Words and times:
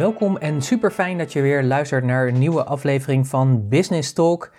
Welkom 0.00 0.36
en 0.36 0.62
super 0.62 0.90
fijn 0.90 1.18
dat 1.18 1.32
je 1.32 1.40
weer 1.40 1.62
luistert 1.62 2.04
naar 2.04 2.28
een 2.28 2.38
nieuwe 2.38 2.64
aflevering 2.64 3.28
van 3.28 3.68
Business 3.68 4.12
Talk. 4.12 4.52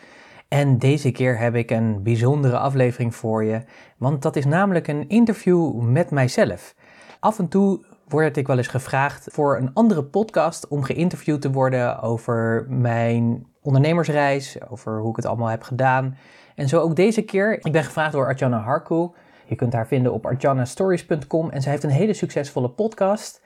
En 0.48 0.78
deze 0.78 1.12
keer 1.12 1.40
heb 1.40 1.56
ik 1.56 1.72
een 1.72 2.04
bijzondere 2.04 2.58
aflevering 2.58 3.16
voor 3.16 3.44
je, 3.44 3.62
want 3.98 4.22
dat 4.22 4.36
is 4.36 4.46
namelijk 4.46 4.88
een 4.88 5.10
interview 5.10 5.80
met 5.80 6.12
mijzelf. 6.12 6.76
Af 7.20 7.40
en 7.40 7.48
toe 7.48 7.86
word 8.08 8.38
ik 8.38 8.48
wel 8.48 8.58
eens 8.58 8.68
gevraagd 8.68 9.28
voor 9.32 9.58
een 9.58 9.74
andere 9.74 10.04
podcast 10.04 10.68
om 10.68 10.84
geïnterviewd 10.84 11.42
te 11.42 11.52
worden 11.52 12.02
over 12.02 12.66
mijn 12.70 13.46
ondernemersreis, 13.62 14.58
over 14.70 15.00
hoe 15.00 15.10
ik 15.10 15.16
het 15.16 15.26
allemaal 15.26 15.48
heb 15.48 15.64
gedaan. 15.64 16.18
En 16.56 16.68
zo 16.68 16.80
ook 16.80 16.96
deze 16.96 17.22
keer. 17.22 17.66
Ik 17.66 17.72
ben 17.72 17.84
gevraagd 17.84 18.12
door 18.12 18.26
Arjana 18.26 18.60
Harku. 18.60 19.10
Je 19.46 19.56
kunt 19.56 19.74
haar 19.74 19.88
vinden 19.88 20.14
op 20.14 20.26
arjanastories.com 20.26 21.50
en 21.50 21.62
zij 21.62 21.72
heeft 21.72 21.84
een 21.84 21.90
hele 21.90 22.14
succesvolle 22.14 22.70
podcast. 22.70 23.42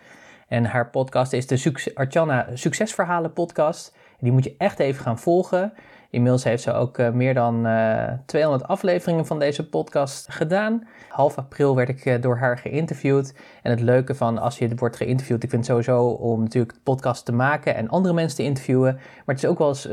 En 0.47 0.65
haar 0.65 0.89
podcast 0.89 1.33
is 1.33 1.47
de 1.47 1.57
Suc 1.57 1.91
Archana 1.93 2.47
Succesverhalen 2.53 3.33
podcast. 3.33 3.95
Die 4.19 4.31
moet 4.31 4.43
je 4.43 4.55
echt 4.57 4.79
even 4.79 5.03
gaan 5.03 5.19
volgen. 5.19 5.73
Inmiddels 6.15 6.43
heeft 6.43 6.63
ze 6.63 6.73
ook 6.73 6.97
uh, 6.97 7.09
meer 7.09 7.33
dan 7.33 7.65
uh, 7.65 8.03
eh, 8.03 8.13
200 8.25 8.67
afleveringen 8.67 9.25
van 9.25 9.39
deze 9.39 9.69
podcast 9.69 10.27
gedaan. 10.29 10.87
Half 11.09 11.37
april 11.37 11.75
werd 11.75 11.89
ik 11.89 12.05
uh, 12.05 12.21
door 12.21 12.37
haar 12.37 12.57
geïnterviewd. 12.57 13.33
En 13.61 13.71
het 13.71 13.79
leuke 13.79 14.15
van 14.15 14.37
als 14.37 14.57
je 14.57 14.75
wordt 14.75 14.95
geïnterviewd, 14.95 15.43
ik 15.43 15.49
vind 15.49 15.67
het 15.67 15.71
sowieso 15.71 16.07
om 16.07 16.41
natuurlijk 16.41 16.73
podcast 16.83 17.25
te 17.25 17.31
maken 17.31 17.75
en 17.75 17.89
andere 17.89 18.13
mensen 18.13 18.37
te 18.37 18.43
interviewen. 18.43 18.93
Maar 18.93 19.35
het 19.35 19.43
is 19.43 19.49
ook 19.49 19.57
wel 19.57 19.67
eens 19.67 19.87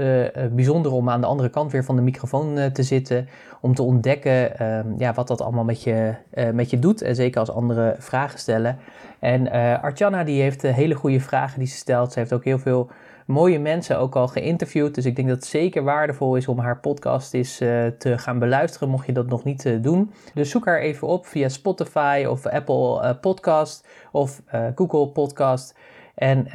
bijzonder 0.52 0.92
om 0.92 1.10
aan 1.10 1.20
de 1.20 1.26
andere 1.26 1.48
kant 1.48 1.72
weer 1.72 1.84
van 1.84 1.96
de 1.96 2.02
microfoon 2.02 2.72
te 2.72 2.82
zitten. 2.82 3.28
Om 3.60 3.74
te 3.74 3.82
ontdekken 3.82 4.58
ehm, 4.58 4.86
ja, 4.98 5.12
wat 5.12 5.28
dat 5.28 5.40
allemaal 5.40 5.64
met 5.64 5.82
je, 5.82 6.14
met 6.52 6.70
je 6.70 6.78
doet. 6.78 7.02
En 7.02 7.14
zeker 7.14 7.40
als 7.40 7.50
andere 7.50 7.96
vragen 7.98 8.38
stellen. 8.38 8.78
En 9.18 9.50
Archana 9.82 10.24
die 10.24 10.42
heeft 10.42 10.62
hele 10.62 10.94
goede 10.94 11.20
vragen 11.20 11.58
die 11.58 11.68
ze 11.68 11.76
stelt. 11.76 12.12
Ze 12.12 12.18
heeft 12.18 12.32
ook 12.32 12.44
heel 12.44 12.58
veel 12.58 12.90
mooie 13.26 13.58
mensen 13.58 13.98
ook 13.98 14.16
al 14.16 14.28
geïnterviewd. 14.28 14.94
Dus 14.94 15.06
ik 15.06 15.16
denk 15.16 15.28
dat 15.28 15.36
het 15.36 15.46
zeker 15.46 15.82
waardevol 15.82 16.36
is 16.36 16.48
om 16.48 16.58
haar 16.58 16.80
podcast 16.80 17.34
eens 17.34 17.60
uh, 17.60 17.86
te 17.86 18.18
gaan 18.18 18.38
beluisteren, 18.38 18.88
mocht 18.88 19.06
je 19.06 19.12
dat 19.12 19.26
nog 19.26 19.44
niet 19.44 19.64
uh, 19.64 19.82
doen. 19.82 20.12
Dus 20.34 20.50
zoek 20.50 20.64
haar 20.64 20.78
even 20.78 21.08
op 21.08 21.26
via 21.26 21.48
Spotify 21.48 22.26
of 22.28 22.46
Apple 22.46 23.02
uh, 23.02 23.10
Podcast 23.20 23.88
of 24.12 24.42
Google 24.74 25.08
Podcast. 25.08 25.78
En 26.14 26.46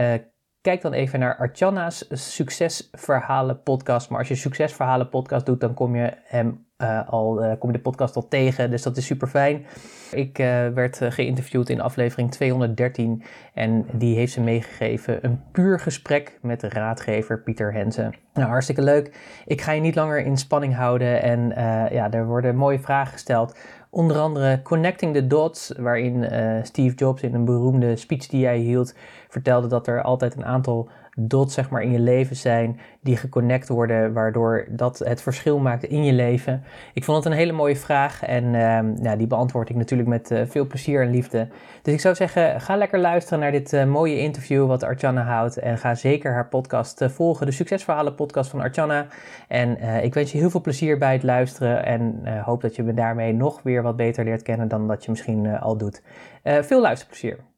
kijk 0.62 0.82
dan 0.82 0.94
even 0.94 1.20
naar 1.20 1.38
Archana's 1.38 2.06
Succesverhalen 2.10 3.64
podcast. 3.64 4.10
Maar 4.10 4.20
als 4.20 4.28
je 4.28 4.36
Succesverhalen 4.36 5.10
podcast 5.10 5.46
doet, 5.46 5.60
dan 5.60 5.74
kom 5.74 5.96
je 5.96 6.14
hem 6.24 6.66
al 7.08 7.56
kom 7.60 7.70
je 7.70 7.76
de 7.76 7.84
podcast 7.84 8.16
al 8.16 8.28
tegen, 8.28 8.70
dus 8.72 8.82
dat 8.84 8.98
is 8.98 9.06
super 9.06 9.28
fijn. 9.28 9.66
Ik 10.12 10.40
uh, 10.40 10.68
werd 10.68 11.00
geïnterviewd 11.10 11.70
in 11.70 11.82
aflevering 11.82 12.32
213 12.32 13.24
en 13.54 13.86
die 13.92 14.16
heeft 14.16 14.34
ze 14.34 14.42
meegegeven. 14.42 15.26
Een 15.26 15.42
puur 15.52 15.80
gesprek 15.80 16.40
met 16.42 16.60
de 16.60 16.70
raadgever 16.70 17.42
Pieter 17.42 17.74
Hensen. 17.74 18.14
Nou, 18.34 18.50
hartstikke 18.50 18.82
leuk. 18.82 19.16
Ik 19.46 19.62
ga 19.62 19.72
je 19.72 19.82
niet 19.82 19.96
langer 19.96 20.26
in 20.26 20.38
spanning 20.38 20.76
houden 20.76 21.22
en 21.22 21.50
ja, 21.92 22.12
er 22.12 22.26
worden 22.26 22.56
mooie 22.56 22.80
vragen 22.80 23.14
gesteld. 23.14 23.58
Onder 23.90 24.18
andere 24.18 24.62
Connecting 24.62 25.14
the 25.14 25.28
Dots, 25.28 25.74
waarin 25.78 26.30
Steve 26.64 26.96
Jobs 26.96 27.22
in 27.22 27.34
een 27.34 27.46
beroemde 27.46 27.96
speech 27.96 28.28
die 28.28 28.46
hij 28.46 28.58
hield 28.58 28.96
vertelde 29.28 29.68
dat 29.68 29.88
er 29.88 30.02
altijd 30.02 30.36
een 30.36 30.46
aantal 30.46 30.90
dots 31.20 31.54
zeg 31.54 31.70
maar, 31.70 31.82
in 31.82 31.92
je 31.92 32.00
leven 32.00 32.36
zijn 32.36 32.80
die 33.02 33.18
geconnect 33.18 33.68
worden, 33.68 34.14
waardoor 34.14 34.66
dat 34.70 35.00
het 35.00 35.22
verschil 35.22 35.60
maakt 35.60 35.84
in 35.84 36.04
je 36.04 36.14
leven? 36.14 36.64
Ik 36.94 37.04
vond 37.04 37.18
het 37.18 37.34
een 37.34 37.40
hele 37.40 37.52
mooie 37.52 37.76
vraag 37.76 38.24
en 38.24 38.44
uh, 38.44 38.80
ja, 39.02 39.16
die 39.16 39.28
beantwoord 39.28 39.70
ik 39.70 39.76
natuurlijk 39.76 40.10
met 40.10 40.32
uh, 40.32 40.42
veel 40.46 40.68
plezier 40.68 41.02
en 41.02 41.10
liefde. 41.10 41.48
Dus 41.82 41.94
ik 41.94 42.00
zou 42.00 42.16
zeggen, 42.16 42.62
ga 42.62 42.76
lekker 42.76 43.00
luisteren 43.00 43.40
naar 43.40 43.52
dit 43.52 43.74
uh, 43.74 43.86
mooie 43.86 44.20
interview 44.20 44.68
wat 44.68 44.84
Archana 44.84 45.24
houdt 45.24 45.58
en 45.58 45.78
ga 45.78 45.96
zeker 45.96 46.34
haar 46.34 46.48
podcast 46.48 47.02
uh, 47.02 47.10
volgen, 47.10 47.46
de 47.46 47.52
Succesverhalen 47.52 48.16
podcast 48.16 48.50
van 48.50 48.60
Archana. 48.60 49.08
En 49.48 50.04
ik 50.04 50.14
wens 50.14 50.32
je 50.32 50.38
heel 50.38 50.50
veel 50.50 50.62
plezier 50.62 50.98
bij 50.98 51.14
het 51.14 51.24
luisteren 51.24 51.86
en 51.86 52.22
hoop 52.44 52.62
dat 52.62 52.76
je 52.76 52.84
me 52.84 52.94
daarmee 52.94 53.34
nog 53.34 53.62
weer 53.64 53.84
wat 53.84 53.96
beter 53.96 54.24
leert 54.24 54.42
kennen 54.42 54.68
dan 54.68 54.88
dat 54.88 55.04
je 55.04 55.12
misschien 55.12 55.60
al 55.60 55.78
doet. 55.78 56.02
veel 56.44 56.82
luisterplezier. 56.82 57.57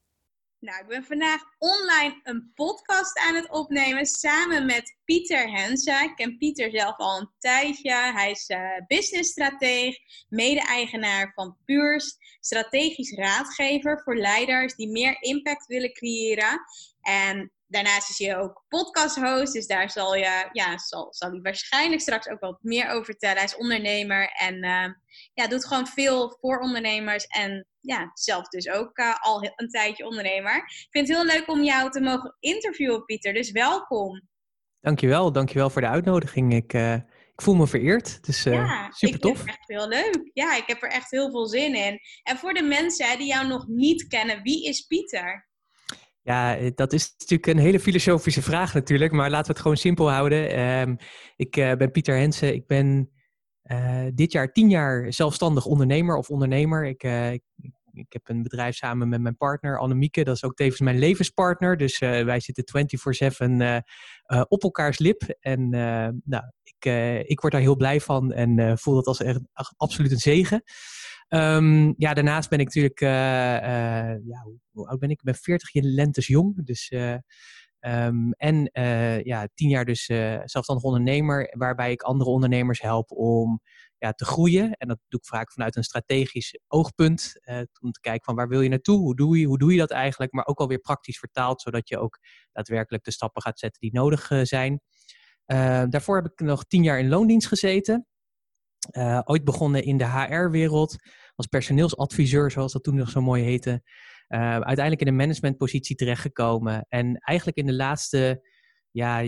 Nou, 0.60 0.82
ik 0.82 0.88
ben 0.88 1.04
vandaag 1.04 1.42
online 1.58 2.20
een 2.24 2.52
podcast 2.56 3.20
aan 3.20 3.36
het 3.36 3.50
opnemen 3.50 4.06
samen 4.06 4.66
met 4.66 4.98
Pieter 5.06 5.52
Hensen. 5.52 6.04
Ik 6.04 6.16
ken 6.16 6.38
Pieter 6.38 6.72
zelf 6.72 6.98
al 6.98 7.20
een 7.20 7.32
tijdje. 7.38 7.92
Hij 7.92 8.32
is 8.32 8.50
uh, 8.50 8.60
businessstrateeg, 8.88 9.98
mede-eigenaar 10.30 11.32
van 11.36 11.58
Puurs, 11.66 12.18
strategisch 12.40 13.12
raadgever 13.12 14.02
voor 14.04 14.16
leiders 14.18 14.76
die 14.76 14.90
meer 14.90 15.22
impact 15.22 15.66
willen 15.66 15.94
creëren. 15.94 16.62
En 17.02 17.52
daarnaast 17.68 18.10
is 18.10 18.18
hij 18.18 18.38
ook 18.38 18.66
podcast-host, 18.68 19.54
dus 19.54 19.68
daar 19.68 19.90
zal, 19.90 20.16
je, 20.16 20.50
ja, 20.52 20.78
zal, 20.78 21.08
zal 21.10 21.30
hij 21.30 21.42
waarschijnlijk 21.42 22.02
straks 22.02 22.28
ook 22.28 22.40
wat 22.40 22.60
meer 22.62 22.90
over 22.90 23.06
vertellen. 23.06 23.38
Hij 23.38 23.46
is 23.46 23.56
ondernemer 23.56 24.28
en 24.28 24.66
uh, 24.66 24.86
ja, 25.42 25.48
doet 25.48 25.66
gewoon 25.66 25.88
veel 25.88 26.38
voor 26.42 26.60
ondernemers 26.60 27.26
en 27.26 27.68
ja, 27.80 28.12
zelf 28.14 28.48
dus 28.48 28.70
ook 28.70 28.98
uh, 28.98 29.16
al 29.20 29.54
een 29.56 29.68
tijdje 29.68 30.06
ondernemer. 30.06 30.56
Ik 30.56 30.88
vind 30.90 31.08
het 31.08 31.18
heel 31.18 31.26
leuk 31.26 31.50
om 31.50 31.64
jou 31.64 31.92
te 31.92 32.02
mogen 32.02 32.36
interviewen, 32.40 33.06
Pieter, 33.06 33.34
dus 33.34 33.52
welkom. 33.52 34.22
Dankjewel, 34.80 35.32
dankjewel 35.32 35.70
voor 35.70 35.82
de 35.82 35.88
uitnodiging. 35.88 36.54
Ik, 36.54 36.74
uh, 36.74 36.94
ik 37.34 37.42
voel 37.42 37.56
me 37.56 37.68
vereerd, 37.68 38.16
het 38.16 38.28
is 38.28 38.44
ja, 38.44 38.92
super 38.92 39.20
tof. 39.20 39.46
Ja, 39.46 39.52
echt 39.52 39.68
heel 39.68 39.88
leuk. 39.88 40.30
Ja, 40.34 40.56
ik 40.56 40.64
heb 40.66 40.84
er 40.84 40.90
echt 40.90 41.12
heel 41.12 41.32
veel 41.32 41.48
zin 41.48 41.76
in. 41.76 42.00
En 42.24 42.38
voor 42.38 42.54
de 42.54 42.64
mensen 42.64 43.18
die 43.18 43.28
jou 43.28 43.48
nog 43.48 43.68
niet 43.68 44.08
kennen, 44.08 44.42
wie 44.42 44.66
is 44.66 44.82
Pieter? 44.82 45.48
Ja, 46.22 46.58
eh, 46.58 46.72
dat 46.76 46.94
is 46.94 47.14
natuurlijk 47.18 47.48
een 47.48 47.64
hele 47.64 47.80
filosofische 47.80 48.42
vraag 48.42 48.74
natuurlijk, 48.74 49.12
maar 49.12 49.30
laten 49.30 49.46
we 49.46 49.52
het 49.52 49.62
gewoon 49.62 49.78
simpel 49.78 50.12
houden. 50.12 50.60
Um, 50.60 50.98
ik 51.36 51.58
uh, 51.58 51.74
ben 51.74 51.92
Pieter 51.92 52.18
Hensen, 52.18 52.54
ik 52.54 52.68
ben 52.68 53.19
uh, 53.72 54.06
dit 54.14 54.32
jaar 54.32 54.52
tien 54.52 54.70
jaar 54.70 55.14
zelfstandig 55.14 55.66
ondernemer 55.66 56.18
of 56.18 56.30
ondernemer. 56.30 56.86
Ik, 56.86 57.04
ik, 57.04 57.42
ik, 57.92 58.14
heb 58.14 58.30
een 58.30 58.44
bedrijf 58.44 58.76
samen 58.76 59.10
met 59.10 59.22
mijn 59.22 59.38
partner 59.38 59.80
Annemieke, 59.80 60.24
dat 60.24 60.36
is 60.36 60.44
ook 60.44 60.56
tevens 60.56 60.80
mijn 60.80 61.00
levenspartner. 61.00 61.78
Dus 61.78 62.00
wij 62.00 62.40
zitten 62.40 62.88
24-7 63.48 63.84
op 64.48 64.64
elkaars 64.64 65.00
lip. 65.00 65.22
En 65.40 65.70
nou, 66.24 66.44
ik, 66.64 66.86
ik 67.28 67.40
word 67.40 67.54
daar 67.54 67.62
heel 67.62 67.76
blij 67.76 68.02
van 68.02 68.32
en 68.32 68.78
voel 68.78 68.96
dat 68.96 69.08
als 69.08 69.22
echt 69.22 69.42
absoluut 69.78 70.12
een 70.12 70.18
zegen. 70.18 70.64
Um, 71.30 71.94
ja, 71.98 72.14
daarnaast 72.14 72.50
ben 72.50 72.60
ik 72.60 72.66
natuurlijk, 72.66 73.00
ja, 73.00 74.42
hoe, 74.44 74.60
hoe, 74.72 74.88
oud 74.88 75.00
ben 75.00 75.10
ik? 75.10 75.18
Ik 75.18 75.26
ben 75.26 75.36
40 75.36 75.70
lentes 75.74 76.28
jong. 76.28 76.66
Dus, 76.66 76.92
um, 77.80 78.32
en 78.32 78.70
ja, 79.24 79.48
tien 79.54 79.70
jaar 79.70 79.86
dus 79.86 80.06
zelfstandig 80.44 80.84
ondernemer, 80.84 81.56
waarbij 81.58 81.92
ik 81.92 82.02
andere 82.02 82.30
ondernemers 82.30 82.82
help 82.82 83.12
om 83.12 83.62
ja, 83.98 84.12
te 84.12 84.26
groeien. 84.26 84.72
En 84.72 84.88
dat 84.88 85.00
doe 85.08 85.20
ik 85.20 85.26
vaak 85.26 85.52
vanuit 85.52 85.76
een 85.76 85.84
strategisch 85.84 86.60
oogpunt. 86.68 87.34
om 87.82 87.92
te 87.92 88.00
kijken 88.00 88.24
van 88.24 88.36
waar 88.36 88.48
wil 88.48 88.62
je 88.62 88.70
naartoe? 88.70 89.00
Hoe 89.00 89.16
doe 89.16 89.40
je, 89.40 89.46
hoe 89.46 89.58
doe 89.58 89.72
je 89.72 89.78
dat 89.78 89.92
eigenlijk? 89.92 90.34
Maar 90.34 90.46
ook 90.46 90.60
alweer 90.60 90.80
praktisch 90.80 91.18
vertaald, 91.18 91.62
zodat 91.62 91.90
je 91.90 91.98
ook 91.98 92.20
daadwerkelijk 92.52 93.04
de 93.04 93.12
stappen 93.12 93.42
gaat 93.42 93.60
zetten 93.60 93.82
die 93.82 93.94
nodig 93.94 94.32
zijn. 94.42 94.82
daarvoor 95.90 96.16
heb 96.16 96.32
ik 96.32 96.40
nog 96.40 96.66
tien 96.66 96.84
jaar 96.84 97.00
in 97.00 97.10
loondienst 97.10 97.48
gezeten. 97.48 98.08
Ooit 99.24 99.44
begonnen 99.44 99.84
in 99.84 99.98
de 99.98 100.08
HR-wereld 100.08 100.96
als 101.36 101.48
personeelsadviseur, 101.48 102.52
zoals 102.52 102.74
dat 102.74 102.84
toen 102.84 102.96
nog 102.96 103.10
zo 103.10 103.22
mooi 103.22 103.44
heette. 103.44 103.82
Uh, 104.30 104.40
uiteindelijk 104.40 105.02
in 105.02 105.08
een 105.08 105.16
managementpositie 105.16 105.96
terechtgekomen. 105.96 106.86
En 106.90 107.18
eigenlijk 107.18 107.58
in 107.58 107.66
de 107.66 107.74
laatste 107.74 108.48
ja, 108.92 109.24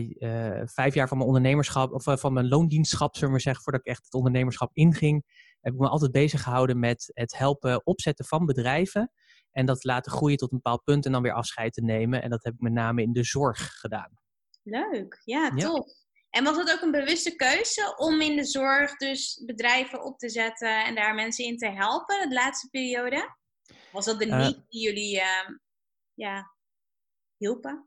vijf 0.66 0.94
jaar 0.94 1.08
van 1.08 1.18
mijn 1.18 1.30
ondernemerschap, 1.30 1.92
of 1.92 2.20
van 2.20 2.34
mijn 2.34 2.48
loondienstschap, 2.48 3.14
zullen 3.14 3.28
we 3.28 3.34
maar 3.34 3.42
zeggen, 3.42 3.64
voordat 3.64 3.82
ik 3.82 3.88
echt 3.88 4.06
het 4.06 4.14
ondernemerschap 4.14 4.70
inging, 4.74 5.24
heb 5.62 5.74
ik 5.74 5.80
me 5.80 5.88
altijd 5.88 6.12
bezig 6.12 6.44
gehouden 6.44 6.80
met 6.80 7.12
het 7.14 7.38
helpen 7.38 7.86
opzetten 7.86 8.26
van 8.26 8.46
bedrijven. 8.46 9.12
En 9.52 9.66
dat 9.66 9.84
laten 9.84 10.12
groeien 10.12 10.38
tot 10.38 10.52
een 10.52 10.60
bepaald 10.64 10.84
punt 10.84 11.06
en 11.06 11.12
dan 11.12 11.22
weer 11.22 11.34
afscheid 11.34 11.74
te 11.74 11.84
nemen. 11.84 12.22
En 12.22 12.30
dat 12.30 12.44
heb 12.44 12.54
ik 12.54 12.60
met 12.60 12.74
name 12.74 13.02
in 13.02 13.14
de 13.14 13.24
zorg 13.24 13.80
gedaan. 13.80 14.20
Leuk, 14.64 15.22
ja, 15.24 15.50
tof. 15.50 15.86
En 16.30 16.44
was 16.44 16.58
het 16.58 16.72
ook 16.72 16.82
een 16.82 16.92
bewuste 16.92 17.36
keuze 17.36 17.94
om 17.98 18.22
in 18.22 18.36
de 18.36 18.46
zorg 18.46 18.98
dus 18.98 19.44
bedrijven 19.46 20.04
op 20.04 20.18
te 20.18 20.30
zetten 20.30 20.86
en 20.86 20.96
daar 20.96 21.16
mensen 21.16 21.46
in 21.46 21.58
te 21.58 21.70
helpen 21.70 22.30
de 22.30 22.36
laatste 22.36 22.70
periode? 22.70 23.40
Was 23.92 24.06
dat 24.06 24.20
de 24.20 24.26
uh, 24.26 24.46
die 24.46 24.82
jullie 24.82 25.16
uh, 25.16 25.56
ja, 26.14 26.56
hielpen? 27.38 27.86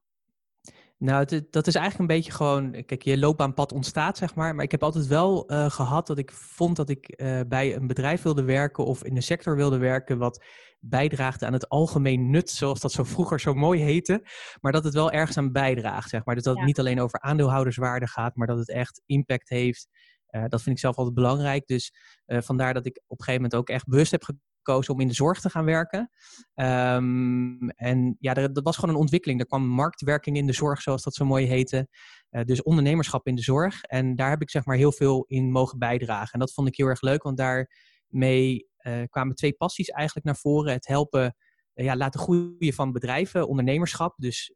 Nou, 0.99 1.27
dat 1.51 1.67
is 1.67 1.75
eigenlijk 1.75 1.99
een 1.99 2.17
beetje 2.17 2.33
gewoon, 2.33 2.85
kijk, 2.85 3.03
je 3.03 3.19
loopbaanpad 3.19 3.73
ontstaat, 3.73 4.19
zeg 4.19 4.35
maar. 4.35 4.55
Maar 4.55 4.65
ik 4.65 4.71
heb 4.71 4.83
altijd 4.83 5.07
wel 5.07 5.53
uh, 5.53 5.71
gehad 5.71 6.07
dat 6.07 6.19
ik 6.19 6.33
vond 6.33 6.77
dat 6.77 6.89
ik 6.89 7.21
uh, 7.21 7.41
bij 7.49 7.75
een 7.75 7.87
bedrijf 7.87 8.23
wilde 8.23 8.43
werken 8.43 8.85
of 8.85 9.05
in 9.05 9.15
de 9.15 9.21
sector 9.21 9.57
wilde 9.57 9.79
werken 9.79 10.19
wat 10.19 10.45
bijdraagt 10.79 11.43
aan 11.43 11.53
het 11.53 11.69
algemeen 11.69 12.31
nut, 12.31 12.51
zoals 12.51 12.81
dat 12.81 12.93
zo 12.93 13.05
vroeger 13.05 13.41
zo 13.41 13.55
mooi 13.55 13.81
heette. 13.81 14.29
Maar 14.61 14.73
dat 14.73 14.85
het 14.85 14.95
wel 14.95 15.11
ergens 15.11 15.37
aan 15.37 15.53
bijdraagt, 15.53 16.09
zeg 16.09 16.25
maar. 16.25 16.35
Dus 16.35 16.45
dat 16.45 16.57
het 16.57 16.65
niet 16.65 16.79
alleen 16.79 17.01
over 17.01 17.21
aandeelhouderswaarde 17.21 18.09
gaat, 18.09 18.37
maar 18.37 18.47
dat 18.47 18.59
het 18.59 18.71
echt 18.71 19.03
impact 19.07 19.49
heeft. 19.49 19.89
Uh, 20.31 20.45
dat 20.49 20.63
vind 20.63 20.75
ik 20.77 20.83
zelf 20.83 20.97
altijd 20.97 21.15
belangrijk. 21.15 21.67
Dus 21.67 21.93
vandaar 22.27 22.75
dat 22.75 22.87
ik 22.87 22.97
op 23.07 23.19
een 23.19 23.25
gegeven 23.25 23.43
moment 23.43 23.55
ook 23.55 23.69
echt 23.69 23.87
bewust 23.87 24.11
heb 24.11 24.23
gekozen 24.65 24.95
om 24.95 25.01
in 25.01 25.09
de 25.09 25.15
zorg 25.15 25.41
te 25.41 25.51
gaan 25.51 25.65
werken. 25.65 26.11
Um, 26.55 27.71
en 27.71 28.17
ja, 28.19 28.35
dat 28.35 28.65
was 28.65 28.77
gewoon 28.77 28.95
een 28.95 29.01
ontwikkeling. 29.01 29.41
Er 29.41 29.47
kwam 29.47 29.67
marktwerking 29.67 30.37
in 30.37 30.47
de 30.47 30.53
zorg, 30.53 30.83
zoals 30.83 31.03
dat 31.03 31.15
zo 31.15 31.25
mooi 31.25 31.47
heette. 31.47 31.89
Uh, 32.31 32.43
dus 32.43 32.63
ondernemerschap 32.63 33.27
in 33.27 33.35
de 33.35 33.43
zorg. 33.43 33.83
En 33.83 34.17
daar 34.17 34.31
heb 34.31 34.43
ik 34.43 34.51
zeg 34.51 34.65
maar 34.65 34.77
heel 34.77 34.93
veel 34.93 35.25
in 35.29 35.51
mogen 35.51 35.79
bijdragen. 35.79 36.33
En 36.33 36.39
dat 36.39 36.53
vond 36.53 36.69
ik 36.69 36.77
heel 36.77 36.87
erg 36.87 37.01
leuk, 37.01 37.23
want 37.23 37.37
daarmee 37.37 38.69
uh, 38.81 39.03
kwamen 39.09 39.35
twee 39.35 39.53
passies 39.53 39.89
eigenlijk 39.89 40.27
naar 40.27 40.37
voren. 40.37 40.73
Het 40.73 40.87
helpen, 40.87 41.37
uh, 41.75 41.85
ja, 41.85 41.97
laten 41.97 42.21
groeien 42.21 42.73
van 42.73 42.93
bedrijven, 42.93 43.49
ondernemerschap. 43.49 44.15
Dus 44.17 44.53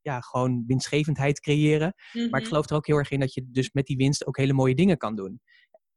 ja, 0.00 0.20
gewoon 0.20 0.64
winstgevendheid 0.66 1.40
creëren. 1.40 1.86
Mm 1.86 2.20
-hmm. 2.20 2.30
Maar 2.30 2.40
ik 2.40 2.46
mhm. 2.46 2.54
geloof 2.54 2.70
er 2.70 2.76
ook 2.76 2.86
heel 2.86 2.96
erg 2.96 3.10
in 3.10 3.20
dat 3.20 3.34
je 3.34 3.46
dus 3.50 3.72
met 3.72 3.86
die 3.86 3.96
winst 3.96 4.26
ook 4.26 4.36
hele 4.36 4.52
mooie 4.52 4.74
dingen 4.74 4.96
kan 4.96 5.16
doen. 5.16 5.40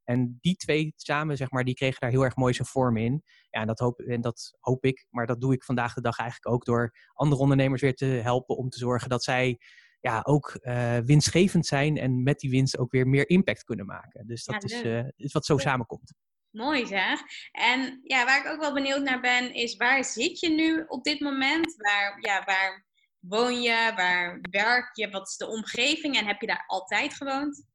En 0.09 0.37
die 0.41 0.55
twee 0.55 0.93
samen, 0.95 1.37
zeg 1.37 1.51
maar, 1.51 1.63
die 1.63 1.73
kregen 1.73 1.99
daar 1.99 2.09
heel 2.09 2.23
erg 2.23 2.35
mooi 2.35 2.53
zijn 2.53 2.67
vorm 2.67 2.97
in. 2.97 3.23
Ja, 3.49 3.61
en 3.61 3.67
dat, 3.67 3.79
hoop, 3.79 3.99
en 3.99 4.21
dat 4.21 4.57
hoop 4.59 4.85
ik, 4.85 5.05
maar 5.09 5.25
dat 5.25 5.41
doe 5.41 5.53
ik 5.53 5.63
vandaag 5.63 5.93
de 5.93 6.01
dag 6.01 6.17
eigenlijk 6.17 6.53
ook 6.53 6.65
door 6.65 6.95
andere 7.13 7.41
ondernemers 7.41 7.81
weer 7.81 7.95
te 7.95 8.05
helpen 8.05 8.57
om 8.57 8.69
te 8.69 8.77
zorgen 8.77 9.09
dat 9.09 9.23
zij 9.23 9.59
ja, 9.99 10.21
ook 10.23 10.59
uh, 10.61 10.97
winstgevend 10.97 11.65
zijn 11.65 11.97
en 11.97 12.23
met 12.23 12.39
die 12.39 12.49
winst 12.49 12.77
ook 12.77 12.91
weer 12.91 13.07
meer 13.07 13.29
impact 13.29 13.63
kunnen 13.63 13.85
maken. 13.85 14.27
Dus 14.27 14.43
dat 14.43 14.69
ja, 14.69 14.77
is, 14.77 14.83
uh, 14.83 15.07
is 15.15 15.31
wat 15.31 15.45
zo 15.45 15.57
samenkomt. 15.57 16.13
Mooi 16.49 16.85
zeg. 16.85 17.19
En 17.51 17.99
ja, 18.03 18.25
waar 18.25 18.45
ik 18.45 18.51
ook 18.51 18.59
wel 18.59 18.73
benieuwd 18.73 19.01
naar 19.01 19.21
ben, 19.21 19.53
is 19.53 19.75
waar 19.75 20.03
zit 20.03 20.39
je 20.39 20.49
nu 20.49 20.83
op 20.87 21.03
dit 21.03 21.19
moment? 21.19 21.75
Waar, 21.75 22.17
ja, 22.21 22.43
waar 22.45 22.85
woon 23.19 23.61
je? 23.61 23.91
Waar 23.95 24.39
werk 24.51 24.95
je? 24.95 25.09
Wat 25.09 25.27
is 25.27 25.37
de 25.37 25.47
omgeving? 25.47 26.17
En 26.17 26.25
heb 26.25 26.41
je 26.41 26.47
daar 26.47 26.63
altijd 26.67 27.13
gewoond? 27.13 27.67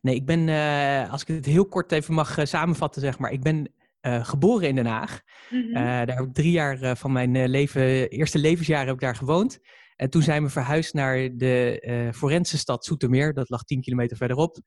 Nee, 0.00 0.14
ik 0.14 0.26
ben, 0.26 0.48
uh, 0.48 1.12
als 1.12 1.22
ik 1.22 1.28
het 1.28 1.46
heel 1.46 1.66
kort 1.66 1.92
even 1.92 2.14
mag 2.14 2.38
uh, 2.38 2.44
samenvatten, 2.44 3.02
zeg 3.02 3.18
maar. 3.18 3.32
Ik 3.32 3.42
ben 3.42 3.72
uh, 4.02 4.24
geboren 4.24 4.68
in 4.68 4.74
Den 4.74 4.86
Haag. 4.86 5.20
Mm 5.50 5.62
-hmm. 5.62 5.72
daar 5.72 6.16
heb 6.16 6.26
ik 6.26 6.34
drie 6.34 6.50
jaar 6.50 6.96
van 6.96 7.12
mijn 7.12 7.48
leven, 7.48 8.08
eerste 8.08 8.38
levensjaren 8.38 8.86
heb 8.86 8.94
ik 8.94 9.00
daar 9.00 9.16
gewoond. 9.16 9.58
En 9.96 10.10
toen 10.10 10.22
zijn 10.22 10.42
we 10.42 10.48
verhuisd 10.48 10.94
naar 10.94 11.28
de 11.36 12.10
forense 12.14 12.58
stad 12.58 12.84
Zoetermeer. 12.84 13.34
Dat 13.34 13.50
lag 13.50 13.62
tien 13.62 13.80
kilometer 13.80 14.16
verderop. 14.16 14.58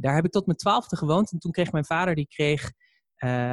daar 0.00 0.14
heb 0.14 0.24
ik 0.24 0.30
tot 0.30 0.46
mijn 0.46 0.58
twaalfde 0.58 0.96
gewoond. 0.96 1.32
En 1.32 1.38
toen 1.38 1.52
kreeg 1.52 1.72
mijn 1.72 1.84
vader, 1.84 2.14
die 2.14 2.26
kreeg 2.28 2.72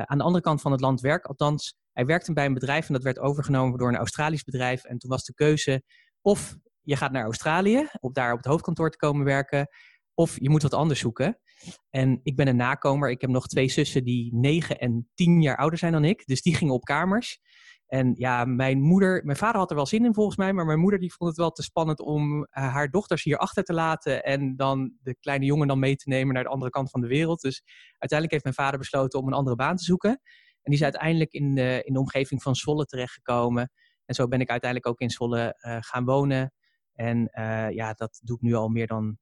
aan 0.04 0.18
de 0.18 0.24
andere 0.24 0.44
kant 0.44 0.62
van 0.62 0.72
het 0.72 0.81
land 0.81 1.02
werk. 1.02 1.25
Althans, 1.25 1.78
hij 1.92 2.06
werkte 2.06 2.34
bij 2.34 2.46
een 2.46 2.54
bedrijf 2.54 2.88
en 2.88 2.94
dat 2.94 3.04
werd 3.04 3.19
overgenomen 3.19 3.78
door 3.78 3.90
een 3.90 3.96
Australisch 3.96 4.44
bedrijf. 4.44 4.84
En 4.84 4.98
toen 4.98 5.10
was 5.10 5.24
de 5.24 5.34
keuze 5.34 5.84
of 6.22 6.56
je 6.81 6.96
gaat 6.96 7.12
naar 7.12 7.24
Australië, 7.24 7.88
om 8.00 8.13
daar 8.13 8.31
op 8.31 8.38
het 8.38 8.48
hoofdkantoor 8.48 8.90
te 8.90 8.98
komen 8.98 9.25
werken 9.25 9.68
of 10.16 10.40
je 10.40 10.50
moet 10.50 10.62
wat 10.62 10.74
anders 10.74 11.00
zoeken. 11.00 11.40
En 11.90 12.20
ik 12.24 12.36
ben 12.36 12.48
een 12.48 12.56
nakomer. 12.56 13.10
Ik 13.10 13.22
heb 13.22 13.30
nog 13.30 13.48
twee 13.48 13.70
zussen 13.70 14.04
die 14.04 14.36
negen 14.36 14.80
en 14.80 15.10
tien 15.14 15.42
jaar 15.42 15.58
ouder 15.58 15.80
zijn 15.80 15.92
dan 15.92 16.04
ik. 16.04 16.26
Dus 16.26 16.42
die 16.42 16.56
gingen 16.56 16.74
op 16.74 16.84
kamers. 16.84 17.40
En 17.86 18.14
ja, 18.16 18.46
mijn 18.46 18.82
moeder, 18.82 19.26
mijn 19.26 19.38
vader 19.38 19.60
had 19.60 19.70
er 19.70 19.76
wel 19.76 19.86
zin 19.86 20.06
in 20.06 20.14
volgens 20.14 20.38
mij, 20.38 20.54
maar 20.54 20.66
mijn 20.66 20.80
moeder 20.80 21.00
die 21.00 21.14
vond 21.14 21.30
het 21.30 21.40
wel 21.40 21.52
te 21.52 21.64
spannend 21.64 22.00
om 22.00 22.38
uh, 22.38 22.46
haar 22.50 22.90
dochters 22.90 23.24
hier 23.24 23.38
achter 23.38 23.64
te 23.64 23.74
laten 23.74 24.24
en 24.24 24.56
dan 24.56 24.94
de 25.02 25.16
kleine 25.20 25.46
jongen 25.46 25.68
dan 25.68 25.80
mee 25.80 25.96
te 25.96 26.10
nemen 26.10 26.34
naar 26.34 26.44
de 26.44 26.50
andere 26.50 26.72
kant 26.72 26.90
van 26.90 27.02
de 27.02 27.08
wereld. 27.08 27.42
Dus 27.42 27.64
uiteindelijk 27.90 28.32
heeft 28.32 28.44
mijn 28.44 28.56
vader 28.56 28.80
besloten 28.80 29.20
om 29.20 29.28
een 29.28 29.34
andere 29.34 29.56
baan 29.56 29.76
te 29.76 29.84
zoeken. 29.84 30.10
En 30.10 30.72
die 30.72 30.74
is 30.74 30.84
uiteindelijk 30.84 31.34
in 31.34 31.56
de, 31.56 31.82
in 31.84 31.94
de 31.94 32.00
omgeving 32.00 32.42
van 32.42 32.56
Zwolle 32.56 32.86
terechtgekomen. 32.86 33.72
En 34.06 34.16
zo 34.16 34.28
ben 34.28 34.42
ik 34.42 34.50
uiteindelijk 34.50 34.92
ook 34.92 35.00
in 35.00 35.10
Zwolle 35.10 35.56
uh, 35.60 35.78
gaan 35.80 36.06
wonen. 36.06 36.54
En 36.94 37.30
ja, 37.74 37.94
dat 37.94 38.20
doe 38.24 38.36
ik 38.36 38.42
nu 38.42 38.54
al 38.54 38.70
meer 38.70 38.88
dan 38.88 39.18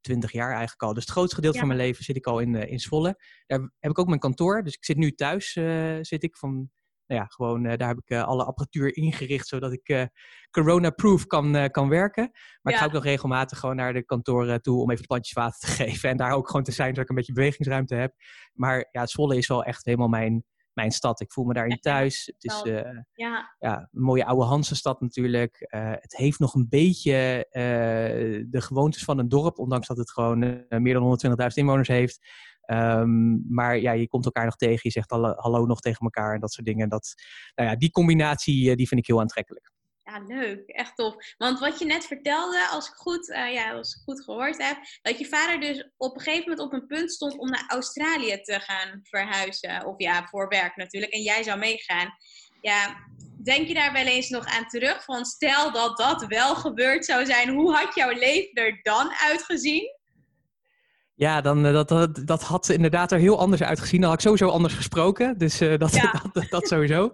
20 0.00 0.32
jaar 0.32 0.50
eigenlijk 0.50 0.82
al. 0.82 0.94
Dus 0.94 1.02
het 1.02 1.12
grootste 1.12 1.34
gedeelte 1.34 1.58
van 1.58 1.68
mijn 1.68 1.80
leven 1.80 2.04
zit 2.04 2.16
ik 2.16 2.26
al 2.26 2.38
in, 2.38 2.54
uh, 2.54 2.70
in 2.70 2.78
Zwolle. 2.78 3.22
Daar 3.46 3.58
heb 3.78 3.90
ik 3.90 3.98
ook 3.98 4.06
mijn 4.06 4.20
kantoor. 4.20 4.62
Dus 4.62 4.74
ik 4.74 4.84
zit 4.84 4.96
nu 4.96 5.12
thuis, 5.12 5.56
uh, 5.56 5.98
zit 6.00 6.22
ik 6.22 6.36
van, 6.36 6.70
nou 7.06 7.20
ja, 7.20 7.26
gewoon, 7.26 7.64
uh, 7.64 7.76
daar 7.76 7.88
heb 7.88 8.00
ik 8.04 8.16
alle 8.16 8.44
apparatuur 8.44 8.96
ingericht, 8.96 9.46
zodat 9.46 9.72
ik 9.72 10.08
corona-proof 10.50 11.26
kan, 11.26 11.70
kan 11.70 11.88
werken. 11.88 12.30
Maar 12.32 12.60
ja. 12.62 12.70
ik 12.70 12.76
ga 12.76 12.84
ook 12.84 12.92
nog 12.92 13.04
regelmatig 13.04 13.58
gewoon 13.58 13.76
naar 13.76 13.92
de 13.92 14.04
kantoren 14.04 14.62
toe 14.62 14.82
om 14.82 14.90
even 14.90 15.06
plantjes 15.06 15.34
water 15.34 15.60
te 15.60 15.66
geven. 15.84 16.10
En 16.10 16.16
daar 16.16 16.32
ook 16.32 16.46
gewoon 16.46 16.62
te 16.62 16.72
zijn, 16.72 16.88
zodat 16.88 17.02
ik 17.02 17.08
een 17.08 17.16
beetje 17.16 17.32
bewegingsruimte 17.32 17.94
heb. 17.94 18.14
Maar 18.52 18.88
ja, 18.90 19.06
Zwolle 19.06 19.36
is 19.36 19.48
wel 19.48 19.64
echt 19.64 19.84
helemaal 19.84 20.08
mijn, 20.08 20.44
mijn 20.78 20.90
stad. 20.90 21.20
Ik 21.20 21.32
voel 21.32 21.44
me 21.44 21.54
daarin 21.54 21.80
thuis. 21.80 22.32
Het 22.34 22.44
is 22.44 22.62
uh, 22.64 22.80
ja. 23.12 23.54
ja. 23.58 23.88
een 23.92 24.02
mooie 24.02 24.24
oude 24.24 24.44
Hansenstad 24.44 25.00
natuurlijk. 25.00 25.66
Uh, 25.74 25.90
het 25.90 26.16
heeft 26.16 26.38
nog 26.38 26.54
een 26.54 26.66
beetje 26.68 27.46
uh, 27.50 27.62
de 28.50 28.60
gewoontes 28.60 29.04
van 29.04 29.18
een 29.18 29.28
dorp, 29.28 29.58
ondanks 29.58 29.86
dat 29.86 29.96
het 29.96 30.10
gewoon 30.10 30.64
meer 30.68 30.94
dan 30.94 31.18
120.000 31.40 31.46
inwoners 31.54 31.88
heeft. 31.88 32.26
Um, 32.70 33.44
maar 33.48 33.78
ja, 33.78 33.92
je 33.92 34.08
komt 34.08 34.24
elkaar 34.24 34.44
nog 34.44 34.56
tegen, 34.56 34.80
je 34.82 34.90
zegt 34.90 35.10
hallo, 35.10 35.32
hallo 35.36 35.66
nog 35.66 35.80
tegen 35.80 36.00
elkaar 36.00 36.34
en 36.34 36.40
dat 36.40 36.52
soort 36.52 36.66
dingen. 36.66 36.88
Dat, 36.88 37.14
nou 37.54 37.68
ja, 37.68 37.76
die 37.76 37.90
combinatie 37.90 38.76
die 38.76 38.88
vind 38.88 39.00
ik 39.00 39.06
heel 39.06 39.20
aantrekkelijk. 39.20 39.72
Ja, 40.08 40.22
leuk. 40.26 40.68
Echt 40.68 40.96
tof. 40.96 41.14
Want 41.38 41.58
wat 41.58 41.78
je 41.78 41.84
net 41.84 42.04
vertelde, 42.06 42.68
als 42.70 42.88
ik 42.88 42.94
goed, 42.94 43.28
uh, 43.28 43.52
ja, 43.52 43.72
als 43.72 43.94
ik 43.94 44.02
goed 44.02 44.24
gehoord 44.24 44.62
heb, 44.62 44.76
dat 45.02 45.18
je 45.18 45.26
vader 45.26 45.60
dus 45.60 45.88
op 45.96 46.14
een 46.14 46.20
gegeven 46.20 46.48
moment 46.48 46.66
op 46.66 46.72
een 46.72 46.86
punt 46.86 47.12
stond 47.12 47.38
om 47.38 47.50
naar 47.50 47.64
Australië 47.68 48.40
te 48.40 48.60
gaan 48.60 49.00
verhuizen. 49.02 49.86
Of 49.86 49.94
ja, 49.98 50.26
voor 50.30 50.48
werk 50.48 50.76
natuurlijk. 50.76 51.12
En 51.12 51.22
jij 51.22 51.42
zou 51.42 51.58
meegaan. 51.58 52.08
Ja, 52.60 52.96
denk 53.44 53.68
je 53.68 53.74
daar 53.74 53.92
wel 53.92 54.06
eens 54.06 54.28
nog 54.28 54.46
aan 54.46 54.66
terug? 54.66 55.04
Van 55.04 55.24
stel 55.24 55.72
dat 55.72 55.96
dat 55.96 56.24
wel 56.26 56.54
gebeurd 56.54 57.04
zou 57.04 57.26
zijn, 57.26 57.48
hoe 57.48 57.74
had 57.74 57.94
jouw 57.94 58.12
leven 58.12 58.52
er 58.52 58.78
dan 58.82 59.12
uitgezien? 59.30 59.96
Ja, 61.14 61.40
dan, 61.40 61.66
uh, 61.66 61.72
dat, 61.72 61.88
dat, 61.88 62.26
dat 62.26 62.42
had 62.42 62.68
inderdaad 62.68 63.12
er 63.12 63.18
heel 63.18 63.38
anders 63.38 63.62
uitgezien. 63.62 64.00
Dan 64.00 64.08
had 64.08 64.18
ik 64.18 64.24
sowieso 64.24 64.48
anders 64.48 64.74
gesproken. 64.74 65.38
Dus 65.38 65.62
uh, 65.62 65.78
dat, 65.78 65.94
ja. 65.94 66.12
dat, 66.12 66.22
dat, 66.34 66.50
dat, 66.50 66.68
sowieso. 66.68 67.12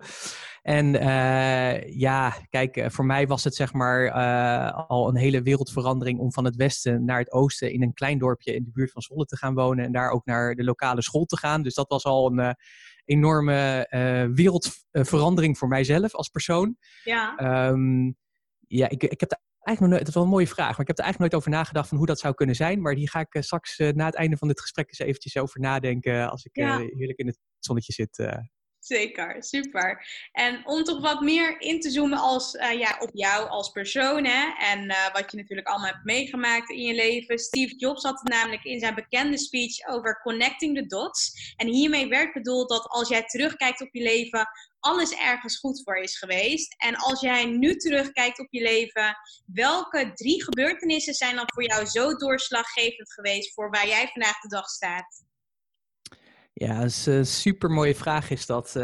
En 0.64 0.94
uh, 0.94 1.97
ja, 1.97 2.35
kijk, 2.49 2.76
eh, 2.76 2.90
voor 2.90 3.04
mij 3.04 3.26
was 3.26 3.44
het 3.44 3.54
zeg 3.54 3.73
maar 3.73 4.04
uh, 4.04 4.88
al 4.88 5.09
een 5.09 5.16
hele 5.16 5.42
wereldverandering 5.42 6.18
om 6.18 6.33
van 6.33 6.44
het 6.44 6.56
westen 6.56 7.04
naar 7.04 7.18
het 7.18 7.33
oosten 7.33 7.73
in 7.73 7.83
een 7.83 7.92
klein 7.94 8.18
dorpje 8.18 8.54
in 8.54 8.64
de 8.64 8.71
buurt 8.71 8.90
van 8.90 9.02
Zwolle 9.02 9.25
te 9.25 9.37
gaan 9.37 9.54
wonen 9.54 9.85
en 9.85 9.92
daar 9.92 10.11
ook 10.11 10.25
naar 10.25 10.54
de 10.54 10.64
lokale 10.64 11.02
school 11.02 11.25
te 11.25 11.37
gaan. 11.37 11.62
Dus 11.62 11.75
dat 11.75 11.88
was 11.88 12.04
al 12.04 12.33
een 12.33 12.56
enorme 13.04 13.87
wereldverandering 14.35 15.59
voor 15.59 15.68
mijzelf 15.68 16.14
als 16.14 16.28
persoon. 16.28 16.76
Ja, 17.02 17.68
um, 17.68 18.16
ja 18.66 18.88
ik, 18.88 19.02
ik 19.02 19.21
heb 19.21 19.28
de 19.28 19.38
eigenlijk 19.62 19.80
nog 19.80 19.88
nooit, 19.88 19.99
dat 19.99 20.09
is 20.09 20.14
wel 20.14 20.23
een 20.23 20.28
mooie 20.28 20.47
vraag, 20.47 20.71
maar 20.71 20.80
ik 20.80 20.87
heb 20.87 20.99
er 20.99 21.04
eigenlijk 21.04 21.33
nooit 21.33 21.42
over 21.42 21.59
nagedacht 21.59 21.88
van 21.88 21.99
hoe 21.99 22.06
dat 22.06 22.18
zou 22.18 22.35
kunnen 22.35 22.54
zijn. 22.54 22.80
Maar 22.80 22.94
die 22.94 23.11
ga 23.11 23.21
ik 23.21 23.42
straks 23.42 23.78
na 23.78 24.04
het 24.04 24.14
einde 24.14 24.37
van 24.37 24.49
dit 24.49 24.61
gesprek 24.61 24.88
eens 24.88 24.99
eventjes 24.99 25.37
over 25.37 25.61
nadenken 25.61 26.30
als 26.30 26.44
ik 26.44 26.56
ja. 26.56 26.78
heerlijk 26.78 27.18
in 27.18 27.26
het 27.26 27.38
zonnetje 27.59 27.92
zit. 27.92 28.16
Zeker, 28.85 29.43
super. 29.43 30.07
En 30.33 30.67
om 30.67 30.85
toch 30.85 31.00
wat 31.00 31.21
meer 31.21 31.61
in 31.61 31.81
te 31.81 31.91
zoomen 31.91 32.19
als, 32.19 32.55
uh, 32.55 32.73
ja, 32.73 32.97
op 33.00 33.11
jou 33.12 33.49
als 33.49 33.71
persoon 33.71 34.25
hè? 34.25 34.53
en 34.59 34.85
uh, 34.85 35.12
wat 35.12 35.31
je 35.31 35.37
natuurlijk 35.37 35.69
allemaal 35.69 35.91
hebt 35.91 36.05
meegemaakt 36.05 36.71
in 36.71 36.81
je 36.81 36.95
leven. 36.95 37.38
Steve 37.38 37.76
Jobs 37.76 38.03
had 38.03 38.21
het 38.21 38.33
namelijk 38.33 38.64
in 38.64 38.81
zijn 38.81 38.95
bekende 38.95 39.38
speech 39.38 39.87
over 39.88 40.21
connecting 40.23 40.76
the 40.76 40.87
dots. 40.87 41.55
En 41.57 41.67
hiermee 41.67 42.09
werd 42.09 42.33
bedoeld 42.33 42.69
dat 42.69 42.87
als 42.88 43.09
jij 43.09 43.25
terugkijkt 43.25 43.81
op 43.81 43.88
je 43.93 44.03
leven, 44.03 44.49
alles 44.81 45.14
ergens 45.14 45.59
goed 45.59 45.83
voor 45.85 45.97
is 45.97 46.19
geweest. 46.19 46.75
En 46.79 46.97
als 46.97 47.21
jij 47.21 47.45
nu 47.45 47.76
terugkijkt 47.76 48.38
op 48.38 48.49
je 48.50 48.62
leven, 48.62 49.17
welke 49.47 50.12
drie 50.14 50.45
gebeurtenissen 50.45 51.14
zijn 51.14 51.37
dan 51.37 51.50
voor 51.55 51.64
jou 51.64 51.87
zo 51.87 52.17
doorslaggevend 52.17 53.12
geweest 53.12 53.55
voor 53.55 53.71
waar 53.71 53.87
jij 53.87 54.09
vandaag 54.12 54.41
de 54.41 54.49
dag 54.49 54.69
staat? 54.69 55.25
Ja, 56.54 56.78
dat 56.78 56.87
is 56.87 57.06
een 57.06 57.26
super 57.26 57.70
mooie 57.70 57.94
vraag 57.94 58.30
is 58.30 58.46
dat. 58.46 58.75
Uh, 58.76 58.82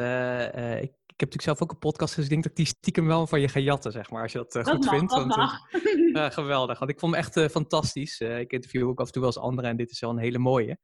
uh, 0.55 0.77
ik, 0.77 0.93
ik 1.07 1.27
heb 1.27 1.35
natuurlijk 1.35 1.43
zelf 1.43 1.63
ook 1.63 1.71
een 1.71 1.91
podcast, 1.91 2.15
dus 2.15 2.25
ik 2.25 2.31
denk 2.31 2.43
dat 2.43 2.51
ik 2.51 2.57
die 2.57 2.67
stiekem 2.67 3.07
wel 3.07 3.27
van 3.27 3.41
je 3.41 3.49
ga 3.49 3.61
jatten, 3.61 3.93
zeg 3.93 4.11
maar, 4.11 4.23
als 4.23 4.33
je 4.33 4.39
dat, 4.39 4.55
uh, 4.57 4.65
goed 4.65 4.85
mag, 4.85 4.95
vindt. 4.95 5.11
Dat 5.11 5.37
want, 5.37 6.35
geweldig, 6.41 6.79
want 6.79 6.91
ik 6.91 6.99
vond 6.99 7.15
hem 7.15 7.25
echt 7.25 7.51
fantastisch. 7.51 8.21
ik 8.21 8.53
interview 8.53 8.89
ook 8.89 9.01
af 9.01 9.07
en 9.07 9.13
toe 9.13 9.23
wel 9.23 9.31
eens 9.31 9.41
anderen 9.41 9.71
en 9.71 9.77
dit 9.77 9.91
is 9.91 10.01
wel 10.01 10.11
een 10.11 10.19
hele 10.19 10.39
mooie. 10.39 10.79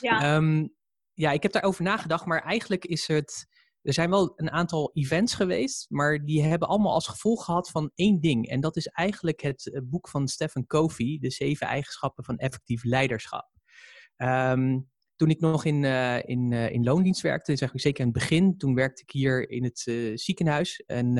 Ja. 0.00 0.36
Um, 0.36 0.74
ja, 1.14 1.30
ik 1.30 1.42
heb 1.42 1.52
daarover 1.52 1.82
nagedacht, 1.82 2.24
maar 2.24 2.42
eigenlijk 2.42 2.84
is 2.84 3.06
het 3.06 3.48
er 3.82 3.92
zijn 3.92 4.10
wel 4.10 4.32
een 4.36 4.50
aantal 4.50 4.90
events 4.94 5.34
geweest, 5.34 5.86
maar 5.90 6.24
die 6.24 6.42
hebben 6.42 6.68
allemaal 6.68 6.92
als 6.92 7.08
gevolg 7.08 7.44
gehad 7.44 7.70
van 7.70 7.90
één 7.94 8.20
ding. 8.20 8.48
En 8.48 8.60
dat 8.60 8.76
is 8.76 8.86
eigenlijk 8.86 9.40
het 9.40 9.72
eh, 9.72 9.80
boek 9.84 10.08
van 10.08 10.28
Stephen 10.28 10.66
Covey, 10.66 11.18
De 11.20 11.30
Zeven 11.30 11.66
Eigenschappen 11.66 12.24
van 12.24 12.36
Effectief 12.36 12.84
Leiderschap. 12.84 13.48
Um, 14.16 14.90
toen 15.20 15.30
ik 15.30 15.40
nog 15.40 15.64
in, 15.64 15.82
uh, 15.82 16.22
in, 16.22 16.50
uh, 16.50 16.70
in 16.70 16.84
loondienst 16.84 17.20
werkte, 17.20 17.56
zeg 17.56 17.74
ik 17.74 17.80
zeker 17.80 18.00
in 18.00 18.10
het 18.10 18.18
begin, 18.18 18.56
toen 18.56 18.74
werkte 18.74 19.02
ik 19.02 19.10
hier 19.10 19.50
in 19.50 19.64
het 19.64 19.82
uh, 19.86 20.16
ziekenhuis. 20.16 20.82
En 20.86 21.14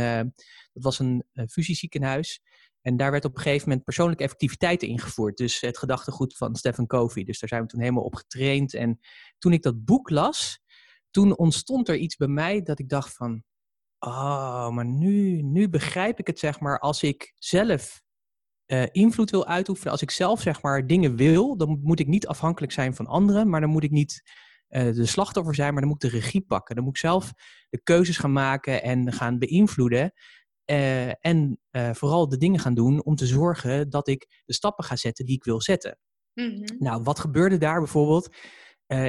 dat 0.72 0.82
was 0.82 0.98
een 0.98 1.24
fusieziekenhuis. 1.50 2.40
En 2.82 2.96
daar 2.96 3.10
werd 3.10 3.24
op 3.24 3.36
een 3.36 3.42
gegeven 3.42 3.68
moment 3.68 3.84
persoonlijke 3.84 4.22
effectiviteit 4.22 4.82
ingevoerd. 4.82 5.36
Dus 5.36 5.60
het 5.60 5.78
gedachtegoed 5.78 6.36
van 6.36 6.56
Stephen 6.56 6.86
Covey. 6.86 7.24
Dus 7.24 7.38
daar 7.38 7.48
zijn 7.48 7.62
we 7.62 7.68
toen 7.68 7.80
helemaal 7.80 8.02
op 8.02 8.14
getraind. 8.14 8.74
En 8.74 9.00
toen 9.38 9.52
ik 9.52 9.62
dat 9.62 9.84
boek 9.84 10.10
las, 10.10 10.60
toen 11.10 11.36
ontstond 11.36 11.88
er 11.88 11.96
iets 11.96 12.16
bij 12.16 12.28
mij 12.28 12.62
dat 12.62 12.78
ik 12.78 12.88
dacht 12.88 13.16
van, 13.16 13.42
oh, 13.98 14.70
maar 14.70 14.86
nu, 14.86 15.42
nu 15.42 15.68
begrijp 15.68 16.18
ik 16.18 16.26
het 16.26 16.38
zeg 16.38 16.60
maar 16.60 16.78
als 16.78 17.02
ik 17.02 17.32
zelf 17.38 18.02
uh, 18.72 18.82
invloed 18.92 19.30
wil 19.30 19.46
uitoefenen, 19.46 19.92
als 19.92 20.02
ik 20.02 20.10
zelf 20.10 20.40
zeg 20.40 20.62
maar 20.62 20.86
dingen 20.86 21.16
wil, 21.16 21.56
dan 21.56 21.80
moet 21.82 22.00
ik 22.00 22.06
niet 22.06 22.26
afhankelijk 22.26 22.72
zijn 22.72 22.94
van 22.94 23.06
anderen, 23.06 23.48
maar 23.48 23.60
dan 23.60 23.70
moet 23.70 23.82
ik 23.82 23.90
niet 23.90 24.22
uh, 24.68 24.94
de 24.94 25.06
slachtoffer 25.06 25.54
zijn, 25.54 25.72
maar 25.72 25.82
dan 25.82 25.90
moet 25.90 26.04
ik 26.04 26.10
de 26.10 26.16
regie 26.16 26.40
pakken. 26.40 26.74
Dan 26.74 26.84
moet 26.84 26.94
ik 26.94 27.00
zelf 27.00 27.32
de 27.68 27.82
keuzes 27.82 28.18
gaan 28.18 28.32
maken 28.32 28.82
en 28.82 29.12
gaan 29.12 29.38
beïnvloeden. 29.38 30.12
Uh, 30.70 31.24
en 31.24 31.60
vooral 31.92 32.28
de 32.28 32.36
dingen 32.36 32.60
gaan 32.60 32.74
doen 32.74 33.04
om 33.04 33.14
te 33.14 33.26
zorgen 33.26 33.90
dat 33.90 34.08
ik 34.08 34.42
de 34.44 34.54
stappen 34.54 34.84
ga 34.84 34.96
zetten 34.96 35.26
die 35.26 35.36
ik 35.36 35.44
wil 35.44 35.60
zetten. 35.60 35.98
Mm 36.34 36.46
-hmm. 36.46 36.64
Nou, 36.78 37.02
wat 37.02 37.18
gebeurde 37.18 37.58
daar 37.58 37.78
bijvoorbeeld? 37.78 38.34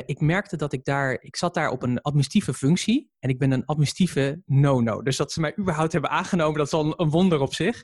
Ik 0.06 0.20
merkte 0.20 0.56
dat 0.58 0.74
ik 0.74 0.84
daar, 0.84 1.22
ik 1.22 1.36
zat 1.36 1.54
daar 1.54 1.70
op 1.70 1.84
een 1.84 2.02
administratieve 2.02 2.54
functie 2.54 3.12
en 3.20 3.30
ik 3.30 3.40
ben 3.40 3.52
een 3.52 3.66
administratieve 3.66 4.42
no-no. 4.46 5.02
Dus 5.02 5.18
dat 5.18 5.32
ze 5.32 5.40
mij 5.40 5.58
überhaupt 5.60 5.92
hebben 5.92 6.10
aangenomen, 6.10 6.58
dat 6.58 6.68
is 6.68 6.74
al 6.74 7.00
een 7.00 7.10
wonder 7.10 7.40
op 7.40 7.54
zich. 7.54 7.84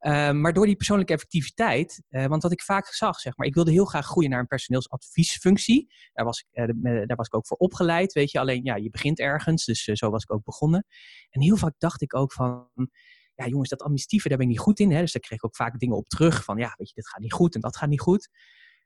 Uh, 0.00 0.30
maar 0.30 0.52
door 0.52 0.66
die 0.66 0.76
persoonlijke 0.76 1.12
effectiviteit, 1.12 2.02
uh, 2.10 2.26
want 2.26 2.42
wat 2.42 2.52
ik 2.52 2.62
vaak 2.62 2.86
zag, 2.86 3.20
zeg 3.20 3.36
maar, 3.36 3.46
ik 3.46 3.54
wilde 3.54 3.70
heel 3.70 3.84
graag 3.84 4.06
groeien 4.06 4.30
naar 4.30 4.40
een 4.40 4.46
personeelsadviesfunctie. 4.46 5.92
Daar 6.12 6.24
was, 6.24 6.44
ik, 6.50 6.74
daar 6.82 7.16
was 7.16 7.26
ik 7.26 7.34
ook 7.34 7.46
voor 7.46 7.56
opgeleid, 7.56 8.12
weet 8.12 8.30
je. 8.30 8.38
Alleen, 8.38 8.64
ja, 8.64 8.76
je 8.76 8.90
begint 8.90 9.18
ergens, 9.18 9.64
dus 9.64 9.84
zo 9.84 10.10
was 10.10 10.22
ik 10.22 10.32
ook 10.32 10.44
begonnen. 10.44 10.86
En 11.30 11.40
heel 11.40 11.56
vaak 11.56 11.74
dacht 11.78 12.02
ik 12.02 12.16
ook 12.16 12.32
van, 12.32 12.68
ja 13.34 13.46
jongens, 13.46 13.68
dat 13.68 13.80
administratieve, 13.80 14.28
daar 14.28 14.38
ben 14.38 14.46
ik 14.46 14.52
niet 14.52 14.62
goed 14.62 14.80
in. 14.80 14.92
Hè? 14.92 15.00
Dus 15.00 15.12
daar 15.12 15.22
kreeg 15.22 15.38
ik 15.38 15.44
ook 15.44 15.56
vaak 15.56 15.78
dingen 15.78 15.96
op 15.96 16.08
terug 16.08 16.44
van, 16.44 16.58
ja, 16.58 16.74
weet 16.76 16.88
je, 16.88 16.94
dit 16.94 17.08
gaat 17.08 17.20
niet 17.20 17.32
goed 17.32 17.54
en 17.54 17.60
dat 17.60 17.76
gaat 17.76 17.88
niet 17.88 18.00
goed. 18.00 18.28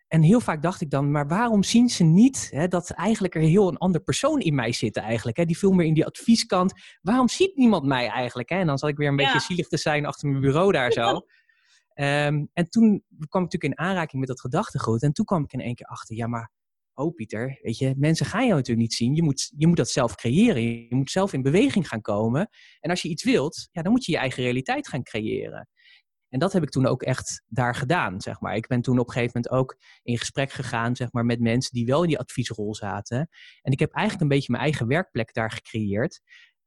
En 0.08 0.22
heel 0.22 0.40
vaak 0.40 0.62
dacht 0.62 0.80
ik 0.80 0.90
dan, 0.90 1.10
maar 1.10 1.28
waarom 1.28 1.62
zien 1.62 1.88
ze 1.88 2.04
niet 2.04 2.48
hè, 2.50 2.68
dat 2.68 2.90
eigenlijk 2.90 3.34
er 3.34 3.40
heel 3.40 3.68
een 3.68 3.76
ander 3.76 4.00
persoon 4.00 4.40
in 4.40 4.54
mij 4.54 4.72
zit 4.72 4.96
eigenlijk? 4.96 5.36
Hè, 5.36 5.44
die 5.44 5.58
veel 5.58 5.72
meer 5.72 5.86
in 5.86 5.94
die 5.94 6.06
advieskant. 6.06 6.72
Waarom 7.02 7.28
ziet 7.28 7.56
niemand 7.56 7.84
mij 7.84 8.08
eigenlijk? 8.08 8.48
Hè? 8.48 8.56
En 8.56 8.66
dan 8.66 8.78
zat 8.78 8.90
ik 8.90 8.96
weer 8.96 9.08
een 9.08 9.16
beetje 9.16 9.40
zielig 9.40 9.68
te 9.68 9.76
zijn 9.76 10.06
achter 10.06 10.28
mijn 10.28 10.40
bureau 10.40 10.72
daar 10.72 10.92
zo. 10.92 11.08
um, 11.10 11.22
en 12.52 12.68
toen 12.68 13.04
kwam 13.28 13.42
ik 13.42 13.52
natuurlijk 13.52 13.64
in 13.64 13.78
aanraking 13.78 14.20
met 14.20 14.28
dat 14.28 14.40
gedachtegoed. 14.40 15.02
En 15.02 15.12
toen 15.12 15.24
kwam 15.24 15.44
ik 15.44 15.52
in 15.52 15.60
één 15.60 15.74
keer 15.74 15.86
achter, 15.86 16.16
ja 16.16 16.26
maar, 16.26 16.50
oh 16.94 17.14
Pieter, 17.14 17.58
weet 17.62 17.78
je, 17.78 17.94
mensen 17.96 18.26
gaan 18.26 18.46
jou 18.46 18.54
natuurlijk 18.54 18.86
niet 18.86 18.94
zien. 18.94 19.14
Je 19.14 19.22
moet, 19.22 19.52
je 19.56 19.66
moet 19.66 19.76
dat 19.76 19.90
zelf 19.90 20.14
creëren. 20.14 20.62
Je 20.62 20.94
moet 20.94 21.10
zelf 21.10 21.32
in 21.32 21.42
beweging 21.42 21.88
gaan 21.88 22.00
komen. 22.00 22.48
En 22.80 22.90
als 22.90 23.02
je 23.02 23.08
iets 23.08 23.24
wilt, 23.24 23.68
ja, 23.72 23.82
dan 23.82 23.92
moet 23.92 24.04
je 24.04 24.12
je 24.12 24.18
eigen 24.18 24.42
realiteit 24.42 24.88
gaan 24.88 25.02
creëren. 25.02 25.68
En 26.34 26.40
dat 26.40 26.52
heb 26.52 26.62
ik 26.62 26.70
toen 26.70 26.86
ook 26.86 27.02
echt 27.02 27.42
daar 27.48 27.74
gedaan, 27.74 28.20
zeg 28.20 28.40
maar. 28.40 28.56
Ik 28.56 28.66
ben 28.66 28.80
toen 28.80 28.98
op 28.98 29.06
een 29.06 29.12
gegeven 29.12 29.40
moment 29.42 29.62
ook 29.62 29.76
in 30.02 30.18
gesprek 30.18 30.52
gegaan, 30.52 30.96
zeg 30.96 31.12
maar, 31.12 31.24
met 31.24 31.40
mensen 31.40 31.72
die 31.72 31.86
wel 31.86 32.02
in 32.02 32.08
die 32.08 32.18
adviesrol 32.18 32.74
zaten. 32.74 33.28
En 33.62 33.72
ik 33.72 33.78
heb 33.78 33.92
eigenlijk 33.92 34.22
een 34.22 34.36
beetje 34.36 34.52
mijn 34.52 34.64
eigen 34.64 34.86
werkplek 34.86 35.34
daar 35.34 35.50
gecreëerd. 35.50 36.20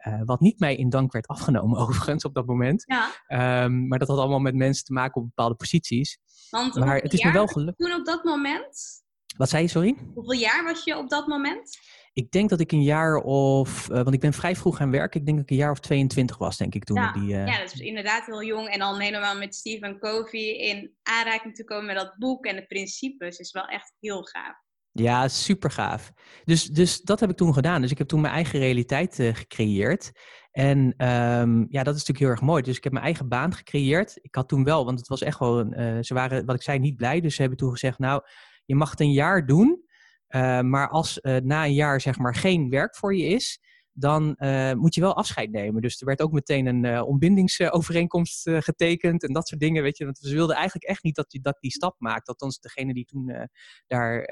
Uh, 0.08 0.22
wat 0.26 0.40
niet 0.40 0.60
mij 0.60 0.76
in 0.76 0.90
dank 0.90 1.12
werd 1.12 1.28
afgenomen, 1.38 1.80
overigens, 1.80 2.24
op 2.24 2.34
dat 2.34 2.46
moment. 2.46 2.84
Ja. 2.86 3.64
Um, 3.64 3.88
maar 3.88 4.00
dat 4.00 4.08
had 4.08 4.18
allemaal 4.18 4.40
met 4.40 4.56
mensen 4.56 4.86
te 4.86 4.94
maken 4.94 5.22
op 5.22 5.28
bepaalde 5.28 5.56
posities. 5.56 6.20
Want 6.50 6.76
maar 6.76 6.98
het 6.98 7.14
is 7.14 7.24
me 7.24 7.32
wel 7.32 7.48
gelukt. 7.48 7.78
Toen 7.78 7.94
op 7.94 8.06
dat 8.06 8.24
moment? 8.24 9.04
Wat 9.38 9.50
zei 9.50 9.64
je, 9.64 9.70
sorry? 9.70 9.98
Hoeveel 10.14 10.40
jaar 10.40 10.64
was 10.64 10.84
je 10.84 10.98
op 10.98 11.10
dat 11.10 11.28
moment? 11.28 11.78
Ik 12.18 12.32
denk 12.32 12.50
dat 12.50 12.60
ik 12.60 12.72
een 12.72 12.84
jaar 12.84 13.16
of, 13.16 13.90
uh, 13.90 13.96
want 13.96 14.14
ik 14.14 14.20
ben 14.20 14.34
vrij 14.34 14.56
vroeg 14.56 14.78
gaan 14.78 14.92
werken. 14.92 15.20
Ik 15.20 15.26
denk 15.26 15.38
dat 15.38 15.46
ik 15.46 15.52
een 15.52 15.64
jaar 15.64 15.72
of 15.72 15.80
22 15.80 16.38
was, 16.38 16.58
denk 16.58 16.76
ik 16.76 16.84
toen. 16.84 16.96
Ja, 16.96 17.12
die, 17.12 17.30
uh... 17.30 17.48
ja 17.48 17.60
dat 17.60 17.74
is 17.74 17.80
inderdaad 17.80 18.26
heel 18.26 18.44
jong. 18.44 18.68
En 18.68 18.80
dan 18.80 19.00
helemaal 19.00 19.38
met 19.38 19.56
Stephen 19.56 20.00
Covey 20.00 20.58
in 20.58 20.96
aanraking 21.04 21.56
te 21.56 21.64
komen 21.64 21.86
met 21.86 21.96
dat 21.96 22.16
boek 22.18 22.46
en 22.46 22.56
de 22.56 22.66
principes 22.66 23.38
is 23.38 23.52
wel 23.52 23.66
echt 23.66 23.94
heel 24.00 24.24
gaaf. 24.24 24.56
Ja, 24.92 25.28
super 25.28 25.72
gaaf. 25.72 26.12
Dus, 26.44 26.66
dus 26.66 27.02
dat 27.02 27.20
heb 27.20 27.30
ik 27.30 27.38
toen 27.38 27.54
gedaan. 27.54 27.82
Dus 27.82 27.92
ik 27.92 27.98
heb 27.98 28.08
toen 28.08 28.22
mijn 28.22 28.34
eigen 28.34 28.60
realiteit 28.60 29.20
uh, 29.20 29.36
gecreëerd. 29.36 30.12
En 30.52 30.78
um, 30.78 31.66
ja, 31.70 31.84
dat 31.84 31.96
is 31.96 32.00
natuurlijk 32.00 32.20
heel 32.20 32.30
erg 32.30 32.42
mooi. 32.42 32.64
Dus 32.64 32.78
ik 32.78 32.84
heb 32.84 32.94
mijn 32.94 33.06
eigen 33.06 33.28
baan 33.28 33.54
gecreëerd. 33.54 34.18
Ik 34.22 34.36
had 34.36 34.48
toen 34.48 34.64
wel, 34.64 34.86
want 34.86 35.00
het 35.00 35.08
was 35.08 35.22
echt 35.22 35.40
wel, 35.40 35.60
een, 35.60 36.06
ze 36.06 36.14
waren, 36.14 36.46
wat 36.46 36.56
ik 36.56 36.62
zei, 36.62 36.80
niet 36.80 36.96
blij. 36.96 37.22
Dus 37.22 37.36
ze 37.36 37.42
hebben 37.42 37.60
toen 37.60 37.72
gezegd, 37.72 38.00
nou, 38.00 38.22
je 38.66 38.76
mag 38.76 38.90
het 38.90 39.00
een 39.00 39.12
jaar 39.12 39.46
doen. 39.46 39.86
Uh, 40.30 40.62
maar 40.62 40.90
als 40.90 41.20
uh, 41.22 41.38
na 41.38 41.66
een 41.66 41.74
jaar 41.74 42.02
zeg 42.02 42.18
maar 42.18 42.36
geen 42.36 42.70
werk 42.70 42.96
voor 42.96 43.16
je 43.16 43.26
is, 43.26 43.60
dan 43.92 44.36
uh, 44.38 44.74
moet 44.74 44.96
je 44.96 45.02
wel 45.02 45.16
afscheid 45.16 45.52
nemen. 45.52 45.82
Dus 45.82 46.00
er 46.00 46.06
werd 46.06 46.22
ook 46.22 46.32
meteen 46.32 46.66
een 46.66 47.02
ontbindingsovereenkomst 47.02 48.50
getekend 48.50 49.24
en 49.24 49.34
dat 49.34 49.48
soort 49.48 49.62
dingen, 49.62 49.84
weet 49.84 49.98
je. 49.98 50.04
Want 50.04 50.18
ze 50.18 50.34
wilden 50.34 50.56
eigenlijk 50.56 50.86
echt 50.86 51.04
niet 51.04 51.16
dat 51.16 51.32
je 51.32 51.40
dat 51.42 51.58
die 51.60 51.72
stap 51.72 51.96
maakt. 52.00 52.28
Althans, 52.28 52.60
degene 52.60 52.94
die 52.94 53.06
toen 53.06 53.50
daar 53.88 54.24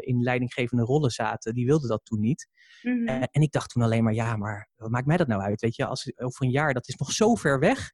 in 0.00 0.22
leidinggevende 0.22 0.82
rollen 0.82 1.10
zaten, 1.10 1.54
die 1.54 1.66
wilden 1.66 1.88
dat 1.88 2.04
toen 2.04 2.20
niet. 2.20 2.48
Mm 2.82 3.06
-hmm. 3.06 3.22
en 3.22 3.42
ik 3.42 3.52
dacht 3.52 3.70
toen 3.70 3.82
alleen 3.82 4.04
maar, 4.04 4.14
ja, 4.14 4.36
maar 4.36 4.68
wat 4.76 4.90
maakt 4.90 5.06
mij 5.06 5.16
dat 5.16 5.26
nou 5.26 5.42
uit, 5.42 5.60
weet 5.60 5.76
je? 5.76 5.86
Als, 5.86 6.12
over 6.16 6.44
een 6.44 6.50
jaar, 6.50 6.74
dat 6.74 6.88
is 6.88 6.96
nog 6.96 7.12
zo 7.12 7.34
ver 7.34 7.58
weg. 7.58 7.92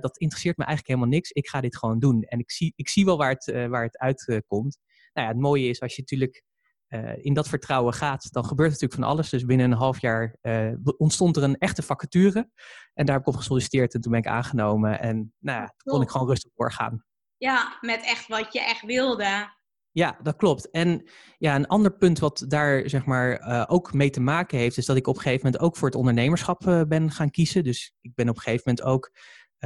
dat 0.00 0.18
interesseert 0.18 0.56
me 0.56 0.64
eigenlijk 0.64 0.96
helemaal 0.96 1.16
niks. 1.18 1.30
Ik 1.30 1.48
ga 1.48 1.60
dit 1.60 1.76
gewoon 1.76 1.98
doen. 1.98 2.22
En 2.22 2.38
ik 2.38 2.50
zie, 2.50 2.72
ik 2.76 2.88
zie 2.88 3.04
wel 3.04 3.16
waar 3.16 3.30
het, 3.30 3.68
waar 3.68 3.82
het 3.82 3.98
uitkomt 3.98 4.78
nou 5.16 5.28
ja, 5.28 5.34
het 5.34 5.42
mooie 5.42 5.68
is 5.68 5.80
als 5.80 5.94
je 5.94 6.00
natuurlijk 6.00 6.42
uh, 6.88 7.24
in 7.24 7.34
dat 7.34 7.48
vertrouwen 7.48 7.94
gaat, 7.94 8.32
dan 8.32 8.44
gebeurt 8.44 8.70
natuurlijk 8.70 9.00
van 9.00 9.10
alles. 9.10 9.28
Dus 9.28 9.44
binnen 9.44 9.70
een 9.70 9.76
half 9.76 10.00
jaar 10.00 10.36
uh, 10.42 10.72
ontstond 10.96 11.36
er 11.36 11.42
een 11.42 11.58
echte 11.58 11.82
vacature. 11.82 12.50
En 12.94 13.06
daar 13.06 13.16
heb 13.16 13.26
ik 13.26 13.32
op 13.32 13.36
gesolliciteerd 13.36 13.94
en 13.94 14.00
toen 14.00 14.10
ben 14.10 14.20
ik 14.20 14.26
aangenomen. 14.26 15.00
En 15.00 15.34
nou 15.38 15.60
ja, 15.60 15.66
toen 15.76 15.92
kon 15.92 16.02
ik 16.02 16.10
gewoon 16.10 16.28
rustig 16.28 16.50
doorgaan. 16.54 17.04
Ja, 17.36 17.78
met 17.80 18.04
echt 18.04 18.28
wat 18.28 18.52
je 18.52 18.60
echt 18.60 18.82
wilde. 18.82 19.54
Ja, 19.90 20.18
dat 20.22 20.36
klopt. 20.36 20.70
En 20.70 21.10
ja, 21.38 21.54
een 21.54 21.66
ander 21.66 21.96
punt 21.96 22.18
wat 22.18 22.44
daar 22.48 22.88
zeg 22.88 23.04
maar 23.04 23.40
uh, 23.40 23.64
ook 23.66 23.92
mee 23.92 24.10
te 24.10 24.20
maken 24.20 24.58
heeft, 24.58 24.76
is 24.76 24.86
dat 24.86 24.96
ik 24.96 25.06
op 25.06 25.16
een 25.16 25.22
gegeven 25.22 25.44
moment 25.44 25.62
ook 25.62 25.76
voor 25.76 25.88
het 25.88 25.96
ondernemerschap 25.96 26.84
ben 26.88 27.10
gaan 27.10 27.30
kiezen. 27.30 27.64
Dus 27.64 27.94
ik 28.00 28.14
ben 28.14 28.28
op 28.28 28.36
een 28.36 28.42
gegeven 28.42 28.62
moment 28.66 28.86
ook 28.86 29.10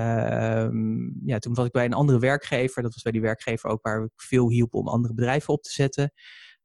Uh, 0.00 0.68
ja, 1.24 1.38
toen 1.38 1.54
was 1.54 1.66
ik 1.66 1.72
bij 1.72 1.84
een 1.84 1.92
andere 1.92 2.18
werkgever. 2.18 2.82
Dat 2.82 2.94
was 2.94 3.02
bij 3.02 3.12
die 3.12 3.20
werkgever 3.20 3.70
ook 3.70 3.82
waar 3.82 4.02
ik 4.02 4.10
veel 4.16 4.50
hielp 4.50 4.74
om 4.74 4.88
andere 4.88 5.14
bedrijven 5.14 5.54
op 5.54 5.62
te 5.62 5.72
zetten. 5.72 6.12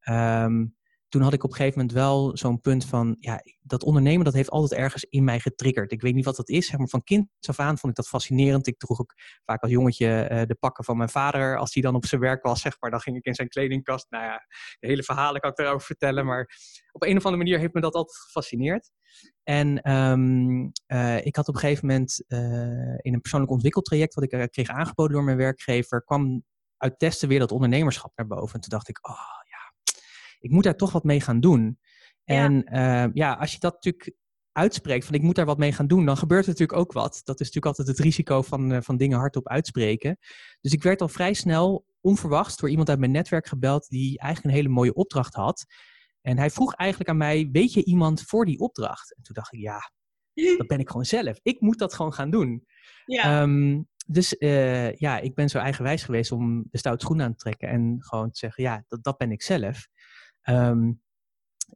Um, 0.10 0.75
toen 1.16 1.24
had 1.24 1.34
ik 1.34 1.44
op 1.44 1.50
een 1.50 1.56
gegeven 1.56 1.80
moment 1.80 1.98
wel 1.98 2.38
zo'n 2.38 2.62
punt 2.62 2.86
van, 2.86 3.16
ja, 3.20 3.42
dat 3.62 3.84
ondernemen 3.84 4.26
dat 4.26 4.34
heeft 4.34 4.50
altijd 4.50 4.80
ergens 4.80 5.04
in 5.04 5.24
mij 5.24 5.40
getriggerd. 5.40 5.92
Ik 5.92 6.02
weet 6.02 6.14
niet 6.14 6.26
wat 6.26 6.36
dat 6.36 6.50
is, 6.50 6.68
zeg 6.68 6.78
maar 6.78 6.88
van 6.88 7.04
kind 7.04 7.28
af 7.42 7.60
aan 7.60 7.78
vond 7.78 7.92
ik 7.92 7.96
dat 7.96 8.08
fascinerend. 8.08 8.68
Ik 8.68 8.78
droeg 8.78 9.00
ook 9.00 9.14
vaak 9.46 9.62
als 9.62 9.72
jongetje 9.72 10.30
uh, 10.32 10.42
de 10.42 10.56
pakken 10.56 10.84
van 10.84 10.98
mijn 10.98 11.10
vader. 11.10 11.58
Als 11.58 11.74
hij 11.74 11.84
dan 11.84 11.96
op 11.96 12.06
zijn 12.06 12.22
werk 12.22 12.44
was, 12.44 12.62
zeg 12.62 12.76
maar, 12.80 12.92
dan 12.92 13.00
ging 13.00 13.18
ik 13.18 13.26
in 13.26 13.36
zijn 13.36 13.48
kledingkast. 13.48 14.06
Nou 14.10 14.24
ja, 14.24 14.46
de 14.80 14.88
hele 14.88 15.04
verhalen 15.04 15.42
kan 15.42 15.50
ik 15.50 15.56
daarover 15.56 15.86
vertellen. 15.86 16.26
Maar 16.26 16.50
op 16.92 17.04
een 17.04 17.18
of 17.18 17.26
andere 17.26 17.44
manier 17.44 17.60
heeft 17.60 17.74
me 17.74 17.82
dat 17.82 17.94
altijd 17.94 18.18
gefascineerd. 18.18 18.92
En 19.44 19.92
um, 19.92 20.72
uh, 20.88 21.26
ik 21.26 21.36
had 21.36 21.48
op 21.48 21.54
een 21.54 21.60
gegeven 21.60 21.88
moment 21.88 22.24
uh, 22.28 22.40
in 22.98 23.14
een 23.14 23.22
persoonlijk 23.22 23.52
ontwikkeltraject, 23.52 24.14
wat 24.14 24.24
ik 24.24 24.52
kreeg 24.52 24.68
aangeboden 24.68 25.14
door 25.14 25.24
mijn 25.24 25.38
werkgever, 25.38 26.04
kwam 26.04 26.44
uit 26.78 27.00
testen 27.00 27.28
weer 27.28 27.40
dat 27.40 27.52
ondernemerschap 27.52 28.12
naar 28.16 28.28
boven. 28.28 28.54
En 28.54 28.60
toen 28.60 28.70
dacht 28.70 28.90
ik, 28.90 29.08
oh 29.08 29.44
ik 30.40 30.52
moet 30.52 30.64
daar 30.64 30.76
toch 30.76 30.92
wat 30.92 31.04
mee 31.04 31.22
gaan 31.22 31.40
doen. 31.40 31.80
Ja. 32.24 32.44
En 32.44 32.66
uh, 32.74 33.14
ja, 33.14 33.34
als 33.34 33.52
je 33.52 33.60
dat 33.60 33.74
natuurlijk 33.74 34.14
uitspreekt, 34.52 35.06
van 35.06 35.16
ik 35.16 35.22
moet 35.22 35.36
daar 35.36 35.46
wat 35.46 35.58
mee 35.58 35.72
gaan 35.72 35.88
doen, 35.88 36.06
dan 36.06 36.18
gebeurt 36.18 36.44
er 36.44 36.50
natuurlijk 36.50 36.80
ook 36.80 36.92
wat. 36.92 37.22
Dat 37.24 37.40
is 37.40 37.46
natuurlijk 37.46 37.78
altijd 37.78 37.88
het 37.88 38.06
risico 38.06 38.42
van, 38.42 38.84
van 38.84 38.98
dingen 38.98 39.18
hardop 39.18 39.48
uitspreken. 39.48 40.18
Dus 40.62 40.74
ik 40.74 40.84
werd 40.84 41.02
al 41.02 41.08
vrij 41.08 41.34
snel 41.34 41.86
onverwachts 42.02 42.58
door 42.58 42.70
iemand 42.70 42.90
uit 42.90 43.00
mijn 43.00 43.12
netwerk 43.12 43.48
gebeld 43.48 43.88
die 43.90 44.20
eigenlijk 44.20 44.44
een 44.54 44.62
hele 44.62 44.74
mooie 44.74 44.94
opdracht 44.94 45.34
had. 45.34 45.66
En 46.22 46.38
hij 46.38 46.50
vroeg 46.50 46.74
eigenlijk 46.74 47.10
aan 47.10 47.18
mij, 47.18 47.50
weet 47.52 47.74
je 47.74 47.84
iemand 47.84 48.22
voor 48.22 48.46
die 48.46 48.60
opdracht? 48.60 49.16
En 49.16 49.24
toen 49.24 49.36
dacht 49.36 49.54
ik, 49.54 49.60
ja, 49.60 49.92
dat 50.58 50.68
ben 50.68 50.80
ik 50.80 50.90
gewoon 50.90 51.06
zelf. 51.06 51.40
Ik 51.44 51.62
moet 51.62 51.78
dat 51.78 51.94
gewoon 51.94 52.14
gaan 52.14 52.30
doen. 52.30 52.66
Ja. 53.06 53.42
Um, 53.42 53.88
dus 54.08 54.36
uh, 54.40 54.96
ja, 54.96 55.20
ik 55.20 55.36
ben 55.36 55.50
zo 55.50 55.58
eigenwijs 55.58 56.04
geweest 56.04 56.32
om 56.32 56.64
de 56.72 56.78
stoute 56.78 57.04
schoenen 57.04 57.26
aan 57.26 57.32
te 57.32 57.38
trekken 57.38 57.70
en 57.70 57.96
gewoon 58.00 58.32
te 58.32 58.38
zeggen, 58.38 58.64
ja, 58.64 58.84
dat, 58.88 59.04
dat 59.04 59.18
ben 59.18 59.32
ik 59.32 59.42
zelf. 59.42 59.88
Um, 60.50 61.04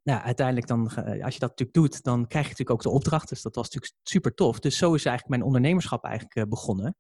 nou, 0.03 0.21
uiteindelijk 0.21 0.67
dan, 0.67 0.87
als 1.23 1.33
je 1.33 1.39
dat 1.39 1.49
natuurlijk 1.49 1.73
doet, 1.73 2.03
dan 2.03 2.27
krijg 2.27 2.45
je 2.45 2.49
natuurlijk 2.51 2.77
ook 2.77 2.81
de 2.91 2.97
opdracht. 2.97 3.29
Dus 3.29 3.41
dat 3.41 3.55
was 3.55 3.63
natuurlijk 3.63 3.93
super 4.03 4.33
tof. 4.33 4.59
Dus 4.59 4.77
zo 4.77 4.93
is 4.93 5.05
eigenlijk 5.05 5.27
mijn 5.27 5.43
ondernemerschap 5.43 6.03
eigenlijk 6.03 6.49
begonnen. 6.49 6.95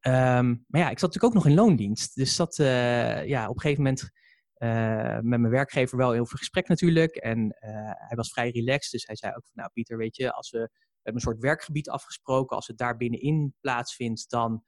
Um, 0.00 0.64
maar 0.68 0.80
ja, 0.80 0.90
ik 0.90 0.98
zat 0.98 1.12
natuurlijk 1.12 1.24
ook 1.24 1.34
nog 1.34 1.46
in 1.46 1.54
loondienst. 1.54 2.14
Dus 2.14 2.36
dat, 2.36 2.56
ja, 2.56 3.48
op 3.48 3.54
een 3.54 3.60
gegeven 3.60 3.82
moment 3.82 4.10
met 5.24 5.40
mijn 5.40 5.50
werkgever 5.50 5.98
wel 5.98 6.12
heel 6.12 6.26
veel 6.26 6.38
gesprek 6.38 6.68
natuurlijk. 6.68 7.16
En 7.16 7.56
hij 8.08 8.16
was 8.16 8.32
vrij 8.32 8.50
relaxed. 8.50 8.90
Dus 8.90 9.06
hij 9.06 9.16
zei 9.16 9.32
ook 9.32 9.44
van, 9.44 9.52
nou 9.54 9.70
Pieter, 9.72 9.96
weet 9.96 10.16
je, 10.16 10.32
als 10.32 10.50
we 10.50 10.70
we 11.00 11.06
hebben 11.06 11.22
een 11.22 11.32
soort 11.32 11.44
werkgebied 11.44 11.90
afgesproken. 11.90 12.56
Als 12.56 12.66
het 12.66 12.78
daar 12.78 12.96
binnenin 12.96 13.54
plaatsvindt, 13.60 14.30
dan 14.30 14.64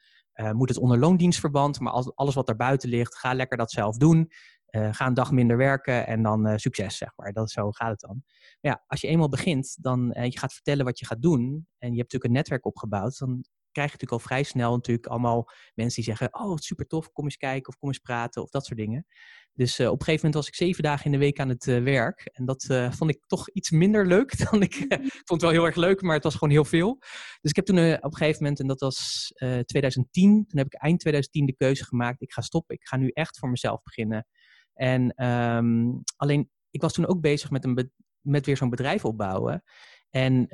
moet 0.53 0.69
het 0.69 0.79
onder 0.79 0.99
loondienstverband. 0.99 1.81
Maar 1.81 1.93
als, 1.93 2.15
alles 2.15 2.35
wat 2.35 2.47
daarbuiten 2.47 2.89
ligt, 2.89 3.19
ga 3.19 3.35
lekker 3.35 3.57
dat 3.57 3.71
zelf 3.71 3.97
doen. 3.97 4.31
Uh, 4.77 4.89
ga 4.93 5.07
een 5.07 5.15
dag 5.15 5.31
minder 5.31 5.57
werken 5.57 6.07
en 6.07 6.23
dan 6.23 6.49
uh, 6.49 6.57
succes, 6.57 6.97
zeg 6.97 7.13
maar. 7.17 7.33
Dat, 7.33 7.51
zo 7.51 7.71
gaat 7.71 7.91
het 7.91 8.01
dan. 8.01 8.23
Maar 8.61 8.73
ja, 8.73 8.85
als 8.87 9.01
je 9.01 9.07
eenmaal 9.07 9.29
begint, 9.29 9.77
dan 9.81 10.15
je 10.23 10.39
gaat 10.39 10.53
vertellen 10.53 10.85
wat 10.85 10.99
je 10.99 11.07
gaat 11.07 11.23
doen. 11.23 11.41
En 11.79 11.91
je 11.93 11.99
hebt 11.99 12.13
natuurlijk 12.13 12.25
een 12.25 12.33
netwerk 12.33 12.67
opgebouwd. 12.67 13.19
Dan 13.19 13.45
krijg 13.73 13.91
je 13.91 13.97
natuurlijk 13.97 14.13
al 14.13 14.29
vrij 14.29 14.43
snel 14.43 14.73
natuurlijk 14.73 15.07
allemaal 15.07 15.51
mensen 15.75 16.03
die 16.03 16.15
zeggen... 16.15 16.41
oh, 16.41 16.57
super 16.57 16.87
tof, 16.87 17.13
kom 17.13 17.25
eens 17.25 17.37
kijken 17.37 17.69
of 17.69 17.79
kom 17.79 17.89
eens 17.89 17.99
praten 17.99 18.43
of 18.43 18.51
dat 18.51 18.67
soort 18.67 18.79
dingen. 18.79 19.07
Dus 19.55 19.81
uh, 19.81 19.87
op 19.87 19.93
een 19.93 20.05
gegeven 20.05 20.27
moment 20.27 20.35
was 20.35 20.47
ik 20.47 20.55
zeven 20.55 20.83
dagen 20.83 21.05
in 21.05 21.13
de 21.13 21.19
week 21.19 21.41
aan 21.41 21.49
het 21.49 21.67
uh, 21.67 21.83
werk. 21.83 22.31
En 22.33 22.45
dat 22.45 22.67
uh, 22.71 22.93
vond 22.93 23.11
ik 23.11 23.27
toch 23.27 23.51
iets 23.51 23.71
minder 23.71 24.07
leuk 24.07 24.39
dan 24.51 24.63
ik... 24.63 24.75
ik 24.75 24.99
vond 25.01 25.29
het 25.29 25.43
wel 25.43 25.51
heel 25.51 25.65
erg 25.65 25.77
leuk, 25.77 26.03
maar 26.03 26.15
het 26.15 26.25
was 26.25 26.35
gewoon 26.35 26.55
heel 26.55 26.65
veel. 26.65 26.97
Dus 27.41 27.51
ik 27.51 27.57
heb 27.57 27.65
toen 27.65 27.79
op 27.79 28.05
een 28.05 28.17
gegeven 28.17 28.43
moment, 28.43 28.61
en 28.61 28.67
dat 28.67 28.81
was 28.81 29.33
2010... 29.65 30.47
toen 30.47 30.59
heb 30.59 30.67
ik 30.67 30.75
eind 30.75 31.01
2010 31.01 31.47
de 31.47 31.55
keuze 31.57 31.85
gemaakt... 31.85 32.23
ik 32.23 32.33
ga 32.33 32.41
stoppen, 32.41 32.75
ik 32.75 32.87
ga 32.87 32.97
nu 32.97 33.09
echt 33.09 33.39
voor 33.39 33.51
mezelf 33.51 33.83
beginnen. 33.83 34.27
En 34.75 35.27
um, 35.27 36.03
alleen, 36.17 36.51
ik 36.71 36.81
was 36.81 36.93
toen 36.93 37.07
ook 37.07 37.21
bezig 37.21 37.51
met, 37.51 37.65
een 37.65 37.93
met 38.21 38.47
weer 38.47 38.57
zo'n 38.57 38.71
bedrijf 38.71 39.05
opbouwen... 39.05 39.63
En 40.11 40.47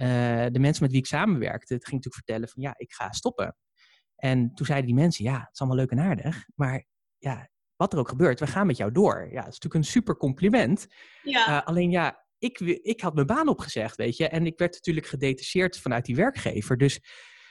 de 0.52 0.58
mensen 0.58 0.82
met 0.82 0.92
wie 0.92 1.00
ik 1.00 1.06
samenwerkte, 1.06 1.74
het 1.74 1.84
ging 1.84 1.96
natuurlijk 1.96 2.14
vertellen 2.14 2.48
van 2.48 2.62
ja, 2.62 2.74
ik 2.76 2.92
ga 2.92 3.12
stoppen. 3.12 3.56
En 4.16 4.54
toen 4.54 4.66
zeiden 4.66 4.86
die 4.86 4.98
mensen, 4.98 5.24
ja, 5.24 5.38
het 5.38 5.48
is 5.52 5.60
allemaal 5.60 5.78
leuk 5.78 5.90
en 5.90 6.00
aardig, 6.00 6.44
maar 6.54 6.86
ja, 7.18 7.48
wat 7.76 7.92
er 7.92 7.98
ook 7.98 8.08
gebeurt, 8.08 8.40
we 8.40 8.46
gaan 8.46 8.66
met 8.66 8.76
jou 8.76 8.92
door. 8.92 9.16
Ja, 9.18 9.42
dat 9.42 9.52
is 9.52 9.58
natuurlijk 9.58 9.74
een 9.74 9.84
super 9.84 10.16
compliment. 10.16 10.86
Ja. 11.22 11.48
Uh, 11.48 11.66
alleen 11.66 11.90
ja, 11.90 12.24
ik, 12.38 12.60
ik 12.60 13.00
had 13.00 13.14
mijn 13.14 13.26
baan 13.26 13.48
opgezegd, 13.48 13.96
weet 13.96 14.16
je. 14.16 14.28
En 14.28 14.46
ik 14.46 14.58
werd 14.58 14.72
natuurlijk 14.72 15.06
gedetacheerd 15.06 15.78
vanuit 15.78 16.04
die 16.04 16.16
werkgever. 16.16 16.76
Dus 16.76 17.00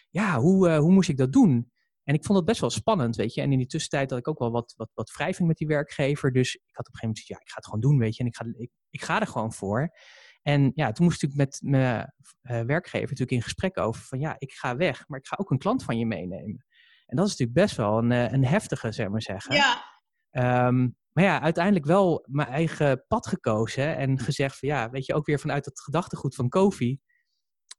ja, 0.10 0.40
hoe, 0.40 0.70
uh, 0.70 0.78
hoe 0.78 0.92
moest 0.92 1.10
ik 1.10 1.18
dat 1.18 1.34
doen? 1.34 1.72
En 2.08 2.14
ik 2.14 2.26
vond 2.26 2.38
het 2.38 2.48
best 2.48 2.62
wel 2.62 2.70
spannend, 2.70 3.16
weet 3.16 3.34
je. 3.34 3.42
En 3.42 3.52
in 3.52 3.58
die 3.58 3.68
tussentijd 3.68 4.10
had 4.10 4.20
ik 4.20 4.28
ook 4.28 4.40
wel 4.40 4.52
wat, 4.52 4.74
wat, 4.78 4.90
wat 4.94 5.12
wrijving 5.12 5.48
met 5.48 5.58
die 5.58 5.68
werkgever. 5.68 6.32
Dus 6.32 6.56
ik 6.56 6.76
had 6.76 6.88
op 6.88 6.94
een 6.94 7.00
gegeven 7.00 7.08
moment 7.08 7.20
gezegd, 7.20 7.40
ja, 7.40 7.46
ik 7.46 7.50
ga 7.50 7.56
het 7.56 7.66
gewoon 7.66 7.80
doen, 7.82 7.98
weet 8.00 8.16
je. 8.16 8.22
En 8.22 8.30
ik 8.30 8.36
ga, 8.36 8.46
ik, 8.58 8.72
ik 8.90 9.02
ga 9.02 9.20
er 9.20 9.28
gewoon 9.28 9.54
voor. 9.54 9.96
En 10.42 10.72
ja, 10.76 10.92
toen 10.92 11.06
moest 11.06 11.24
ik 11.24 11.36
met 11.36 11.60
mijn 11.64 12.14
uh, 12.42 12.62
werkgever 12.62 13.02
natuurlijk 13.02 13.32
in 13.32 13.42
gesprek 13.42 13.78
over 13.78 14.02
van, 14.02 14.20
ja, 14.20 14.36
ik 14.38 14.52
ga 14.52 14.76
weg, 14.76 15.08
maar 15.08 15.20
ik 15.20 15.28
ga 15.28 15.36
ook 15.40 15.52
een 15.52 15.58
klant 15.58 15.84
van 15.84 15.98
je 15.98 16.06
meenemen. 16.06 16.66
En 17.06 17.16
dat 17.16 17.26
is 17.26 17.32
natuurlijk 17.32 17.60
best 17.60 17.76
wel 17.76 17.98
een, 17.98 18.12
een 18.12 18.46
heftige, 18.46 18.92
zeg 18.92 19.10
maar 19.10 19.22
zeggen. 19.22 19.56
Ja. 19.56 20.68
Um, 20.68 20.98
maar 21.12 21.24
ja, 21.24 21.42
uiteindelijk 21.42 21.86
wel 21.86 22.26
mijn 22.28 22.48
eigen 22.48 23.06
pad 23.08 23.28
gekozen 23.28 23.98
en 23.98 24.20
gezegd 24.20 24.60
van 24.60 24.70
ja, 24.70 24.90
weet 24.90 25.06
je, 25.06 25.14
ook 25.14 25.26
weer 25.26 25.40
vanuit 25.40 25.66
het 25.66 25.82
gedachtegoed 25.82 26.36
van 26.36 26.50
Kofi. 26.50 27.00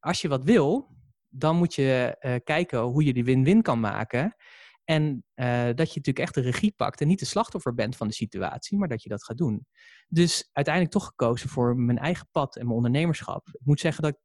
Als 0.00 0.20
je 0.20 0.28
wat 0.28 0.44
wil, 0.44 0.96
dan 1.28 1.56
moet 1.56 1.74
je 1.74 2.16
uh, 2.20 2.34
kijken 2.44 2.80
hoe 2.80 3.04
je 3.04 3.12
die 3.12 3.24
win-win 3.24 3.62
kan 3.62 3.80
maken. 3.80 4.36
En 4.84 5.24
uh, 5.34 5.64
dat 5.64 5.92
je 5.92 5.98
natuurlijk 5.98 6.18
echt 6.18 6.34
de 6.34 6.40
regie 6.40 6.72
pakt 6.76 7.00
en 7.00 7.08
niet 7.08 7.18
de 7.18 7.24
slachtoffer 7.24 7.74
bent 7.74 7.96
van 7.96 8.08
de 8.08 8.14
situatie, 8.14 8.78
maar 8.78 8.88
dat 8.88 9.02
je 9.02 9.08
dat 9.08 9.24
gaat 9.24 9.38
doen. 9.38 9.66
Dus 10.08 10.48
uiteindelijk 10.52 10.94
toch 10.94 11.06
gekozen 11.06 11.48
voor 11.48 11.76
mijn 11.76 11.98
eigen 11.98 12.28
pad 12.30 12.56
en 12.56 12.64
mijn 12.64 12.76
ondernemerschap. 12.76 13.48
Ik 13.48 13.64
moet 13.64 13.80
zeggen 13.80 14.02
dat 14.02 14.18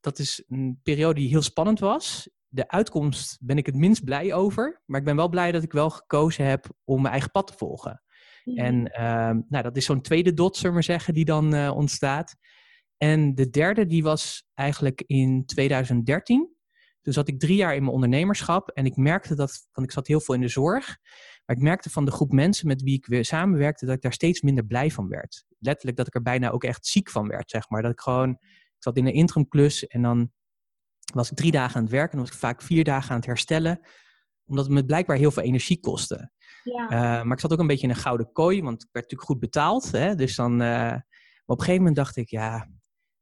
dat 0.00 0.18
is 0.18 0.44
een 0.46 0.80
periode 0.82 1.20
die 1.20 1.28
heel 1.28 1.42
spannend 1.42 1.78
was 1.78 2.28
de 2.56 2.68
uitkomst 2.68 3.38
ben 3.40 3.56
ik 3.56 3.66
het 3.66 3.74
minst 3.74 4.04
blij 4.04 4.34
over. 4.34 4.82
Maar 4.86 4.98
ik 5.00 5.06
ben 5.06 5.16
wel 5.16 5.28
blij 5.28 5.52
dat 5.52 5.62
ik 5.62 5.72
wel 5.72 5.90
gekozen 5.90 6.44
heb 6.44 6.66
om 6.84 7.00
mijn 7.00 7.12
eigen 7.12 7.30
pad 7.30 7.46
te 7.46 7.52
volgen. 7.56 8.02
Mhm. 8.44 8.58
En 8.58 8.74
uh, 8.74 9.42
nou, 9.48 9.62
dat 9.62 9.76
is 9.76 9.84
zo'n 9.84 10.00
tweede 10.00 10.34
dot, 10.34 10.54
zullen 10.54 10.68
we 10.68 10.74
maar 10.74 10.84
zeggen, 10.84 11.14
die 11.14 11.24
dan 11.24 11.54
uh, 11.54 11.76
ontstaat. 11.76 12.36
En 12.96 13.34
de 13.34 13.50
derde, 13.50 13.86
die 13.86 14.02
was 14.02 14.46
eigenlijk 14.54 15.02
in 15.06 15.46
2013. 15.46 16.54
Toen 17.02 17.12
zat 17.12 17.28
ik 17.28 17.40
drie 17.40 17.56
jaar 17.56 17.74
in 17.74 17.80
mijn 17.80 17.94
ondernemerschap. 17.94 18.68
En 18.68 18.84
ik 18.84 18.96
merkte 18.96 19.34
dat, 19.34 19.68
want 19.72 19.86
ik 19.86 19.92
zat 19.92 20.06
heel 20.06 20.20
veel 20.20 20.34
in 20.34 20.40
de 20.40 20.48
zorg. 20.48 20.98
Maar 21.46 21.56
ik 21.56 21.62
merkte 21.62 21.90
van 21.90 22.04
de 22.04 22.10
groep 22.10 22.32
mensen 22.32 22.66
met 22.66 22.82
wie 22.82 22.94
ik 22.94 23.06
weer 23.06 23.24
samenwerkte, 23.24 23.86
dat 23.86 23.94
ik 23.94 24.02
daar 24.02 24.12
steeds 24.12 24.40
minder 24.40 24.64
blij 24.66 24.90
van 24.90 25.08
werd. 25.08 25.44
Letterlijk 25.58 25.96
dat 25.96 26.06
ik 26.06 26.14
er 26.14 26.22
bijna 26.22 26.50
ook 26.50 26.64
echt 26.64 26.86
ziek 26.86 27.10
van 27.10 27.28
werd, 27.28 27.50
zeg 27.50 27.68
maar. 27.68 27.82
Dat 27.82 27.92
ik 27.92 28.00
gewoon, 28.00 28.30
ik 28.40 28.76
zat 28.78 28.96
in 28.96 29.06
een 29.06 29.12
interimklus 29.12 29.86
en 29.86 30.02
dan 30.02 30.32
was 31.14 31.30
ik 31.30 31.36
drie 31.36 31.50
dagen 31.50 31.76
aan 31.76 31.82
het 31.82 31.90
werken 31.90 32.10
en 32.10 32.16
dan 32.16 32.26
was 32.26 32.34
ik 32.34 32.40
vaak 32.40 32.62
vier 32.62 32.84
dagen 32.84 33.10
aan 33.10 33.16
het 33.16 33.26
herstellen. 33.26 33.80
Omdat 34.46 34.64
het 34.64 34.74
me 34.74 34.84
blijkbaar 34.84 35.16
heel 35.16 35.30
veel 35.30 35.42
energie 35.42 35.80
kostte. 35.80 36.30
Ja. 36.62 36.82
Uh, 36.82 37.22
maar 37.24 37.32
ik 37.32 37.40
zat 37.40 37.52
ook 37.52 37.58
een 37.58 37.66
beetje 37.66 37.86
in 37.86 37.90
een 37.92 38.00
gouden 38.00 38.32
kooi, 38.32 38.62
want 38.62 38.82
ik 38.82 38.88
werd 38.92 39.04
natuurlijk 39.04 39.30
goed 39.30 39.40
betaald. 39.40 39.90
Hè? 39.90 40.14
Dus 40.14 40.36
dan, 40.36 40.52
uh, 40.52 40.58
maar 40.58 41.04
op 41.44 41.58
een 41.58 41.64
gegeven 41.64 41.78
moment 41.78 41.96
dacht 41.96 42.16
ik, 42.16 42.28
ja, 42.28 42.68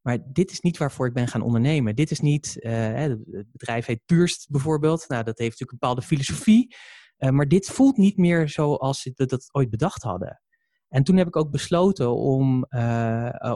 maar 0.04 0.18
dit 0.32 0.50
is 0.50 0.60
niet 0.60 0.78
waarvoor 0.78 1.06
ik 1.06 1.12
ben 1.12 1.28
gaan 1.28 1.42
ondernemen. 1.42 1.96
Dit 1.96 2.10
is 2.10 2.20
niet, 2.20 2.56
uh, 2.58 2.72
het 2.94 3.52
bedrijf 3.52 3.86
heet 3.86 4.04
Puurst 4.04 4.50
bijvoorbeeld. 4.50 5.04
Nou, 5.08 5.24
dat 5.24 5.38
heeft 5.38 5.50
natuurlijk 5.50 5.72
een 5.72 5.78
bepaalde 5.78 6.02
filosofie. 6.02 6.76
maar 7.16 7.48
dit 7.48 7.66
voelt 7.66 7.96
niet 7.96 8.16
meer 8.16 8.48
zoals 8.48 9.10
we 9.14 9.26
dat 9.26 9.48
ooit 9.52 9.70
bedacht 9.70 10.02
hadden. 10.02 10.42
En 10.88 11.04
toen 11.04 11.16
heb 11.16 11.26
ik 11.26 11.36
ook 11.36 11.50
besloten 11.50 12.14
om, 12.16 12.66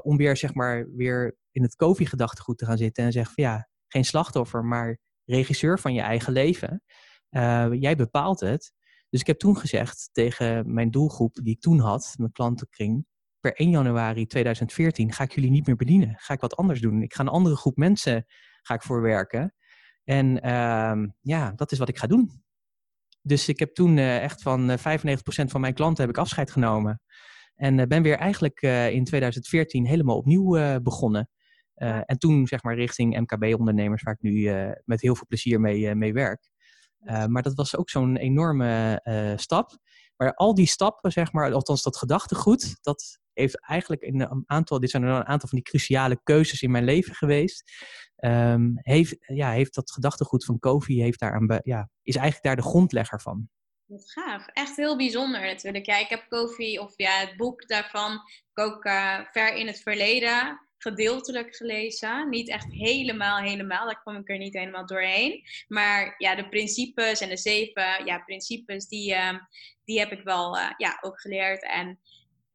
om 0.03 0.17
weer, 0.17 0.37
zeg 0.37 0.55
maar, 0.55 0.89
weer 0.97 1.37
in 1.51 1.63
het 1.63 1.77
koffie-gedachtegoed 1.77 2.59
te 2.59 2.65
gaan 2.65 2.77
zitten 2.77 3.05
en 3.05 3.13
zeggen 3.13 3.35
van 3.35 3.45
ja, 3.45 3.69
geen 3.87 4.05
slachtoffer, 4.05 4.65
maar 4.65 4.99
regisseur 5.25 5.79
van 5.79 5.95
je 5.95 6.01
eigen 6.01 6.33
leven. 6.33 6.83
Jij 7.81 7.97
bepaalt 7.97 8.41
het. 8.41 8.73
Dus 9.11 9.21
ik 9.21 9.27
heb 9.27 9.39
toen 9.39 9.57
gezegd 9.57 10.09
tegen 10.13 10.75
mijn 10.75 10.91
doelgroep 10.91 11.35
die 11.35 11.55
ik 11.55 11.61
toen 11.61 11.79
had, 11.79 12.15
mijn 12.17 12.33
klantenkring, 12.33 13.07
per 13.49 13.57
1 13.57 13.71
januari 13.71 14.27
2014 14.27 15.13
ga 15.13 15.25
ik 15.25 15.33
jullie 15.33 15.51
niet 15.51 15.67
meer 15.67 15.77
bedienen. 15.77 16.15
Ga 16.19 16.35
ik 16.35 16.41
wat 16.41 16.57
anders 16.57 16.81
doen. 16.81 17.03
Ik 17.03 17.15
ga 17.15 17.21
een 17.23 17.29
andere 17.29 17.57
groep 17.57 17.77
mensen 17.77 18.27
ga 18.63 18.75
ik 18.75 18.83
voor 18.83 19.03
werken. 19.03 19.55
En 20.05 20.47
uh, 20.47 21.09
ja, 21.21 21.53
dat 21.57 21.73
is 21.73 21.79
wat 21.79 21.89
ik 21.89 21.99
ga 21.99 22.07
doen. 22.07 22.43
Dus 23.23 23.49
ik 23.49 23.59
heb 23.59 23.75
toen 23.75 23.97
uh, 23.97 24.23
echt 24.23 24.43
van 24.43 24.71
95% 24.71 24.81
van 25.25 25.61
mijn 25.61 25.75
klanten 25.75 26.05
heb 26.05 26.15
ik 26.15 26.21
afscheid 26.21 26.51
genomen. 26.51 27.01
En 27.55 27.89
ben 27.89 28.03
weer 28.03 28.17
eigenlijk 28.17 28.63
in 28.93 29.05
2014 29.05 29.87
helemaal 29.87 30.17
opnieuw 30.17 30.81
begonnen. 30.81 31.31
En 31.75 32.19
toen 32.19 32.47
zeg 32.47 32.63
maar 32.63 32.75
richting 32.75 33.19
MKB-ondernemers, 33.21 34.03
waar 34.03 34.15
ik 34.15 34.23
nu 34.23 34.51
met 34.85 35.01
heel 35.01 35.17
veel 35.17 35.27
plezier 35.27 35.61
mee, 35.61 35.95
mee 35.95 36.13
werk. 36.13 36.51
maar 37.27 37.43
dat 37.43 37.55
was 37.55 37.77
ook 37.77 37.91
zo'n 37.91 38.17
enorme 38.17 39.01
stap. 39.37 39.79
Maar 40.19 40.35
al 40.35 40.55
die 40.55 40.67
stappen, 40.67 41.13
zeg 41.13 41.33
maar, 41.33 41.53
althans 41.53 41.83
dat 41.83 41.97
gedachtegoed, 41.97 42.79
dat 42.81 43.19
heeft 43.39 43.67
eigenlijk 43.67 44.03
in 44.03 44.21
een 44.21 44.45
aantal, 44.47 44.81
dit 44.81 44.91
zijn 44.91 45.03
er 45.03 45.09
een 45.09 45.27
aantal 45.27 45.49
van 45.49 45.59
die 45.59 45.67
cruciale 45.67 46.21
keuzes 46.23 46.63
in 46.63 46.71
mijn 46.71 46.85
leven 46.85 47.15
geweest. 47.15 47.73
Um, 48.25 48.73
heeft, 48.75 49.17
ja, 49.19 49.51
heeft 49.51 49.75
dat 49.75 49.91
gedachtegoed 49.91 50.45
van 50.45 50.59
Kofi, 50.59 51.03
heeft 51.03 51.21
daar 51.21 51.35
een, 51.35 51.61
ja, 51.63 51.91
is 52.03 52.17
eigenlijk 52.17 52.47
daar 52.47 52.57
de 52.57 52.71
grondlegger 52.71 53.21
van. 53.21 53.49
Wat 53.85 54.11
gaaf. 54.11 54.47
Echt 54.47 54.77
heel 54.77 54.97
bijzonder 54.97 55.41
natuurlijk. 55.41 55.87
Ja, 55.87 55.99
ik 55.99 56.09
heb 56.09 56.27
Kofi, 56.29 56.79
of 56.79 56.93
ja, 56.97 57.19
het 57.19 57.37
boek 57.37 57.69
daarvan, 57.69 58.21
ook 58.55 58.83
ver 59.33 59.55
in 59.55 59.67
het 59.67 59.81
verleden 59.81 60.61
gedeeltelijk 60.79 61.57
gelezen. 61.57 62.29
Niet 62.29 62.49
echt 62.49 62.73
helemaal, 62.73 63.39
helemaal. 63.39 63.87
Daar 63.87 64.01
kwam 64.01 64.17
ik 64.17 64.29
er 64.29 64.39
niet 64.39 64.55
helemaal 64.55 64.87
doorheen. 64.87 65.43
Maar 65.69 66.15
ja, 66.19 66.35
de 66.35 66.49
principes 66.49 67.21
en 67.21 67.29
de 67.29 67.37
zeven 67.37 68.05
ja, 68.05 68.19
principes, 68.19 68.87
die, 68.87 69.13
uh, 69.13 69.39
die 69.85 69.99
heb 69.99 70.13
ik 70.13 70.23
wel 70.25 70.57
uh, 70.57 70.71
ja, 70.77 70.99
ook 71.01 71.21
geleerd. 71.21 71.63
En 71.63 72.01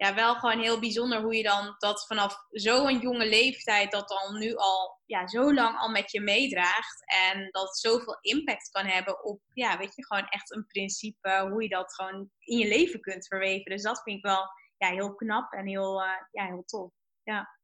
ja, 0.04 0.14
wel 0.14 0.36
gewoon 0.36 0.60
heel 0.60 0.80
bijzonder 0.80 1.22
hoe 1.22 1.36
je 1.36 1.44
dan 1.44 1.76
dat 1.78 2.06
vanaf 2.06 2.36
zo'n 2.50 3.00
jonge 3.00 3.26
leeftijd, 3.26 3.92
dat 3.92 4.08
dan 4.08 4.38
nu 4.40 4.56
al 4.56 5.02
ja, 5.06 5.28
zo 5.28 5.54
lang 5.54 5.78
al 5.78 5.90
met 5.90 6.12
je 6.12 6.22
meedraagt. 6.22 7.04
En 7.06 7.48
dat 7.52 7.78
zoveel 7.78 8.18
impact 8.22 8.70
kan 8.70 8.86
hebben 8.86 9.24
op, 9.24 9.42
ja, 9.54 9.78
weet 9.78 9.96
je, 9.96 10.06
gewoon 10.06 10.28
echt 10.28 10.56
een 10.56 10.66
principe, 10.68 11.48
hoe 11.50 11.64
je 11.64 11.70
dat 11.70 11.94
gewoon 11.94 12.30
in 12.40 12.58
je 12.58 12.68
leven 12.68 13.02
kunt 13.02 13.28
verweven. 13.28 13.72
Dus 13.72 13.82
dat 13.82 14.02
vind 14.02 14.18
ik 14.18 14.24
wel 14.24 14.48
ja, 14.78 14.90
heel 14.90 15.16
knap 15.16 15.52
en 15.52 15.68
heel, 15.68 16.02
uh, 16.02 16.10
ja, 16.32 16.46
heel 16.46 16.64
tof. 16.66 16.92
Ja. 17.24 17.62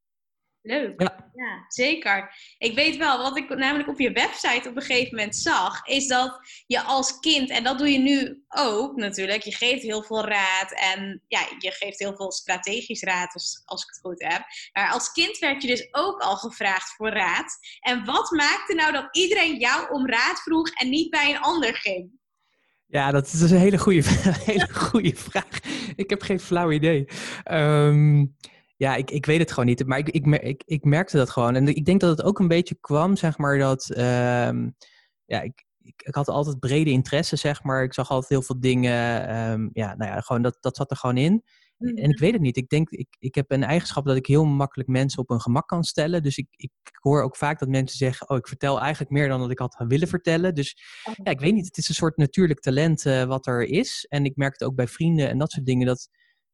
Leuk. 0.69 1.01
Ja. 1.01 1.31
ja. 1.33 1.65
zeker. 1.67 2.35
Ik 2.57 2.75
weet 2.75 2.97
wel, 2.97 3.17
wat 3.17 3.37
ik 3.37 3.49
namelijk 3.49 3.89
op 3.89 3.99
je 3.99 4.11
website 4.11 4.69
op 4.69 4.75
een 4.75 4.81
gegeven 4.81 5.15
moment 5.15 5.35
zag, 5.35 5.85
is 5.85 6.07
dat 6.07 6.39
je 6.67 6.81
als 6.81 7.19
kind, 7.19 7.49
en 7.49 7.63
dat 7.63 7.77
doe 7.77 7.91
je 7.91 7.99
nu 7.99 8.43
ook 8.47 8.95
natuurlijk, 8.95 9.41
je 9.41 9.55
geeft 9.55 9.83
heel 9.83 10.03
veel 10.03 10.25
raad 10.25 10.71
en 10.71 11.23
ja, 11.27 11.39
je 11.59 11.71
geeft 11.71 11.99
heel 11.99 12.15
veel 12.15 12.31
strategisch 12.31 13.01
raad 13.01 13.33
als, 13.33 13.61
als 13.65 13.83
ik 13.83 13.89
het 13.89 13.99
goed 14.01 14.23
heb. 14.23 14.43
Maar 14.73 14.91
als 14.91 15.11
kind 15.11 15.37
werd 15.37 15.61
je 15.61 15.67
dus 15.67 15.87
ook 15.91 16.21
al 16.21 16.35
gevraagd 16.35 16.95
voor 16.95 17.09
raad. 17.09 17.57
En 17.79 18.05
wat 18.05 18.31
maakte 18.31 18.73
nou 18.75 18.91
dat 18.91 19.07
iedereen 19.11 19.59
jou 19.59 19.91
om 19.91 20.07
raad 20.07 20.41
vroeg 20.41 20.69
en 20.69 20.89
niet 20.89 21.09
bij 21.09 21.29
een 21.29 21.41
ander 21.41 21.75
ging? 21.75 22.11
Ja, 22.85 23.11
dat 23.11 23.25
is 23.25 23.39
dus 23.39 23.51
een 23.51 23.57
hele 23.57 23.77
goede, 23.77 24.03
hele 24.51 24.73
goede 24.73 25.15
vraag. 25.15 25.59
Ik 25.95 26.09
heb 26.09 26.21
geen 26.21 26.39
flauw 26.39 26.71
idee. 26.71 27.07
Um, 27.51 28.35
Ja, 28.79 28.95
ik, 28.95 29.11
ik 29.11 29.25
weet 29.25 29.39
het 29.39 29.49
gewoon 29.51 29.65
niet. 29.65 29.85
Maar 29.85 29.97
ik, 29.97 30.09
ik, 30.09 30.25
ik, 30.25 30.63
ik 30.65 30.83
merkte 30.83 31.17
dat 31.17 31.29
gewoon. 31.29 31.55
En 31.55 31.67
ik 31.67 31.85
denk 31.85 31.99
dat 31.99 32.17
het 32.17 32.25
ook 32.25 32.39
een 32.39 32.47
beetje 32.47 32.77
kwam, 32.79 33.15
zeg 33.15 33.37
maar, 33.37 33.57
dat... 33.57 33.89
ehm, 33.89 34.69
ja, 35.25 35.41
ik, 35.41 35.65
ik, 35.81 36.01
ik, 36.05 36.15
had 36.15 36.27
altijd 36.27 36.59
brede 36.59 36.89
interesse, 36.89 37.35
zeg 37.35 37.63
maar. 37.63 37.83
Ik 37.83 37.93
zag 37.93 38.09
altijd 38.09 38.29
heel 38.29 38.41
veel 38.41 38.59
dingen. 38.59 39.27
ehm, 39.27 39.69
ja, 39.73 39.95
nou 39.95 40.11
ja, 40.11 40.19
gewoon 40.21 40.41
dat, 40.41 40.57
dat 40.59 40.75
zat 40.75 40.91
er 40.91 40.97
gewoon 40.97 41.17
in. 41.17 41.43
En 41.77 41.93
Mhm. 41.93 42.09
ik 42.09 42.19
weet 42.19 42.31
het 42.33 42.41
niet. 42.41 42.57
Ik 42.57 42.69
denk, 42.69 42.89
ik, 42.89 43.07
ik 43.19 43.35
heb 43.35 43.51
een 43.51 43.63
eigenschap 43.63 44.05
dat 44.05 44.15
ik 44.15 44.25
heel 44.25 44.45
makkelijk 44.45 44.89
mensen 44.89 45.19
op 45.19 45.29
hun 45.29 45.41
gemak 45.41 45.67
kan 45.67 45.83
stellen. 45.83 46.23
Dus 46.23 46.37
ik, 46.37 46.47
ik 46.55 46.71
hoor 47.01 47.23
ook 47.23 47.35
vaak 47.35 47.59
dat 47.59 47.69
mensen 47.69 47.97
zeggen: 47.97 48.29
Oh, 48.29 48.37
ik 48.37 48.47
vertel 48.47 48.79
eigenlijk 48.79 49.11
meer 49.11 49.27
dan 49.27 49.39
dat 49.39 49.51
ik 49.51 49.59
had 49.59 49.83
willen 49.87 50.07
vertellen. 50.07 50.55
Dus 50.55 50.77
Oh. 51.03 51.13
ja, 51.23 51.31
ik 51.31 51.39
weet 51.39 51.53
niet. 51.53 51.65
Het 51.65 51.77
is 51.77 51.89
een 51.89 51.95
soort 51.95 52.17
natuurlijk 52.17 52.59
talent 52.59 53.05
eh, 53.05 53.23
wat 53.23 53.47
er 53.47 53.61
is. 53.63 54.05
En 54.09 54.25
ik 54.25 54.35
merk 54.35 54.53
het 54.53 54.63
ook 54.63 54.75
bij 54.75 54.87
vrienden 54.87 55.29
en 55.29 55.37
dat 55.37 55.51
soort 55.51 55.65
dingen. 55.65 55.87
Dat 55.87 56.09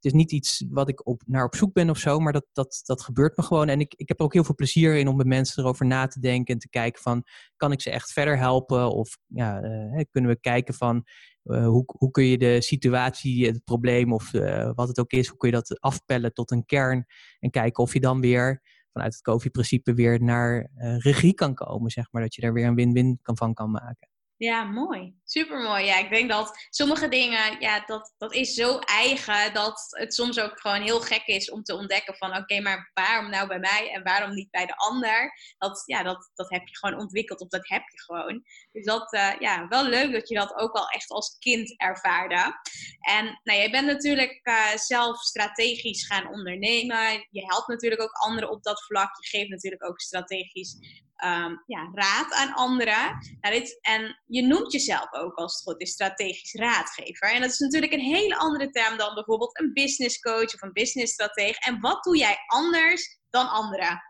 is 0.06 0.14
niet 0.14 0.32
iets 0.32 0.66
wat 0.70 0.90
ik 0.90 1.08
op, 1.08 1.22
naar 1.26 1.46
op 1.46 1.56
zoek 1.56 1.74
ben 1.74 1.90
of 1.90 1.98
zo, 1.98 2.20
maar 2.20 2.34
dat, 2.34 2.46
dat, 2.54 2.82
dat 2.84 3.02
gebeurt 3.02 3.38
me 3.38 3.44
gewoon. 3.44 3.68
En 3.68 3.80
ik, 3.80 3.94
ik 3.94 4.08
heb 4.08 4.20
er 4.20 4.26
ook 4.26 4.34
heel 4.34 4.44
veel 4.44 4.56
plezier 4.56 4.96
in 4.96 5.08
om 5.08 5.16
met 5.16 5.28
mensen 5.28 5.64
erover 5.64 5.86
na 5.86 6.08
te 6.08 6.20
denken 6.20 6.54
en 6.54 6.60
te 6.60 6.70
kijken 6.70 7.02
van, 7.02 7.24
kan 7.58 7.72
ik 7.72 7.82
ze 7.82 7.90
echt 7.90 8.12
verder 8.12 8.38
helpen? 8.38 8.92
Of 8.92 9.18
ja, 9.28 9.62
eh, 9.62 10.06
kunnen 10.12 10.32
we 10.32 10.40
kijken 10.40 10.74
van, 10.74 11.04
eh, 11.44 11.68
hoe, 11.68 11.84
hoe 11.98 12.12
kun 12.12 12.26
je 12.26 12.38
de 12.38 12.62
situatie, 12.62 13.46
het 13.46 13.64
probleem 13.64 14.14
of 14.14 14.34
eh, 14.34 14.72
wat 14.76 14.88
het 14.88 15.00
ook 15.00 15.12
is, 15.12 15.28
hoe 15.28 15.38
kun 15.38 15.50
je 15.50 15.56
dat 15.56 15.80
afpellen 15.80 16.34
tot 16.34 16.52
een 16.52 16.66
kern? 16.66 17.06
En 17.40 17.50
kijken 17.50 17.84
of 17.84 17.94
je 17.94 18.00
dan 18.00 18.22
weer 18.22 18.62
vanuit 18.92 19.14
het 19.14 19.22
COVID-principe 19.22 19.94
weer 19.94 20.24
naar 20.24 20.72
regie 20.98 21.34
kan 21.34 21.54
komen, 21.54 21.92
zeg 21.92 22.12
maar. 22.12 22.22
Dat 22.22 22.36
je 22.36 22.42
daar 22.42 22.54
weer 22.54 22.66
een 22.66 22.76
win-win 22.76 23.20
van 23.22 23.54
kan 23.54 23.72
maken. 23.72 24.10
Ja, 24.38 24.64
mooi. 24.64 25.16
Supermooi. 25.28 25.86
Ja, 25.86 25.98
ik 25.98 26.10
denk 26.10 26.30
dat 26.30 26.68
sommige 26.70 27.08
dingen, 27.08 27.60
ja, 27.60 27.84
dat, 27.86 28.14
dat 28.18 28.34
is 28.34 28.54
zo 28.54 28.80
eigen 28.80 29.54
dat 29.54 29.86
het 29.90 30.14
soms 30.14 30.40
ook 30.40 30.60
gewoon 30.60 30.82
heel 30.82 31.02
gek 31.02 31.26
is 31.26 31.52
om 31.52 31.64
te 31.64 31.76
ontdekken 31.76 32.16
van 32.16 32.38
oké, 32.38 32.60
maar 32.60 32.92
waarom 32.94 33.30
nou 33.30 33.48
bij 33.48 33.60
mij 33.60 33.92
en 33.94 34.04
waarom 34.04 34.34
niet 34.34 34.52
bij 34.52 34.66
de 34.66 34.76
ander? 34.76 35.34
Dat, 35.58 35.84
ja, 35.86 36.04
dat, 36.04 36.32
dat 36.34 36.50
heb 36.50 36.68
je 36.68 36.78
gewoon 36.78 37.00
ontwikkeld 37.00 37.42
of 37.42 37.48
dat 37.48 37.70
heb 37.70 37.84
je 37.88 38.02
gewoon. 38.02 38.44
Dus 38.72 38.86
dat, 38.86 39.14
uh, 39.14 39.34
ja, 39.40 39.68
wel 39.68 39.84
leuk 39.84 40.12
dat 40.12 40.30
je 40.30 40.36
dat 40.36 40.56
ook 40.56 40.74
al 40.74 40.88
echt 40.88 41.10
als 41.10 41.38
kind 41.40 41.80
ervaarde. 41.80 42.60
En 43.00 43.40
nou, 43.44 43.60
jij 43.60 43.72
bent 43.72 43.88
natuurlijk 43.88 44.40
uh, 44.44 44.76
zelf 44.76 45.20
strategisch 45.20 46.06
gaan 46.06 46.28
ondernemen. 46.28 47.28
Je 47.30 47.46
helpt 47.46 47.68
natuurlijk 47.68 48.02
ook 48.02 48.14
anderen 48.14 48.50
op 48.50 48.64
dat 48.64 48.84
vlak. 48.84 49.16
Je 49.20 49.38
geeft 49.38 49.50
natuurlijk 49.50 49.86
ook 49.86 50.00
strategisch 50.00 51.04
Um, 51.24 51.64
ja, 51.66 51.92
raad 51.94 52.34
aan 52.34 52.54
anderen. 52.54 53.18
Nou, 53.42 53.56
dit, 53.56 53.78
en 53.82 54.22
je 54.26 54.42
noemt 54.42 54.72
jezelf 54.72 55.12
ook 55.16 55.36
als 55.36 55.54
het 55.54 55.64
goed 55.64 55.82
is 55.82 55.92
strategisch 55.92 56.54
raadgever. 56.54 57.34
En 57.34 57.42
dat 57.42 57.52
is 57.52 57.60
natuurlijk 57.60 57.94
een 57.94 58.00
hele 58.00 58.38
andere 58.38 58.70
term 58.70 58.98
dan 58.98 59.14
bijvoorbeeld 59.14 59.60
een 59.60 59.74
business 59.74 60.20
coach 60.20 60.54
of 60.54 60.62
een 60.62 60.74
business 60.74 61.14
stratege. 61.14 61.60
En 61.60 61.80
wat 61.80 62.04
doe 62.04 62.18
jij 62.18 62.38
anders 62.48 63.20
dan 63.30 63.50
anderen? 63.50 64.02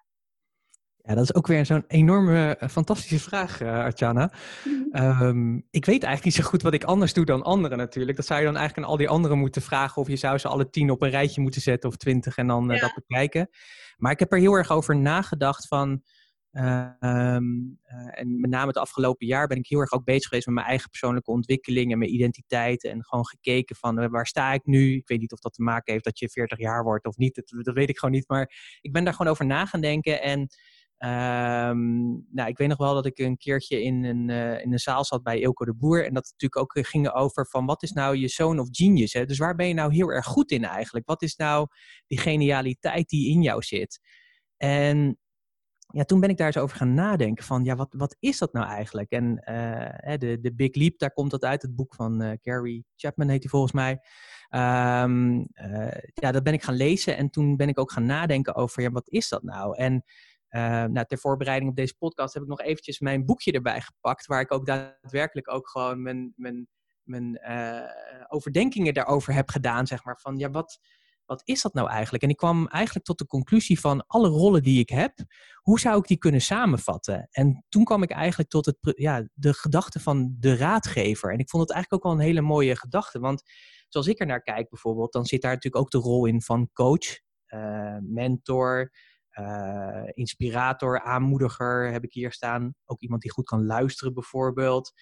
Ja, 1.07 1.15
dat 1.15 1.23
is 1.23 1.33
ook 1.33 1.47
weer 1.47 1.65
zo'n 1.65 1.83
enorme, 1.87 2.57
uh, 2.61 2.69
fantastische 2.69 3.19
vraag, 3.19 3.61
uh, 3.61 3.69
Artjana. 3.69 4.31
Um, 4.93 5.67
ik 5.71 5.85
weet 5.85 6.03
eigenlijk 6.03 6.23
niet 6.23 6.33
zo 6.33 6.49
goed 6.49 6.61
wat 6.61 6.73
ik 6.73 6.83
anders 6.83 7.13
doe 7.13 7.25
dan 7.25 7.43
anderen 7.43 7.77
natuurlijk. 7.77 8.17
Dat 8.17 8.25
zou 8.25 8.39
je 8.39 8.45
dan 8.45 8.55
eigenlijk 8.55 8.85
aan 8.85 8.93
al 8.93 8.99
die 8.99 9.09
anderen 9.09 9.37
moeten 9.37 9.61
vragen 9.61 10.01
of 10.01 10.07
je 10.07 10.15
zou 10.15 10.37
ze 10.37 10.47
alle 10.47 10.69
tien 10.69 10.89
op 10.89 11.01
een 11.01 11.09
rijtje 11.09 11.41
moeten 11.41 11.61
zetten 11.61 11.89
of 11.89 11.95
twintig 11.95 12.37
en 12.37 12.47
dan 12.47 12.71
uh, 12.71 12.75
ja. 12.75 12.81
dat 12.81 12.93
bekijken. 12.95 13.49
Maar 13.97 14.11
ik 14.11 14.19
heb 14.19 14.31
er 14.31 14.39
heel 14.39 14.53
erg 14.53 14.71
over 14.71 14.95
nagedacht 14.95 15.67
van... 15.67 16.03
Um, 16.57 17.79
uh, 17.85 18.19
en 18.19 18.39
met 18.39 18.49
name 18.49 18.67
het 18.67 18.77
afgelopen 18.77 19.27
jaar 19.27 19.47
ben 19.47 19.57
ik 19.57 19.67
heel 19.67 19.79
erg 19.79 19.91
ook 19.91 20.03
bezig 20.03 20.27
geweest 20.27 20.45
met 20.45 20.55
mijn 20.55 20.67
eigen 20.67 20.89
persoonlijke 20.89 21.31
ontwikkeling 21.31 21.91
en 21.91 21.97
mijn 21.97 22.13
identiteit. 22.13 22.83
En 22.83 23.03
gewoon 23.03 23.25
gekeken 23.25 23.75
van 23.75 24.01
uh, 24.01 24.09
waar 24.09 24.27
sta 24.27 24.53
ik 24.53 24.65
nu? 24.65 24.95
Ik 24.95 25.07
weet 25.07 25.19
niet 25.19 25.31
of 25.31 25.39
dat 25.39 25.53
te 25.53 25.61
maken 25.61 25.93
heeft 25.93 26.05
dat 26.05 26.19
je 26.19 26.29
40 26.29 26.57
jaar 26.59 26.83
wordt 26.83 27.05
of 27.05 27.17
niet. 27.17 27.35
Dat, 27.35 27.65
dat 27.65 27.75
weet 27.75 27.89
ik 27.89 27.97
gewoon 27.97 28.15
niet. 28.15 28.27
Maar 28.27 28.77
ik 28.81 28.91
ben 28.91 29.03
daar 29.03 29.13
gewoon 29.13 29.31
over 29.31 29.45
na 29.45 29.65
gaan 29.65 29.81
denken. 29.81 30.21
En 30.21 30.39
um, 30.39 32.25
nou, 32.31 32.49
ik 32.49 32.57
weet 32.57 32.67
nog 32.67 32.77
wel 32.77 32.93
dat 32.93 33.05
ik 33.05 33.19
een 33.19 33.37
keertje 33.37 33.83
in 33.83 34.03
een, 34.03 34.29
uh, 34.29 34.61
in 34.61 34.71
een 34.71 34.79
zaal 34.79 35.05
zat 35.05 35.23
bij 35.23 35.39
Ilko 35.39 35.65
de 35.65 35.75
Boer. 35.75 36.05
En 36.05 36.13
dat 36.13 36.31
natuurlijk 36.31 36.61
ook 36.61 36.87
ging 36.87 37.11
over 37.11 37.47
van 37.47 37.65
wat 37.65 37.83
is 37.83 37.91
nou 37.91 38.17
je 38.17 38.27
zoon 38.27 38.59
of 38.59 38.67
genius? 38.71 39.13
Hè? 39.13 39.25
Dus 39.25 39.37
waar 39.37 39.55
ben 39.55 39.67
je 39.67 39.73
nou 39.73 39.93
heel 39.93 40.09
erg 40.09 40.25
goed 40.25 40.51
in 40.51 40.63
eigenlijk? 40.63 41.05
Wat 41.05 41.21
is 41.21 41.35
nou 41.35 41.67
die 42.07 42.19
genialiteit 42.19 43.09
die 43.09 43.31
in 43.31 43.41
jou 43.41 43.63
zit? 43.63 43.99
En 44.57 45.19
ja, 45.87 46.03
toen 46.03 46.19
ben 46.19 46.29
ik 46.29 46.37
daar 46.37 46.47
eens 46.47 46.57
over 46.57 46.77
gaan 46.77 46.93
nadenken 46.93 47.43
van, 47.43 47.63
ja, 47.63 47.75
wat, 47.75 47.93
wat 47.97 48.15
is 48.19 48.37
dat 48.37 48.53
nou 48.53 48.67
eigenlijk? 48.67 49.11
En 49.11 49.25
uh, 49.49 50.17
de, 50.17 50.39
de 50.41 50.53
Big 50.55 50.75
Leap, 50.75 50.97
daar 50.97 51.13
komt 51.13 51.31
dat 51.31 51.43
uit, 51.43 51.61
het 51.61 51.75
boek 51.75 51.95
van 51.95 52.23
uh, 52.23 52.31
Gary 52.41 52.83
Chapman 52.95 53.29
heet 53.29 53.41
hij 53.41 53.49
volgens 53.49 53.71
mij. 53.71 53.91
Um, 54.49 55.37
uh, 55.37 55.87
ja, 56.13 56.31
dat 56.31 56.43
ben 56.43 56.53
ik 56.53 56.63
gaan 56.63 56.75
lezen 56.75 57.17
en 57.17 57.29
toen 57.29 57.55
ben 57.55 57.67
ik 57.67 57.79
ook 57.79 57.91
gaan 57.91 58.05
nadenken 58.05 58.55
over, 58.55 58.81
ja, 58.81 58.89
wat 58.89 59.09
is 59.09 59.29
dat 59.29 59.43
nou? 59.43 59.77
En 59.77 60.03
nou, 60.91 61.05
ter 61.05 61.17
voorbereiding 61.17 61.69
op 61.69 61.75
deze 61.75 61.95
podcast 61.97 62.33
heb 62.33 62.43
ik 62.43 62.49
nog 62.49 62.61
eventjes 62.61 62.99
mijn 62.99 63.25
boekje 63.25 63.51
erbij 63.51 63.81
gepakt, 63.81 64.25
waar 64.25 64.41
ik 64.41 64.51
ook 64.51 64.65
daadwerkelijk 64.65 65.53
ook 65.53 65.69
gewoon 65.69 66.01
mijn, 66.01 66.33
mijn, 66.35 66.67
mijn 67.03 67.39
overdenkingen 68.27 68.93
daarover 68.93 69.33
heb 69.33 69.49
gedaan, 69.49 69.87
zeg 69.87 70.03
maar, 70.03 70.19
van, 70.19 70.37
ja, 70.37 70.49
wat 70.49 70.79
wat 71.25 71.41
is 71.43 71.61
dat 71.61 71.73
nou 71.73 71.89
eigenlijk? 71.89 72.23
En 72.23 72.29
ik 72.29 72.37
kwam 72.37 72.67
eigenlijk 72.67 73.05
tot 73.05 73.17
de 73.17 73.25
conclusie 73.25 73.79
van 73.79 74.07
alle 74.07 74.27
rollen 74.27 74.63
die 74.63 74.79
ik 74.79 74.89
heb, 74.89 75.13
hoe 75.61 75.79
zou 75.79 75.97
ik 75.97 76.07
die 76.07 76.17
kunnen 76.17 76.41
samenvatten? 76.41 77.27
En 77.31 77.65
toen 77.69 77.83
kwam 77.83 78.03
ik 78.03 78.11
eigenlijk 78.11 78.49
tot 78.49 78.65
het, 78.65 78.77
ja, 78.81 79.27
de 79.33 79.53
gedachte 79.53 79.99
van 79.99 80.35
de 80.39 80.55
raadgever. 80.55 81.31
En 81.31 81.39
ik 81.39 81.49
vond 81.49 81.63
het 81.63 81.71
eigenlijk 81.71 82.05
ook 82.05 82.11
wel 82.11 82.21
een 82.21 82.27
hele 82.27 82.41
mooie 82.41 82.75
gedachte, 82.75 83.19
want 83.19 83.43
zoals 83.89 84.07
ik 84.07 84.19
er 84.19 84.25
naar 84.25 84.43
kijk 84.43 84.69
bijvoorbeeld, 84.69 85.13
dan 85.13 85.25
zit 85.25 85.41
daar 85.41 85.53
natuurlijk 85.53 85.83
ook 85.83 85.91
de 85.91 86.09
rol 86.09 86.25
in 86.25 86.41
van 86.41 86.69
coach, 86.73 87.19
uh, 87.47 87.97
mentor, 88.01 88.91
uh, 89.39 90.03
inspirator, 90.13 91.01
aanmoediger 91.01 91.91
heb 91.91 92.03
ik 92.03 92.13
hier 92.13 92.31
staan. 92.31 92.73
Ook 92.85 93.01
iemand 93.01 93.21
die 93.21 93.31
goed 93.31 93.45
kan 93.45 93.65
luisteren 93.65 94.13
bijvoorbeeld. 94.13 94.93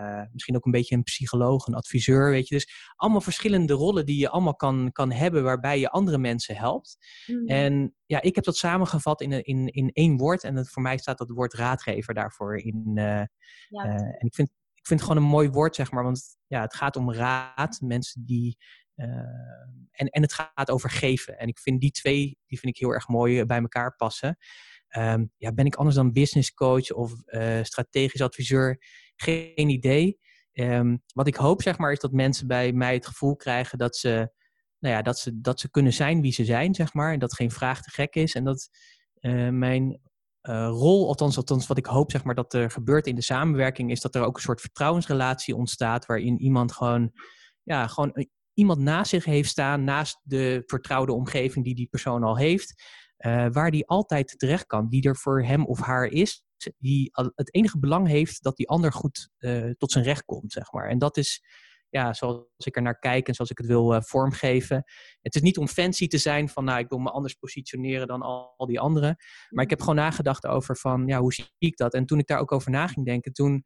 Uh, 0.00 0.22
misschien 0.32 0.56
ook 0.56 0.64
een 0.64 0.70
beetje 0.70 0.96
een 0.96 1.02
psycholoog, 1.02 1.66
een 1.66 1.74
adviseur, 1.74 2.30
weet 2.30 2.48
je. 2.48 2.54
Dus 2.54 2.92
allemaal 2.96 3.20
verschillende 3.20 3.72
rollen 3.72 4.06
die 4.06 4.18
je 4.18 4.28
allemaal 4.28 4.56
kan, 4.56 4.92
kan 4.92 5.12
hebben 5.12 5.42
waarbij 5.42 5.78
je 5.78 5.90
andere 5.90 6.18
mensen 6.18 6.56
helpt. 6.56 6.96
Mm. 7.26 7.46
En 7.46 7.94
ja, 8.06 8.22
ik 8.22 8.34
heb 8.34 8.44
dat 8.44 8.56
samengevat 8.56 9.20
in, 9.20 9.44
in, 9.44 9.66
in 9.66 9.90
één 9.92 10.16
woord. 10.16 10.44
En 10.44 10.56
het, 10.56 10.68
voor 10.70 10.82
mij 10.82 10.98
staat 10.98 11.18
dat 11.18 11.30
woord 11.30 11.54
raadgever 11.54 12.14
daarvoor 12.14 12.56
in. 12.56 12.92
Uh, 12.94 13.04
ja. 13.04 13.28
uh, 13.68 13.92
en 13.94 14.26
ik 14.26 14.34
vind, 14.34 14.48
ik 14.74 14.86
vind 14.86 15.00
het 15.00 15.08
gewoon 15.08 15.24
een 15.24 15.30
mooi 15.30 15.48
woord, 15.48 15.74
zeg 15.74 15.90
maar. 15.90 16.04
Want 16.04 16.36
ja, 16.46 16.60
het 16.60 16.74
gaat 16.74 16.96
om 16.96 17.12
raad. 17.12 17.80
Mensen 17.80 18.24
die... 18.24 18.56
eh, 18.94 19.08
en, 19.90 20.06
en 20.06 20.22
het 20.22 20.32
gaat 20.32 20.70
over 20.70 20.90
geven. 20.90 21.38
En 21.38 21.48
ik 21.48 21.58
vind 21.58 21.80
die 21.80 21.90
twee, 21.90 22.38
die 22.46 22.58
vind 22.58 22.74
ik 22.74 22.80
heel 22.80 22.92
erg 22.92 23.08
mooi 23.08 23.44
bij 23.44 23.60
elkaar 23.60 23.96
passen. 23.96 24.36
Um, 24.96 25.32
ja, 25.36 25.52
ben 25.52 25.66
ik 25.66 25.74
anders 25.74 25.96
dan 25.96 26.12
business 26.12 26.54
coach 26.54 26.90
of 26.90 27.12
uh, 27.26 27.62
strategisch 27.62 28.20
adviseur? 28.20 28.82
Geen 29.16 29.68
idee. 29.68 30.18
Um, 30.52 31.02
wat 31.14 31.26
ik 31.26 31.36
hoop, 31.36 31.62
zeg 31.62 31.78
maar, 31.78 31.92
is 31.92 32.00
dat 32.00 32.12
mensen 32.12 32.46
bij 32.46 32.72
mij 32.72 32.94
het 32.94 33.06
gevoel 33.06 33.36
krijgen 33.36 33.78
dat 33.78 33.96
ze, 33.96 34.32
nou 34.78 34.94
ja, 34.94 35.02
dat 35.02 35.18
ze, 35.18 35.40
dat 35.40 35.60
ze 35.60 35.70
kunnen 35.70 35.92
zijn 35.92 36.20
wie 36.20 36.32
ze 36.32 36.44
zijn, 36.44 36.74
zeg 36.74 36.94
maar. 36.94 37.12
En 37.12 37.18
dat 37.18 37.34
geen 37.34 37.50
vraag 37.50 37.82
te 37.82 37.90
gek 37.90 38.14
is. 38.14 38.34
En 38.34 38.44
dat 38.44 38.68
uh, 39.20 39.48
mijn 39.48 40.00
uh, 40.42 40.68
rol, 40.70 41.06
althans, 41.06 41.36
althans 41.36 41.66
wat 41.66 41.78
ik 41.78 41.86
hoop, 41.86 42.10
zeg 42.10 42.24
maar, 42.24 42.34
dat 42.34 42.54
er 42.54 42.70
gebeurt 42.70 43.06
in 43.06 43.14
de 43.14 43.22
samenwerking, 43.22 43.90
is 43.90 44.00
dat 44.00 44.14
er 44.14 44.22
ook 44.22 44.36
een 44.36 44.42
soort 44.42 44.60
vertrouwensrelatie 44.60 45.56
ontstaat 45.56 46.06
waarin 46.06 46.40
iemand 46.40 46.72
gewoon, 46.72 47.12
ja, 47.62 47.86
gewoon 47.86 48.26
iemand 48.54 48.78
naast 48.78 49.10
zich 49.10 49.24
heeft 49.24 49.48
staan, 49.48 49.84
naast 49.84 50.20
de 50.22 50.62
vertrouwde 50.66 51.12
omgeving 51.12 51.64
die 51.64 51.74
die 51.74 51.88
persoon 51.88 52.22
al 52.22 52.36
heeft. 52.36 52.82
Uh, 53.18 53.46
waar 53.50 53.70
die 53.70 53.86
altijd 53.86 54.34
terecht 54.38 54.66
kan, 54.66 54.88
die 54.88 55.02
er 55.02 55.16
voor 55.16 55.44
hem 55.44 55.66
of 55.66 55.80
haar 55.80 56.06
is, 56.06 56.44
die 56.78 57.10
het 57.34 57.54
enige 57.54 57.78
belang 57.78 58.08
heeft 58.08 58.42
dat 58.42 58.56
die 58.56 58.68
ander 58.68 58.92
goed 58.92 59.30
uh, 59.38 59.70
tot 59.70 59.92
zijn 59.92 60.04
recht 60.04 60.24
komt, 60.24 60.52
zeg 60.52 60.72
maar. 60.72 60.88
En 60.88 60.98
dat 60.98 61.16
is, 61.16 61.44
ja, 61.88 62.12
zoals 62.12 62.44
ik 62.56 62.76
er 62.76 62.82
naar 62.82 62.98
kijk 62.98 63.28
en 63.28 63.34
zoals 63.34 63.50
ik 63.50 63.58
het 63.58 63.66
wil 63.66 63.94
uh, 63.94 64.00
vormgeven. 64.00 64.84
Het 65.20 65.34
is 65.34 65.40
niet 65.40 65.58
om 65.58 65.68
fancy 65.68 66.06
te 66.06 66.18
zijn 66.18 66.48
van, 66.48 66.64
nou, 66.64 66.78
ik 66.78 66.88
wil 66.88 66.98
me 66.98 67.10
anders 67.10 67.34
positioneren 67.34 68.06
dan 68.06 68.22
al, 68.22 68.54
al 68.56 68.66
die 68.66 68.80
anderen. 68.80 69.16
Maar 69.50 69.64
ik 69.64 69.70
heb 69.70 69.80
gewoon 69.80 69.94
nagedacht 69.94 70.46
over 70.46 70.76
van, 70.76 71.06
ja, 71.06 71.20
hoe 71.20 71.32
zie 71.32 71.52
ik 71.58 71.76
dat? 71.76 71.94
En 71.94 72.06
toen 72.06 72.18
ik 72.18 72.26
daar 72.26 72.40
ook 72.40 72.52
over 72.52 72.70
na 72.70 72.86
ging 72.86 73.06
denken, 73.06 73.32
toen 73.32 73.64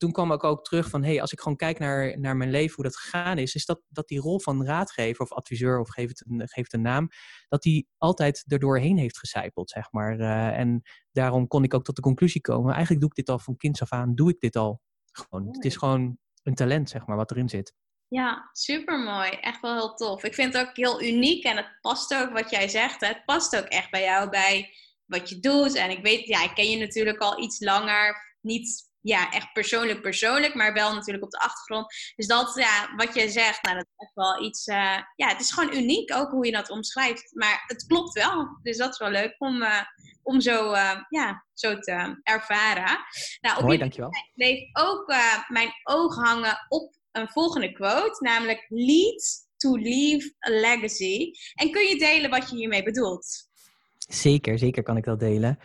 toen 0.00 0.12
kwam 0.12 0.32
ik 0.32 0.44
ook 0.44 0.64
terug 0.64 0.88
van, 0.88 1.02
hé, 1.02 1.10
hey, 1.10 1.20
als 1.20 1.32
ik 1.32 1.40
gewoon 1.40 1.56
kijk 1.56 1.78
naar, 1.78 2.20
naar 2.20 2.36
mijn 2.36 2.50
leven, 2.50 2.74
hoe 2.74 2.84
dat 2.84 2.96
gegaan 2.96 3.38
is, 3.38 3.54
is 3.54 3.64
dat, 3.64 3.80
dat 3.88 4.08
die 4.08 4.20
rol 4.20 4.40
van 4.40 4.66
raadgever 4.66 5.24
of 5.24 5.32
adviseur, 5.32 5.80
of 5.80 5.88
geef 5.88 6.08
het 6.08 6.24
een, 6.28 6.48
geef 6.48 6.64
het 6.64 6.72
een 6.72 6.82
naam, 6.82 7.08
dat 7.48 7.62
die 7.62 7.88
altijd 7.98 8.44
er 8.46 8.58
doorheen 8.58 8.98
heeft 8.98 9.18
gecijpeld, 9.18 9.70
zeg 9.70 9.92
maar. 9.92 10.18
Uh, 10.18 10.58
en 10.58 10.82
daarom 11.12 11.46
kon 11.46 11.64
ik 11.64 11.74
ook 11.74 11.84
tot 11.84 11.96
de 11.96 12.02
conclusie 12.02 12.40
komen, 12.40 12.72
eigenlijk 12.72 13.00
doe 13.00 13.10
ik 13.10 13.16
dit 13.16 13.28
al 13.28 13.38
van 13.38 13.56
kinds 13.56 13.82
af 13.82 13.92
aan, 13.92 14.14
doe 14.14 14.30
ik 14.30 14.40
dit 14.40 14.56
al 14.56 14.80
gewoon. 15.12 15.46
Het 15.46 15.64
is 15.64 15.76
gewoon 15.76 16.18
een 16.42 16.54
talent, 16.54 16.90
zeg 16.90 17.06
maar, 17.06 17.16
wat 17.16 17.30
erin 17.30 17.48
zit. 17.48 17.74
Ja, 18.08 18.48
supermooi. 18.52 19.30
Echt 19.30 19.60
wel 19.60 19.74
heel 19.74 19.94
tof. 19.94 20.24
Ik 20.24 20.34
vind 20.34 20.52
het 20.52 20.68
ook 20.68 20.76
heel 20.76 21.02
uniek 21.02 21.44
en 21.44 21.56
het 21.56 21.78
past 21.80 22.14
ook 22.14 22.32
wat 22.32 22.50
jij 22.50 22.68
zegt. 22.68 23.00
Hè? 23.00 23.06
Het 23.06 23.24
past 23.24 23.56
ook 23.56 23.64
echt 23.64 23.90
bij 23.90 24.02
jou, 24.02 24.30
bij 24.30 24.74
wat 25.06 25.28
je 25.28 25.40
doet. 25.40 25.74
En 25.74 25.90
ik 25.90 26.02
weet, 26.02 26.26
ja, 26.26 26.44
ik 26.44 26.54
ken 26.54 26.70
je 26.70 26.76
natuurlijk 26.76 27.18
al 27.18 27.42
iets 27.42 27.60
langer. 27.60 28.36
Niet 28.40 28.89
ja, 29.02 29.30
echt 29.30 29.52
persoonlijk 29.52 30.00
persoonlijk, 30.00 30.54
maar 30.54 30.72
wel 30.72 30.94
natuurlijk 30.94 31.24
op 31.24 31.30
de 31.30 31.38
achtergrond. 31.38 31.94
Dus 32.16 32.26
dat, 32.26 32.54
ja, 32.54 32.94
wat 32.96 33.14
je 33.14 33.28
zegt, 33.28 33.62
nou, 33.62 33.76
dat 33.76 33.86
is 33.86 34.06
echt 34.06 34.14
wel 34.14 34.44
iets, 34.44 34.66
uh, 34.66 34.98
ja, 35.16 35.28
het 35.28 35.40
is 35.40 35.52
gewoon 35.52 35.74
uniek 35.74 36.14
ook 36.14 36.30
hoe 36.30 36.46
je 36.46 36.52
dat 36.52 36.70
omschrijft. 36.70 37.30
Maar 37.34 37.64
het 37.66 37.86
klopt 37.86 38.12
wel, 38.12 38.58
dus 38.62 38.76
dat 38.76 38.92
is 38.92 38.98
wel 38.98 39.10
leuk 39.10 39.34
om, 39.38 39.62
uh, 39.62 39.82
om 40.22 40.40
zo, 40.40 40.72
uh, 40.72 41.00
ja, 41.08 41.46
zo 41.54 41.78
te 41.78 42.20
ervaren. 42.22 42.98
Nou, 43.40 43.56
op 43.58 43.62
Mooi, 43.62 43.78
dankjewel. 43.78 44.10
bleef 44.34 44.68
ook 44.72 45.14
mijn 45.48 45.70
oog 45.82 46.14
hangen 46.14 46.66
op 46.68 46.94
een 47.12 47.28
volgende 47.28 47.72
quote, 47.72 48.24
namelijk 48.24 48.66
lead 48.68 49.48
to 49.56 49.76
leave 49.76 50.34
a 50.48 50.50
legacy. 50.50 51.30
En 51.54 51.70
kun 51.70 51.82
je 51.82 51.98
delen 51.98 52.30
wat 52.30 52.50
je 52.50 52.56
hiermee 52.56 52.82
bedoelt? 52.82 53.48
Zeker, 54.08 54.58
zeker 54.58 54.82
kan 54.82 54.96
ik 54.96 55.04
dat 55.04 55.20
delen. 55.20 55.58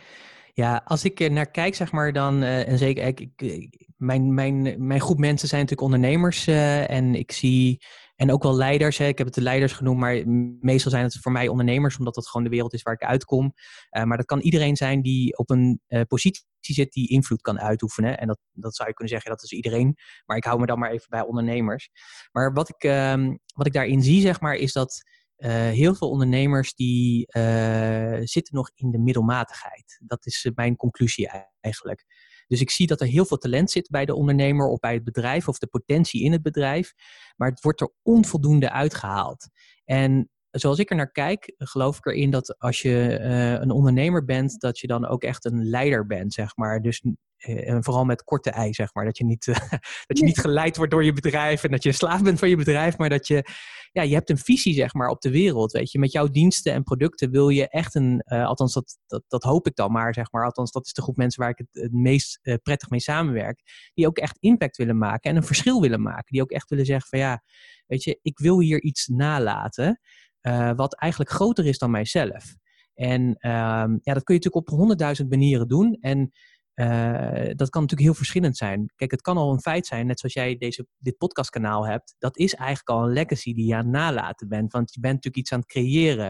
Ja, 0.56 0.82
als 0.84 1.04
ik 1.04 1.20
er 1.20 1.30
naar 1.32 1.50
kijk, 1.50 1.74
zeg 1.74 1.92
maar, 1.92 2.12
dan, 2.12 2.42
uh, 2.42 2.68
en 2.68 2.78
zeker, 2.78 3.06
ik, 3.06 3.20
ik, 3.36 3.88
mijn, 3.96 4.34
mijn, 4.34 4.86
mijn 4.86 5.00
groep 5.00 5.18
mensen 5.18 5.48
zijn 5.48 5.60
natuurlijk 5.60 5.92
ondernemers 5.92 6.46
uh, 6.46 6.90
en 6.90 7.14
ik 7.14 7.32
zie, 7.32 7.84
en 8.14 8.32
ook 8.32 8.42
wel 8.42 8.54
leiders, 8.54 8.98
hè. 8.98 9.06
ik 9.06 9.18
heb 9.18 9.26
het 9.26 9.36
de 9.36 9.42
leiders 9.42 9.72
genoemd, 9.72 9.98
maar 9.98 10.26
meestal 10.60 10.90
zijn 10.90 11.04
het 11.04 11.18
voor 11.20 11.32
mij 11.32 11.48
ondernemers, 11.48 11.98
omdat 11.98 12.14
dat 12.14 12.28
gewoon 12.28 12.44
de 12.44 12.52
wereld 12.52 12.72
is 12.72 12.82
waar 12.82 12.94
ik 12.94 13.02
uitkom. 13.02 13.52
Maar 13.90 14.16
dat 14.16 14.26
kan 14.26 14.40
iedereen 14.40 14.76
zijn 14.76 15.02
die 15.02 15.38
op 15.38 15.50
een 15.50 15.80
positie 16.08 16.44
zit 16.60 16.92
die 16.92 17.08
invloed 17.08 17.40
kan 17.40 17.60
uitoefenen. 17.60 18.18
En 18.18 18.26
dat, 18.26 18.38
dat 18.52 18.76
zou 18.76 18.88
je 18.88 18.94
kunnen 18.94 19.12
zeggen, 19.12 19.30
dat 19.30 19.42
is 19.42 19.52
iedereen, 19.52 19.96
maar 20.24 20.36
ik 20.36 20.44
hou 20.44 20.60
me 20.60 20.66
dan 20.66 20.78
maar 20.78 20.90
even 20.90 21.06
bij 21.08 21.22
ondernemers. 21.22 21.90
Maar 22.32 22.52
wat 22.52 22.68
ik, 22.68 22.84
ehm, 22.84 23.36
wat 23.54 23.66
ik 23.66 23.72
daarin 23.72 24.02
zie, 24.02 24.20
zeg 24.20 24.40
maar, 24.40 24.54
is 24.54 24.72
dat 24.72 25.02
heel 25.44 25.94
veel 25.94 26.10
ondernemers 26.10 26.74
die 26.74 27.28
uh, 27.36 28.18
zitten 28.22 28.54
nog 28.54 28.70
in 28.74 28.90
de 28.90 28.98
middelmatigheid. 28.98 30.00
Dat 30.04 30.26
is 30.26 30.44
uh, 30.44 30.52
mijn 30.54 30.76
conclusie 30.76 31.30
eigenlijk. 31.60 32.04
Dus 32.46 32.60
ik 32.60 32.70
zie 32.70 32.86
dat 32.86 33.00
er 33.00 33.06
heel 33.06 33.24
veel 33.24 33.36
talent 33.36 33.70
zit 33.70 33.88
bij 33.88 34.04
de 34.04 34.14
ondernemer 34.14 34.68
of 34.68 34.78
bij 34.78 34.94
het 34.94 35.04
bedrijf 35.04 35.48
of 35.48 35.58
de 35.58 35.66
potentie 35.66 36.22
in 36.22 36.32
het 36.32 36.42
bedrijf, 36.42 36.92
maar 37.36 37.50
het 37.50 37.60
wordt 37.60 37.80
er 37.80 37.92
onvoldoende 38.02 38.70
uitgehaald. 38.70 39.48
En 39.84 40.30
zoals 40.58 40.78
ik 40.78 40.90
er 40.90 40.96
naar 40.96 41.12
kijk, 41.12 41.54
geloof 41.58 41.98
ik 41.98 42.06
erin 42.06 42.30
dat 42.30 42.58
als 42.58 42.82
je 42.82 43.18
een 43.60 43.70
ondernemer 43.70 44.24
bent, 44.24 44.60
dat 44.60 44.78
je 44.78 44.86
dan 44.86 45.06
ook 45.06 45.22
echt 45.22 45.44
een 45.44 45.64
leider 45.64 46.06
bent, 46.06 46.32
zeg 46.32 46.56
maar. 46.56 46.80
Dus 46.80 47.02
en 47.36 47.84
vooral 47.84 48.04
met 48.04 48.24
korte 48.24 48.50
ei, 48.50 48.74
zeg 48.74 48.94
maar. 48.94 49.04
Dat 49.04 49.18
je, 49.18 49.24
niet, 49.24 49.44
dat 50.06 50.18
je 50.18 50.24
niet 50.24 50.38
geleid 50.38 50.76
wordt 50.76 50.92
door 50.92 51.04
je 51.04 51.12
bedrijf 51.12 51.64
en 51.64 51.70
dat 51.70 51.82
je 51.82 51.92
slaaf 51.92 52.22
bent 52.22 52.38
van 52.38 52.48
je 52.48 52.56
bedrijf, 52.56 52.98
maar 52.98 53.08
dat 53.08 53.26
je 53.26 53.44
ja, 53.92 54.02
je 54.02 54.14
hebt 54.14 54.30
een 54.30 54.38
visie 54.38 54.74
zeg 54.74 54.94
maar 54.94 55.08
op 55.08 55.20
de 55.20 55.30
wereld, 55.30 55.72
weet 55.72 55.90
je. 55.90 55.98
Met 55.98 56.12
jouw 56.12 56.28
diensten 56.28 56.72
en 56.72 56.82
producten 56.82 57.30
wil 57.30 57.48
je 57.48 57.68
echt 57.68 57.94
een, 57.94 58.22
uh, 58.26 58.46
althans 58.46 58.72
dat, 58.72 58.98
dat, 59.06 59.22
dat 59.28 59.42
hoop 59.42 59.66
ik 59.66 59.74
dan 59.74 59.92
maar 59.92 60.14
zeg 60.14 60.32
maar, 60.32 60.44
althans 60.44 60.72
dat 60.72 60.86
is 60.86 60.92
de 60.92 61.02
groep 61.02 61.16
mensen 61.16 61.40
waar 61.40 61.50
ik 61.50 61.58
het, 61.58 61.82
het 61.82 61.92
meest 61.92 62.38
uh, 62.42 62.54
prettig 62.62 62.90
mee 62.90 63.00
samenwerk, 63.00 63.90
die 63.94 64.06
ook 64.06 64.18
echt 64.18 64.36
impact 64.40 64.76
willen 64.76 64.98
maken 64.98 65.30
en 65.30 65.36
een 65.36 65.42
verschil 65.42 65.80
willen 65.80 66.02
maken. 66.02 66.24
Die 66.26 66.42
ook 66.42 66.50
echt 66.50 66.68
willen 66.68 66.86
zeggen 66.86 67.08
van 67.08 67.18
ja, 67.18 67.42
weet 67.86 68.04
je, 68.04 68.18
ik 68.22 68.38
wil 68.38 68.60
hier 68.60 68.82
iets 68.82 69.06
nalaten 69.06 70.00
uh, 70.46 70.70
wat 70.76 70.94
eigenlijk 70.94 71.30
groter 71.30 71.66
is 71.66 71.78
dan 71.78 71.90
mijzelf. 71.90 72.54
En 72.94 73.36
ehm, 73.38 73.90
ja, 74.02 74.14
dat 74.14 74.22
kun 74.22 74.34
je 74.34 74.40
natuurlijk 74.40 74.54
op 74.54 74.68
honderdduizend 74.68 75.30
manieren 75.30 75.68
doen 75.68 75.96
en 76.00 76.30
uh, 76.74 77.54
dat 77.54 77.70
kan 77.70 77.82
natuurlijk 77.82 78.08
heel 78.08 78.14
verschillend 78.14 78.56
zijn. 78.56 78.92
Kijk, 78.94 79.10
het 79.10 79.20
kan 79.20 79.36
al 79.36 79.52
een 79.52 79.60
feit 79.60 79.86
zijn, 79.86 80.06
net 80.06 80.20
zoals 80.20 80.34
jij 80.34 80.56
deze, 80.56 80.86
dit 80.98 81.16
podcastkanaal 81.16 81.86
hebt. 81.86 82.14
Dat 82.18 82.36
is 82.38 82.54
eigenlijk 82.54 82.88
al 82.88 83.04
een 83.04 83.12
legacy 83.12 83.54
die 83.54 83.66
je 83.66 83.74
aan 83.74 83.84
het 83.84 83.92
nalaten 83.92 84.48
bent. 84.48 84.72
Want 84.72 84.94
je 84.94 85.00
bent 85.00 85.14
natuurlijk 85.14 85.42
iets 85.42 85.52
aan 85.52 85.58
het 85.58 85.68
creëren. 85.68 86.28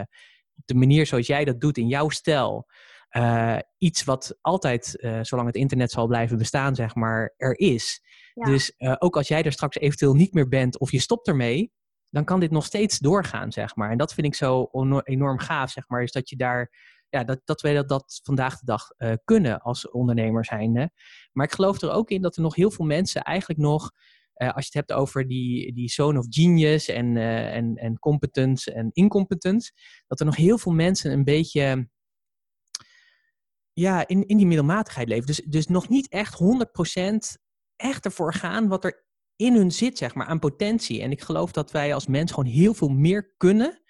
Op 0.55 0.65
de 0.65 0.75
manier 0.75 1.05
zoals 1.05 1.27
jij 1.27 1.45
dat 1.45 1.61
doet 1.61 1.77
in 1.77 1.87
jouw 1.87 2.09
stijl. 2.09 2.65
Uh, 3.11 3.57
iets 3.77 4.03
wat 4.03 4.37
altijd, 4.41 4.97
uh, 4.99 5.19
zolang 5.21 5.47
het 5.47 5.55
internet 5.55 5.91
zal 5.91 6.07
blijven 6.07 6.37
bestaan, 6.37 6.75
zeg 6.75 6.95
maar, 6.95 7.33
er 7.37 7.59
is. 7.59 8.01
Ja. 8.33 8.45
Dus 8.45 8.73
ook 8.99 9.15
als 9.15 9.27
jij 9.27 9.43
er 9.43 9.51
straks 9.51 9.77
eventueel 9.77 10.13
niet 10.13 10.33
meer 10.33 10.47
bent 10.47 10.79
of 10.79 10.91
je 10.91 10.99
stopt 10.99 11.27
ermee, 11.27 11.71
dan 12.09 12.23
kan 12.23 12.39
dit 12.39 12.51
nog 12.51 12.65
steeds 12.65 12.99
doorgaan, 12.99 13.51
zeg 13.51 13.75
maar. 13.75 13.91
En 13.91 13.97
dat 13.97 14.13
vind 14.13 14.27
ik 14.27 14.35
zo 14.35 14.69
enorm 15.03 15.39
gaaf, 15.39 15.71
zeg 15.71 15.87
maar, 15.87 16.03
is 16.03 16.11
dat 16.11 16.29
je 16.29 16.35
daar 16.35 16.71
ja, 17.09 17.23
dat, 17.23 17.41
dat 17.43 17.61
wij 17.61 17.73
dat, 17.73 17.89
dat 17.89 18.19
vandaag 18.23 18.59
de 18.59 18.65
dag 18.65 18.91
uh, 18.97 19.13
kunnen 19.23 19.61
als 19.61 19.89
ondernemer 19.89 20.45
zijnde. 20.45 20.91
Maar 21.31 21.45
ik 21.45 21.53
geloof 21.53 21.81
er 21.81 21.91
ook 21.91 22.09
in 22.09 22.21
dat 22.21 22.35
er 22.35 22.41
nog 22.41 22.55
heel 22.55 22.71
veel 22.71 22.85
mensen 22.85 23.21
eigenlijk 23.21 23.59
nog, 23.59 23.91
uh, 24.35 24.47
als 24.53 24.67
je 24.67 24.77
het 24.77 24.87
hebt 24.87 24.99
over 24.99 25.27
die, 25.27 25.73
die 25.73 25.89
zone 25.89 26.19
of 26.19 26.25
genius 26.29 26.87
en, 26.87 27.15
uh, 27.15 27.55
en, 27.55 27.75
en 27.75 27.99
competence 27.99 28.73
en 28.73 28.89
incompetence, 28.91 29.71
dat 30.07 30.19
er 30.19 30.25
nog 30.25 30.35
heel 30.35 30.57
veel 30.57 30.73
mensen 30.73 31.11
een 31.11 31.23
beetje 31.23 31.89
ja, 33.73 34.07
in, 34.07 34.27
in 34.27 34.37
die 34.37 34.47
middelmatigheid 34.47 35.07
leven. 35.07 35.25
Dus, 35.25 35.41
dus 35.45 35.67
nog 35.67 35.89
niet 35.89 36.07
echt 36.09 36.39
100% 37.37 37.41
echt 37.75 38.05
ervoor 38.05 38.33
gaan 38.33 38.67
wat 38.67 38.83
er 38.83 39.05
in 39.37 39.55
hun 39.55 39.71
zit, 39.71 39.97
zeg 39.97 40.15
maar, 40.15 40.27
aan 40.27 40.39
potentie. 40.39 41.01
En 41.01 41.11
ik 41.11 41.21
geloof 41.21 41.51
dat 41.51 41.71
wij 41.71 41.93
als 41.93 42.07
mens 42.07 42.31
gewoon 42.31 42.49
heel 42.49 42.73
veel 42.73 42.89
meer 42.89 43.33
kunnen 43.37 43.81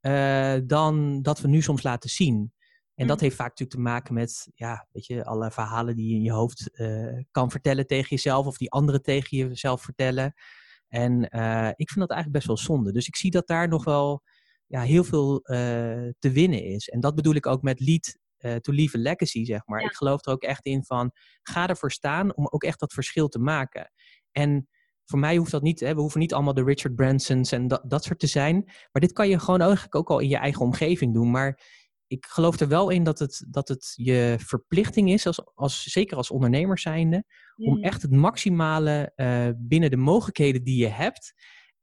uh, 0.00 0.56
dan 0.64 1.22
dat 1.22 1.40
we 1.40 1.48
nu 1.48 1.62
soms 1.62 1.82
laten 1.82 2.10
zien. 2.10 2.52
En 2.94 3.06
dat 3.06 3.20
heeft 3.20 3.36
vaak 3.36 3.48
natuurlijk 3.48 3.76
te 3.76 3.82
maken 3.82 4.14
met, 4.14 4.50
ja, 4.54 4.88
weet 4.92 5.06
je, 5.06 5.24
alle 5.24 5.50
verhalen 5.50 5.96
die 5.96 6.08
je 6.08 6.14
in 6.14 6.22
je 6.22 6.32
hoofd 6.32 6.70
uh, 6.72 7.22
kan 7.30 7.50
vertellen 7.50 7.86
tegen 7.86 8.08
jezelf 8.08 8.46
of 8.46 8.56
die 8.56 8.70
anderen 8.70 9.02
tegen 9.02 9.36
jezelf 9.36 9.82
vertellen. 9.82 10.34
En 10.88 11.12
uh, 11.36 11.68
ik 11.68 11.90
vind 11.90 12.00
dat 12.00 12.10
eigenlijk 12.10 12.32
best 12.32 12.46
wel 12.46 12.56
zonde. 12.56 12.92
Dus 12.92 13.06
ik 13.06 13.16
zie 13.16 13.30
dat 13.30 13.46
daar 13.46 13.68
nog 13.68 13.84
wel 13.84 14.22
ja, 14.66 14.80
heel 14.82 15.04
veel 15.04 15.34
uh, 15.34 15.56
te 16.18 16.30
winnen 16.32 16.64
is. 16.64 16.88
En 16.88 17.00
dat 17.00 17.14
bedoel 17.14 17.34
ik 17.34 17.46
ook 17.46 17.62
met 17.62 17.80
lead 17.80 18.18
to 18.60 18.72
leave 18.72 18.98
a 18.98 19.00
legacy, 19.00 19.44
zeg 19.44 19.66
maar. 19.66 19.80
Ja. 19.80 19.86
Ik 19.86 19.96
geloof 19.96 20.26
er 20.26 20.32
ook 20.32 20.42
echt 20.42 20.64
in 20.66 20.84
van, 20.84 21.10
ga 21.42 21.68
ervoor 21.68 21.92
staan 21.92 22.36
om 22.36 22.46
ook 22.46 22.62
echt 22.64 22.80
dat 22.80 22.92
verschil 22.92 23.28
te 23.28 23.38
maken. 23.38 23.92
En 24.32 24.68
voor 25.10 25.18
mij 25.18 25.36
hoeft 25.36 25.50
dat 25.50 25.62
niet, 25.62 25.80
hè, 25.80 25.94
we 25.94 26.00
hoeven 26.00 26.20
niet 26.20 26.34
allemaal 26.34 26.54
de 26.54 26.64
Richard 26.64 26.94
Bransons 26.94 27.52
en 27.52 27.68
dat, 27.68 27.82
dat 27.86 28.04
soort 28.04 28.18
te 28.18 28.26
zijn. 28.26 28.62
Maar 28.64 29.02
dit 29.02 29.12
kan 29.12 29.28
je 29.28 29.38
gewoon 29.38 29.60
eigenlijk 29.60 29.94
ook 29.94 30.10
al 30.10 30.18
in 30.18 30.28
je 30.28 30.36
eigen 30.36 30.60
omgeving 30.60 31.14
doen. 31.14 31.30
Maar 31.30 31.60
ik 32.06 32.26
geloof 32.26 32.60
er 32.60 32.68
wel 32.68 32.90
in 32.90 33.04
dat 33.04 33.18
het, 33.18 33.46
dat 33.48 33.68
het 33.68 33.92
je 33.94 34.36
verplichting 34.38 35.10
is, 35.10 35.26
als, 35.26 35.54
als, 35.54 35.82
zeker 35.82 36.16
als 36.16 36.30
ondernemer 36.30 36.78
zijnde, 36.78 37.24
om 37.56 37.82
echt 37.82 38.02
het 38.02 38.10
maximale 38.10 39.12
uh, 39.16 39.48
binnen 39.56 39.90
de 39.90 39.96
mogelijkheden 39.96 40.64
die 40.64 40.78
je 40.78 40.88
hebt, 40.88 41.34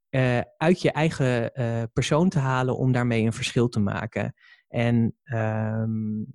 uh, 0.09 0.39
uit 0.57 0.81
je 0.81 0.91
eigen 0.91 1.51
uh, 1.53 1.83
persoon 1.93 2.29
te 2.29 2.39
halen 2.39 2.77
om 2.77 2.91
daarmee 2.91 3.25
een 3.25 3.33
verschil 3.33 3.67
te 3.67 3.79
maken. 3.79 4.33
En 4.67 5.15
um, 5.23 6.27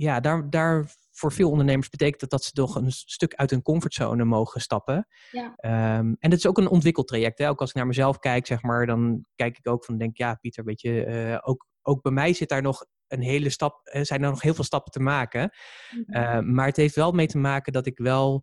ja, 0.00 0.20
daar, 0.20 0.50
daar 0.50 0.94
voor 1.10 1.32
veel 1.32 1.50
ondernemers 1.50 1.88
betekent 1.88 2.20
dat 2.20 2.30
dat 2.30 2.44
ze 2.44 2.52
toch 2.52 2.74
een 2.74 2.92
stuk 2.92 3.34
uit 3.34 3.50
hun 3.50 3.62
comfortzone 3.62 4.24
mogen 4.24 4.60
stappen. 4.60 5.06
Ja. 5.30 5.54
Um, 5.98 6.16
en 6.18 6.30
dat 6.30 6.38
is 6.38 6.46
ook 6.46 6.58
een 6.58 6.68
ontwikkeltraject. 6.68 7.38
Hè? 7.38 7.48
Ook 7.48 7.60
als 7.60 7.68
ik 7.68 7.76
naar 7.76 7.86
mezelf 7.86 8.18
kijk, 8.18 8.46
zeg 8.46 8.62
maar, 8.62 8.86
dan 8.86 9.24
kijk 9.34 9.58
ik 9.58 9.68
ook 9.68 9.84
van, 9.84 9.98
denk 9.98 10.16
ja, 10.16 10.34
Pieter, 10.34 10.64
weet 10.64 10.80
je, 10.80 11.06
uh, 11.06 11.38
ook, 11.40 11.66
ook 11.82 12.02
bij 12.02 12.12
mij 12.12 12.32
zit 12.32 12.48
daar 12.48 12.62
nog 12.62 12.86
een 13.06 13.22
hele 13.22 13.50
stap, 13.50 13.80
zijn 14.02 14.22
er 14.22 14.30
nog 14.30 14.42
heel 14.42 14.54
veel 14.54 14.64
stappen 14.64 14.92
te 14.92 15.00
maken. 15.00 15.50
Mm-hmm. 15.90 16.38
Uh, 16.38 16.54
maar 16.54 16.66
het 16.66 16.76
heeft 16.76 16.94
wel 16.94 17.12
mee 17.12 17.26
te 17.26 17.38
maken 17.38 17.72
dat 17.72 17.86
ik 17.86 17.98
wel, 17.98 18.42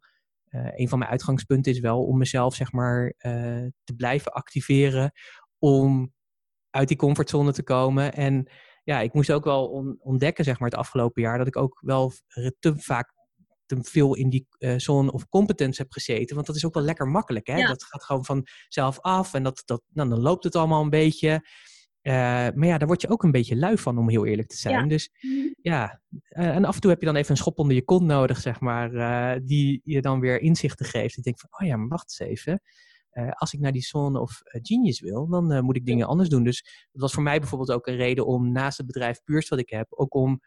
uh, 0.49 0.67
een 0.75 0.89
van 0.89 0.99
mijn 0.99 1.11
uitgangspunten 1.11 1.71
is 1.71 1.79
wel 1.79 2.05
om 2.05 2.17
mezelf, 2.17 2.55
zeg 2.55 2.71
maar, 2.71 3.13
te 3.83 3.95
blijven 3.95 4.31
activeren 4.31 5.11
om 5.59 6.13
uit 6.69 6.87
die 6.87 6.97
comfortzone 6.97 7.53
te 7.53 7.63
komen. 7.63 8.13
En 8.13 8.49
ja, 8.87 8.99
ik 8.99 9.13
moest 9.13 9.31
ook 9.31 9.43
wel 9.43 9.67
on 9.67 9.97
ontdekken, 9.99 10.43
zeg 10.43 10.59
maar, 10.59 10.69
het 10.69 10.79
afgelopen 10.79 11.21
jaar, 11.21 11.37
dat 11.37 11.47
ik 11.47 11.57
ook 11.57 11.79
wel 11.81 12.11
te 12.59 12.73
vaak 12.77 13.13
te 13.65 13.77
veel 13.81 14.15
in 14.15 14.29
die 14.29 14.47
uh, 14.59 14.73
zone 14.77 15.11
of 15.11 15.29
competence 15.29 15.81
heb 15.81 15.91
gezeten. 15.91 16.35
Want 16.35 16.47
dat 16.47 16.55
is 16.55 16.65
ook 16.65 16.73
wel 16.73 16.83
lekker 16.83 17.07
makkelijk. 17.07 17.47
Hè? 17.47 17.55
Ja. 17.55 17.67
Dat 17.67 17.83
gaat 17.83 18.03
gewoon 18.03 18.25
vanzelf 18.25 18.99
af 18.99 19.33
en 19.33 19.43
dat, 19.43 19.61
dat, 19.65 19.81
nou, 19.93 20.09
dan 20.09 20.19
loopt 20.19 20.43
het 20.43 20.55
allemaal 20.55 20.83
een 20.83 20.89
beetje. 20.89 21.29
Uh, 22.01 22.13
maar 22.53 22.65
ja, 22.65 22.77
daar 22.77 22.87
word 22.87 23.01
je 23.01 23.09
ook 23.09 23.23
een 23.23 23.31
beetje 23.31 23.55
lui 23.55 23.77
van, 23.77 23.97
om 23.97 24.09
heel 24.09 24.25
eerlijk 24.25 24.47
te 24.47 24.57
zijn. 24.57 24.81
Ja. 24.81 24.87
Dus 24.87 25.09
ja, 25.61 26.01
uh, 26.29 26.55
en 26.55 26.65
af 26.65 26.75
en 26.75 26.81
toe 26.81 26.91
heb 26.91 26.99
je 26.99 27.05
dan 27.05 27.15
even 27.15 27.31
een 27.31 27.37
schop 27.37 27.59
onder 27.59 27.75
je 27.75 27.83
kont 27.83 28.05
nodig, 28.05 28.39
zeg 28.39 28.59
maar, 28.59 28.89
die 29.45 29.81
je 29.83 30.01
dan 30.01 30.19
weer 30.19 30.41
inzichten 30.41 30.85
geeft. 30.85 31.17
Ik 31.17 31.23
denk 31.23 31.39
van, 31.39 31.49
oh 31.51 31.67
ja, 31.67 31.77
maar 31.77 31.87
wacht 31.87 32.19
eens 32.19 32.29
even. 32.29 32.61
Uh, 33.17 33.31
als 33.31 33.53
ik 33.53 33.59
naar 33.59 33.71
die 33.71 33.81
zone 33.81 34.19
of 34.19 34.41
uh, 34.43 34.61
genius 34.63 34.99
wil, 34.99 35.27
dan 35.27 35.53
uh, 35.53 35.59
moet 35.59 35.75
ik 35.75 35.85
dingen 35.85 36.07
anders 36.07 36.29
doen. 36.29 36.43
Dus 36.43 36.87
dat 36.91 37.01
was 37.01 37.13
voor 37.13 37.23
mij 37.23 37.39
bijvoorbeeld 37.39 37.71
ook 37.71 37.87
een 37.87 37.95
reden 37.95 38.25
om 38.25 38.51
naast 38.51 38.77
het 38.77 38.87
bedrijf 38.87 39.23
Puurs 39.23 39.49
wat 39.49 39.59
ik 39.59 39.69
heb, 39.69 39.87
ook 39.89 40.13
om 40.15 40.41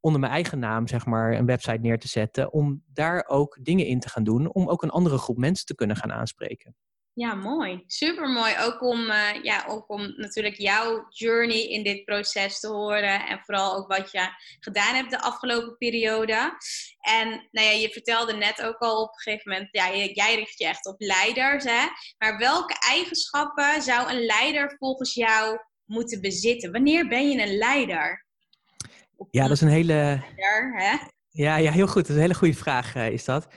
onder 0.00 0.20
mijn 0.20 0.32
eigen 0.32 0.58
naam, 0.58 0.88
zeg 0.88 1.06
maar, 1.06 1.32
een 1.32 1.46
website 1.46 1.78
neer 1.80 1.98
te 1.98 2.08
zetten. 2.08 2.52
Om 2.52 2.82
daar 2.86 3.24
ook 3.28 3.58
dingen 3.62 3.86
in 3.86 4.00
te 4.00 4.08
gaan 4.08 4.24
doen, 4.24 4.52
om 4.52 4.68
ook 4.68 4.82
een 4.82 4.90
andere 4.90 5.18
groep 5.18 5.36
mensen 5.36 5.66
te 5.66 5.74
kunnen 5.74 5.96
gaan 5.96 6.12
aanspreken. 6.12 6.76
Ja, 7.12 7.34
mooi. 7.34 7.82
Super 7.86 8.28
mooi. 8.28 8.54
Ook 8.58 8.82
om, 8.82 9.00
uh, 9.00 9.42
ja, 9.42 9.64
ook 9.68 9.90
om 9.90 10.14
natuurlijk 10.16 10.56
jouw 10.56 11.06
journey 11.08 11.68
in 11.68 11.82
dit 11.82 12.04
proces 12.04 12.60
te 12.60 12.68
horen. 12.68 13.26
En 13.26 13.40
vooral 13.44 13.76
ook 13.76 13.88
wat 13.88 14.12
je 14.12 14.28
gedaan 14.60 14.94
hebt 14.94 15.10
de 15.10 15.20
afgelopen 15.20 15.76
periode. 15.76 16.56
En 17.00 17.28
nou 17.50 17.66
ja, 17.66 17.72
je 17.72 17.88
vertelde 17.90 18.32
net 18.32 18.62
ook 18.62 18.78
al 18.78 19.02
op 19.02 19.08
een 19.08 19.20
gegeven 19.20 19.52
moment, 19.52 19.68
ja, 19.72 19.94
jij 19.94 20.34
richt 20.34 20.58
je 20.58 20.66
echt 20.66 20.86
op 20.86 20.94
leiders. 20.98 21.64
Hè? 21.64 21.86
Maar 22.18 22.38
welke 22.38 22.76
eigenschappen 22.88 23.82
zou 23.82 24.10
een 24.10 24.24
leider 24.24 24.76
volgens 24.78 25.14
jou 25.14 25.58
moeten 25.84 26.20
bezitten? 26.20 26.72
Wanneer 26.72 27.08
ben 27.08 27.30
je 27.30 27.42
een 27.42 27.56
leider? 27.56 28.26
Ja, 29.30 29.42
dat 29.42 29.50
is 29.50 29.60
een 29.60 29.68
hele. 29.68 29.94
Leider, 30.36 30.74
hè? 30.76 30.96
Ja, 31.30 31.56
ja, 31.56 31.72
heel 31.72 31.86
goed. 31.86 32.02
Dat 32.02 32.08
is 32.10 32.14
een 32.14 32.20
hele 32.20 32.34
goede 32.34 32.54
vraag, 32.54 32.94
uh, 32.94 33.10
is 33.10 33.24
dat. 33.24 33.48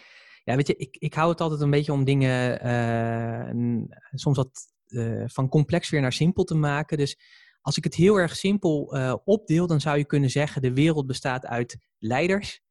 Ja, 0.43 0.55
weet 0.55 0.67
je, 0.67 0.75
ik, 0.75 0.95
ik 0.97 1.13
hou 1.13 1.29
het 1.29 1.41
altijd 1.41 1.61
een 1.61 1.69
beetje 1.69 1.91
om 1.91 2.03
dingen 2.03 2.67
uh, 2.67 3.83
soms 4.13 4.37
wat 4.37 4.73
uh, 4.87 5.23
van 5.25 5.49
complex 5.49 5.89
weer 5.89 6.01
naar 6.01 6.13
simpel 6.13 6.43
te 6.43 6.55
maken. 6.55 6.97
Dus 6.97 7.17
als 7.61 7.77
ik 7.77 7.83
het 7.83 7.95
heel 7.95 8.15
erg 8.15 8.35
simpel 8.35 8.97
uh, 8.97 9.15
opdeel, 9.23 9.67
dan 9.67 9.81
zou 9.81 9.97
je 9.97 10.05
kunnen 10.05 10.29
zeggen: 10.29 10.61
de 10.61 10.73
wereld 10.73 11.07
bestaat 11.07 11.45
uit 11.45 11.77
leiders 11.97 12.61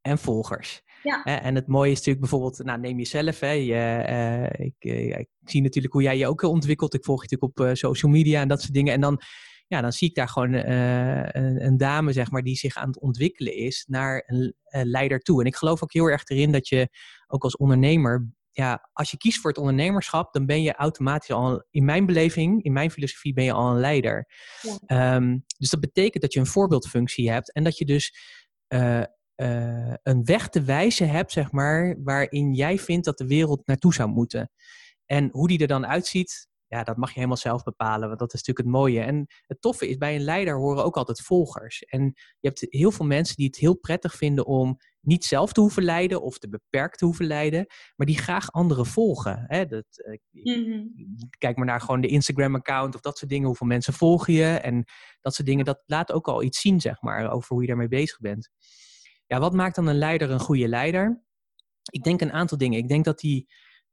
en 0.00 0.18
volgers. 0.18 0.82
Ja. 1.02 1.24
En 1.24 1.54
het 1.54 1.66
mooie 1.66 1.90
is 1.90 1.96
natuurlijk 1.96 2.20
bijvoorbeeld, 2.20 2.64
nou, 2.64 2.80
neem 2.80 2.98
jezelf. 2.98 3.40
Hè. 3.40 3.50
Je, 3.50 4.04
uh, 4.08 4.66
ik, 4.66 4.74
ik, 5.18 5.28
zie 5.44 5.62
natuurlijk 5.62 5.92
hoe 5.92 6.02
jij 6.02 6.18
je 6.18 6.26
ook 6.26 6.42
ontwikkelt. 6.42 6.94
Ik 6.94 7.04
volg 7.04 7.24
je 7.24 7.28
natuurlijk 7.30 7.70
op 7.70 7.76
social 7.76 8.12
media 8.12 8.40
en 8.40 8.48
dat 8.48 8.60
soort 8.60 8.74
dingen. 8.74 8.92
En 8.92 9.00
dan 9.00 9.20
ja, 9.68 9.80
dan 9.80 9.92
zie 9.92 10.08
ik 10.08 10.14
daar 10.14 10.28
gewoon 10.28 10.52
uh, 10.52 11.22
een, 11.22 11.64
een, 11.64 11.76
dame, 11.76 12.12
zeg 12.12 12.30
maar, 12.30 12.42
die 12.42 12.56
zich 12.56 12.76
aan 12.76 12.88
het 12.88 13.00
ontwikkelen 13.00 13.54
is 13.54 13.84
naar 13.88 14.22
een, 14.26 14.54
leider 14.70 15.20
toe. 15.20 15.40
En 15.40 15.46
ik 15.46 15.56
geloof 15.56 15.82
ook 15.82 15.92
heel 15.92 16.06
erg 16.06 16.24
erin 16.24 16.52
dat 16.52 16.68
je 16.68 16.88
ook 17.26 17.42
als 17.42 17.56
ondernemer, 17.56 18.28
ja, 18.50 18.88
als 18.92 19.10
je 19.10 19.16
kiest 19.16 19.40
voor 19.40 19.50
het 19.50 19.58
ondernemerschap, 19.58 20.32
dan 20.32 20.46
ben 20.46 20.62
je 20.62 20.74
automatisch 20.74 21.30
al, 21.30 21.64
in 21.70 21.84
mijn 21.84 22.06
beleving, 22.06 22.62
in 22.62 22.72
mijn 22.72 22.90
filosofie, 22.90 23.32
ben 23.32 23.44
je 23.44 23.52
al 23.52 23.70
een 23.70 23.80
leider. 23.80 24.28
Ja. 24.86 25.14
Um, 25.16 25.44
dus 25.58 25.70
dat 25.70 25.80
betekent 25.80 26.22
dat 26.22 26.32
je 26.32 26.40
een 26.40 26.46
voorbeeldfunctie 26.46 27.30
hebt 27.30 27.52
en 27.52 27.64
dat 27.64 27.78
je 27.78 27.84
dus 27.84 28.14
uh, 28.68 29.02
uh, 29.36 29.94
een 30.02 30.24
weg 30.24 30.48
te 30.48 30.62
wijzen 30.62 31.08
hebt, 31.08 31.32
zeg 31.32 31.52
maar, 31.52 31.96
waarin 32.02 32.54
jij 32.54 32.78
vindt 32.78 33.04
dat 33.04 33.18
de 33.18 33.26
wereld 33.26 33.66
naartoe 33.66 33.94
zou 33.94 34.08
moeten. 34.08 34.50
En 35.06 35.28
hoe 35.32 35.48
die 35.48 35.58
er 35.58 35.66
dan 35.66 35.86
uitziet, 35.86 36.48
ja, 36.68 36.82
dat 36.82 36.96
mag 36.96 37.08
je 37.08 37.14
helemaal 37.14 37.36
zelf 37.36 37.62
bepalen, 37.62 38.08
want 38.08 38.18
dat 38.18 38.34
is 38.34 38.40
natuurlijk 38.44 38.66
het 38.66 38.76
mooie. 38.76 39.00
En 39.00 39.26
het 39.46 39.60
toffe 39.60 39.88
is, 39.88 39.96
bij 39.96 40.14
een 40.14 40.24
leider 40.24 40.56
horen 40.56 40.84
ook 40.84 40.96
altijd 40.96 41.20
volgers. 41.20 41.82
En 41.82 42.02
je 42.14 42.48
hebt 42.48 42.66
heel 42.68 42.90
veel 42.90 43.06
mensen 43.06 43.36
die 43.36 43.46
het 43.46 43.56
heel 43.56 43.76
prettig 43.76 44.14
vinden 44.14 44.46
om 44.46 44.78
niet 45.00 45.24
zelf 45.24 45.52
te 45.52 45.60
hoeven 45.60 45.82
leiden 45.82 46.22
of 46.22 46.38
te 46.38 46.48
beperkt 46.48 46.98
te 46.98 47.04
hoeven 47.04 47.26
leiden, 47.26 47.66
maar 47.96 48.06
die 48.06 48.18
graag 48.18 48.52
anderen 48.52 48.86
volgen. 48.86 49.44
Hè? 49.46 49.66
Dat, 49.66 50.18
mm 50.30 50.96
Kijk 51.38 51.56
maar 51.56 51.66
naar 51.66 51.80
gewoon 51.80 52.00
de 52.00 52.08
Instagram-account 52.08 52.94
of 52.94 53.00
dat 53.00 53.18
soort 53.18 53.30
dingen, 53.30 53.46
hoeveel 53.46 53.66
mensen 53.66 53.92
volgen 53.92 54.32
je 54.32 54.44
en 54.44 54.84
dat 55.20 55.34
soort 55.34 55.48
dingen. 55.48 55.64
Dat 55.64 55.82
laat 55.86 56.12
ook 56.12 56.28
al 56.28 56.42
iets 56.42 56.60
zien, 56.60 56.80
zeg 56.80 57.02
maar, 57.02 57.30
over 57.30 57.48
hoe 57.48 57.60
je 57.60 57.68
daarmee 57.68 57.88
bezig 57.88 58.18
bent. 58.18 58.50
Ja, 59.26 59.38
wat 59.38 59.54
maakt 59.54 59.74
dan 59.74 59.86
een 59.86 59.98
leider 59.98 60.30
een 60.30 60.40
goede 60.40 60.68
leider? 60.68 61.22
Ik 61.90 62.02
denk 62.02 62.20
een 62.20 62.32
aantal 62.32 62.58
dingen. 62.58 62.78
Ik 62.78 62.88
denk 62.88 63.04
dat 63.04 63.20
hij 63.20 63.46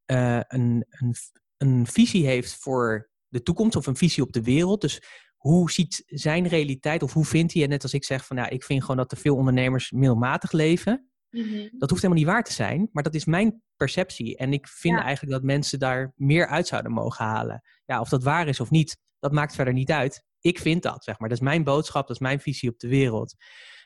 uh, 0.05 0.41
een, 0.47 0.85
een, 0.89 1.15
een 1.57 1.87
visie 1.87 2.25
heeft 2.25 2.55
voor 2.55 3.09
de 3.27 3.43
toekomst 3.43 3.75
of 3.75 3.87
een 3.87 3.95
visie 3.95 4.23
op 4.23 4.31
de 4.31 4.43
wereld. 4.43 4.81
Dus 4.81 5.01
hoe 5.35 5.71
ziet 5.71 6.03
zijn 6.05 6.47
realiteit 6.47 7.03
of 7.03 7.13
hoe 7.13 7.25
vindt 7.25 7.53
hij, 7.53 7.63
en 7.63 7.69
net 7.69 7.83
als 7.83 7.93
ik 7.93 8.03
zeg 8.03 8.25
van 8.25 8.37
ja, 8.37 8.49
ik 8.49 8.63
vind 8.63 8.81
gewoon 8.81 8.97
dat 8.97 9.11
er 9.11 9.17
veel 9.17 9.35
ondernemers 9.35 9.91
middelmatig 9.91 10.51
leven. 10.51 11.09
Mhm. 11.29 11.67
Dat 11.77 11.89
hoeft 11.89 12.01
helemaal 12.01 12.23
niet 12.23 12.33
waar 12.33 12.43
te 12.43 12.53
zijn, 12.53 12.89
maar 12.91 13.03
dat 13.03 13.15
is 13.15 13.25
mijn 13.25 13.61
perceptie. 13.75 14.37
En 14.37 14.53
ik 14.53 14.67
vind 14.67 14.99
eigenlijk 14.99 15.31
dat 15.31 15.43
mensen 15.43 15.79
daar 15.79 16.13
meer 16.15 16.47
uit 16.47 16.67
zouden 16.67 16.91
mogen 16.91 17.25
halen. 17.25 17.61
Ja, 17.85 17.99
of 17.99 18.09
dat 18.09 18.23
waar 18.23 18.47
is 18.47 18.59
of 18.59 18.69
niet, 18.69 18.97
dat 19.19 19.31
maakt 19.31 19.55
verder 19.55 19.73
niet 19.73 19.91
uit. 19.91 20.23
Ik 20.39 20.59
vind 20.59 20.83
dat, 20.83 21.03
zeg 21.03 21.19
maar. 21.19 21.29
Dat 21.29 21.37
is 21.37 21.43
mijn 21.43 21.63
boodschap, 21.63 22.07
dat 22.07 22.15
is 22.15 22.21
mijn 22.21 22.39
visie 22.39 22.69
op 22.69 22.79
de 22.79 22.87
wereld. 22.87 23.35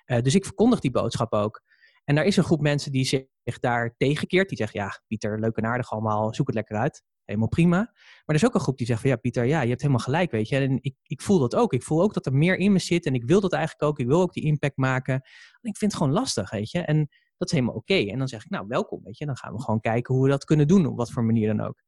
Uh, 0.05 0.21
dus 0.21 0.35
ik 0.35 0.45
verkondig 0.45 0.79
die 0.79 0.91
boodschap 0.91 1.33
ook. 1.33 1.61
En 2.03 2.15
daar 2.15 2.25
is 2.25 2.37
een 2.37 2.43
groep 2.43 2.61
mensen 2.61 2.91
die 2.91 3.05
zich 3.05 3.59
daar 3.59 3.95
tegenkeert. 3.97 4.49
Die 4.49 4.57
zeggen, 4.57 4.79
ja, 4.79 5.01
Pieter, 5.07 5.39
leuk 5.39 5.57
en 5.57 5.65
aardig 5.65 5.91
allemaal, 5.91 6.33
zoek 6.33 6.47
het 6.47 6.55
lekker 6.55 6.77
uit 6.77 7.03
helemaal 7.29 7.47
prima. 7.47 7.77
Maar 7.77 8.23
er 8.25 8.35
is 8.35 8.45
ook 8.45 8.53
een 8.53 8.59
groep 8.59 8.77
die 8.77 8.85
zegt 8.87 9.01
van 9.01 9.09
ja, 9.09 9.15
Pieter, 9.15 9.45
ja, 9.45 9.61
je 9.61 9.69
hebt 9.69 9.81
helemaal 9.81 10.03
gelijk, 10.03 10.31
weet 10.31 10.49
je. 10.49 10.57
En 10.57 10.77
ik, 10.81 10.95
ik 11.03 11.21
voel 11.21 11.39
dat 11.39 11.55
ook. 11.55 11.73
Ik 11.73 11.83
voel 11.83 12.01
ook 12.01 12.13
dat 12.13 12.25
er 12.25 12.33
meer 12.33 12.57
in 12.57 12.71
me 12.71 12.79
zit 12.79 13.05
en 13.05 13.13
ik 13.13 13.23
wil 13.23 13.41
dat 13.41 13.53
eigenlijk 13.53 13.83
ook. 13.83 13.99
Ik 13.99 14.07
wil 14.07 14.21
ook 14.21 14.33
die 14.33 14.43
impact 14.43 14.77
maken. 14.77 15.13
En 15.13 15.69
ik 15.69 15.77
vind 15.77 15.91
het 15.91 16.01
gewoon 16.01 16.13
lastig, 16.13 16.51
weet 16.51 16.71
je. 16.71 16.79
En 16.79 16.97
dat 17.37 17.47
is 17.47 17.53
helemaal 17.53 17.75
oké. 17.75 17.93
En 17.93 18.17
dan 18.17 18.27
zeg 18.27 18.43
ik, 18.43 18.49
nou, 18.49 18.67
welkom, 18.67 19.03
weet 19.03 19.17
je. 19.17 19.25
Dan 19.25 19.37
gaan 19.37 19.53
we 19.53 19.61
gewoon 19.61 19.79
kijken 19.79 20.13
hoe 20.13 20.23
we 20.23 20.29
dat 20.29 20.45
kunnen 20.45 20.67
doen, 20.67 20.85
op 20.85 20.97
wat 20.97 21.11
voor 21.11 21.23
manier 21.23 21.55
dan 21.55 21.67
ook. 21.67 21.83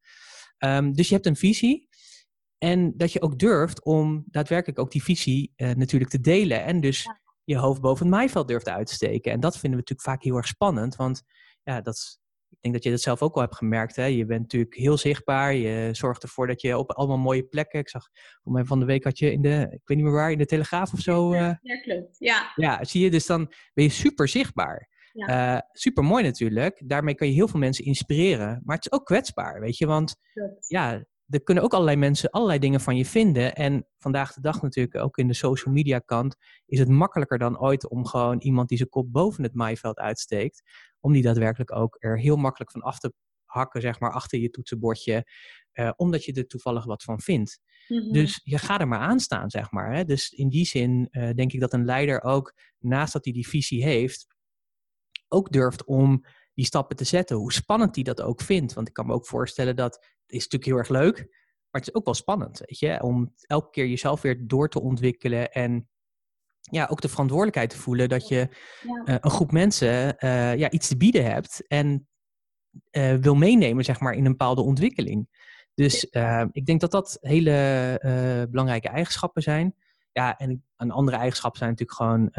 Um, 0.58 0.92
dus 0.92 1.08
je 1.08 1.14
hebt 1.14 1.26
een 1.26 1.36
visie. 1.36 1.88
En 2.58 2.96
dat 2.96 3.12
je 3.12 3.22
ook 3.22 3.38
durft 3.38 3.84
om 3.84 4.24
daadwerkelijk 4.26 4.78
ook 4.78 4.90
die 4.90 5.02
visie 5.02 5.52
uh, 5.56 5.70
natuurlijk 5.70 6.10
te 6.10 6.20
delen. 6.20 6.64
En 6.64 6.80
dus 6.80 7.08
je 7.44 7.56
hoofd 7.56 7.80
boven 7.80 8.06
het 8.06 8.14
maaiveld 8.14 8.48
durft 8.48 8.68
uit 8.68 8.86
te 8.86 8.94
steken. 8.94 9.32
En 9.32 9.40
dat 9.40 9.52
vinden 9.52 9.70
we 9.70 9.76
natuurlijk 9.76 10.08
vaak 10.08 10.22
heel 10.22 10.36
erg 10.36 10.46
spannend. 10.46 10.96
Want 10.96 11.22
ja, 11.62 11.80
dat 11.80 12.20
ik 12.52 12.58
denk 12.60 12.74
dat 12.74 12.84
je 12.84 12.90
dat 12.90 13.00
zelf 13.00 13.22
ook 13.22 13.34
al 13.34 13.40
hebt 13.40 13.56
gemerkt. 13.56 13.96
Hè? 13.96 14.04
Je 14.04 14.26
bent 14.26 14.40
natuurlijk 14.40 14.74
heel 14.74 14.96
zichtbaar. 14.96 15.54
Je 15.54 15.88
zorgt 15.92 16.22
ervoor 16.22 16.46
dat 16.46 16.60
je 16.60 16.78
op 16.78 16.90
allemaal 16.90 17.18
mooie 17.18 17.42
plekken. 17.42 17.80
Ik 17.80 17.88
zag 17.88 18.08
voor 18.42 18.52
mij 18.52 18.64
van 18.64 18.80
de 18.80 18.86
week 18.86 19.04
had 19.04 19.18
je 19.18 19.32
in 19.32 19.42
de, 19.42 19.60
ik 19.70 19.80
weet 19.84 19.96
niet 19.96 20.06
meer 20.06 20.14
waar, 20.14 20.32
in 20.32 20.38
de 20.38 20.46
Telegraaf 20.46 20.92
of 20.92 21.00
zo. 21.00 21.34
Ja, 21.34 21.60
uh, 21.62 21.82
klopt. 21.82 22.16
Ja. 22.18 22.52
ja, 22.54 22.84
zie 22.84 23.02
je. 23.04 23.10
Dus 23.10 23.26
dan 23.26 23.52
ben 23.74 23.84
je 23.84 23.90
super 23.90 24.28
zichtbaar. 24.28 24.88
Ja. 25.12 25.54
Uh, 25.54 25.60
super 25.72 26.04
mooi 26.04 26.24
natuurlijk. 26.24 26.82
Daarmee 26.86 27.14
kan 27.14 27.26
je 27.26 27.34
heel 27.34 27.48
veel 27.48 27.60
mensen 27.60 27.84
inspireren. 27.84 28.60
Maar 28.64 28.76
het 28.76 28.84
is 28.84 28.92
ook 28.92 29.06
kwetsbaar, 29.06 29.60
weet 29.60 29.78
je. 29.78 29.86
Want 29.86 30.16
ja, 30.66 31.04
er 31.32 31.42
kunnen 31.42 31.64
ook 31.64 31.72
allerlei 31.72 31.96
mensen 31.96 32.30
allerlei 32.30 32.58
dingen 32.58 32.80
van 32.80 32.96
je 32.96 33.04
vinden. 33.04 33.54
En 33.54 33.86
vandaag 33.98 34.34
de 34.34 34.40
dag 34.40 34.62
natuurlijk, 34.62 34.96
ook 34.96 35.18
in 35.18 35.28
de 35.28 35.34
social 35.34 35.74
media 35.74 35.98
kant, 35.98 36.36
is 36.66 36.78
het 36.78 36.88
makkelijker 36.88 37.38
dan 37.38 37.60
ooit 37.60 37.88
om 37.88 38.06
gewoon 38.06 38.38
iemand 38.38 38.68
die 38.68 38.76
zijn 38.78 38.88
kop 38.88 39.12
boven 39.12 39.42
het 39.42 39.54
maaiveld 39.54 39.98
uitsteekt, 39.98 40.62
om 41.00 41.12
die 41.12 41.22
daadwerkelijk 41.22 41.72
ook 41.72 41.96
er 42.00 42.18
heel 42.18 42.36
makkelijk 42.36 42.70
van 42.70 42.82
af 42.82 42.98
te 42.98 43.12
hakken, 43.44 43.80
zeg 43.80 44.00
maar, 44.00 44.12
achter 44.12 44.38
je 44.38 44.50
toetsenbordje, 44.50 45.26
uh, 45.74 45.90
omdat 45.96 46.24
je 46.24 46.32
er 46.32 46.46
toevallig 46.46 46.84
wat 46.84 47.02
van 47.02 47.20
vindt. 47.20 47.60
Mhm. 47.88 48.12
Dus 48.12 48.40
je 48.44 48.58
gaat 48.58 48.80
er 48.80 48.88
maar 48.88 48.98
aan 48.98 49.20
staan, 49.20 49.50
zeg 49.50 49.70
maar. 49.70 49.94
Hè? 49.94 50.04
Dus 50.04 50.30
in 50.30 50.48
die 50.48 50.64
zin 50.64 51.08
uh, 51.10 51.30
denk 51.30 51.52
ik 51.52 51.60
dat 51.60 51.72
een 51.72 51.84
leider 51.84 52.22
ook, 52.22 52.54
naast 52.78 53.12
dat 53.12 53.24
hij 53.24 53.32
die 53.32 53.48
visie 53.48 53.84
heeft, 53.84 54.26
ook 55.28 55.52
durft 55.52 55.84
om 55.84 56.24
die 56.54 56.64
stappen 56.64 56.96
te 56.96 57.04
zetten. 57.04 57.36
Hoe 57.36 57.52
spannend 57.52 57.94
hij 57.94 58.04
dat 58.04 58.20
ook 58.20 58.40
vindt. 58.40 58.72
Want 58.72 58.88
ik 58.88 58.94
kan 58.94 59.06
me 59.06 59.12
ook 59.12 59.26
voorstellen 59.26 59.76
dat 59.76 59.94
het 59.94 60.40
is 60.40 60.42
natuurlijk 60.42 60.64
heel 60.64 60.76
erg 60.76 60.88
leuk, 60.88 61.16
maar 61.70 61.80
het 61.80 61.88
is 61.88 61.94
ook 61.94 62.04
wel 62.04 62.14
spannend, 62.14 62.58
weet 62.58 62.78
je, 62.78 63.02
om 63.02 63.34
elke 63.46 63.70
keer 63.70 63.86
jezelf 63.86 64.20
weer 64.20 64.46
door 64.46 64.68
te 64.68 64.80
ontwikkelen 64.80 65.52
en 65.52 65.88
ja, 66.60 66.86
ook 66.86 67.00
de 67.00 67.08
verantwoordelijkheid 67.08 67.70
te 67.70 67.78
voelen 67.78 68.08
dat 68.08 68.28
je 68.28 68.48
uh, 68.84 69.16
een 69.20 69.30
groep 69.30 69.52
mensen 69.52 70.16
uh, 70.24 70.56
ja, 70.56 70.70
iets 70.70 70.88
te 70.88 70.96
bieden 70.96 71.24
hebt 71.24 71.66
en 71.66 72.08
uh, 72.90 73.14
wil 73.14 73.34
meenemen, 73.34 73.84
zeg 73.84 74.00
maar, 74.00 74.14
in 74.14 74.24
een 74.24 74.30
bepaalde 74.30 74.62
ontwikkeling. 74.62 75.28
Dus 75.74 76.04
ik 76.50 76.66
denk 76.66 76.80
dat 76.80 76.90
dat 76.90 77.18
hele 77.20 78.46
belangrijke 78.50 78.88
eigenschappen 78.88 79.42
zijn. 79.42 79.74
Ja, 80.12 80.38
en 80.38 80.64
een 80.76 80.90
andere 80.90 81.16
eigenschap 81.16 81.56
zijn 81.56 81.70
natuurlijk 81.70 81.98
gewoon 81.98 82.30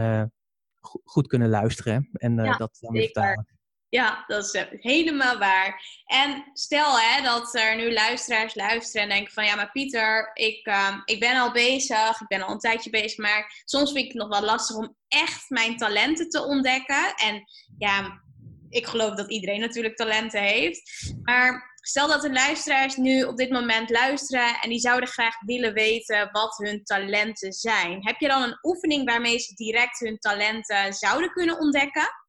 goed 1.03 1.27
kunnen 1.27 1.49
luisteren 1.49 2.09
en 2.11 2.35
ja, 2.35 2.57
dat 2.57 2.77
dan 2.79 2.93
weer 2.93 3.03
vertalen. 3.03 3.47
Ja, 3.93 4.23
dat 4.27 4.43
is 4.43 4.65
helemaal 4.69 5.37
waar. 5.37 5.85
En 6.05 6.49
stel 6.53 6.99
hè, 6.99 7.21
dat 7.21 7.55
er 7.55 7.75
nu 7.75 7.93
luisteraars 7.93 8.55
luisteren 8.55 9.01
en 9.01 9.09
denken 9.09 9.33
van 9.33 9.45
ja, 9.45 9.55
maar 9.55 9.71
Pieter, 9.71 10.31
ik, 10.33 10.67
uh, 10.67 10.97
ik 11.05 11.19
ben 11.19 11.37
al 11.37 11.51
bezig, 11.51 12.21
ik 12.21 12.27
ben 12.27 12.41
al 12.41 12.51
een 12.51 12.59
tijdje 12.59 12.89
bezig, 12.89 13.17
maar 13.17 13.61
soms 13.65 13.91
vind 13.91 14.05
ik 14.05 14.11
het 14.11 14.21
nog 14.21 14.39
wel 14.39 14.49
lastig 14.49 14.75
om 14.75 14.95
echt 15.07 15.49
mijn 15.49 15.77
talenten 15.77 16.29
te 16.29 16.43
ontdekken. 16.43 17.13
En 17.15 17.43
ja, 17.77 18.21
ik 18.69 18.85
geloof 18.85 19.15
dat 19.15 19.31
iedereen 19.31 19.59
natuurlijk 19.59 19.95
talenten 19.95 20.41
heeft. 20.41 21.13
Maar 21.23 21.73
stel 21.75 22.07
dat 22.07 22.21
de 22.21 22.31
luisteraars 22.31 22.95
nu 22.95 23.23
op 23.23 23.37
dit 23.37 23.49
moment 23.49 23.89
luisteren 23.89 24.55
en 24.61 24.69
die 24.69 24.79
zouden 24.79 25.09
graag 25.09 25.35
willen 25.45 25.73
weten 25.73 26.29
wat 26.31 26.57
hun 26.57 26.83
talenten 26.83 27.51
zijn. 27.51 28.07
Heb 28.07 28.19
je 28.19 28.27
dan 28.27 28.43
een 28.43 28.59
oefening 28.61 29.05
waarmee 29.05 29.39
ze 29.39 29.53
direct 29.53 29.99
hun 29.99 30.17
talenten 30.17 30.93
zouden 30.93 31.31
kunnen 31.31 31.59
ontdekken? 31.59 32.22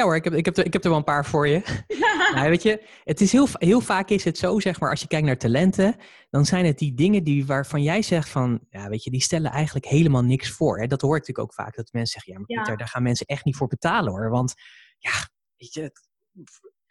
Ja 0.00 0.06
hoor, 0.06 0.16
ik 0.16 0.24
heb, 0.24 0.34
ik, 0.34 0.44
heb 0.44 0.56
er, 0.56 0.64
ik 0.64 0.72
heb 0.72 0.82
er 0.82 0.88
wel 0.88 0.98
een 0.98 1.04
paar 1.04 1.26
voor 1.26 1.48
je. 1.48 1.84
nou, 2.34 2.48
weet 2.48 2.62
je, 2.62 2.86
het 3.04 3.20
is 3.20 3.32
heel, 3.32 3.46
heel 3.52 3.80
vaak 3.80 4.08
is 4.08 4.24
het 4.24 4.38
zo, 4.38 4.60
zeg 4.60 4.80
maar, 4.80 4.90
als 4.90 5.00
je 5.00 5.06
kijkt 5.06 5.26
naar 5.26 5.38
talenten, 5.38 5.96
dan 6.30 6.44
zijn 6.44 6.64
het 6.64 6.78
die 6.78 6.94
dingen 6.94 7.24
die, 7.24 7.46
waarvan 7.46 7.82
jij 7.82 8.02
zegt 8.02 8.28
van, 8.28 8.60
ja, 8.70 8.88
weet 8.88 9.04
je, 9.04 9.10
die 9.10 9.22
stellen 9.22 9.50
eigenlijk 9.50 9.86
helemaal 9.86 10.22
niks 10.22 10.50
voor. 10.50 10.78
Hè? 10.78 10.86
Dat 10.86 11.00
hoort 11.00 11.18
natuurlijk 11.18 11.48
ook 11.48 11.54
vaak, 11.54 11.76
dat 11.76 11.92
mensen 11.92 12.12
zeggen, 12.12 12.32
ja, 12.32 12.38
maar 12.38 12.46
Pieter, 12.46 12.76
daar 12.76 12.88
gaan 12.88 13.02
mensen 13.02 13.26
echt 13.26 13.44
niet 13.44 13.56
voor 13.56 13.66
betalen 13.66 14.12
hoor. 14.12 14.30
Want, 14.30 14.54
ja, 14.98 15.12
weet 15.56 15.74
je, 15.74 15.92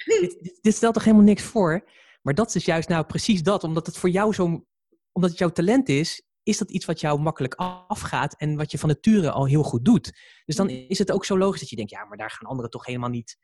dit, 0.06 0.60
dit, 0.62 0.76
stelt 0.76 0.94
toch 0.94 1.04
helemaal 1.04 1.26
niks 1.26 1.44
voor? 1.44 1.90
Maar 2.22 2.34
dat 2.34 2.56
is 2.56 2.66
juist 2.66 2.90
nou 2.90 3.06
precies 3.06 3.44
dat, 3.44 3.64
omdat 3.64 3.86
het 3.86 3.98
voor 3.98 4.10
jou 4.10 4.34
zo, 4.34 4.44
omdat 5.12 5.30
het 5.30 5.40
jouw 5.40 5.52
talent 5.52 5.90
is, 5.90 6.22
is 6.50 6.58
dat 6.58 6.72
iets 6.72 6.86
wat 6.86 7.00
jou 7.00 7.20
makkelijk 7.20 7.54
afgaat 7.88 8.36
en 8.36 8.56
wat 8.56 8.72
je 8.72 8.78
van 8.78 8.90
nature 8.90 9.32
al 9.32 9.46
heel 9.46 9.64
goed 9.64 9.86
doet. 9.86 10.12
Dus 10.46 10.56
dan 10.56 10.70
is 10.70 10.98
het 10.98 11.12
ook 11.12 11.26
zo 11.26 11.38
logisch 11.38 11.60
dat 11.60 11.70
je 11.70 11.76
denkt, 11.76 11.92
ja, 11.92 12.06
maar 12.06 12.18
daar 12.18 12.32
gaan 12.32 12.50
anderen 12.50 12.72
toch 12.72 12.86
helemaal 12.86 13.10
niet, 13.10 13.38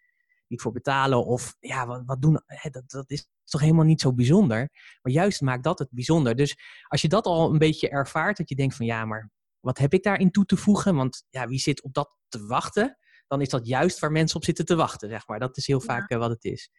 niet 0.48 0.62
voor 0.62 0.72
betalen. 0.72 1.26
Of 1.26 1.56
ja, 1.60 1.88
wat, 1.88 2.02
wat 2.06 2.22
doen, 2.22 2.42
hè, 2.46 2.70
dat, 2.70 2.90
dat 2.90 3.10
is 3.10 3.28
toch 3.44 3.62
helemaal 3.62 3.86
niet 3.86 4.02
zo 4.02 4.14
bijzonder. 4.14 4.70
Maar 5.02 5.14
juist 5.14 5.42
maakt 5.42 5.64
dat 5.64 5.80
het 5.80 5.90
bijzonder. 5.92 6.36
Dus 6.36 6.56
als 6.88 7.02
je 7.02 7.08
dat 7.08 7.26
al 7.26 7.52
een 7.52 7.58
beetje 7.58 7.90
ervaart, 7.90 8.38
dat 8.38 8.50
je 8.50 8.56
denkt 8.56 8.76
van 8.76 8.86
ja, 8.86 9.06
maar 9.06 9.32
wat 9.60 9.78
heb 9.78 9.94
ik 9.94 10.04
daarin 10.04 10.32
toe 10.32 10.46
te 10.46 10.58
voegen? 10.58 10.96
Want 10.96 11.24
ja, 11.30 11.48
wie 11.48 11.60
zit 11.60 11.84
op 11.84 11.94
dat 11.94 12.16
te 12.28 12.46
wachten? 12.46 12.98
Dan 13.28 13.42
is 13.42 13.50
dat 13.50 13.68
juist 13.68 14.00
waar 14.00 14.12
mensen 14.12 14.38
op 14.38 14.44
zitten 14.44 14.66
te 14.66 14.76
wachten, 14.76 15.10
zeg 15.10 15.28
maar. 15.28 15.40
Dat 15.40 15.58
is 15.58 15.68
heel 15.68 15.82
vaak 15.82 16.10
eh, 16.10 16.18
wat 16.18 16.30
het 16.30 16.44
is. 16.44 16.70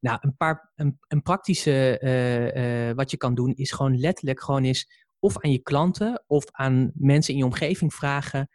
Nou, 0.00 0.18
een 0.20 0.36
paar 0.36 0.72
een, 0.74 0.98
een 1.08 1.22
praktische 1.22 2.00
uh, 2.02 2.88
uh, 2.88 2.94
wat 2.94 3.10
je 3.10 3.16
kan 3.16 3.34
doen 3.34 3.54
is 3.54 3.72
gewoon 3.72 3.98
letterlijk 3.98 4.42
gewoon 4.42 4.64
eens 4.64 5.08
of 5.20 5.38
aan 5.38 5.52
je 5.52 5.58
klanten 5.58 6.24
of 6.26 6.44
aan 6.50 6.90
mensen 6.94 7.32
in 7.32 7.38
je 7.38 7.44
omgeving 7.44 7.94
vragen: 7.94 8.48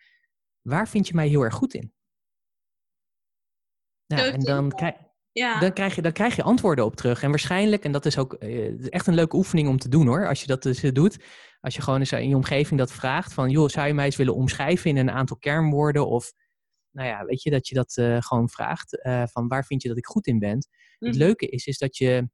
waar 0.61 0.87
vind 0.87 1.07
je 1.07 1.13
mij 1.13 1.27
heel 1.27 1.41
erg 1.41 1.53
goed 1.53 1.73
in? 1.73 1.93
Nou, 4.07 4.31
en 4.31 4.39
dan 4.39 4.71
krijg 4.71 4.95
Ja. 5.31 5.59
Dan, 5.59 5.73
krijg 5.73 5.95
je, 5.95 6.01
dan 6.01 6.11
krijg 6.11 6.35
je 6.35 6.43
antwoorden 6.43 6.85
op 6.85 6.95
terug. 6.95 7.23
En 7.23 7.29
waarschijnlijk, 7.29 7.83
en 7.83 7.91
dat 7.91 8.05
is 8.05 8.17
ook 8.17 8.35
uh, 8.39 8.93
echt 8.93 9.07
een 9.07 9.13
leuke 9.13 9.35
oefening 9.35 9.67
om 9.67 9.77
te 9.77 9.89
doen 9.89 10.07
hoor, 10.07 10.27
als 10.27 10.41
je 10.41 10.47
dat 10.47 10.63
dus 10.63 10.81
doet. 10.81 11.23
Als 11.59 11.75
je 11.75 11.81
gewoon 11.81 11.99
eens 11.99 12.11
in 12.11 12.29
je 12.29 12.35
omgeving 12.35 12.79
dat 12.79 12.91
vraagt 12.91 13.33
van, 13.33 13.49
joh, 13.49 13.69
zou 13.69 13.87
je 13.87 13.93
mij 13.93 14.05
eens 14.05 14.15
willen 14.15 14.35
omschrijven 14.35 14.89
in 14.89 14.97
een 14.97 15.11
aantal 15.11 15.37
kernwoorden? 15.37 16.07
Of, 16.07 16.33
nou 16.91 17.07
ja, 17.07 17.25
weet 17.25 17.41
je, 17.41 17.49
dat 17.49 17.67
je 17.67 17.75
dat 17.75 17.97
uh, 17.97 18.21
gewoon 18.21 18.49
vraagt 18.49 18.99
uh, 19.05 19.23
van 19.27 19.47
waar 19.47 19.65
vind 19.65 19.81
je 19.81 19.87
dat 19.87 19.97
ik 19.97 20.05
goed 20.05 20.27
in 20.27 20.39
ben? 20.39 20.67
Mhm. 20.99 21.09
Het 21.09 21.15
leuke 21.15 21.47
is, 21.47 21.65
is 21.65 21.77
dat 21.77 21.97
je 21.97 22.29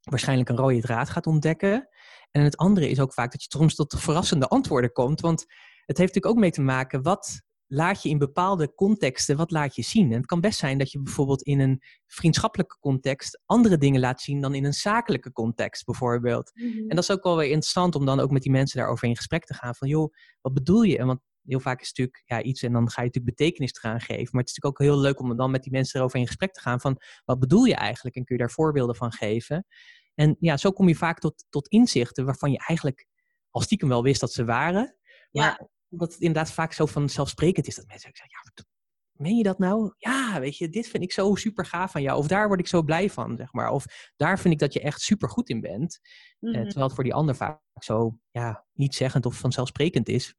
waarschijnlijk 0.00 0.48
een 0.48 0.56
rode 0.56 0.80
draad 0.80 1.10
gaat 1.10 1.26
ontdekken. 1.26 1.88
En 2.30 2.42
het 2.42 2.56
andere 2.56 2.88
is 2.88 3.00
ook 3.00 3.12
vaak 3.12 3.32
dat 3.32 3.42
je 3.42 3.58
soms 3.58 3.74
tot 3.74 3.94
verrassende 3.98 4.48
antwoorden 4.48 4.92
komt. 4.92 5.20
Want 5.20 5.40
het 5.86 5.98
heeft 5.98 6.14
natuurlijk 6.14 6.26
ook 6.26 6.40
mee 6.42 6.50
te 6.50 6.62
maken, 6.62 7.02
wat 7.02 7.40
laat 7.66 8.02
je 8.02 8.08
in 8.08 8.18
bepaalde 8.18 8.74
contexten, 8.74 9.36
wat 9.36 9.50
laat 9.50 9.74
je 9.76 9.82
zien? 9.82 10.10
En 10.10 10.16
het 10.16 10.26
kan 10.26 10.40
best 10.40 10.58
zijn 10.58 10.78
dat 10.78 10.92
je 10.92 11.02
bijvoorbeeld 11.02 11.42
in 11.42 11.60
een 11.60 11.82
vriendschappelijke 12.06 12.76
context 12.80 13.42
andere 13.46 13.78
dingen 13.78 14.00
laat 14.00 14.20
zien 14.20 14.40
dan 14.40 14.54
in 14.54 14.64
een 14.64 14.72
zakelijke 14.72 15.32
context 15.32 15.84
bijvoorbeeld. 15.84 16.50
Mhm. 16.54 16.78
En 16.78 16.88
dat 16.88 16.98
is 16.98 17.10
ook 17.10 17.22
wel 17.22 17.36
weer 17.36 17.50
interessant 17.50 17.94
om 17.94 18.06
dan 18.06 18.20
ook 18.20 18.30
met 18.30 18.42
die 18.42 18.52
mensen 18.52 18.78
daarover 18.78 19.08
in 19.08 19.16
gesprek 19.16 19.44
te 19.44 19.54
gaan. 19.54 19.74
Van 19.74 19.88
joh, 19.88 20.14
wat 20.40 20.54
bedoel 20.54 20.82
je? 20.82 20.98
En 20.98 21.06
want 21.06 21.20
heel 21.44 21.60
vaak 21.60 21.80
is 21.80 21.88
het 21.88 21.98
natuurlijk 21.98 22.22
ja, 22.26 22.42
iets 22.42 22.62
en 22.62 22.72
dan 22.72 22.90
ga 22.90 23.00
je 23.02 23.06
natuurlijk 23.06 23.36
betekenis 23.36 23.72
eraan 23.72 24.00
geven. 24.00 24.28
Maar 24.32 24.40
het 24.40 24.50
is 24.50 24.56
natuurlijk 24.56 24.66
ook 24.66 24.78
heel 24.78 24.98
leuk 24.98 25.20
om 25.20 25.36
dan 25.36 25.50
met 25.50 25.62
die 25.62 25.72
mensen 25.72 25.98
erover 25.98 26.18
in 26.18 26.26
gesprek 26.26 26.52
te 26.52 26.60
gaan. 26.60 26.80
Van 26.80 27.00
wat 27.24 27.38
bedoel 27.38 27.64
je 27.64 27.74
eigenlijk? 27.74 28.16
En 28.16 28.24
kun 28.24 28.36
je 28.36 28.42
daar 28.42 28.50
voorbeelden 28.50 28.96
van 28.96 29.12
geven? 29.12 29.66
En 30.18 30.36
ja, 30.40 30.56
zo 30.56 30.70
kom 30.72 30.88
je 30.88 30.96
vaak 30.96 31.18
tot, 31.18 31.44
tot 31.48 31.68
inzichten 31.68 32.24
waarvan 32.24 32.50
je 32.50 32.58
eigenlijk 32.66 33.06
al 33.50 33.60
stiekem 33.60 33.88
wel 33.88 34.02
wist 34.02 34.20
dat 34.20 34.32
ze 34.32 34.44
waren. 34.44 34.96
Maar 35.30 35.68
omdat 35.88 36.12
het 36.12 36.20
inderdaad 36.20 36.52
vaak 36.52 36.72
zo 36.72 36.86
vanzelfsprekend 36.86 37.66
is 37.66 37.74
dat 37.74 37.86
mensen 37.86 38.10
zeggen, 38.14 38.30
ja, 38.30 38.64
meen 39.12 39.36
je 39.36 39.42
dat 39.42 39.58
nou? 39.58 39.94
Ja, 39.98 40.40
weet 40.40 40.56
je, 40.56 40.68
dit 40.68 40.88
vind 40.88 41.02
ik 41.02 41.12
zo 41.12 41.34
super 41.34 41.66
gaaf 41.66 41.90
van 41.90 42.02
jou. 42.02 42.18
Of 42.18 42.26
daar 42.28 42.46
word 42.46 42.60
ik 42.60 42.66
zo 42.66 42.82
blij 42.82 43.10
van, 43.10 43.36
zeg 43.36 43.52
maar. 43.52 43.70
Of 43.70 43.84
daar 44.16 44.38
vind 44.38 44.54
ik 44.54 44.60
dat 44.60 44.72
je 44.72 44.80
echt 44.80 45.00
super 45.00 45.28
goed 45.28 45.48
in 45.48 45.60
bent. 45.60 46.00
Mhm. 46.38 46.54
Eh, 46.54 46.62
terwijl 46.62 46.86
het 46.86 46.94
voor 46.94 47.04
die 47.04 47.14
ander 47.14 47.36
vaak 47.36 47.60
zo, 47.80 48.18
ja, 48.30 48.66
niet 48.72 48.94
zeggend 48.94 49.26
of 49.26 49.34
vanzelfsprekend 49.34 50.08
is. 50.08 50.34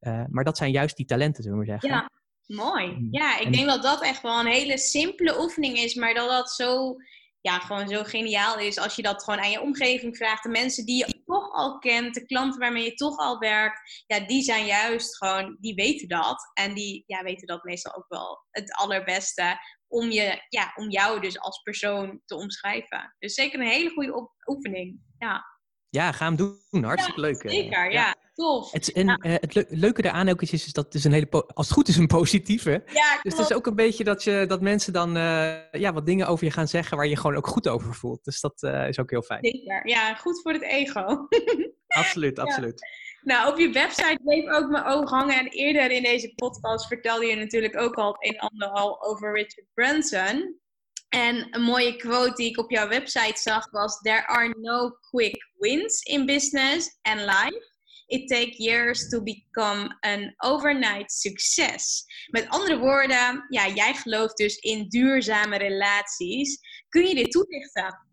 Uh, 0.00 0.24
maar 0.28 0.44
dat 0.44 0.56
zijn 0.56 0.70
juist 0.70 0.96
die 0.96 1.06
talenten, 1.06 1.42
zullen 1.42 1.58
we 1.58 1.64
maar 1.66 1.80
zeggen. 1.80 2.00
Ja, 2.00 2.10
mooi. 2.56 2.86
Mm. 2.86 3.08
Ja, 3.10 3.38
ik 3.38 3.46
En- 3.46 3.52
denk 3.52 3.66
dat 3.66 3.82
dat 3.82 4.02
echt 4.02 4.22
wel 4.22 4.40
een 4.40 4.46
hele 4.52 4.78
simpele 4.78 5.40
oefening 5.40 5.76
is, 5.78 5.94
maar 5.94 6.14
dat 6.14 6.28
dat 6.28 6.50
zo, 6.50 6.96
ja, 7.42 7.58
gewoon 7.58 7.88
zo 7.88 8.02
geniaal 8.02 8.58
is 8.58 8.78
als 8.78 8.96
je 8.96 9.02
dat 9.02 9.24
gewoon 9.24 9.40
aan 9.40 9.50
je 9.50 9.60
omgeving 9.60 10.16
vraagt. 10.16 10.42
De 10.42 10.48
mensen 10.48 10.84
die 10.86 10.96
je 11.06 11.22
toch 11.24 11.52
al 11.52 11.78
kent, 11.78 12.14
de 12.14 12.26
klanten 12.26 12.60
waarmee 12.60 12.84
je 12.84 12.94
toch 12.94 13.16
al 13.16 13.38
werkt, 13.38 14.04
ja, 14.06 14.20
die 14.20 14.42
zijn 14.42 14.66
juist 14.66 15.16
gewoon, 15.16 15.56
die 15.60 15.74
weten 15.74 16.08
dat. 16.08 16.50
En 16.54 16.74
die 16.74 17.04
ja, 17.06 17.22
weten 17.22 17.46
dat 17.46 17.62
meestal 17.64 17.94
ook 17.94 18.08
wel 18.08 18.46
het 18.50 18.72
allerbeste 18.72 19.58
om, 19.88 20.10
je, 20.10 20.42
ja, 20.48 20.72
om 20.74 20.90
jou 20.90 21.20
dus 21.20 21.38
als 21.38 21.62
persoon 21.62 22.20
te 22.24 22.36
omschrijven. 22.36 23.14
Dus 23.18 23.34
zeker 23.34 23.60
een 23.60 23.66
hele 23.66 23.90
goede 23.90 24.30
oefening. 24.46 25.00
Ja, 25.18 25.44
Ja, 25.88 26.12
ga 26.12 26.24
hem 26.24 26.36
doen. 26.36 26.84
Hartstikke 26.84 27.20
leuk. 27.20 27.42
eh. 27.42 27.50
zeker. 27.50 27.92
Ja, 27.92 28.14
tof. 28.34 28.72
Het, 28.72 28.92
en 28.92 29.08
eh, 29.08 29.34
het 29.40 29.54
le- 29.54 29.64
leuke 29.68 30.02
daaraan 30.02 30.28
ook 30.28 30.42
is, 30.42 30.52
is 30.52 30.72
dat 30.72 30.84
het 30.84 30.94
is 30.94 31.04
een 31.04 31.12
hele, 31.12 31.30
als 31.30 31.66
het 31.66 31.74
goed 31.74 31.88
is, 31.88 31.96
een 31.96 32.06
positieve. 32.06 32.70
Ja, 32.86 33.10
Dus 33.12 33.22
het 33.22 33.34
klopt. 33.34 33.50
is 33.50 33.56
ook 33.56 33.66
een 33.66 33.74
beetje 33.74 34.04
dat, 34.04 34.24
je, 34.24 34.44
dat 34.48 34.60
mensen 34.60 34.92
dan 34.92 35.16
eh, 35.16 35.72
ja, 35.72 35.92
wat 35.92 36.06
dingen 36.06 36.26
over 36.26 36.44
je 36.44 36.50
gaan 36.50 36.68
zeggen 36.68 36.96
waar 36.96 37.06
je 37.06 37.16
gewoon 37.16 37.36
ook 37.36 37.46
goed 37.46 37.68
over 37.68 37.94
voelt. 37.94 38.24
Dus 38.24 38.40
dat 38.40 38.62
eh, 38.62 38.88
is 38.88 38.98
ook 38.98 39.10
heel 39.10 39.22
fijn. 39.22 39.44
Zeker. 39.44 39.88
Ja, 39.88 40.14
goed 40.14 40.40
voor 40.42 40.52
het 40.52 40.62
ego. 40.62 41.26
Absoluut, 41.86 42.38
absoluut. 42.38 42.80
Nou, 43.22 43.52
op 43.52 43.58
je 43.58 43.70
website 43.70 44.18
bleef 44.24 44.48
ook 44.48 44.68
mijn 44.70 44.84
oog 44.84 45.10
hangen. 45.10 45.38
En 45.38 45.46
eerder 45.48 45.90
in 45.90 46.02
deze 46.02 46.32
podcast 46.34 46.86
vertelde 46.86 47.26
je 47.26 47.36
natuurlijk 47.36 47.76
ook 47.80 47.94
al 47.94 48.12
het 48.12 48.24
een 48.24 48.34
en 48.38 48.48
ander 48.48 48.68
al 48.68 49.02
over 49.02 49.32
Richard 49.32 49.66
Branson. 49.74 50.60
En 51.08 51.46
een 51.50 51.62
mooie 51.62 51.96
quote 51.96 52.32
die 52.34 52.48
ik 52.48 52.58
op 52.58 52.70
jouw 52.70 52.88
website 52.88 53.40
zag 53.40 53.70
was: 53.70 53.98
There 53.98 54.26
are 54.26 54.54
no 54.60 54.90
quick 55.10 55.50
wins 55.58 56.00
in 56.02 56.26
business 56.26 56.98
and 57.02 57.20
life. 57.20 57.71
It 58.12 58.28
takes 58.28 58.58
years 58.58 59.08
to 59.08 59.22
become 59.22 59.96
an 60.00 60.34
overnight 60.36 61.12
success. 61.12 62.04
Met 62.30 62.48
andere 62.48 62.78
woorden, 62.78 63.44
ja, 63.48 63.68
jij 63.68 63.94
gelooft 63.94 64.36
dus 64.36 64.56
in 64.56 64.88
duurzame 64.88 65.56
relaties. 65.58 66.58
Kun 66.88 67.06
je 67.06 67.14
dit 67.14 67.30
toelichten? 67.30 68.06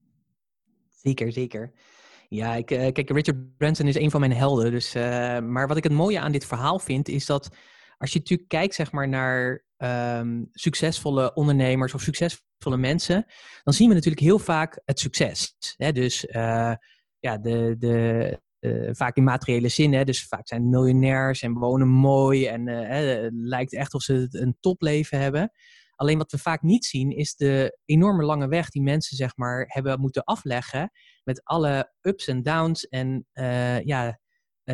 Zeker, 0.90 1.32
zeker. 1.32 1.72
Ja, 2.30 2.56
ik, 2.56 2.72
eh, 2.72 2.92
kijk, 2.92 3.10
Richard 3.10 3.58
Branson 3.58 3.88
is 3.88 3.96
een 3.96 4.12
van 4.12 4.20
mijn 4.20 4.34
helden. 4.34 4.72
Dus, 4.72 4.96
eh, 4.96 5.40
maar 5.40 5.68
wat 5.68 5.78
ik 5.78 5.84
het 5.84 5.92
mooie 5.92 6.20
aan 6.20 6.32
dit 6.32 6.46
verhaal 6.46 6.80
vind, 6.80 7.08
is 7.08 7.26
dat 7.26 7.50
als 7.98 8.14
je 8.14 8.20
natuurlijk 8.20 8.50
kijkt 8.50 8.76
zeg 8.76 8.92
maar, 8.92 9.08
naar 9.08 9.68
ehm, 9.78 10.44
succesvolle 10.52 11.34
ondernemers 11.34 11.94
of 11.94 12.02
succesvolle 12.02 12.78
mensen, 12.78 13.26
dan 13.64 13.74
zien 13.74 13.88
we 13.88 13.94
natuurlijk 13.94 14.24
heel 14.24 14.40
vaak 14.40 14.82
het 14.86 15.00
succes. 15.00 15.56
Hè? 15.78 15.92
Dus 15.92 16.26
eh, 16.26 16.74
ja, 17.20 17.38
de, 17.38 17.76
de, 17.78 18.40
eh, 18.60 18.90
vaak 18.92 19.16
in 19.16 19.24
materiële 19.24 19.68
zin. 19.70 19.94
Hè? 19.94 20.04
Dus 20.04 20.28
vaak 20.28 20.48
zijn 20.48 20.70
miljonairs 20.70 21.42
en 21.42 21.54
wonen 21.54 21.88
mooi 21.88 22.46
en 22.48 22.68
eh, 22.68 22.88
hè, 22.88 22.96
het 22.96 23.34
lijkt 23.34 23.74
echt 23.74 23.94
of 23.94 24.02
ze 24.02 24.28
een 24.30 24.58
topleven 24.60 25.20
hebben. 25.20 25.52
Alleen 25.96 26.18
wat 26.18 26.32
we 26.32 26.38
vaak 26.38 26.62
niet 26.62 26.86
zien, 26.86 27.12
is 27.12 27.36
de 27.36 27.78
enorme 27.86 28.24
lange 28.24 28.48
weg 28.48 28.70
die 28.70 28.82
mensen 28.82 29.18
zeg 29.18 29.36
maar, 29.36 29.66
hebben 29.68 30.00
moeten 30.00 30.24
afleggen 30.24 30.92
met 31.24 31.44
alle 31.44 31.94
ups 32.02 32.28
en 32.28 32.44
downs. 32.44 32.88
En 32.88 33.28
eh, 33.32 33.82
ja, 33.84 34.20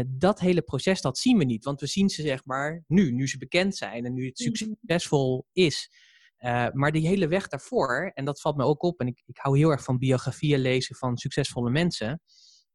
dat 0.07 0.39
hele 0.39 0.61
proces, 0.61 1.01
dat 1.01 1.17
zien 1.17 1.37
we 1.37 1.43
niet. 1.43 1.63
Want 1.63 1.79
we 1.79 1.87
zien 1.87 2.09
ze 2.09 2.21
zeg 2.21 2.45
maar 2.45 2.83
nu, 2.87 3.11
nu 3.11 3.27
ze 3.27 3.37
bekend 3.37 3.75
zijn 3.75 4.05
en 4.05 4.13
nu 4.13 4.25
het 4.25 4.39
Mhm. 4.39 4.55
succesvol 4.55 5.45
is. 5.51 5.89
Maar 6.73 6.91
die 6.91 7.07
hele 7.07 7.27
weg 7.27 7.47
daarvoor, 7.47 8.11
en 8.13 8.25
dat 8.25 8.41
valt 8.41 8.57
me 8.57 8.63
ook 8.63 8.83
op, 8.83 8.99
en 8.99 9.07
ik, 9.07 9.23
ik 9.25 9.37
hou 9.37 9.57
heel 9.57 9.69
erg 9.69 9.83
van 9.83 9.97
biografieën 9.97 10.59
lezen 10.59 10.95
van 10.95 11.17
succesvolle 11.17 11.69
mensen. 11.69 12.21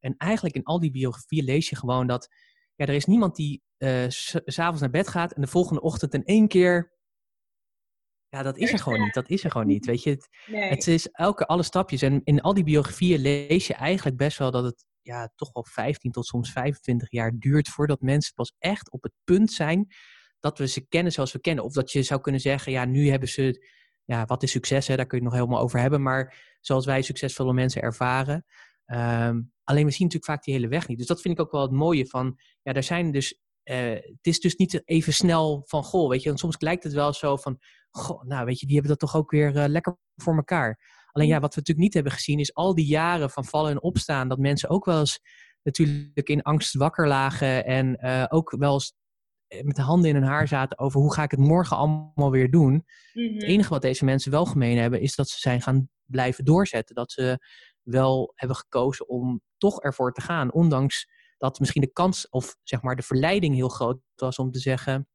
En 0.01 0.15
eigenlijk 0.17 0.55
in 0.55 0.65
al 0.65 0.81
die 0.81 0.91
biografieën 0.91 1.45
lees 1.45 1.69
je 1.69 1.77
gewoon 1.77 2.07
dat 2.07 2.29
ja, 2.75 2.87
er 2.87 2.95
is 2.95 3.05
niemand 3.05 3.37
die 3.37 3.63
eh, 3.77 4.05
s- 4.09 4.41
s'avonds 4.45 4.81
naar 4.81 4.91
bed 4.91 5.09
gaat 5.09 5.33
en 5.33 5.41
de 5.41 5.47
volgende 5.47 5.81
ochtend 5.81 6.15
in 6.15 6.25
één 6.25 6.49
keer. 6.49 6.93
Ja, 8.29 8.43
dat 8.43 8.57
is 8.57 8.73
er 8.73 8.79
gewoon 8.79 9.01
niet. 9.01 9.15
Dat 9.15 9.29
is 9.29 9.45
er 9.45 9.51
gewoon 9.51 9.67
niet. 9.67 9.87
Weet 9.87 10.03
je, 10.03 10.11
het, 10.11 10.29
Nee. 10.47 10.69
het 10.69 10.87
is 10.87 11.09
elke, 11.09 11.47
alle 11.47 11.63
stapjes. 11.63 12.03
En 12.03 12.21
in 12.25 12.41
al 12.41 12.55
die 12.55 12.65
biografieën 12.65 13.21
lees 13.21 13.67
je 13.67 13.75
eigenlijk 13.75 14.17
best 14.17 14.39
wel 14.39 14.51
dat 14.51 14.65
het 14.65 14.85
ja, 15.03 15.33
toch 15.35 15.53
wel 15.53 15.65
15 15.71 16.11
tot 16.11 16.27
soms 16.27 16.53
25 16.53 17.11
jaar 17.11 17.33
duurt 17.39 17.69
voordat 17.69 18.01
mensen 18.01 18.35
pas 18.35 18.55
echt 18.59 18.91
op 18.91 19.03
het 19.03 19.13
punt 19.25 19.53
zijn 19.53 19.87
dat 20.41 20.59
we 20.59 20.67
ze 20.69 20.87
kennen 20.89 21.13
zoals 21.13 21.33
we 21.33 21.41
kennen. 21.41 21.65
Of 21.65 21.73
dat 21.73 21.93
je 21.93 22.03
zou 22.03 22.21
kunnen 22.21 22.41
zeggen, 22.41 22.73
ja, 22.73 22.85
nu 22.85 23.09
hebben 23.09 23.29
ze, 23.29 23.67
ja, 24.05 24.25
wat 24.25 24.43
is 24.43 24.51
succes? 24.51 24.87
Hè? 24.87 24.97
Daar 24.97 25.07
kun 25.07 25.19
je 25.19 25.25
het 25.25 25.33
nog 25.33 25.43
helemaal 25.43 25.63
over 25.65 25.81
hebben. 25.81 26.03
Maar 26.03 26.57
zoals 26.61 26.87
wij 26.87 27.03
succesvolle 27.03 27.53
mensen 27.53 27.83
ervaren. 27.83 28.45
Ehm, 28.91 29.41
alleen 29.65 29.85
we 29.85 29.91
zien 29.91 30.07
natuurlijk 30.07 30.25
vaak 30.25 30.45
die 30.45 30.55
hele 30.55 30.69
weg 30.69 30.89
niet. 30.89 30.99
Dus 30.99 31.07
dat 31.07 31.21
vind 31.21 31.39
ik 31.39 31.45
ook 31.45 31.53
wel 31.53 31.63
het 31.63 31.71
mooie 31.71 32.07
van, 32.07 32.39
ja, 32.63 32.73
er 32.73 32.83
zijn 32.83 33.11
dus, 33.11 33.41
eh, 33.63 33.91
het 33.91 34.27
is 34.27 34.41
dus 34.41 34.57
niet 34.57 34.83
even 34.85 35.13
snel 35.13 35.63
van, 35.67 35.85
goh, 35.85 36.09
weet 36.09 36.23
je, 36.23 36.29
want 36.29 36.41
soms 36.41 36.61
lijkt 36.61 36.83
het 36.83 36.93
wel 36.93 37.13
zo 37.13 37.37
van, 37.37 37.59
goh, 37.91 38.23
nou, 38.23 38.45
weet 38.45 38.61
je, 38.61 38.67
die 38.67 38.75
hebben 38.75 38.99
dat 38.99 39.09
toch 39.09 39.21
ook 39.21 39.31
weer 39.31 39.57
eh, 39.57 39.69
lekker 39.69 39.99
voor 40.17 40.37
elkaar. 40.37 40.99
Alleen 41.13 41.29
ja, 41.29 41.41
wat 41.41 41.55
we 41.55 41.61
natuurlijk 41.61 41.87
niet 41.87 41.95
hebben 41.95 42.13
gezien 42.13 42.39
is 42.39 42.55
al 42.55 42.75
die 42.75 42.87
jaren 42.87 43.31
van 43.31 43.45
vallen 43.45 43.71
en 43.71 43.83
opstaan, 43.83 44.29
dat 44.29 44.39
mensen 44.39 44.69
ook 44.69 44.85
wel 44.85 44.99
eens 44.99 45.21
natuurlijk 45.63 46.29
in 46.29 46.43
angst 46.43 46.75
wakker 46.75 47.09
lagen 47.09 47.65
en 47.65 47.97
eh, 47.97 48.25
ook 48.29 48.51
wel 48.59 48.73
eens 48.73 48.95
met 49.63 49.77
de 49.77 49.83
handen 49.83 50.09
in 50.09 50.15
hun 50.15 50.25
haar 50.25 50.49
zaten 50.49 50.79
over 50.79 51.01
hoe 51.01 51.15
ga 51.15 51.23
ik 51.23 51.31
het 51.31 51.41
morgen 51.41 51.77
allemaal 51.77 52.31
weer 52.31 52.51
doen. 52.51 52.85
Mhm. 53.13 53.35
Het 53.35 53.43
enige 53.43 53.69
wat 53.69 53.83
deze 53.83 54.05
mensen 54.05 54.31
wel 54.31 54.47
gemeen 54.47 54.79
hebben, 54.79 55.01
is 55.01 55.15
dat 55.15 55.29
ze 55.29 55.39
zijn 55.39 55.63
gaan 55.63 55.89
blijven 56.05 56.45
doorzetten. 56.45 56.95
Dat 56.95 57.13
ze 57.13 57.39
wel 57.83 58.33
hebben 58.35 58.57
gekozen 58.57 59.09
om 59.09 59.43
toch 59.59 59.83
ervoor 59.83 60.13
te 60.13 60.21
gaan. 60.21 60.53
Ondanks 60.53 61.09
dat 61.39 61.61
misschien 61.61 61.83
de 61.83 61.93
kans 61.93 62.29
of 62.29 62.57
zeg 62.63 62.83
maar 62.83 62.97
de 62.97 63.03
verleiding 63.03 63.55
heel 63.55 63.69
groot 63.69 63.99
was 64.15 64.39
om 64.39 64.51
te 64.51 64.59
zeggen: 64.59 65.09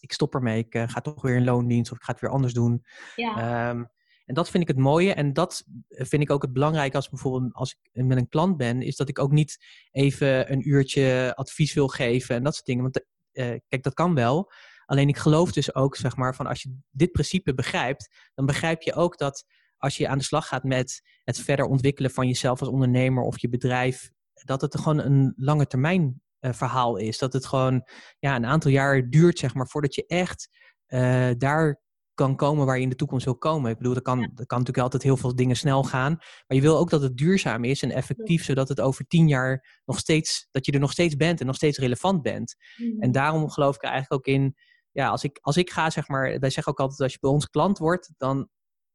Ik 0.00 0.12
stop 0.12 0.34
ermee, 0.34 0.58
ik 0.58 0.74
eh, 0.74 0.88
ga 0.88 1.00
toch 1.00 1.22
weer 1.22 1.36
in 1.36 1.44
loondienst 1.44 1.90
of 1.90 1.96
ik 1.96 2.04
ga 2.04 2.12
het 2.12 2.20
weer 2.20 2.30
anders 2.30 2.52
doen. 2.52 2.84
Ja. 3.16 3.36
Ehm, 3.70 3.84
en 4.30 4.36
dat 4.36 4.50
vind 4.50 4.62
ik 4.62 4.68
het 4.68 4.78
mooie. 4.78 5.14
En 5.14 5.32
dat 5.32 5.64
vind 5.88 6.22
ik 6.22 6.30
ook 6.30 6.42
het 6.42 6.52
belangrijke 6.52 6.96
als 6.96 7.08
bijvoorbeeld 7.08 7.54
als 7.54 7.78
ik 7.80 8.04
met 8.04 8.18
een 8.18 8.28
klant 8.28 8.56
ben, 8.56 8.82
is 8.82 8.96
dat 8.96 9.08
ik 9.08 9.18
ook 9.18 9.30
niet 9.30 9.64
even 9.90 10.52
een 10.52 10.68
uurtje 10.68 11.32
advies 11.36 11.74
wil 11.74 11.88
geven 11.88 12.36
en 12.36 12.42
dat 12.42 12.54
soort 12.54 12.66
dingen. 12.66 12.82
Want 12.82 13.04
eh, 13.32 13.58
kijk, 13.68 13.82
dat 13.82 13.94
kan 13.94 14.14
wel. 14.14 14.52
Alleen 14.86 15.08
ik 15.08 15.16
geloof 15.16 15.52
dus 15.52 15.74
ook, 15.74 15.96
zeg 15.96 16.16
maar, 16.16 16.34
van 16.34 16.46
als 16.46 16.62
je 16.62 16.78
dit 16.90 17.12
principe 17.12 17.54
begrijpt, 17.54 18.30
dan 18.34 18.46
begrijp 18.46 18.82
je 18.82 18.94
ook 18.94 19.18
dat 19.18 19.44
als 19.80 19.96
je 19.96 20.08
aan 20.08 20.18
de 20.18 20.24
slag 20.24 20.46
gaat 20.48 20.64
met 20.64 21.02
het 21.24 21.40
verder 21.40 21.66
ontwikkelen 21.66 22.10
van 22.10 22.26
jezelf 22.26 22.60
als 22.60 22.68
ondernemer 22.68 23.22
of 23.22 23.38
je 23.38 23.48
bedrijf, 23.48 24.10
dat 24.44 24.60
het 24.60 24.78
gewoon 24.78 24.98
een 24.98 25.32
lange 25.36 25.66
termijn 25.66 26.22
eh, 26.38 26.52
verhaal 26.52 26.96
is. 26.96 27.18
Dat 27.18 27.32
het 27.32 27.46
gewoon 27.46 27.88
ja, 28.18 28.36
een 28.36 28.46
aantal 28.46 28.70
jaar 28.70 29.08
duurt, 29.08 29.38
zeg 29.38 29.54
maar, 29.54 29.68
voordat 29.68 29.94
je 29.94 30.06
echt 30.06 30.48
eh, 30.86 31.30
daar 31.38 31.80
kan 32.14 32.36
komen 32.36 32.66
waar 32.66 32.76
je 32.76 32.82
in 32.82 32.88
de 32.88 32.94
toekomst 32.94 33.24
wil 33.24 33.36
komen. 33.36 33.70
Ik 33.70 33.76
bedoel, 33.76 33.94
er 33.94 34.02
kan, 34.02 34.18
er 34.20 34.46
kan 34.46 34.58
natuurlijk 34.58 34.78
altijd 34.78 35.02
heel 35.02 35.16
veel 35.16 35.34
dingen 35.34 35.56
snel 35.56 35.82
gaan. 35.82 36.12
Maar 36.16 36.56
je 36.56 36.60
wil 36.60 36.76
ook 36.76 36.90
dat 36.90 37.02
het 37.02 37.16
duurzaam 37.16 37.64
is 37.64 37.82
en 37.82 37.90
effectief, 37.90 38.44
zodat 38.44 38.68
het 38.68 38.80
over 38.80 39.06
tien 39.06 39.28
jaar 39.28 39.80
nog 39.84 39.98
steeds, 39.98 40.48
dat 40.50 40.66
je 40.66 40.72
er 40.72 40.80
nog 40.80 40.92
steeds 40.92 41.16
bent 41.16 41.40
en 41.40 41.46
nog 41.46 41.56
steeds 41.56 41.78
relevant 41.78 42.22
bent. 42.22 42.56
Mhm. 42.76 43.02
En 43.02 43.12
daarom 43.12 43.50
geloof 43.50 43.74
ik 43.74 43.82
er 43.82 43.90
eigenlijk 43.90 44.28
ook 44.28 44.34
in, 44.34 44.54
ja, 44.90 45.08
als 45.08 45.24
ik, 45.24 45.38
als 45.40 45.56
ik 45.56 45.70
ga, 45.70 45.90
zeg 45.90 46.08
maar, 46.08 46.38
wij 46.38 46.50
zeggen 46.50 46.72
ook 46.72 46.80
altijd, 46.80 47.00
als 47.00 47.12
je 47.12 47.18
bij 47.20 47.30
ons 47.30 47.48
klant 47.48 47.78
wordt, 47.78 48.12
dan 48.16 48.48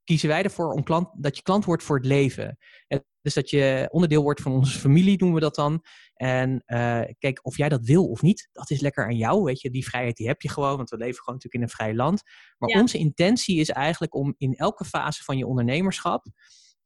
kiezen 0.05 0.29
wij 0.29 0.43
ervoor 0.43 0.71
om 0.71 0.83
klant, 0.83 1.09
dat 1.13 1.35
je 1.35 1.41
klant 1.41 1.65
wordt 1.65 1.83
voor 1.83 1.97
het 1.97 2.05
leven. 2.05 2.57
En 2.87 3.05
dus 3.21 3.33
dat 3.33 3.49
je 3.49 3.87
onderdeel 3.91 4.23
wordt 4.23 4.41
van 4.41 4.51
onze 4.51 4.79
familie, 4.79 5.17
doen 5.17 5.33
we 5.33 5.39
dat 5.39 5.55
dan. 5.55 5.83
En 6.13 6.63
uh, 6.65 7.01
kijk, 7.19 7.39
of 7.41 7.57
jij 7.57 7.69
dat 7.69 7.85
wil 7.85 8.09
of 8.09 8.21
niet, 8.21 8.49
dat 8.51 8.69
is 8.69 8.81
lekker 8.81 9.05
aan 9.05 9.17
jou. 9.17 9.43
Weet 9.43 9.61
je, 9.61 9.69
die 9.69 9.85
vrijheid 9.85 10.17
die 10.17 10.27
heb 10.27 10.41
je 10.41 10.49
gewoon, 10.49 10.77
want 10.77 10.89
we 10.89 10.97
leven 10.97 11.19
gewoon 11.19 11.33
natuurlijk 11.35 11.53
in 11.53 11.61
een 11.61 11.75
vrij 11.75 11.95
land. 11.95 12.21
Maar 12.57 12.81
onze 12.81 12.97
intentie 12.97 13.59
is 13.59 13.69
eigenlijk 13.69 14.15
om 14.15 14.35
in 14.37 14.53
elke 14.55 14.85
fase 14.85 15.23
van 15.23 15.37
je 15.37 15.47
ondernemerschap, 15.47 16.25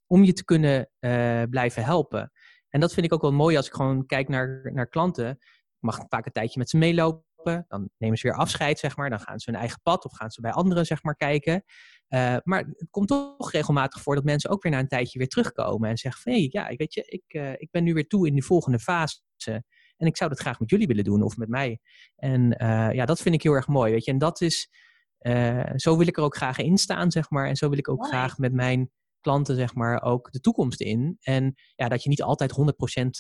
om 0.08 0.24
je 0.24 0.34
te 0.34 0.44
kunnen 0.44 0.90
uh, 1.00 1.44
blijven 1.50 1.84
helpen. 1.84 2.32
En 2.70 2.80
dat 2.80 2.94
vind 2.94 3.06
ik 3.06 3.14
ook 3.14 3.22
wel 3.22 3.34
mooi 3.34 3.58
als 3.58 3.68
ik 3.68 3.74
gewoon 3.74 4.06
kijk 4.06 4.28
naar, 4.28 4.72
naar 4.74 4.88
klanten. 4.88 5.30
Ik 5.30 5.38
mag 5.80 6.00
vaak 6.08 6.26
een 6.26 6.32
tijdje 6.32 6.60
met 6.60 6.70
ze 6.70 6.78
meelopen. 6.78 7.66
Dan 7.68 7.90
nemen 7.98 8.18
ze 8.18 8.28
weer 8.28 8.38
afscheid, 8.38 8.80
zeg 8.80 8.98
maar. 8.98 9.10
Dan 9.10 9.20
gaan 9.20 9.40
ze 9.40 9.52
hun 9.52 9.60
eigen 9.60 9.80
pad 9.84 10.06
of 10.06 10.16
gaan 10.16 10.30
ze 10.30 10.42
bij 10.42 10.52
anderen, 10.52 10.86
zeg 10.86 11.04
maar, 11.04 11.16
kijken. 11.16 11.64
Uh, 12.10 12.38
maar 12.44 12.60
het 12.60 12.88
komt 12.92 13.08
toch 13.08 13.52
regelmatig 13.52 14.02
voor 14.02 14.16
dat 14.16 14.24
mensen 14.24 14.50
ook 14.50 14.64
weer 14.64 14.72
na 14.72 14.80
een 14.80 14.88
tijdje 14.88 15.18
weer 15.20 15.28
terugkomen 15.28 15.90
en 15.90 15.98
zeggen 15.98 16.22
van 16.22 16.32
hé, 16.34 16.40
hey, 16.40 16.50
ja, 16.52 16.76
weet 16.76 16.94
je, 16.94 17.04
ik, 17.06 17.24
uh, 17.28 17.52
ik 17.52 17.68
ben 17.72 17.84
nu 17.84 17.94
weer 17.94 18.08
toe 18.08 18.28
in 18.28 18.34
die 18.34 18.44
volgende 18.44 18.80
fase. 18.80 19.22
En 19.98 20.08
ik 20.08 20.18
zou 20.18 20.30
dat 20.30 20.40
graag 20.40 20.60
met 20.60 20.70
jullie 20.70 20.88
willen 20.88 21.04
doen 21.04 21.22
of 21.22 21.38
met 21.38 21.50
mij. 21.50 21.80
En 22.16 22.64
uh, 22.64 22.94
ja, 22.94 23.06
dat 23.06 23.22
vind 23.22 23.36
ik 23.36 23.44
heel 23.44 23.54
erg 23.54 23.68
mooi, 23.68 23.92
weet 23.92 24.06
je. 24.06 24.12
En 24.12 24.18
dat 24.18 24.42
is, 24.42 24.70
zo 25.76 25.98
wil 25.98 26.08
ik 26.08 26.18
er 26.18 26.24
ook 26.24 26.36
graag 26.36 26.58
in 26.58 26.78
staan, 26.78 27.12
zeg 27.12 27.30
maar. 27.30 27.48
En 27.48 27.56
zo 27.56 27.70
wil 27.70 27.78
ik 27.78 27.90
ook 27.90 27.98
mooi. 27.98 28.10
graag 28.10 28.38
met 28.38 28.54
mijn 28.54 28.92
klanten, 29.22 29.56
zeg 29.56 29.76
maar, 29.76 30.02
ook 30.02 30.32
de 30.32 30.40
toekomst 30.40 30.82
in. 30.82 31.18
En 31.20 31.54
ja, 31.76 31.88
dat 31.88 32.04
je 32.04 32.10
niet 32.10 32.22
altijd 32.22 32.52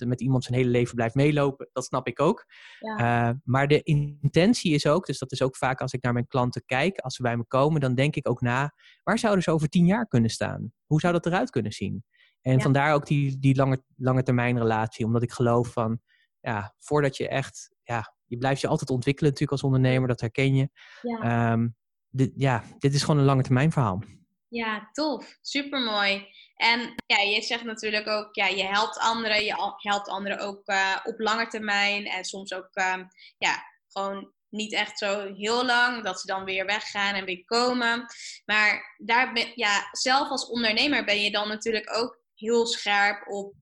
100% 0.03 0.07
met 0.07 0.21
iemand 0.21 0.43
zijn 0.43 0.57
hele 0.57 0.69
leven 0.69 0.95
blijft 0.95 1.15
meelopen, 1.15 1.69
dat 1.71 1.85
snap 1.85 2.07
ik 2.07 2.19
ook. 2.19 2.45
Ja. 2.79 3.29
Uh, 3.29 3.35
maar 3.43 3.67
de 3.67 3.83
intentie 3.83 4.73
is 4.73 4.87
ook, 4.87 5.05
dus 5.05 5.19
dat 5.19 5.31
is 5.31 5.41
ook 5.41 5.55
vaak 5.55 5.81
als 5.81 5.93
ik 5.93 6.01
naar 6.01 6.13
mijn 6.13 6.27
klanten 6.27 6.63
kijk, 6.65 6.97
als 6.97 7.15
ze 7.15 7.21
bij 7.21 7.37
me 7.37 7.45
komen, 7.47 7.81
dan 7.81 7.95
denk 7.95 8.15
ik 8.15 8.29
ook 8.29 8.41
na, 8.41 8.73
waar 9.03 9.19
zouden 9.19 9.43
ze 9.43 9.51
over 9.51 9.69
tien 9.69 9.85
jaar 9.85 10.07
kunnen 10.07 10.29
staan? 10.29 10.71
Hoe 10.85 10.99
zou 10.99 11.13
dat 11.13 11.25
eruit 11.25 11.49
kunnen 11.49 11.71
zien? 11.71 12.03
En 12.41 12.53
ja. 12.53 12.59
vandaar 12.59 12.93
ook 12.93 13.05
die, 13.05 13.39
die 13.39 13.55
lange, 13.55 13.83
lange 13.95 14.23
termijn 14.23 14.57
relatie, 14.57 15.05
omdat 15.05 15.23
ik 15.23 15.31
geloof 15.31 15.67
van, 15.73 15.99
ja, 16.39 16.75
voordat 16.79 17.17
je 17.17 17.27
echt, 17.27 17.75
ja, 17.83 18.13
je 18.25 18.37
blijft 18.37 18.61
je 18.61 18.67
altijd 18.67 18.89
ontwikkelen 18.89 19.31
natuurlijk 19.31 19.61
als 19.61 19.71
ondernemer, 19.71 20.07
dat 20.07 20.21
herken 20.21 20.55
je. 20.55 20.69
Ja, 21.01 21.51
um, 21.51 21.75
dit, 22.09 22.31
ja 22.35 22.63
dit 22.77 22.93
is 22.93 23.03
gewoon 23.03 23.19
een 23.19 23.25
lange 23.25 23.43
termijn 23.43 23.71
verhaal. 23.71 24.03
Ja, 24.49 24.89
tof. 24.91 25.37
Supermooi. 25.41 26.27
En 26.55 26.93
ja, 27.05 27.17
je 27.17 27.41
zegt 27.41 27.63
natuurlijk 27.63 28.07
ook, 28.07 28.35
ja, 28.35 28.47
je 28.47 28.63
helpt 28.63 28.97
anderen. 28.97 29.43
Je 29.43 29.73
helpt 29.77 30.07
anderen 30.07 30.39
ook 30.39 30.69
uh, 30.69 30.97
op 31.03 31.19
lange 31.19 31.47
termijn. 31.47 32.05
En 32.05 32.25
soms 32.25 32.53
ook, 32.53 32.69
um, 32.73 33.07
ja, 33.37 33.63
gewoon 33.87 34.33
niet 34.49 34.73
echt 34.73 34.97
zo 34.97 35.33
heel 35.33 35.65
lang. 35.65 36.03
Dat 36.03 36.19
ze 36.19 36.27
dan 36.27 36.43
weer 36.43 36.65
weggaan 36.65 37.15
en 37.15 37.25
weer 37.25 37.45
komen. 37.45 38.05
Maar 38.45 38.95
daar 38.97 39.51
ja, 39.55 39.87
zelf 39.91 40.29
als 40.29 40.49
ondernemer 40.49 41.05
ben 41.05 41.21
je 41.21 41.31
dan 41.31 41.47
natuurlijk 41.47 41.97
ook 41.97 42.21
heel 42.35 42.65
scherp 42.65 43.27
op, 43.27 43.53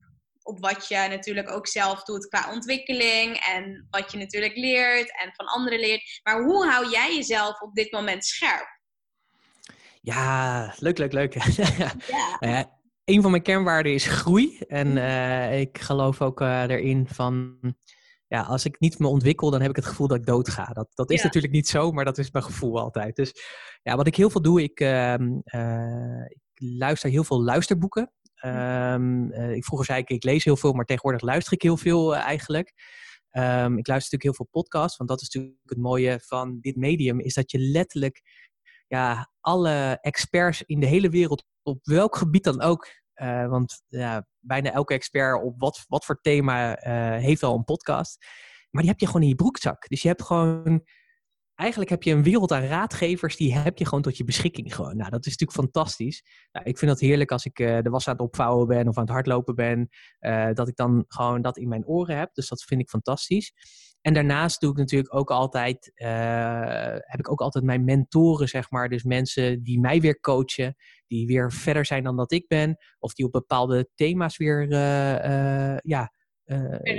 op 0.42 0.60
wat 0.60 0.88
je 0.88 0.96
natuurlijk 0.96 1.50
ook 1.50 1.66
zelf 1.66 2.02
doet 2.02 2.28
qua 2.28 2.52
ontwikkeling. 2.52 3.36
En 3.36 3.86
wat 3.90 4.12
je 4.12 4.18
natuurlijk 4.18 4.56
leert 4.56 5.20
en 5.20 5.32
van 5.34 5.46
anderen 5.46 5.78
leert. 5.78 6.20
Maar 6.22 6.42
hoe 6.42 6.66
hou 6.66 6.90
jij 6.90 7.14
jezelf 7.14 7.60
op 7.60 7.74
dit 7.74 7.92
moment 7.92 8.24
scherp? 8.24 8.77
Ja, 10.00 10.74
leuk, 10.78 10.98
leuk, 10.98 11.12
leuk. 11.12 11.34
ja. 11.78 11.92
Uh, 12.40 12.62
een 13.04 13.22
van 13.22 13.30
mijn 13.30 13.42
kernwaarden 13.42 13.92
is 13.92 14.06
groei. 14.06 14.58
En 14.58 14.96
uh, 14.96 15.60
ik 15.60 15.78
geloof 15.78 16.22
ook 16.22 16.40
uh, 16.40 16.62
erin 16.62 17.06
van, 17.08 17.58
ja, 18.26 18.42
als 18.42 18.64
ik 18.64 18.80
niet 18.80 18.98
me 18.98 19.06
ontwikkel, 19.06 19.50
dan 19.50 19.60
heb 19.60 19.70
ik 19.70 19.76
het 19.76 19.86
gevoel 19.86 20.06
dat 20.06 20.18
ik 20.18 20.26
doodga. 20.26 20.64
Dat, 20.64 20.88
dat 20.94 21.10
is 21.10 21.18
ja. 21.18 21.24
natuurlijk 21.24 21.52
niet 21.52 21.68
zo, 21.68 21.92
maar 21.92 22.04
dat 22.04 22.18
is 22.18 22.30
mijn 22.30 22.44
gevoel 22.44 22.78
altijd. 22.80 23.16
Dus 23.16 23.34
ja, 23.82 23.96
wat 23.96 24.06
ik 24.06 24.16
heel 24.16 24.30
veel 24.30 24.42
doe, 24.42 24.62
ik, 24.62 24.80
ehm, 24.80 25.36
ik 26.26 26.40
luister 26.54 27.10
heel 27.10 27.24
veel 27.24 27.42
luisterboeken. 27.42 28.12
Um, 28.44 29.32
ik, 29.32 29.64
vroeger 29.64 29.86
zei 29.86 30.00
ik, 30.00 30.10
ik 30.10 30.24
lees 30.24 30.44
heel 30.44 30.56
veel, 30.56 30.72
maar 30.72 30.84
tegenwoordig 30.84 31.22
luister 31.22 31.52
ik 31.52 31.62
heel 31.62 31.76
veel 31.76 32.16
eigenlijk. 32.16 32.72
Um, 33.32 33.78
ik 33.78 33.86
luister 33.86 33.92
natuurlijk 33.92 34.22
heel 34.22 34.34
veel 34.34 34.48
podcasts, 34.50 34.96
want 34.96 35.10
dat 35.10 35.20
is 35.20 35.28
natuurlijk 35.30 35.60
het 35.64 35.78
mooie 35.78 36.20
van 36.22 36.58
dit 36.60 36.76
medium, 36.76 37.20
is 37.20 37.34
dat 37.34 37.50
je 37.50 37.58
letterlijk 37.58 38.22
ja, 38.88 39.30
alle 39.40 39.98
experts 40.00 40.62
in 40.62 40.80
de 40.80 40.86
hele 40.86 41.08
wereld, 41.08 41.44
op 41.62 41.78
welk 41.82 42.16
gebied 42.16 42.44
dan 42.44 42.60
ook. 42.60 42.86
Uh, 43.14 43.48
want 43.48 43.82
ja, 43.86 44.26
bijna 44.38 44.72
elke 44.72 44.94
expert 44.94 45.42
op 45.42 45.54
wat, 45.60 45.84
wat 45.88 46.04
voor 46.04 46.20
thema 46.20 46.86
uh, 46.86 47.22
heeft 47.22 47.42
al 47.42 47.54
een 47.54 47.64
podcast. 47.64 48.26
Maar 48.70 48.82
die 48.82 48.90
heb 48.90 49.00
je 49.00 49.06
gewoon 49.06 49.22
in 49.22 49.28
je 49.28 49.34
broekzak. 49.34 49.88
Dus 49.88 50.02
je 50.02 50.08
hebt 50.08 50.22
gewoon. 50.22 50.84
Eigenlijk 51.54 51.90
heb 51.90 52.02
je 52.02 52.12
een 52.12 52.22
wereld 52.22 52.52
aan 52.52 52.62
raadgevers, 52.62 53.36
die 53.36 53.54
heb 53.54 53.78
je 53.78 53.84
gewoon 53.84 54.02
tot 54.02 54.16
je 54.16 54.24
beschikking. 54.24 54.74
Gewoon. 54.74 54.96
Nou, 54.96 55.10
dat 55.10 55.26
is 55.26 55.36
natuurlijk 55.36 55.58
fantastisch. 55.58 56.24
Nou, 56.52 56.66
ik 56.66 56.78
vind 56.78 56.90
dat 56.90 57.00
heerlijk 57.00 57.32
als 57.32 57.44
ik 57.44 57.58
uh, 57.58 57.78
de 57.82 57.90
was 57.90 58.08
aan 58.08 58.12
het 58.12 58.22
opvouwen 58.22 58.66
ben 58.66 58.88
of 58.88 58.96
aan 58.96 59.02
het 59.02 59.12
hardlopen 59.12 59.54
ben. 59.54 59.88
dat 60.54 60.68
ik 60.68 60.76
dan 60.76 61.04
gewoon 61.08 61.42
dat 61.42 61.56
in 61.56 61.68
mijn 61.68 61.86
oren 61.86 62.16
heb. 62.16 62.34
Dus 62.34 62.48
dat 62.48 62.62
vind 62.62 62.80
ik 62.80 62.88
fantastisch. 62.88 63.52
En 64.08 64.14
daarnaast 64.14 64.60
doe 64.60 64.70
ik 64.70 64.76
natuurlijk 64.76 65.14
ook 65.14 65.30
altijd, 65.30 65.92
uh, 65.94 66.08
heb 66.92 67.18
ik 67.18 67.30
ook 67.30 67.40
altijd 67.40 67.64
mijn 67.64 67.84
mentoren, 67.84 68.48
zeg 68.48 68.70
maar. 68.70 68.88
Dus 68.88 69.02
mensen 69.02 69.62
die 69.62 69.80
mij 69.80 70.00
weer 70.00 70.20
coachen, 70.20 70.76
die 71.06 71.26
weer 71.26 71.52
verder 71.52 71.84
zijn 71.84 72.04
dan 72.04 72.16
dat 72.16 72.32
ik 72.32 72.46
ben. 72.46 72.76
Of 72.98 73.12
die 73.12 73.24
op 73.24 73.32
bepaalde 73.32 73.88
thema's 73.94 74.36
weer, 74.36 74.68
uh, 74.68 75.12
uh, 75.12 75.76
ja, 75.82 76.12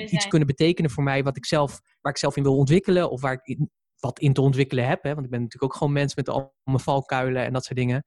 iets 0.05 0.27
kunnen 0.27 0.47
betekenen 0.47 0.91
voor 0.91 1.03
mij 1.03 1.23
wat 1.23 1.37
ik 1.37 1.45
zelf, 1.45 1.79
waar 2.01 2.11
ik 2.11 2.17
zelf 2.17 2.37
in 2.37 2.43
wil 2.43 2.57
ontwikkelen. 2.57 3.11
Of 3.11 3.21
waar 3.21 3.33
ik 3.33 3.45
in, 3.57 3.69
wat 3.99 4.19
in 4.19 4.33
te 4.33 4.41
ontwikkelen 4.41 4.87
heb. 4.87 5.03
Hè? 5.03 5.13
Want 5.13 5.25
ik 5.25 5.31
ben 5.31 5.41
natuurlijk 5.41 5.71
ook 5.71 5.77
gewoon 5.77 5.93
mens 5.93 6.15
met 6.15 6.29
al 6.29 6.55
mijn 6.63 6.79
valkuilen 6.79 7.45
en 7.45 7.53
dat 7.53 7.65
soort 7.65 7.79
dingen. 7.79 8.03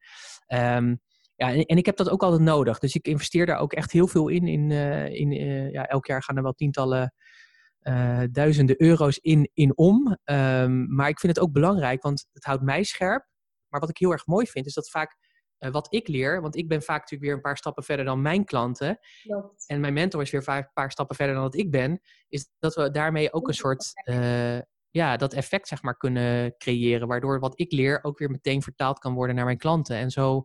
Um, 0.46 1.00
ja, 1.36 1.52
en, 1.52 1.64
en, 1.64 1.76
ik 1.76 1.86
heb 1.86 1.96
dat 1.96 2.10
ook 2.10 2.22
altijd 2.22 2.42
nodig. 2.42 2.78
Dus 2.78 2.94
ik 2.94 3.06
investeer 3.06 3.46
daar 3.46 3.58
ook 3.58 3.72
echt 3.72 3.92
heel 3.92 4.06
veel 4.06 4.28
in. 4.28 4.46
in, 4.46 4.70
in 5.12 5.30
ja, 5.70 5.86
elk 5.86 6.06
jaar 6.06 6.22
gaan 6.22 6.36
er 6.36 6.42
wel 6.42 6.52
tientallen 6.52 7.14
duizenden 8.32 8.82
euro's 8.82 9.18
in, 9.18 9.50
in 9.54 9.76
om. 9.76 10.18
Um, 10.24 10.94
maar 10.94 11.08
ik 11.08 11.20
vind 11.20 11.36
het 11.36 11.44
ook 11.44 11.52
belangrijk, 11.52 12.02
want 12.02 12.28
het 12.32 12.44
houdt 12.44 12.62
mij 12.62 12.82
scherp. 12.82 13.26
Maar 13.68 13.80
wat 13.80 13.90
ik 13.90 13.98
heel 13.98 14.12
erg 14.12 14.26
mooi 14.26 14.46
vind, 14.46 14.66
is 14.66 14.74
dat 14.74 14.90
vaak 14.90 15.16
uh, 15.58 15.70
wat 15.70 15.94
ik 15.94 16.08
leer, 16.08 16.40
want 16.40 16.56
ik 16.56 16.68
ben 16.68 16.82
vaak 16.82 17.00
natuurlijk 17.00 17.22
weer 17.22 17.32
een 17.32 17.40
paar 17.40 17.56
stappen 17.56 17.84
verder 17.84 18.04
dan 18.04 18.22
mijn 18.22 18.44
klanten. 18.44 18.98
Klopt. 19.22 19.68
En 19.68 19.80
mijn 19.80 19.92
mentor 19.92 20.22
is 20.22 20.30
weer 20.30 20.42
vaak 20.42 20.64
een 20.64 20.72
paar 20.72 20.90
stappen 20.90 21.16
verder 21.16 21.34
dan 21.34 21.44
dat 21.44 21.56
ik 21.56 21.70
ben. 21.70 22.00
Is 22.28 22.50
dat 22.58 22.74
we 22.74 22.90
daarmee 22.90 23.32
ook 23.32 23.48
een 23.48 23.54
soort, 23.54 23.92
uh, 24.04 24.58
ja, 24.90 25.16
dat 25.16 25.32
effect 25.32 25.68
zeg 25.68 25.82
maar 25.82 25.96
kunnen 25.96 26.56
creëren. 26.58 27.08
Waardoor 27.08 27.40
wat 27.40 27.60
ik 27.60 27.72
leer 27.72 28.04
ook 28.04 28.18
weer 28.18 28.30
meteen 28.30 28.62
vertaald 28.62 28.98
kan 28.98 29.14
worden 29.14 29.36
naar 29.36 29.44
mijn 29.44 29.58
klanten. 29.58 29.96
En 29.96 30.10
zo 30.10 30.44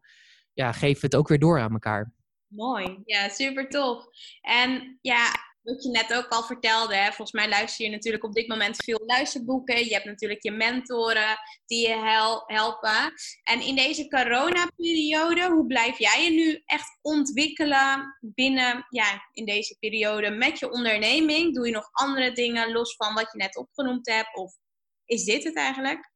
ja, 0.54 0.72
geven 0.72 1.02
we 1.02 1.06
het 1.06 1.16
ook 1.16 1.28
weer 1.28 1.40
door 1.40 1.60
aan 1.60 1.74
elkaar. 1.74 2.14
Mooi, 2.48 3.02
ja, 3.06 3.30
super 3.30 3.70
tof. 3.70 4.06
En 4.42 4.98
ja, 5.02 5.32
wat 5.68 5.84
je 5.84 5.90
net 5.90 6.14
ook 6.14 6.28
al 6.28 6.44
vertelde, 6.44 6.96
hè, 6.96 7.06
volgens 7.06 7.32
mij 7.32 7.50
luister 7.50 7.86
je 7.86 7.92
natuurlijk 7.92 8.24
op 8.24 8.34
dit 8.34 8.48
moment 8.48 8.76
veel 8.76 9.02
luisterboeken. 9.06 9.86
Je 9.86 9.94
hebt 9.94 10.06
natuurlijk 10.06 10.44
je 10.44 10.52
mentoren 10.52 11.38
die 11.66 11.88
je 11.88 11.96
hel 11.96 12.44
helpen. 12.46 13.14
En 13.44 13.62
in 13.62 13.76
deze 13.76 14.08
coronaperiode, 14.08 15.50
hoe 15.50 15.66
blijf 15.68 15.98
jij 15.98 16.24
je 16.24 16.30
nu 16.30 16.62
echt 16.66 16.98
ontwikkelen 17.02 18.18
binnen, 18.22 18.86
ja, 18.90 19.30
in 19.32 19.46
deze 19.46 19.78
periode 19.80 20.30
met 20.30 20.60
je 20.60 20.72
onderneming? 20.72 21.54
Doe 21.54 21.66
je 21.66 21.74
nog 21.74 21.90
andere 21.92 22.32
dingen 22.32 22.72
los 22.72 22.96
van 22.96 23.14
wat 23.14 23.30
je 23.32 23.38
net 23.38 23.58
opgenoemd 23.58 24.08
hebt? 24.10 24.36
Of 24.36 24.54
is 25.06 25.24
dit 25.24 25.44
het 25.44 25.56
eigenlijk? 25.56 26.12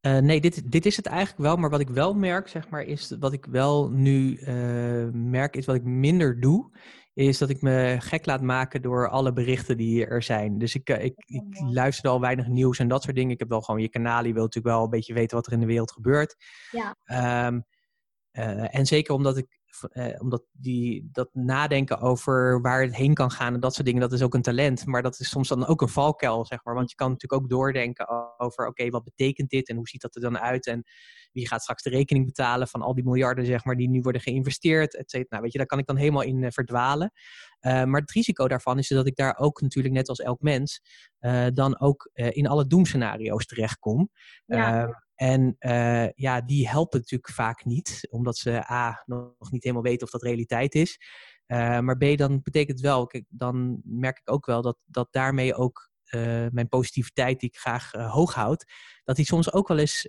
Uh, 0.00 0.18
nee, 0.18 0.40
dit, 0.40 0.72
dit 0.72 0.86
is 0.86 0.96
het 0.96 1.06
eigenlijk 1.06 1.38
wel. 1.38 1.56
Maar 1.56 1.70
wat 1.70 1.80
ik 1.80 1.88
wel 1.88 2.14
merk, 2.14 2.48
zeg 2.48 2.68
maar, 2.68 2.82
is 2.82 3.16
wat 3.20 3.32
ik 3.32 3.44
wel 3.44 3.88
nu 3.88 4.38
uh, 4.40 5.08
merk, 5.12 5.56
is 5.56 5.66
wat 5.66 5.76
ik 5.76 5.84
minder 5.84 6.40
doe, 6.40 6.70
is 7.16 7.38
dat 7.38 7.50
ik 7.50 7.62
me 7.62 7.96
gek 7.98 8.26
laat 8.26 8.42
maken 8.42 8.82
door 8.82 9.08
alle 9.08 9.32
berichten 9.32 9.76
die 9.76 10.06
er 10.06 10.22
zijn. 10.22 10.58
Dus 10.58 10.74
ik, 10.74 10.88
eh, 10.88 11.04
ik, 11.04 11.14
ik 11.26 11.60
luister 11.72 12.10
al 12.10 12.20
weinig 12.20 12.46
nieuws 12.46 12.78
en 12.78 12.88
dat 12.88 13.02
soort 13.02 13.16
dingen. 13.16 13.32
Ik 13.32 13.38
heb 13.38 13.48
wel 13.48 13.60
gewoon 13.60 13.80
je 13.80 13.88
kanaal, 13.88 14.24
je 14.24 14.32
wilt 14.32 14.54
natuurlijk 14.54 14.74
wel 14.74 14.84
een 14.84 14.90
beetje 14.90 15.14
weten 15.14 15.36
wat 15.36 15.46
er 15.46 15.52
in 15.52 15.60
de 15.60 15.66
wereld 15.66 15.92
gebeurt. 15.92 16.36
Ja. 16.70 16.96
Um, 17.46 17.64
uh, 18.32 18.74
en 18.74 18.86
zeker 18.86 19.14
omdat 19.14 19.36
ik 19.36 19.55
uh, 19.92 20.06
omdat 20.18 20.42
die, 20.52 21.08
dat 21.12 21.28
nadenken 21.32 22.00
over 22.00 22.60
waar 22.60 22.82
het 22.82 22.96
heen 22.96 23.14
kan 23.14 23.30
gaan 23.30 23.54
en 23.54 23.60
dat 23.60 23.74
soort 23.74 23.86
dingen, 23.86 24.00
dat 24.00 24.12
is 24.12 24.22
ook 24.22 24.34
een 24.34 24.42
talent. 24.42 24.86
Maar 24.86 25.02
dat 25.02 25.20
is 25.20 25.28
soms 25.28 25.48
dan 25.48 25.66
ook 25.66 25.80
een 25.80 25.88
valkuil, 25.88 26.46
zeg 26.46 26.64
maar. 26.64 26.74
Want 26.74 26.90
je 26.90 26.96
kan 26.96 27.10
natuurlijk 27.10 27.42
ook 27.42 27.50
doordenken 27.50 28.08
over, 28.38 28.66
oké, 28.66 28.90
wat 28.90 29.04
betekent 29.04 29.50
dit 29.50 29.68
en 29.68 29.76
hoe 29.76 29.88
ziet 29.88 30.00
dat 30.00 30.14
er 30.14 30.20
dan 30.20 30.38
uit? 30.38 30.66
En 30.66 30.84
wie 31.32 31.48
gaat 31.48 31.62
straks 31.62 31.82
de 31.82 31.90
rekening 31.90 32.26
betalen 32.26 32.68
van 32.68 32.82
al 32.82 32.94
die 32.94 33.04
miljarden, 33.04 33.46
zeg 33.46 33.64
maar, 33.64 33.76
die 33.76 33.88
nu 33.88 34.00
worden 34.00 34.20
geïnvesteerd, 34.20 34.96
et 34.96 35.10
cetera. 35.10 35.28
Nou, 35.30 35.42
weet 35.42 35.52
je, 35.52 35.58
daar 35.58 35.66
kan 35.66 35.78
ik 35.78 35.86
dan 35.86 35.96
helemaal 35.96 36.22
in 36.22 36.42
uh, 36.42 36.50
verdwalen. 36.50 37.12
Uh, 37.60 37.84
maar 37.84 38.00
het 38.00 38.10
risico 38.10 38.48
daarvan 38.48 38.78
is 38.78 38.88
dat 38.88 39.06
ik 39.06 39.16
daar 39.16 39.38
ook 39.38 39.60
natuurlijk, 39.60 39.94
net 39.94 40.08
als 40.08 40.20
elk 40.20 40.40
mens, 40.40 40.80
dan 41.54 41.80
ook 41.80 42.10
in 42.12 42.46
alle 42.46 42.66
doemscenario's 42.66 43.46
terechtkom. 43.46 44.10
Ja. 44.46 45.04
En 45.16 45.56
uh, 45.58 46.08
ja, 46.10 46.40
die 46.40 46.68
helpen 46.68 46.98
natuurlijk 46.98 47.32
vaak 47.32 47.64
niet, 47.64 48.06
omdat 48.10 48.36
ze 48.36 48.70
A, 48.70 49.02
nog 49.06 49.50
niet 49.50 49.62
helemaal 49.62 49.84
weten 49.84 50.06
of 50.06 50.12
dat 50.12 50.22
realiteit 50.22 50.74
is. 50.74 50.98
Uh, 51.46 51.78
maar 51.78 51.96
B, 51.96 52.16
dan 52.16 52.40
betekent 52.42 52.76
het 52.78 52.86
wel, 52.86 53.06
kijk, 53.06 53.24
dan 53.28 53.80
merk 53.84 54.18
ik 54.18 54.30
ook 54.30 54.46
wel 54.46 54.62
dat, 54.62 54.76
dat 54.84 55.08
daarmee 55.10 55.54
ook 55.54 55.90
mijn 56.50 56.68
positiviteit 56.68 57.40
die 57.40 57.48
ik 57.48 57.56
graag 57.56 57.90
hoog 57.92 58.34
houd, 58.34 58.64
dat 59.04 59.16
die 59.16 59.24
soms 59.24 59.52
ook 59.52 59.68
wel 59.68 59.78
eens 59.78 60.08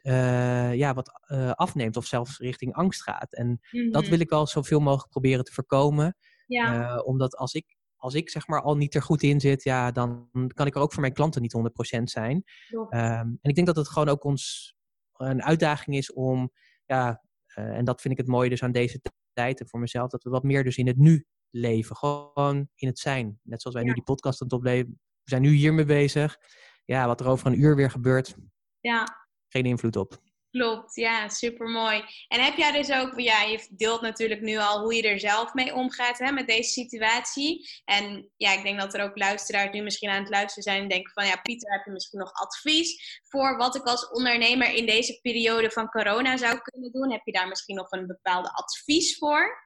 ja, 0.74 0.93
wat 0.93 1.12
afneemt 1.55 1.97
of 1.97 2.05
zelfs 2.05 2.38
richting 2.38 2.74
angst 2.74 3.03
gaat. 3.03 3.34
En 3.34 3.60
dat 3.91 4.01
Mhm. 4.01 4.10
wil 4.12 4.20
ik 4.20 4.30
wel 4.30 4.47
zoveel 4.47 4.80
mogelijk 4.80 5.10
proberen 5.10 5.43
te 5.43 5.53
voorkomen. 5.53 6.18
Ja, 6.47 6.95
Eh, 6.95 7.05
omdat 7.08 7.36
als 7.36 7.53
ik, 7.53 7.78
als 7.95 8.14
ik 8.14 8.30
zeg 8.30 8.47
maar 8.47 8.62
al 8.62 8.78
niet 8.78 8.95
er 8.95 9.01
goed 9.01 9.24
in 9.24 9.39
zit, 9.39 9.64
ja, 9.64 9.91
dan 9.91 10.30
kan 10.53 10.68
ik 10.68 10.76
er 10.76 10.82
ook 10.82 10.91
voor 10.93 11.01
mijn 11.01 11.14
klanten 11.14 11.41
niet 11.41 11.53
100% 11.53 12.10
zijn. 12.10 12.43
Ehm, 12.89 13.20
en 13.20 13.39
ik 13.41 13.55
denk 13.55 13.68
dat 13.68 13.76
het 13.76 13.89
gewoon 13.89 14.10
ook 14.10 14.24
ons 14.24 14.76
een 15.18 15.43
uitdaging 15.43 15.95
is 15.95 16.13
om, 16.13 16.51
ja, 16.86 17.24
eh, 17.45 17.63
en 17.78 17.86
dat 17.86 18.01
vind 18.01 18.13
ik 18.13 18.20
het 18.20 18.28
mooie 18.30 18.49
dus 18.49 18.63
aan 18.63 18.72
deze 18.72 19.01
tijd 19.34 19.59
en 19.59 19.68
voor 19.68 19.80
mezelf, 19.80 20.09
dat 20.09 20.24
we 20.24 20.30
wat 20.30 20.43
meer 20.43 20.63
dus 20.63 20.78
in 20.78 20.88
het 20.88 20.97
nu 20.97 21.26
leven. 21.49 21.95
Gewoon 21.95 22.70
in 22.76 22.88
het 22.88 22.99
zijn. 22.99 23.39
Net 23.43 23.61
zoals 23.61 23.76
wij 23.76 23.86
Ja. 23.86 23.89
nu 23.89 23.95
die 23.95 24.05
podcast 24.05 24.41
aan 24.41 24.47
het 24.47 24.55
opnemen. 24.55 24.99
We 25.24 25.30
zijn 25.30 25.41
nu 25.41 25.49
hiermee 25.49 25.86
bezig. 25.86 26.38
Ja, 26.86 27.07
wat 27.07 27.20
er 27.20 27.28
over 27.28 27.47
een 27.47 27.59
uur 27.61 27.76
weer 27.76 27.91
gebeurt, 27.91 28.36
ja. 28.80 29.03
geen 29.47 29.65
invloed 29.65 29.95
op. 29.95 30.22
Klopt, 30.58 30.95
ja, 30.95 31.30
super 31.30 31.68
mooi. 31.68 32.03
En 32.28 32.43
heb 32.43 32.58
jij 32.58 32.72
dus 32.72 32.91
ook, 32.91 33.20
ja, 33.20 33.41
je 33.41 33.68
deelt 33.70 34.01
natuurlijk 34.01 34.41
nu 34.41 34.58
al 34.58 34.80
hoe 34.80 34.95
je 34.95 35.01
er 35.01 35.20
zelf 35.20 35.53
mee 35.53 35.74
omgaat 35.74 36.20
hè, 36.20 36.32
met 36.32 36.47
deze 36.47 36.72
situatie. 36.72 37.70
En 37.86 38.32
ja, 38.38 38.53
ik 38.53 38.64
denk 38.64 38.80
dat 38.80 38.93
er 38.93 39.03
ook 39.03 39.18
luisteraars 39.18 39.72
nu 39.72 39.82
misschien 39.82 40.10
aan 40.10 40.20
het 40.20 40.30
luisteren 40.30 40.64
zijn 40.64 40.82
en 40.82 40.89
denken 40.89 41.14
van, 41.14 41.26
ja, 41.26 41.39
Pieter, 41.41 41.72
heb 41.72 41.86
je 41.86 41.91
misschien 41.91 42.20
nog 42.20 42.32
advies 42.32 43.22
voor 43.30 43.58
wat 43.58 43.76
ik 43.76 43.84
als 43.84 44.10
ondernemer 44.10 44.74
in 44.74 44.86
deze 44.86 45.20
periode 45.22 45.72
van 45.72 45.89
corona 45.89 46.38
zou 46.38 46.60
kunnen 46.62 46.91
doen? 46.91 47.12
Heb 47.12 47.22
je 47.24 47.32
daar 47.32 47.47
misschien 47.47 47.76
nog 47.76 47.91
een 47.91 48.08
bepaalde 48.08 48.53
advies 48.53 49.18
voor? 49.18 49.66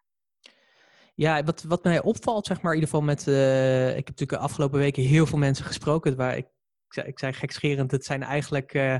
Ja, 1.15 1.43
wat, 1.43 1.63
wat 1.63 1.83
mij 1.83 2.01
opvalt, 2.01 2.45
zeg 2.45 2.61
maar, 2.61 2.73
in 2.73 2.79
ieder 2.79 2.89
geval 2.93 3.05
met. 3.05 3.27
eh, 3.27 3.89
ik 3.89 3.95
heb 3.95 4.07
natuurlijk 4.07 4.39
de 4.41 4.47
afgelopen 4.47 4.79
weken 4.79 5.03
heel 5.03 5.25
veel 5.25 5.37
mensen 5.37 5.65
gesproken. 5.65 6.15
Waar 6.15 6.37
ik, 6.37 6.47
ik 7.05 7.19
zei 7.19 7.33
gekscherend, 7.33 7.91
het 7.91 8.05
zijn 8.05 8.23
eigenlijk 8.23 8.73
eh, 8.73 8.95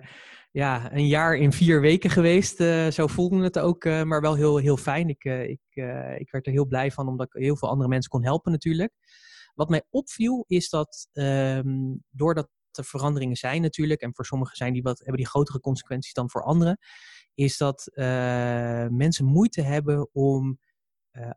ja, 0.52 0.94
een 0.94 1.08
jaar 1.08 1.36
in 1.36 1.52
vier 1.52 1.82
weken 1.82 2.10
geweest. 2.10 2.60
eh, 2.60 2.88
zo 2.88 3.08
voelde 3.08 3.44
het 3.44 3.60
ook, 3.60 3.86
eh, 3.86 4.04
maar 4.04 4.22
wel 4.22 4.36
heel, 4.36 4.58
heel 4.58 4.78
fijn. 4.78 5.10
Ik, 5.10 5.24
eh, 5.24 5.50
ik, 5.50 5.62
ik 6.18 6.32
werd 6.32 6.46
er 6.46 6.52
heel 6.52 6.66
blij 6.66 6.92
van, 6.92 7.08
omdat 7.08 7.28
ik 7.34 7.42
heel 7.42 7.58
veel 7.58 7.70
andere 7.70 7.90
mensen 7.90 8.10
kon 8.12 8.24
helpen, 8.24 8.52
natuurlijk. 8.52 8.94
Wat 9.54 9.70
mij 9.70 9.84
opviel, 9.90 10.44
is 10.48 10.70
dat 10.70 11.08
ehm, 11.12 11.96
doordat 12.10 12.50
er 12.72 12.86
veranderingen 12.86 13.36
zijn, 13.36 13.62
natuurlijk, 13.62 14.02
en 14.02 14.16
voor 14.16 14.26
sommigen 14.26 14.56
zijn 14.56 14.74
die 14.74 14.82
wat, 14.82 14.98
hebben 14.98 15.18
die 15.18 15.28
grotere 15.28 15.60
consequenties 15.60 16.14
dan 16.14 16.30
voor 16.30 16.44
anderen, 16.44 16.78
is 17.34 17.58
dat 17.58 17.92
mensen 18.92 19.26
moeite 19.26 19.62
hebben 19.62 20.10
om 20.14 20.60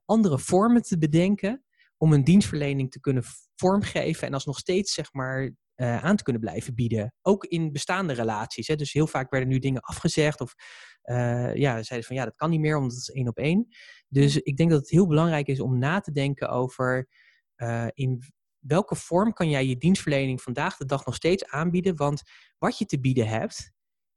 andere 0.05 0.39
vormen 0.39 0.83
te 0.83 0.99
bedenken 0.99 1.65
om 1.97 2.13
een 2.13 2.25
dienstverlening 2.25 2.91
te 2.91 3.01
kunnen 3.01 3.23
vormgeven 3.55 4.27
en 4.27 4.35
alsnog 4.35 4.59
steeds 4.59 4.95
zeg 4.95 5.13
maar 5.13 5.55
eh, 5.75 6.05
aan 6.05 6.17
te 6.17 6.23
kunnen 6.23 6.43
blijven 6.43 6.75
bieden. 6.75 7.15
Ook 7.23 7.45
in 7.45 7.73
bestaande 7.73 8.13
relaties. 8.13 8.67
Hè. 8.67 8.77
Dus 8.77 8.93
heel 8.93 9.07
vaak 9.07 9.31
werden 9.31 9.49
nu 9.49 9.59
dingen 9.59 9.81
afgezegd 9.81 10.41
of 10.41 10.55
eh, 11.03 11.55
ja, 11.55 11.83
zeiden 11.83 12.09
van 12.09 12.17
ja, 12.17 12.25
dat 12.25 12.37
kan 12.37 12.51
niet 12.51 12.61
meer, 12.61 12.77
omdat 12.77 12.93
het 12.93 13.09
is 13.09 13.15
één 13.15 13.29
op 13.29 13.39
één. 13.39 13.67
Dus 14.09 14.37
ik 14.37 14.57
denk 14.57 14.71
dat 14.71 14.81
het 14.81 14.91
heel 14.91 15.07
belangrijk 15.07 15.47
is 15.47 15.61
om 15.61 15.79
na 15.79 16.01
te 16.01 16.13
denken 16.13 16.49
over 16.49 17.09
eh, 17.55 17.87
in 17.93 18.23
welke 18.59 18.95
vorm 18.95 19.33
kan 19.33 19.49
jij 19.49 19.67
je 19.67 19.77
dienstverlening 19.77 20.43
vandaag 20.43 20.77
de 20.77 20.87
dag 20.87 21.05
nog 21.05 21.15
steeds 21.15 21.47
aanbieden. 21.47 21.97
Want 21.97 22.23
wat 22.59 22.79
je 22.79 22.85
te 22.85 23.01
bieden 23.01 23.29
hebt, 23.29 23.73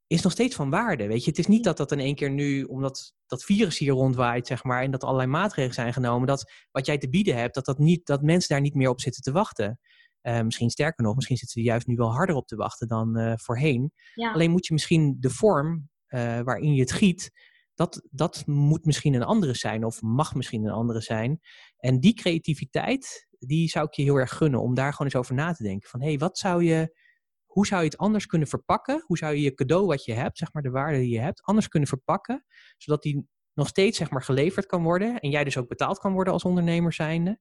is 0.06 0.22
nog 0.22 0.32
steeds 0.32 0.54
van 0.56 0.70
waarde. 0.70 1.06
Weet 1.06 1.24
je, 1.24 1.30
het 1.30 1.38
is 1.38 1.46
niet 1.46 1.64
dat 1.64 1.76
dat 1.76 1.92
in 1.92 1.98
één 1.98 2.14
keer 2.14 2.30
nu, 2.30 2.62
omdat 2.62 3.14
dat 3.26 3.44
virus 3.44 3.78
hier 3.78 3.92
rondwaait, 3.92 4.46
zeg 4.46 4.64
maar, 4.64 4.82
en 4.82 4.90
dat 4.90 5.04
allerlei 5.04 5.28
maatregelen 5.28 5.74
zijn 5.74 5.92
genomen, 5.92 6.26
dat 6.26 6.52
wat 6.70 6.86
jij 6.86 6.98
te 6.98 7.08
bieden 7.08 7.36
hebt, 7.36 7.54
dat, 7.54 7.64
dat, 7.64 7.78
niet, 7.78 8.06
dat 8.06 8.22
mensen 8.22 8.48
daar 8.48 8.60
niet 8.60 8.74
meer 8.74 8.88
op 8.88 9.00
zitten 9.00 9.22
te 9.22 9.32
wachten. 9.32 9.80
Eh, 10.28 10.40
misschien 10.40 10.70
sterker 10.70 11.04
nog, 11.04 11.14
misschien 11.14 11.36
zitten 11.36 11.60
ze 11.60 11.68
juist 11.68 11.86
nu 11.86 11.94
wel 11.94 12.12
harder 12.12 12.34
op 12.34 12.46
te 12.46 12.56
wachten 12.56 12.88
dan 12.88 13.16
eh, 13.16 13.32
voorheen. 13.36 13.92
Ja, 14.14 14.32
Alleen 14.32 14.50
moet 14.50 14.66
je 14.66 14.72
misschien 14.72 15.16
de 15.20 15.30
vorm 15.30 15.88
eh, 16.06 16.40
waarin 16.40 16.74
je 16.74 16.80
het 16.80 16.92
giet, 16.92 17.30
dat, 17.74 18.02
dat 18.10 18.42
moet 18.46 18.84
misschien 18.84 19.14
een 19.14 19.22
andere 19.22 19.54
zijn 19.54 19.84
of 19.84 20.02
mag 20.02 20.34
misschien 20.34 20.64
een 20.64 20.72
andere 20.72 21.00
zijn. 21.00 21.40
En 21.76 22.00
die 22.00 22.14
creativiteit, 22.14 23.28
die 23.38 23.68
zou 23.68 23.86
ik 23.86 23.92
je 23.92 24.02
heel 24.02 24.16
erg 24.16 24.36
gunnen 24.36 24.60
om 24.60 24.74
daar 24.74 24.92
gewoon 24.92 25.06
eens 25.06 25.16
over 25.16 25.34
na 25.34 25.52
te 25.52 25.62
denken. 25.62 25.88
Van 25.88 26.00
hé, 26.00 26.06
hey, 26.06 26.18
wat 26.18 26.38
zou 26.38 26.64
je, 26.64 26.96
hoe 27.44 27.66
zou 27.66 27.82
je 27.82 27.88
het 27.88 27.98
anders 27.98 28.26
kunnen 28.26 28.48
verpakken? 28.48 29.04
Hoe 29.06 29.18
zou 29.18 29.34
je 29.34 29.40
je 29.40 29.54
cadeau 29.54 29.86
wat 29.86 30.04
je 30.04 30.12
hebt, 30.12 30.38
zeg 30.38 30.52
maar 30.52 30.62
de 30.62 30.70
waarde 30.70 30.98
die 30.98 31.10
je 31.10 31.20
hebt, 31.20 31.42
anders 31.42 31.68
kunnen 31.68 31.88
verpakken? 31.88 32.44
Zodat 32.76 33.02
die 33.02 33.28
nog 33.58 33.68
steeds 33.68 33.98
zeg 33.98 34.10
maar 34.10 34.22
geleverd 34.22 34.66
kan 34.66 34.82
worden 34.82 35.18
en 35.18 35.30
jij 35.30 35.44
dus 35.44 35.56
ook 35.56 35.68
betaald 35.68 35.98
kan 35.98 36.12
worden 36.12 36.32
als 36.32 36.44
ondernemer 36.44 36.92
zijnde. 36.92 37.38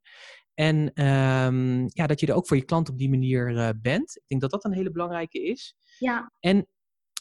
En 0.53 0.93
ehm, 0.93 1.81
ja, 1.87 2.07
dat 2.07 2.19
je 2.19 2.27
er 2.27 2.33
ook 2.33 2.47
voor 2.47 2.57
je 2.57 2.65
klant 2.65 2.89
op 2.89 2.97
die 2.97 3.09
manier 3.09 3.57
eh, 3.57 3.69
bent. 3.81 4.15
Ik 4.15 4.27
denk 4.27 4.41
dat 4.41 4.51
dat 4.51 4.65
een 4.65 4.73
hele 4.73 4.91
belangrijke 4.91 5.43
is. 5.43 5.75
ja, 5.97 6.31
En, 6.39 6.67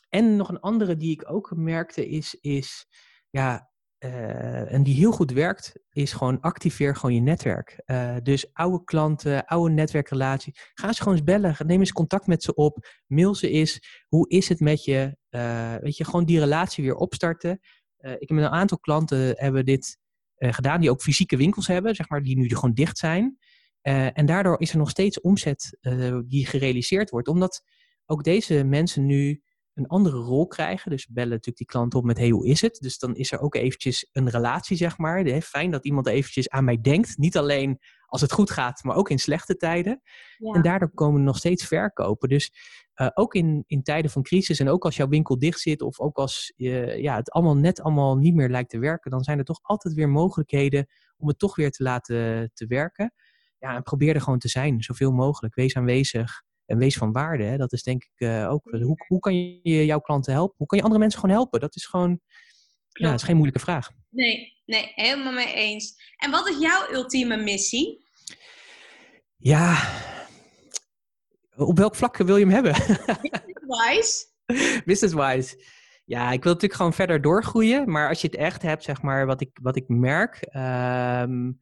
en 0.09 0.37
nog 0.37 0.49
een 0.49 0.61
andere 0.61 0.97
die 0.97 1.11
ik 1.11 1.31
ook 1.31 1.53
merkte 1.57 2.09
is, 2.09 2.35
is 2.41 2.87
ja, 3.31 3.71
eh, 3.99 4.73
en 4.73 4.83
die 4.83 4.95
heel 4.95 5.13
goed 5.13 5.33
werkt, 5.33 5.79
is 5.93 6.13
gewoon 6.13 6.41
activeer 6.41 6.97
gewoon 6.97 7.15
je 7.15 7.21
netwerk. 7.21 7.83
Eh, 7.85 8.17
dus 8.23 8.53
oude 8.53 8.85
klanten, 8.85 9.45
oude 9.45 9.75
netwerkrelaties, 9.75 10.71
ga 10.75 10.93
ze 10.93 11.03
gewoon 11.03 11.19
eens 11.19 11.27
bellen, 11.27 11.57
neem 11.67 11.81
eens 11.81 11.93
contact 11.93 12.27
met 12.27 12.43
ze 12.43 12.55
op, 12.55 12.89
mail 13.07 13.35
ze 13.35 13.51
eens, 13.51 14.05
hoe 14.09 14.29
is 14.29 14.49
het 14.49 14.61
met 14.61 14.85
je? 14.85 15.17
Weet 15.81 15.97
je, 15.97 16.05
gewoon 16.05 16.25
die 16.25 16.39
relatie 16.39 16.85
weer 16.85 16.95
opstarten. 16.95 17.61
Eh, 17.97 18.13
ik 18.13 18.29
heb 18.29 18.31
met 18.31 18.45
een 18.45 18.51
aantal 18.51 18.79
klanten 18.79 19.35
hebben 19.37 19.65
dit 19.65 19.99
eh, 20.37 20.53
gedaan, 20.53 20.81
die 20.81 20.91
ook 20.91 21.03
fysieke 21.03 21.37
winkels 21.37 21.67
hebben, 21.67 21.95
zeg 21.95 22.09
maar, 22.09 22.23
die 22.23 22.37
nu 22.37 22.49
gewoon 22.49 22.75
dicht 22.75 22.99
zijn. 22.99 23.39
Eh, 23.81 24.19
en 24.19 24.27
daardoor 24.27 24.61
is 24.61 24.73
er 24.73 24.79
nog 24.79 24.91
steeds 24.91 25.21
omzet 25.21 25.79
eh, 25.81 26.19
die 26.25 26.47
gerealiseerd 26.47 27.11
wordt, 27.11 27.29
omdat 27.29 27.63
ook 28.07 28.25
deze 28.25 28.65
mensen 28.65 29.07
nu 29.07 29.43
een 29.75 29.87
andere 29.87 30.17
rol 30.17 30.47
krijgen. 30.47 30.91
Dus 30.91 31.07
bellen 31.07 31.31
natuurlijk 31.31 31.57
die 31.57 31.67
klant 31.67 31.95
op 31.95 32.05
met, 32.05 32.19
hey, 32.19 32.29
hoe 32.29 32.47
is 32.47 32.61
het? 32.61 32.79
Dus 32.81 32.99
dan 32.99 33.17
is 33.17 33.33
er 33.33 33.41
ook 33.41 33.55
eventjes 33.55 34.09
een 34.13 34.31
relatie, 34.31 34.77
zeg 34.77 34.99
maar. 34.99 35.41
Fijn 35.41 35.71
dat 35.71 35.85
iemand 35.85 36.07
eventjes 36.07 36.49
aan 36.49 36.65
mij 36.65 36.81
denkt. 36.81 37.19
Niet 37.19 37.37
alleen 37.37 37.79
als 38.07 38.21
het 38.21 38.33
goed 38.33 38.51
gaat, 38.51 38.83
maar 38.83 38.97
ook 38.97 39.11
in 39.11 39.19
slechte 39.19 39.57
tijden. 39.57 40.03
ja. 40.39 40.53
En 40.53 40.63
daardoor 40.63 40.91
komen 40.95 41.21
er 41.21 41.27
nog 41.27 41.37
steeds 41.37 41.67
verkopen. 41.67 42.29
Dus 42.29 42.53
eh, 42.95 43.09
ook 43.15 43.35
in, 43.35 43.65
in 43.67 43.83
tijden 43.83 44.11
van 44.11 44.23
crisis 44.23 44.61
en 44.61 44.69
ook 44.69 44.85
als 44.85 44.97
jouw 44.97 45.09
winkel 45.09 45.39
dicht 45.39 45.61
zit... 45.61 45.83
of 45.83 46.01
ook 46.01 46.17
als 46.17 46.53
ja, 46.57 47.17
het 47.17 47.31
allemaal 47.31 47.57
net 47.57 47.81
allemaal 47.81 48.17
niet 48.17 48.35
meer 48.35 48.49
lijkt 48.49 48.71
te 48.71 48.79
werken... 48.79 49.11
dan 49.11 49.23
zijn 49.23 49.39
er 49.39 49.45
toch 49.45 49.61
altijd 49.63 49.95
weer 49.95 50.09
mogelijkheden 50.09 50.87
om 51.17 51.29
het 51.29 51.39
toch 51.39 51.57
weer 51.57 51.71
te 51.71 51.83
laten 51.83 52.51
te 52.55 52.67
werken. 52.67 53.13
Ja, 53.59 53.75
en 53.75 53.83
probeer 53.83 54.15
er 54.15 54.21
gewoon 54.21 54.39
te 54.39 54.49
zijn, 54.49 54.83
zoveel 54.83 55.13
mogelijk. 55.13 55.55
Wees 55.55 55.77
aanwezig 55.77 56.43
en 56.67 56.79
wees 56.79 56.97
van 56.97 57.13
waarde. 57.13 57.45
Hè. 57.45 57.57
Dat 57.57 57.73
is 57.73 57.83
denk 57.83 58.05
ik 58.05 58.29
eh, 58.29 58.51
ook... 58.51 58.71
Hoe, 58.71 59.05
hoe 59.07 59.19
kan 59.19 59.35
je 59.63 59.85
jouw 59.85 60.01
klanten 60.01 60.33
helpen? 60.33 60.55
Hoe 60.57 60.67
kan 60.67 60.79
je 60.79 60.85
andere 60.85 61.03
mensen 61.03 61.21
gewoon 61.21 61.37
helpen? 61.37 61.61
Dat 61.61 61.77
is 61.77 61.87
gewoon... 61.87 62.21
Ja, 62.99 63.11
dat 63.11 63.21
is 63.21 63.27
geen 63.27 63.37
moeilijke 63.37 63.65
vraag. 63.65 63.91
Nee, 64.11 64.53
nee, 64.65 64.93
helemaal 64.95 65.33
mee 65.33 65.55
eens. 65.55 65.95
En 66.17 66.31
wat 66.31 66.49
is 66.49 66.59
jouw 66.59 66.93
ultieme 66.93 67.37
missie? 67.37 68.05
Ja, 69.37 69.91
op 71.57 71.79
welk 71.79 71.95
vlak 71.95 72.17
wil 72.17 72.37
je 72.37 72.45
hem 72.47 72.55
hebben? 72.55 72.73
Wise. 73.67 74.27
Business-wise. 74.85 75.65
Ja, 76.05 76.33
ik 76.33 76.43
wil 76.43 76.53
natuurlijk 76.53 76.75
gewoon 76.75 76.93
verder 76.93 77.21
doorgroeien. 77.21 77.91
Maar 77.91 78.09
als 78.09 78.21
je 78.21 78.27
het 78.27 78.37
echt 78.37 78.63
hebt, 78.63 78.85
zeg 78.85 79.03
maar, 79.03 79.27
wat 79.27 79.41
ik, 79.41 79.59
wat 79.63 79.77
ik 79.77 79.89
merk, 79.89 80.37
ehm, 80.43 81.53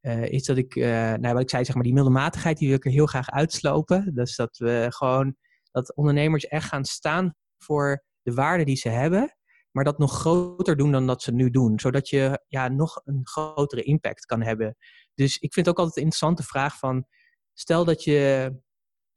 eh, 0.00 0.24
is 0.24 0.44
dat 0.44 0.56
ik, 0.56 0.76
eh, 0.76 1.12
nou, 1.12 1.32
wat 1.32 1.42
ik 1.42 1.50
zei, 1.50 1.64
zeg 1.64 1.74
maar, 1.74 1.84
die 1.84 1.92
middelmatigheid, 1.92 2.58
die 2.58 2.68
wil 2.68 2.76
ik 2.76 2.84
er 2.84 2.90
heel 2.90 3.06
graag 3.06 3.30
uitslopen. 3.30 4.14
Dus 4.14 4.36
dat 4.36 4.56
we 4.58 4.86
gewoon, 4.88 5.36
dat 5.70 5.94
ondernemers 5.96 6.46
echt 6.46 6.68
gaan 6.68 6.84
staan 6.84 7.34
voor 7.58 8.04
de 8.22 8.34
waarde 8.34 8.64
die 8.64 8.76
ze 8.76 8.88
hebben. 8.88 9.36
Maar 9.70 9.84
dat 9.84 9.98
nog 9.98 10.12
groter 10.12 10.76
doen 10.76 10.92
dan 10.92 11.06
dat 11.06 11.22
ze 11.22 11.32
nu 11.32 11.50
doen. 11.50 11.80
Zodat 11.80 12.08
je 12.08 12.44
ja, 12.48 12.68
nog 12.68 13.00
een 13.04 13.20
grotere 13.22 13.82
impact 13.82 14.24
kan 14.24 14.42
hebben. 14.42 14.76
Dus 15.14 15.38
ik 15.38 15.52
vind 15.52 15.66
het 15.66 15.68
ook 15.68 15.78
altijd 15.78 15.96
een 15.96 16.02
interessante 16.02 16.42
vraag 16.42 16.78
van, 16.78 17.06
stel 17.52 17.84
dat 17.84 18.04
je 18.04 18.52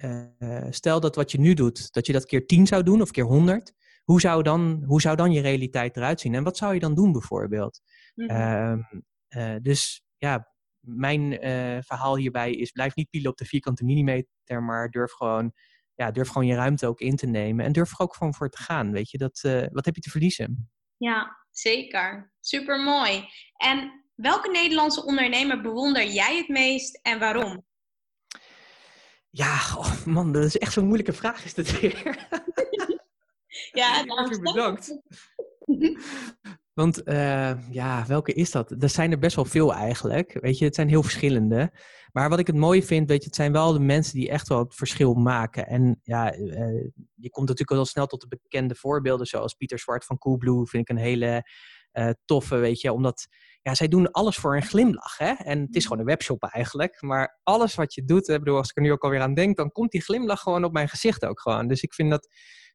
eh, 0.01 0.65
stel 0.69 0.99
dat 0.99 1.15
wat 1.15 1.31
je 1.31 1.39
nu 1.39 1.53
doet, 1.53 1.93
dat 1.93 2.05
je 2.05 2.13
dat 2.13 2.25
keer 2.25 2.45
10 2.45 2.67
zou 2.67 2.83
doen 2.83 3.01
of 3.01 3.11
keer 3.11 3.23
100. 3.23 3.73
Hoe 4.03 4.19
zou, 4.19 4.43
dan, 4.43 4.83
hoe 4.85 5.01
zou 5.01 5.15
dan 5.15 5.31
je 5.31 5.41
realiteit 5.41 5.97
eruit 5.97 6.19
zien? 6.19 6.35
En 6.35 6.43
wat 6.43 6.57
zou 6.57 6.73
je 6.73 6.79
dan 6.79 6.95
doen 6.95 7.11
bijvoorbeeld? 7.11 7.81
Mhm. 8.15 8.29
Ehm, 8.29 8.79
eh, 9.27 9.55
dus 9.61 10.03
ja, 10.17 10.53
mijn 10.79 11.39
eh, 11.39 11.77
verhaal 11.81 12.15
hierbij 12.15 12.51
is: 12.51 12.71
blijf 12.71 12.95
niet 12.95 13.09
pielen 13.09 13.31
op 13.31 13.37
de 13.37 13.45
vierkante 13.45 13.83
millimeter, 13.83 14.63
maar 14.63 14.89
durf 14.89 15.11
gewoon, 15.11 15.53
ja, 15.95 16.11
durf 16.11 16.27
gewoon 16.27 16.47
je 16.47 16.55
ruimte 16.55 16.87
ook 16.87 16.99
in 16.99 17.15
te 17.15 17.25
nemen. 17.25 17.65
En 17.65 17.71
durf 17.71 17.91
er 17.91 17.99
ook 17.99 18.15
gewoon 18.15 18.33
voor 18.33 18.49
te 18.49 18.61
gaan. 18.61 18.91
Weet 18.91 19.09
je, 19.09 19.17
dat, 19.17 19.39
eh, 19.43 19.65
wat 19.71 19.85
heb 19.85 19.95
je 19.95 20.01
te 20.01 20.09
verliezen? 20.09 20.71
Ja, 20.97 21.37
zeker. 21.51 22.33
Super 22.39 22.83
mooi. 22.83 23.25
En 23.57 24.05
welke 24.15 24.51
Nederlandse 24.51 25.05
ondernemer 25.05 25.61
bewonder 25.61 26.05
jij 26.05 26.37
het 26.37 26.47
meest 26.47 26.99
en 27.01 27.19
waarom? 27.19 27.65
Ja, 29.29 29.53
oh 29.77 30.05
man, 30.05 30.31
dat 30.31 30.43
is 30.43 30.57
echt 30.57 30.73
zo'n 30.73 30.85
moeilijke 30.85 31.13
vraag, 31.13 31.45
is 31.45 31.53
dat 31.53 31.79
weer. 31.79 32.27
Ja, 33.71 34.05
erg 34.17 34.39
bedankt. 34.39 34.99
Want 36.73 37.07
uh, 37.07 37.71
ja, 37.71 38.05
welke 38.07 38.33
is 38.33 38.51
dat? 38.51 38.71
Er 38.79 38.89
zijn 38.89 39.11
er 39.11 39.19
best 39.19 39.35
wel 39.35 39.45
veel 39.45 39.73
eigenlijk. 39.73 40.37
Weet 40.41 40.57
je, 40.57 40.65
het 40.65 40.75
zijn 40.75 40.89
heel 40.89 41.03
verschillende. 41.03 41.73
Maar 42.11 42.29
wat 42.29 42.39
ik 42.39 42.47
het 42.47 42.55
mooie 42.55 42.83
vind, 42.83 43.09
weet 43.09 43.19
je, 43.19 43.25
het 43.25 43.35
zijn 43.35 43.51
wel 43.51 43.73
de 43.73 43.79
mensen 43.79 44.13
die 44.13 44.29
echt 44.29 44.47
wel 44.47 44.59
het 44.59 44.75
verschil 44.75 45.13
maken. 45.13 45.67
En 45.67 45.99
ja, 46.03 46.35
uh, 46.35 46.47
je 47.15 47.29
komt 47.29 47.47
natuurlijk 47.47 47.69
wel 47.69 47.85
snel 47.85 48.07
tot 48.07 48.21
de 48.21 48.27
bekende 48.27 48.75
voorbeelden, 48.75 49.25
zoals 49.25 49.53
Pieter 49.53 49.79
Zwart 49.79 50.05
van 50.05 50.17
Coolblue, 50.17 50.67
vind 50.67 50.89
ik 50.89 50.95
een 50.95 51.03
hele 51.03 51.49
uh, 51.93 52.09
toffe, 52.25 52.55
weet 52.55 52.81
je, 52.81 52.93
omdat 52.93 53.27
ja, 53.61 53.75
zij 53.75 53.87
doen 53.87 54.11
alles 54.11 54.35
voor 54.35 54.55
een 54.55 54.63
glimlach. 54.63 55.17
Hè? 55.17 55.31
En 55.31 55.61
het 55.61 55.75
is 55.75 55.83
gewoon 55.83 55.99
een 55.99 56.05
webshop 56.05 56.43
eigenlijk. 56.43 57.01
Maar 57.01 57.39
alles 57.43 57.75
wat 57.75 57.93
je 57.93 58.03
doet, 58.03 58.25
bedoel, 58.25 58.57
als 58.57 58.69
ik 58.69 58.75
er 58.75 58.81
nu 58.81 58.91
ook 58.91 59.03
alweer 59.03 59.21
aan 59.21 59.33
denk, 59.33 59.57
dan 59.57 59.71
komt 59.71 59.91
die 59.91 60.01
glimlach 60.01 60.39
gewoon 60.39 60.63
op 60.63 60.73
mijn 60.73 60.89
gezicht 60.89 61.25
ook 61.25 61.41
gewoon. 61.41 61.67
Dus 61.67 61.81
ik 61.81 61.93
vind 61.93 62.09
dat 62.09 62.27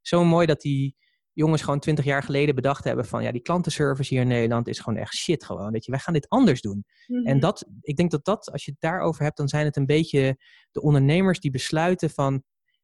zo 0.03 0.25
mooi 0.25 0.47
dat 0.47 0.61
die 0.61 0.97
jongens 1.37 1.63
gewoon 1.63 1.81
twintig 1.81 2.05
jaar 2.05 2.23
geleden 2.23 2.55
bedacht 2.55 2.85
hebben 2.85 3.05
van 3.07 3.23
ja, 3.23 3.33
die 3.33 3.41
klantenservice 3.41 4.15
hier 4.15 4.23
in 4.23 4.29
Nederland 4.29 4.69
is 4.69 4.79
gewoon 4.79 4.99
echt 4.99 5.15
shit 5.15 5.45
gewoon. 5.45 5.73
Weet 5.73 5.85
je, 5.85 5.91
wij 5.91 6.01
gaan 6.01 6.15
dit 6.15 6.29
anders 6.29 6.61
doen. 6.61 6.85
En 7.07 7.23
Mhm. 7.23 7.39
dat, 7.39 7.67
ik 7.81 7.97
denk 7.97 8.11
dat 8.11 8.25
dat, 8.25 8.53
als 8.53 8.65
je 8.65 8.71
het 8.71 8.81
daarover 8.81 9.23
hebt, 9.23 9.37
dan 9.37 9.49
zijn 9.49 9.65
het 9.65 9.77
een 9.77 9.87
beetje 9.87 10.39
de 10.71 10.83
ondernemers 10.83 11.41
die 11.41 11.51
besluiten 11.51 12.11
van 12.11 12.43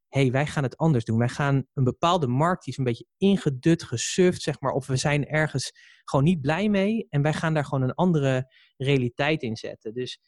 hé, 0.08 0.20
hey, 0.20 0.30
wij 0.30 0.46
gaan 0.46 0.62
het 0.62 0.76
anders 0.76 1.04
doen. 1.04 1.18
Wij 1.18 1.28
gaan 1.28 1.66
een 1.74 1.84
bepaalde 1.84 2.26
markt, 2.26 2.64
die 2.64 2.72
is 2.72 2.78
een 2.78 2.84
beetje 2.84 3.06
ingedut, 3.16 3.82
gesuft, 3.82 4.42
zeg 4.42 4.60
maar, 4.60 4.72
of 4.72 4.86
we 4.86 4.96
zijn 4.96 5.26
ergens 5.26 5.72
gewoon 6.04 6.24
niet 6.24 6.40
blij 6.40 6.68
mee 6.68 7.06
en 7.08 7.22
wij 7.22 7.32
gaan 7.32 7.54
daar 7.54 7.64
gewoon 7.64 7.82
een 7.82 7.94
andere 7.94 8.52
realiteit 8.76 9.42
in 9.42 9.56
zetten. 9.56 9.94
Dus 9.94 10.18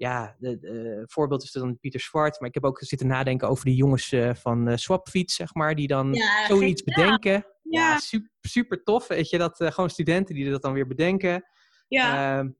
ja, 0.00 0.36
het 0.40 1.12
voorbeeld 1.12 1.42
is 1.42 1.50
dan 1.50 1.78
Pieter 1.78 2.00
Zwart, 2.00 2.40
maar 2.40 2.48
ik 2.48 2.54
heb 2.54 2.64
ook 2.64 2.78
zitten 2.82 3.06
nadenken 3.06 3.48
over 3.48 3.64
die 3.64 3.74
jongens 3.74 4.12
uh, 4.12 4.34
van 4.34 4.68
uh, 4.68 4.76
Swapfiets, 4.76 5.34
zeg 5.34 5.54
maar, 5.54 5.74
die 5.74 5.86
dan 5.86 6.12
Ja, 6.12 6.46
zoiets 6.46 6.82
bedenken. 6.82 7.46
Ja, 7.62 7.98
super, 7.98 8.30
super 8.40 8.82
tof, 8.82 9.06
weet 9.06 9.30
je, 9.30 9.38
dat 9.38 9.60
uh, 9.60 9.70
gewoon 9.70 9.90
studenten 9.90 10.34
die 10.34 10.50
dat 10.50 10.62
dan 10.62 10.72
weer 10.72 10.86
bedenken. 10.86 11.44
Ja, 11.88 12.38
Ehm, 12.38 12.50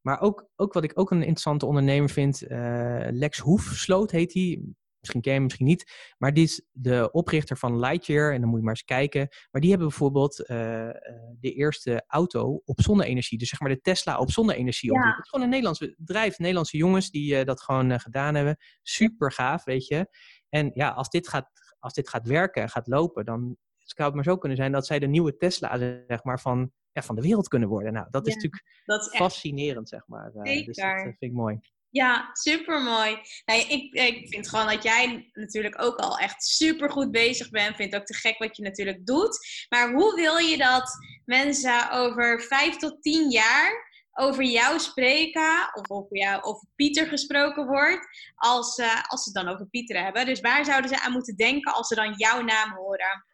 maar 0.00 0.20
ook, 0.20 0.48
ook 0.56 0.72
wat 0.72 0.84
ik 0.84 0.92
ook 0.94 1.10
een 1.10 1.20
interessante 1.20 1.66
ondernemer 1.66 2.10
vind, 2.10 2.42
eh, 2.42 3.06
Lex 3.10 3.38
Hoefsloot 3.38 4.10
heet 4.10 4.32
hij. 4.32 4.62
Misschien 5.02 5.22
ken 5.22 5.32
je 5.32 5.38
hem, 5.38 5.46
misschien 5.46 5.66
niet. 5.66 6.14
Maar 6.18 6.34
die 6.34 6.44
is 6.44 6.66
de 6.72 7.10
oprichter 7.12 7.56
van 7.56 7.78
Lightyear. 7.78 8.32
En 8.32 8.40
dan 8.40 8.48
moet 8.48 8.58
je 8.58 8.64
maar 8.64 8.74
eens 8.74 8.84
kijken. 8.84 9.28
Maar 9.50 9.60
die 9.60 9.70
hebben 9.70 9.88
bijvoorbeeld 9.88 10.46
eh, 10.46 10.88
eh, 10.88 10.94
de 11.40 11.52
eerste 11.52 12.04
auto 12.06 12.62
op 12.64 12.80
zonne-energie. 12.80 13.38
Dus 13.38 13.48
zeg 13.48 13.60
maar 13.60 13.68
de 13.68 13.80
Tesla 13.80 14.18
op 14.18 14.30
zonne-energie. 14.30 14.92
Ja. 14.92 15.08
Het 15.08 15.18
is 15.24 15.28
gewoon 15.28 15.44
een 15.44 15.50
Nederlands 15.50 15.94
bedrijf. 15.96 16.38
Nederlandse 16.38 16.76
jongens 16.76 17.10
die 17.10 17.36
eh, 17.36 17.44
dat 17.44 17.62
gewoon 17.62 18.00
gedaan 18.00 18.34
hebben. 18.34 18.56
Super 18.82 19.32
gaaf, 19.32 19.64
weet 19.64 19.86
je. 19.86 20.06
En 20.48 20.70
ja, 20.74 20.88
als 20.90 21.08
dit 21.08 21.28
gaat, 21.28 21.50
als 21.78 21.92
dit 21.92 22.08
gaat 22.08 22.26
werken 22.26 22.62
en 22.62 22.68
gaat 22.68 22.86
lopen, 22.86 23.24
dan 23.24 23.56
zou 23.76 24.08
het 24.08 24.14
maar 24.14 24.24
zo 24.24 24.38
kunnen 24.38 24.58
zijn 24.58 24.72
dat 24.72 24.86
zij 24.86 24.98
de 24.98 25.06
nieuwe 25.06 25.36
Tesla, 25.36 25.78
zeg 26.06 26.24
maar, 26.24 26.40
van, 26.40 26.72
ja, 26.92 27.02
van 27.02 27.14
de 27.14 27.22
wereld 27.22 27.48
kunnen 27.48 27.68
worden. 27.68 27.92
Nou, 27.92 28.06
dat 28.10 28.26
is 28.26 28.34
natuurlijk 28.34 28.82
dat 28.84 29.00
is 29.00 29.06
echt 29.06 29.16
fascinerend, 29.16 29.88
zeg 29.88 30.06
maar. 30.06 30.24
Dus 30.32 30.34
dat 30.34 30.74
Zeker. 30.74 30.96
eh, 30.96 31.02
vind 31.02 31.16
ik 31.18 31.32
mooi. 31.32 31.58
Ja, 31.92 32.30
super 32.32 32.82
mooi. 32.82 33.18
Nee, 33.44 33.66
ik, 33.66 33.94
ik 33.94 34.28
vind 34.28 34.48
gewoon 34.48 34.66
dat 34.66 34.82
jij 34.82 35.30
natuurlijk 35.32 35.82
ook 35.82 35.96
al 35.96 36.18
echt 36.18 36.44
super 36.44 36.90
goed 36.90 37.10
bezig 37.10 37.50
bent. 37.50 37.76
Vind 37.76 37.92
het 37.92 38.00
ook 38.00 38.06
te 38.06 38.14
gek 38.14 38.38
wat 38.38 38.56
je 38.56 38.62
natuurlijk 38.62 39.06
doet. 39.06 39.38
Maar 39.68 39.92
hoe 39.92 40.14
wil 40.14 40.36
je 40.36 40.56
dat 40.56 40.90
mensen 41.24 41.90
over 41.90 42.42
vijf 42.42 42.76
tot 42.76 43.02
tien 43.02 43.30
jaar 43.30 43.90
over 44.12 44.44
jou 44.44 44.78
spreken, 44.78 45.70
of 45.74 45.90
over 45.90 46.16
jou 46.16 46.42
over 46.42 46.68
Pieter 46.74 47.06
gesproken 47.06 47.66
wordt, 47.66 48.06
als, 48.34 48.76
eh, 48.76 49.02
als 49.08 49.22
ze 49.22 49.30
het 49.30 49.44
dan 49.44 49.54
over 49.54 49.66
Pieter 49.66 50.04
hebben? 50.04 50.26
Dus 50.26 50.40
waar 50.40 50.64
zouden 50.64 50.90
ze 50.90 51.00
aan 51.00 51.12
moeten 51.12 51.36
denken 51.36 51.72
als 51.72 51.88
ze 51.88 51.94
dan 51.94 52.14
jouw 52.16 52.40
naam 52.40 52.74
horen? 52.74 53.24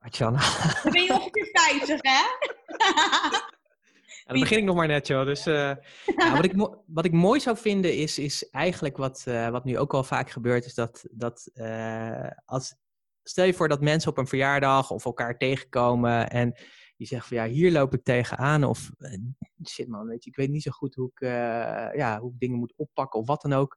Artjana. 0.00 0.38
Dan 0.82 0.92
ben 0.92 1.02
je 1.02 1.12
ongeveer 1.12 1.48
50, 1.52 2.00
hè? 2.02 2.22
Dan 4.24 4.40
begin 4.40 4.58
ik 4.58 4.64
nog 4.64 4.76
maar 4.76 4.86
net, 4.86 5.06
joh. 5.06 5.26
Dus, 5.26 5.46
eh, 5.46 5.74
ja, 6.16 6.32
wat, 6.36 6.44
ik 6.44 6.54
wat 6.86 7.04
ik 7.04 7.12
mooi 7.12 7.40
zou 7.40 7.56
vinden 7.56 7.96
is, 7.96 8.18
is 8.18 8.50
eigenlijk 8.50 8.96
wat, 8.96 9.24
eh, 9.26 9.48
wat 9.48 9.64
nu 9.64 9.78
ook 9.78 9.92
wel 9.92 10.04
vaak 10.04 10.30
gebeurt, 10.30 10.64
is 10.64 10.74
dat, 10.74 11.04
dat 11.10 11.50
eh, 11.54 12.30
als, 12.44 12.74
stel 13.22 13.44
je 13.44 13.54
voor 13.54 13.68
dat 13.68 13.80
mensen 13.80 14.10
op 14.10 14.18
een 14.18 14.26
verjaardag 14.26 14.90
of 14.90 15.04
elkaar 15.04 15.36
tegenkomen 15.36 16.30
en 16.30 16.52
die 16.96 17.06
zeggen 17.06 17.28
van 17.28 17.36
ja, 17.36 17.52
hier 17.52 17.72
loop 17.72 17.94
ik 17.94 18.04
tegenaan 18.04 18.64
of 18.64 18.90
shit 19.68 19.88
man, 19.88 20.06
weet 20.06 20.24
je, 20.24 20.30
ik 20.30 20.36
weet 20.36 20.50
niet 20.50 20.62
zo 20.62 20.70
goed 20.70 20.94
hoe 20.94 21.10
ik, 21.14 21.20
ja, 21.96 22.18
hoe 22.20 22.32
ik 22.32 22.38
dingen 22.38 22.58
moet 22.58 22.74
oppakken 22.76 23.20
of 23.20 23.26
wat 23.26 23.42
dan 23.42 23.52
ook. 23.52 23.76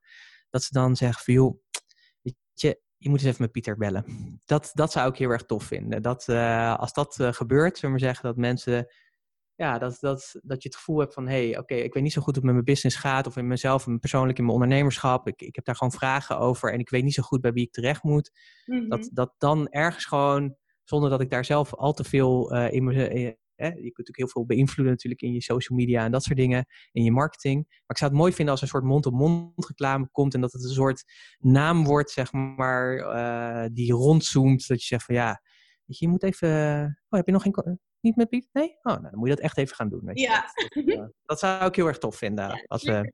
Dat 0.50 0.64
ze 0.64 0.74
dan 0.74 0.96
zeggen 0.96 1.24
van 1.24 1.34
joh, 1.34 1.60
weet 2.22 2.36
je, 2.54 2.82
je 2.98 3.10
moet 3.10 3.20
eens 3.20 3.28
even 3.28 3.42
met 3.42 3.52
Pieter 3.52 3.78
bellen. 3.78 4.06
Dat, 4.46 4.72
dat 4.74 4.92
zou 4.92 5.10
ik 5.10 5.18
heel 5.18 5.30
erg 5.30 5.46
tof 5.46 5.64
vinden. 5.64 6.02
Dat, 6.02 6.30
als 6.80 6.94
dat 6.94 7.18
gebeurt, 7.20 7.78
zullen 7.78 7.96
we 7.96 8.02
zeggen, 8.02 8.26
dat 8.26 8.38
mensen 8.38 8.88
ja, 9.58 9.78
dat, 9.78 9.98
dat, 10.00 10.40
dat 10.44 10.64
je 10.64 10.70
het 10.70 10.78
gevoel 10.78 11.00
hebt 11.00 11.14
van, 11.14 11.28
hé, 11.28 11.48
hey, 11.50 11.58
oké, 11.58 11.76
ik 11.76 11.94
weet 11.94 12.04
niet 12.04 12.14
zo 12.14 12.22
goed 12.22 12.36
hoe 12.36 12.44
het 12.44 12.54
met 12.54 12.54
mijn 12.54 12.76
business 12.76 12.96
gaat, 12.96 13.28
of 13.28 13.38
in 13.38 13.48
mezelf, 13.48 13.88
en 13.88 14.00
persoonlijk 14.00 14.38
in 14.38 14.44
mijn 14.44 14.56
ondernemerschap. 14.56 15.28
Ik, 15.28 15.42
ik 15.42 15.56
heb 15.56 15.66
daar 15.66 15.76
gewoon 15.76 15.94
vragen 15.94 16.38
over 16.40 16.74
en 16.74 16.80
ik 16.80 16.90
weet 16.90 17.04
niet 17.04 17.14
zo 17.14 17.24
goed 17.24 17.42
bij 17.42 17.54
wie 17.54 17.66
ik 17.66 17.72
terecht 17.72 18.04
moet. 18.04 18.32
Mhm. 18.66 18.88
Dat, 18.88 19.10
dat 19.14 19.34
dan 19.38 19.68
ergens 19.70 20.06
gewoon, 20.06 20.56
zonder 20.84 21.10
dat 21.10 21.22
ik 21.22 21.30
daar 21.30 21.46
zelf 21.46 21.76
al 21.76 21.94
te 21.94 22.04
veel 22.04 22.52
eh, 22.52 22.74
in 22.74 22.90
eh, 22.92 23.26
eh, 23.28 23.36
je 23.56 23.74
kunt 23.74 23.84
natuurlijk 23.84 24.18
heel 24.18 24.30
veel 24.30 24.46
beïnvloeden 24.46 24.94
natuurlijk 24.94 25.22
in 25.22 25.34
je 25.34 25.42
social 25.42 25.78
media 25.78 26.06
en 26.06 26.12
dat 26.12 26.24
soort 26.24 26.38
dingen, 26.38 26.66
in 26.92 27.04
je 27.04 27.12
marketing. 27.12 27.66
Maar 27.68 27.84
ik 27.88 27.98
zou 27.98 28.12
het 28.12 28.20
mooi 28.20 28.34
vinden 28.34 28.54
als 28.54 28.62
er 28.62 28.68
een 28.68 28.74
soort 28.74 28.92
mond-op-mond 28.92 29.68
reclame 29.68 30.10
komt 30.12 30.34
en 30.34 30.42
dat 30.42 30.52
het 30.52 30.64
een 30.64 30.70
soort 30.70 31.04
naam 31.38 31.84
wordt, 31.84 32.12
zeg 32.12 32.32
maar, 32.32 33.70
die 33.74 33.94
rondzoomt. 33.94 34.68
Dat 34.68 34.80
je 34.80 34.86
zegt 34.86 35.04
van, 35.04 35.16
ja, 35.16 35.42
je 35.86 36.08
moet 36.08 36.24
even... 36.24 36.50
Oh, 37.10 37.18
heb 37.18 37.26
je 37.26 37.32
nog 37.32 37.42
geen... 37.42 37.80
Niet 38.02 38.16
met 38.16 38.30
Piet? 38.30 38.50
Nee? 38.52 38.70
Oh, 38.70 38.84
nou, 38.84 39.02
dan 39.02 39.18
moet 39.18 39.28
je 39.28 39.36
dat 39.36 39.44
echt 39.44 39.58
even 39.58 39.76
gaan 39.76 39.90
doen. 39.90 40.06
Weet 40.06 40.20
je. 40.20 40.26
Ja. 40.26 40.52
Dat, 40.56 40.86
eh, 40.86 41.06
dat 41.26 41.40
zou 41.40 41.66
ik 41.66 41.76
heel 41.76 41.88
erg 41.88 41.98
tof 41.98 42.16
vinden 42.16 42.48
Ja, 42.48 42.64
als 42.68 42.84
we 42.84 43.14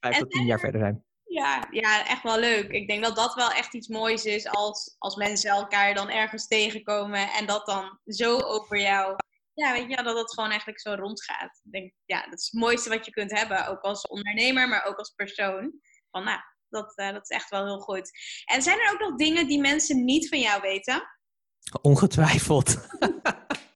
vijf 0.00 0.18
tot 0.18 0.30
tien 0.30 0.46
jaar 0.46 0.60
verder 0.60 0.80
zijn. 0.80 1.04
Ja, 1.24 1.66
ja, 1.70 2.06
echt 2.06 2.22
wel 2.22 2.38
leuk. 2.38 2.70
Ik 2.70 2.88
denk 2.88 3.04
dat 3.04 3.16
dat 3.16 3.34
wel 3.34 3.50
echt 3.50 3.74
iets 3.74 3.88
moois 3.88 4.24
is 4.24 4.46
als, 4.46 4.94
als 4.98 5.16
mensen 5.16 5.50
elkaar 5.50 5.94
dan 5.94 6.10
ergens 6.10 6.46
tegenkomen 6.46 7.28
en 7.32 7.46
dat 7.46 7.66
dan 7.66 7.98
zo 8.04 8.38
over 8.38 8.80
jou. 8.80 9.16
Ja, 9.54 9.72
weet 9.72 9.90
je, 9.90 10.02
dat 10.02 10.18
het 10.18 10.34
gewoon 10.34 10.48
eigenlijk 10.48 10.80
zo 10.80 10.94
rondgaat. 10.94 11.60
Ik 11.64 11.72
denk, 11.72 11.92
ja, 12.04 12.24
dat 12.24 12.38
is 12.38 12.48
het 12.50 12.60
mooiste 12.60 12.88
wat 12.88 13.04
je 13.04 13.10
kunt 13.10 13.38
hebben, 13.38 13.66
ook 13.66 13.80
als 13.80 14.06
ondernemer, 14.06 14.68
maar 14.68 14.84
ook 14.84 14.96
als 14.96 15.10
persoon. 15.10 15.72
Van, 16.10 16.24
nou, 16.24 16.40
dat, 16.68 16.96
eh, 16.96 17.12
dat 17.12 17.22
is 17.22 17.36
echt 17.36 17.50
wel 17.50 17.64
heel 17.64 17.80
goed. 17.80 18.10
En 18.44 18.62
zijn 18.62 18.78
er 18.78 18.92
ook 18.92 19.00
nog 19.00 19.16
dingen 19.16 19.46
die 19.46 19.60
mensen 19.60 20.04
niet 20.04 20.28
van 20.28 20.40
jou 20.40 20.60
weten? 20.60 21.02
Ongetwijfeld. 21.82 22.76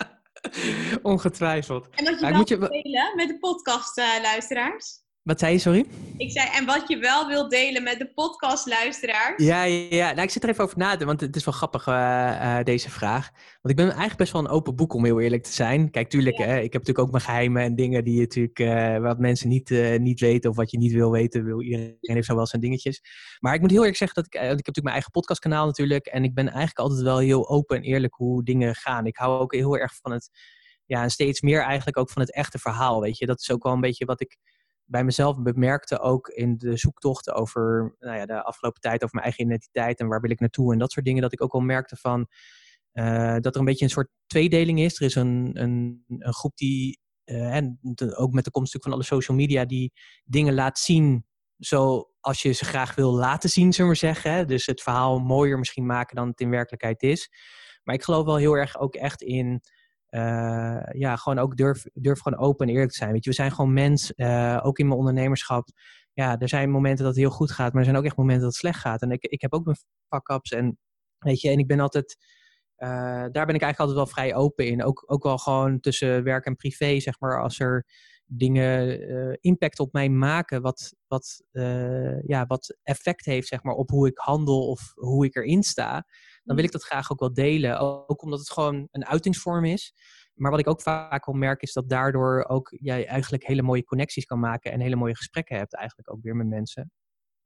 Ongetwijfeld. 1.02 1.88
En 1.90 2.04
wat 2.04 2.14
je 2.14 2.20
Ja, 2.20 2.30
wel 2.30 2.38
moet 2.38 2.48
je 2.48 2.58
delen 2.58 3.12
met 3.16 3.28
de 3.28 3.38
podcastluisteraars? 3.38 5.01
Wat 5.22 5.38
zei 5.38 5.52
je, 5.52 5.58
sorry? 5.58 5.86
ik 6.16 6.30
zei, 6.30 6.48
en 6.52 6.66
wat 6.66 6.88
je 6.88 6.98
wel 6.98 7.26
wilt 7.26 7.50
delen 7.50 7.82
met 7.82 7.98
de 7.98 8.12
podcastluisteraars? 8.14 9.44
Ja, 9.44 9.62
ja, 9.62 9.86
ja. 9.90 10.10
Nou, 10.10 10.22
ik 10.22 10.30
zit 10.30 10.42
er 10.42 10.48
even 10.48 10.64
over 10.64 10.78
na 10.78 10.84
te 10.84 10.88
denken, 10.88 11.06
want 11.06 11.20
het 11.20 11.36
is 11.36 11.44
wel 11.44 11.54
grappig, 11.54 11.86
eh, 11.86 12.58
eh, 12.58 12.64
deze 12.64 12.90
vraag. 12.90 13.30
Want 13.32 13.70
ik 13.70 13.76
ben 13.76 13.86
eigenlijk 13.86 14.16
best 14.16 14.32
wel 14.32 14.42
een 14.42 14.48
open 14.48 14.76
boek, 14.76 14.94
om 14.94 15.04
heel 15.04 15.20
eerlijk 15.20 15.42
te 15.42 15.52
zijn. 15.52 15.90
Kijk, 15.90 16.10
tuurlijk, 16.10 16.36
hè, 16.36 16.56
ik 16.56 16.72
heb 16.72 16.72
natuurlijk 16.72 16.98
ook 16.98 17.10
mijn 17.10 17.22
geheimen 17.22 17.62
en 17.62 17.74
dingen 17.74 18.04
die 18.04 18.14
je 18.14 18.20
natuurlijk, 18.20 18.58
eh, 18.58 18.98
wat 18.98 19.18
mensen 19.18 19.48
niet, 19.48 19.70
niet 19.98 20.20
weten 20.20 20.50
of 20.50 20.56
wat 20.56 20.70
je 20.70 20.78
niet 20.78 20.92
wil 20.92 21.10
weten. 21.10 21.44
Wil, 21.44 21.62
iedereen 21.62 21.96
heeft 22.00 22.26
zo 22.26 22.34
wel 22.34 22.46
zijn 22.46 22.62
dingetjes. 22.62 23.00
Maar 23.40 23.54
ik 23.54 23.60
moet 23.60 23.70
heel 23.70 23.78
eerlijk 23.78 23.98
zeggen 23.98 24.22
dat 24.22 24.26
ik, 24.26 24.32
want 24.32 24.44
ik 24.44 24.66
heb 24.66 24.66
natuurlijk 24.66 24.84
mijn 24.84 24.94
eigen 24.94 25.12
podcastkanaal 25.12 25.66
natuurlijk. 25.66 26.06
En 26.06 26.24
ik 26.24 26.34
ben 26.34 26.46
eigenlijk 26.46 26.78
altijd 26.78 27.02
wel 27.02 27.18
heel 27.18 27.48
open 27.48 27.76
en 27.76 27.82
eerlijk 27.82 28.14
hoe 28.14 28.44
dingen 28.44 28.74
gaan. 28.74 29.06
Ik 29.06 29.16
hou 29.16 29.40
ook 29.40 29.54
heel 29.54 29.76
erg 29.76 29.96
van 30.00 30.12
het, 30.12 30.30
ja, 30.86 31.02
en 31.02 31.10
steeds 31.10 31.40
meer 31.40 31.62
eigenlijk 31.62 31.98
ook 31.98 32.10
van 32.10 32.22
het 32.22 32.34
echte 32.34 32.58
verhaal, 32.58 33.00
weet 33.00 33.18
je. 33.18 33.26
Dat 33.26 33.40
is 33.40 33.50
ook 33.50 33.62
wel 33.62 33.72
een 33.72 33.80
beetje 33.80 34.04
wat 34.04 34.20
ik 34.20 34.38
bij 34.92 35.04
mezelf 35.04 35.42
bemerkte 35.42 36.00
ook 36.00 36.28
in 36.28 36.58
de 36.58 36.76
zoektochten 36.76 37.34
over 37.34 37.94
nou 37.98 38.16
ja, 38.16 38.26
de 38.26 38.42
afgelopen 38.42 38.80
tijd, 38.80 39.02
over 39.02 39.14
mijn 39.14 39.26
eigen 39.26 39.44
identiteit 39.44 40.00
en 40.00 40.08
waar 40.08 40.20
wil 40.20 40.30
ik 40.30 40.40
naartoe 40.40 40.72
en 40.72 40.78
dat 40.78 40.92
soort 40.92 41.06
dingen, 41.06 41.22
dat 41.22 41.32
ik 41.32 41.42
ook 41.42 41.52
wel 41.52 41.60
merkte 41.60 41.96
van 41.96 42.28
eh, 42.92 43.36
dat 43.38 43.54
er 43.54 43.60
een 43.60 43.66
beetje 43.66 43.84
een 43.84 43.90
soort 43.90 44.10
tweedeling 44.26 44.80
is. 44.80 44.96
Er 44.96 45.06
is 45.06 45.14
een, 45.14 45.50
een, 45.52 46.04
een 46.08 46.34
groep 46.34 46.56
die, 46.56 47.00
eh, 47.24 47.56
en 47.56 47.78
ook 48.16 48.32
met 48.32 48.44
de 48.44 48.50
komst 48.50 48.76
van 48.80 48.92
alle 48.92 49.02
social 49.02 49.36
media, 49.36 49.64
die 49.64 49.92
dingen 50.24 50.54
laat 50.54 50.78
zien 50.78 51.26
zoals 51.56 52.42
je 52.42 52.52
ze 52.52 52.64
graag 52.64 52.94
wil 52.94 53.14
laten 53.14 53.48
zien, 53.48 53.72
zullen 53.72 53.90
we 53.90 53.96
zeggen. 53.96 54.46
Dus 54.46 54.66
het 54.66 54.82
verhaal 54.82 55.18
mooier 55.18 55.58
misschien 55.58 55.86
maken 55.86 56.16
dan 56.16 56.28
het 56.28 56.40
in 56.40 56.50
werkelijkheid 56.50 57.02
is. 57.02 57.30
Maar 57.82 57.94
ik 57.94 58.02
geloof 58.02 58.24
wel 58.24 58.36
heel 58.36 58.54
erg 58.54 58.78
ook 58.78 58.94
echt 58.94 59.22
in 59.22 59.60
eh, 60.12 60.82
ja, 60.92 61.16
gewoon 61.16 61.38
ook 61.38 61.56
durf, 61.56 61.84
durf 61.92 62.20
gewoon 62.20 62.38
open 62.38 62.66
en 62.66 62.72
eerlijk 62.72 62.90
te 62.90 62.96
zijn. 62.96 63.12
Weet 63.12 63.24
je, 63.24 63.30
we 63.30 63.36
zijn 63.36 63.52
gewoon 63.52 63.72
mens, 63.72 64.14
eh, 64.14 64.60
ook 64.62 64.78
in 64.78 64.86
mijn 64.86 64.98
ondernemerschap. 64.98 65.68
Ja, 66.12 66.38
er 66.38 66.48
zijn 66.48 66.70
momenten 66.70 67.04
dat 67.04 67.14
het 67.14 67.22
heel 67.22 67.32
goed 67.32 67.50
gaat, 67.50 67.70
maar 67.70 67.78
er 67.78 67.84
zijn 67.84 67.96
ook 67.96 68.04
echt 68.04 68.16
momenten 68.16 68.42
dat 68.42 68.50
het 68.50 68.60
slecht 68.60 68.80
gaat. 68.80 69.02
En 69.02 69.10
ik, 69.10 69.22
ik 69.22 69.40
heb 69.40 69.52
ook 69.52 69.64
mijn 69.64 69.76
fuck-ups 70.08 70.50
en 70.50 70.78
weet 71.18 71.40
je, 71.40 71.50
en 71.50 71.58
ik 71.58 71.66
ben 71.66 71.80
altijd, 71.80 72.16
eh, 72.76 72.88
daar 73.30 73.46
ben 73.46 73.54
ik 73.54 73.62
eigenlijk 73.62 73.78
altijd 73.78 73.96
wel 73.96 74.06
vrij 74.06 74.34
open 74.34 74.66
in. 74.66 74.84
Ook, 74.84 75.04
ook 75.06 75.22
wel 75.22 75.38
gewoon 75.38 75.80
tussen 75.80 76.22
werk 76.24 76.44
en 76.44 76.56
privé, 76.56 77.00
zeg 77.00 77.20
maar, 77.20 77.42
als 77.42 77.60
er 77.60 77.86
dingen 78.36 79.00
eh, 79.08 79.36
impact 79.40 79.80
op 79.80 79.92
mij 79.92 80.08
maken, 80.08 80.62
wat, 80.62 80.94
wat, 81.06 81.42
eh, 81.50 82.22
ja, 82.22 82.46
wat 82.46 82.76
effect 82.82 83.24
heeft, 83.24 83.48
zeg 83.48 83.62
maar, 83.62 83.74
op 83.74 83.90
hoe 83.90 84.06
ik 84.06 84.18
handel 84.18 84.68
of 84.68 84.92
hoe 84.94 85.24
ik 85.24 85.36
erin 85.36 85.62
sta 85.62 86.04
dan 86.44 86.56
wil 86.56 86.64
ik 86.64 86.72
dat 86.72 86.84
graag 86.84 87.12
ook 87.12 87.20
wel 87.20 87.32
delen. 87.32 87.78
Ook 87.78 88.22
omdat 88.22 88.38
het 88.38 88.50
gewoon 88.50 88.88
een 88.90 89.06
uitingsvorm 89.06 89.64
is. 89.64 89.94
Maar 90.34 90.50
wat 90.50 90.60
ik 90.60 90.68
ook 90.68 90.82
vaak 90.82 91.24
al 91.24 91.32
merk 91.32 91.62
is 91.62 91.72
dat 91.72 91.88
daardoor 91.88 92.44
ook 92.48 92.76
jij 92.80 93.06
eigenlijk 93.06 93.46
hele 93.46 93.62
mooie 93.62 93.84
connecties 93.84 94.24
kan 94.24 94.40
maken 94.40 94.72
en 94.72 94.80
hele 94.80 94.96
mooie 94.96 95.16
gesprekken 95.16 95.56
hebt 95.56 95.74
eigenlijk 95.74 96.10
ook 96.10 96.22
weer 96.22 96.36
met 96.36 96.46
mensen. 96.46 96.90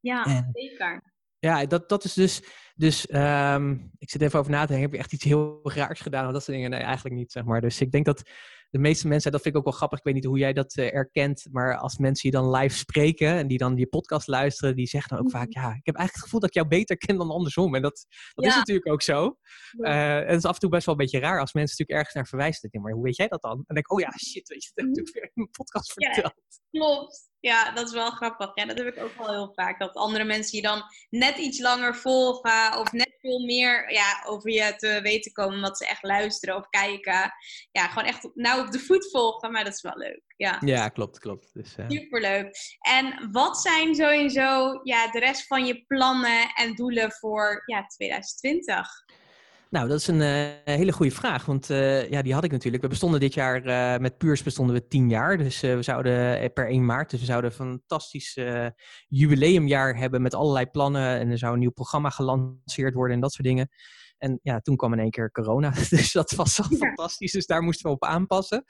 Ja, 0.00 0.48
zeker. 0.52 1.14
Ja, 1.38 1.66
dat, 1.66 1.88
dat 1.88 2.04
is 2.04 2.14
dus. 2.14 2.42
Dus 2.74 3.14
um, 3.14 3.90
ik 3.98 4.10
zit 4.10 4.22
even 4.22 4.38
over 4.38 4.50
na 4.50 4.60
te 4.60 4.66
denken. 4.66 4.84
Heb 4.84 4.92
je 4.92 4.98
echt 4.98 5.12
iets 5.12 5.24
heel 5.24 5.60
raars 5.62 6.00
gedaan? 6.00 6.26
Of 6.26 6.32
dat 6.32 6.42
soort 6.42 6.56
dingen? 6.56 6.70
Nee, 6.70 6.80
eigenlijk 6.80 7.14
niet, 7.14 7.32
zeg 7.32 7.44
maar. 7.44 7.60
Dus 7.60 7.80
ik 7.80 7.90
denk 7.90 8.04
dat 8.04 8.30
de 8.76 8.82
meeste 8.82 9.08
mensen, 9.08 9.32
dat 9.32 9.42
vind 9.42 9.54
ik 9.54 9.60
ook 9.60 9.66
wel 9.66 9.76
grappig. 9.76 9.98
Ik 9.98 10.04
weet 10.04 10.14
niet 10.14 10.24
hoe 10.24 10.38
jij 10.38 10.52
dat 10.52 10.76
uh, 10.76 10.94
erkent. 10.94 11.46
Maar 11.50 11.76
als 11.76 11.98
mensen 11.98 12.30
je 12.30 12.36
dan 12.36 12.50
live 12.50 12.76
spreken 12.76 13.28
en 13.28 13.46
die 13.46 13.58
dan 13.58 13.74
die 13.74 13.86
podcast 13.86 14.26
luisteren, 14.26 14.76
die 14.76 14.86
zeggen 14.86 15.16
dan 15.16 15.24
ook 15.24 15.30
vaak: 15.30 15.48
mhm. 15.48 15.60
Ja, 15.60 15.66
ik 15.66 15.86
heb 15.86 15.96
eigenlijk 15.96 16.14
het 16.14 16.22
gevoel 16.22 16.40
dat 16.40 16.48
ik 16.48 16.54
jou 16.54 16.68
beter 16.68 16.96
ken 16.96 17.16
dan 17.16 17.30
andersom. 17.30 17.74
En 17.74 17.82
dat, 17.82 18.06
dat 18.34 18.44
is 18.44 18.54
natuurlijk 18.54 18.88
ook 18.88 19.02
zo. 19.02 19.36
Uh, 19.78 20.14
het 20.14 20.36
is 20.36 20.44
af 20.44 20.54
en 20.54 20.60
toe 20.60 20.70
best 20.70 20.86
wel 20.86 20.94
een 20.94 21.00
beetje 21.00 21.18
raar 21.18 21.40
als 21.40 21.52
mensen 21.52 21.76
natuurlijk 21.78 21.98
ergens 21.98 22.14
naar 22.14 22.26
verwijzen. 22.26 22.80
maar 22.82 22.92
hoe 22.92 23.04
weet 23.04 23.16
jij 23.16 23.28
dat 23.28 23.42
dan? 23.42 23.52
En 23.52 23.64
dan 23.66 23.74
denk 23.74 23.86
ik: 23.86 23.92
Oh 23.92 24.00
ja, 24.00 24.10
shit, 24.18 24.48
weet 24.48 24.64
je, 24.64 24.70
dat 24.74 24.84
heb 24.84 24.86
ik 24.86 24.90
natuurlijk 24.90 25.14
weer 25.14 25.24
in 25.24 25.30
mijn 25.34 25.50
podcast 25.50 25.92
verteld. 25.92 26.34
Ja, 26.70 26.80
klopt. 26.80 27.30
Ja, 27.40 27.70
dat 27.70 27.86
is 27.86 27.92
wel 27.92 28.10
grappig. 28.10 28.50
Ja, 28.54 28.64
dat 28.64 28.78
heb 28.78 28.86
ik 28.86 29.02
ook 29.02 29.16
wel 29.18 29.30
heel 29.30 29.52
vaak. 29.54 29.78
Dat 29.78 29.94
andere 29.94 30.24
mensen 30.24 30.56
je 30.56 30.62
dan 30.62 30.82
net 31.10 31.36
iets 31.36 31.60
langer 31.60 31.96
volgen 31.96 32.78
of 32.78 32.92
net 32.92 33.16
veel 33.20 33.44
meer 33.44 33.92
ja, 33.92 34.22
over 34.26 34.50
je 34.50 34.74
te 34.76 35.00
weten 35.02 35.32
komen 35.32 35.60
wat 35.60 35.78
ze 35.78 35.86
echt 35.86 36.02
luisteren 36.02 36.56
of 36.56 36.68
kijken. 36.68 37.32
Ja, 37.72 37.88
gewoon 37.88 38.08
echt 38.08 38.28
nou 38.34 38.66
op 38.66 38.70
de 38.70 38.78
voet 38.78 39.10
volgen, 39.10 39.52
maar 39.52 39.64
dat 39.64 39.74
is 39.74 39.82
wel 39.82 39.96
leuk. 39.96 40.22
Ja, 40.36 40.58
ja 40.64 40.88
klopt, 40.88 41.18
klopt. 41.18 41.54
Dus, 41.54 41.76
uh... 41.76 41.84
Superleuk. 41.88 42.56
En 42.80 43.28
wat 43.32 43.58
zijn 43.58 43.94
sowieso 43.94 44.80
ja, 44.82 45.10
de 45.10 45.18
rest 45.18 45.46
van 45.46 45.66
je 45.66 45.84
plannen 45.86 46.52
en 46.54 46.74
doelen 46.74 47.12
voor 47.12 47.62
ja, 47.66 47.86
2020? 47.86 48.88
Nou, 49.76 49.88
dat 49.88 49.98
is 50.00 50.06
een 50.06 50.20
uh, 50.20 50.76
hele 50.76 50.92
goede 50.92 51.12
vraag, 51.12 51.44
want 51.44 51.70
uh, 51.70 52.10
ja, 52.10 52.22
die 52.22 52.34
had 52.34 52.44
ik 52.44 52.50
natuurlijk. 52.50 52.82
We 52.82 52.88
bestonden 52.88 53.20
dit 53.20 53.34
jaar, 53.34 53.66
uh, 53.66 54.00
met 54.00 54.18
Puurs 54.18 54.42
bestonden 54.42 54.74
we 54.74 54.86
tien 54.88 55.08
jaar, 55.08 55.38
dus 55.38 55.60
we 55.60 55.82
zouden 55.82 56.52
per 56.52 56.68
1 56.68 56.84
maart, 56.84 57.10
dus 57.10 57.20
we 57.20 57.26
zouden 57.26 57.50
een 57.50 57.56
fantastisch 57.56 58.38
jubileumjaar 59.08 59.96
hebben 59.96 60.22
met 60.22 60.34
allerlei 60.34 60.66
plannen 60.66 61.18
en 61.18 61.30
er 61.30 61.38
zou 61.38 61.52
een 61.52 61.58
nieuw 61.58 61.70
programma 61.70 62.10
gelanceerd 62.10 62.94
worden 62.94 63.14
en 63.14 63.20
dat 63.20 63.32
soort 63.32 63.46
dingen. 63.46 63.68
En 64.18 64.38
ja, 64.42 64.60
toen 64.60 64.76
kwam 64.76 64.92
in 64.92 64.98
één 64.98 65.10
keer 65.10 65.30
corona, 65.30 65.70
dus 65.90 66.12
dat 66.12 66.30
was 66.30 66.54
zo 66.54 66.62
fantastisch, 66.62 67.32
dus 67.32 67.46
daar 67.46 67.62
moesten 67.62 67.86
we 67.86 67.94
op 67.96 68.04
aanpassen. 68.04 68.64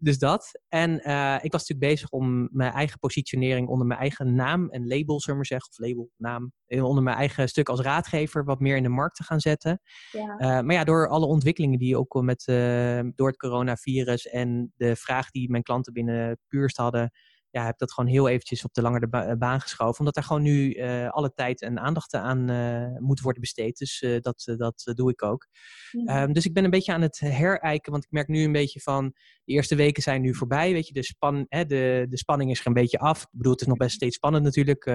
Dus 0.00 0.18
dat. 0.18 0.60
En 0.68 0.90
uh, 0.90 1.34
ik 1.40 1.52
was 1.52 1.68
natuurlijk 1.68 1.92
bezig 1.92 2.10
om 2.10 2.48
mijn 2.52 2.72
eigen 2.72 2.98
positionering 2.98 3.68
onder 3.68 3.86
mijn 3.86 4.00
eigen 4.00 4.34
naam 4.34 4.70
en 4.70 4.86
label, 4.86 5.20
zullen 5.20 5.24
we 5.24 5.34
maar 5.34 5.46
zeggen, 5.46 5.70
of 5.70 5.78
label, 5.78 6.10
naam, 6.16 6.52
eh, 6.66 6.84
onder 6.84 7.02
mijn 7.02 7.16
eigen 7.16 7.48
stuk 7.48 7.68
als 7.68 7.80
raadgever 7.80 8.44
wat 8.44 8.60
meer 8.60 8.76
in 8.76 8.82
de 8.82 8.88
markt 8.88 9.16
te 9.16 9.22
gaan 9.22 9.40
zetten. 9.40 9.80
Ja. 10.12 10.20
Uh, 10.20 10.38
maar 10.38 10.72
ja, 10.72 10.84
door 10.84 11.08
alle 11.08 11.26
ontwikkelingen 11.26 11.78
die 11.78 11.98
ook 11.98 12.22
met, 12.22 12.46
uh, 12.46 13.00
door 13.14 13.28
het 13.28 13.36
coronavirus 13.36 14.26
en 14.26 14.72
de 14.76 14.96
vraag 14.96 15.30
die 15.30 15.50
mijn 15.50 15.62
klanten 15.62 15.92
binnen 15.92 16.38
Puurst 16.48 16.76
hadden, 16.76 17.10
ja, 17.50 17.64
heb 17.64 17.78
dat 17.78 17.92
gewoon 17.92 18.10
heel 18.10 18.28
eventjes 18.28 18.64
op 18.64 18.74
de 18.74 18.82
langere 18.82 19.06
eh, 19.10 19.36
baan 19.38 19.60
geschoven. 19.60 19.98
Omdat 19.98 20.14
daar 20.14 20.24
gewoon 20.24 20.42
nu 20.42 20.74
uh, 20.74 21.08
alle 21.08 21.32
tijd 21.32 21.62
en 21.62 21.78
aandacht 21.78 22.14
aan 22.14 22.50
uh, 22.50 22.98
moet 22.98 23.20
worden 23.20 23.40
besteed. 23.40 23.78
Dus 23.78 24.02
uh, 24.02 24.20
dat, 24.20 24.54
dat 24.56 24.92
doe 24.94 25.10
ik 25.10 25.22
ook. 25.22 25.46
Ja. 25.90 26.22
Um, 26.22 26.32
dus 26.32 26.46
ik 26.46 26.52
ben 26.52 26.64
een 26.64 26.70
beetje 26.70 26.92
aan 26.92 27.02
het 27.02 27.18
herijken. 27.18 27.92
Want 27.92 28.04
ik 28.04 28.10
merk 28.10 28.28
nu 28.28 28.44
een 28.44 28.52
beetje 28.52 28.80
van... 28.80 29.14
De 29.44 29.54
eerste 29.54 29.74
weken 29.74 30.02
zijn 30.02 30.20
nu 30.20 30.34
voorbij. 30.34 30.72
Weet 30.72 30.86
je, 30.86 30.92
de, 30.92 31.02
span, 31.02 31.46
hè, 31.48 31.66
de, 31.66 32.06
de 32.08 32.18
spanning 32.18 32.50
is 32.50 32.60
er 32.60 32.66
een 32.66 32.72
beetje 32.72 32.98
af. 32.98 33.22
Ik 33.22 33.28
bedoel, 33.30 33.52
het 33.52 33.60
is 33.60 33.66
nog 33.66 33.76
best 33.76 33.94
steeds 33.94 34.16
spannend 34.16 34.44
natuurlijk. 34.44 34.86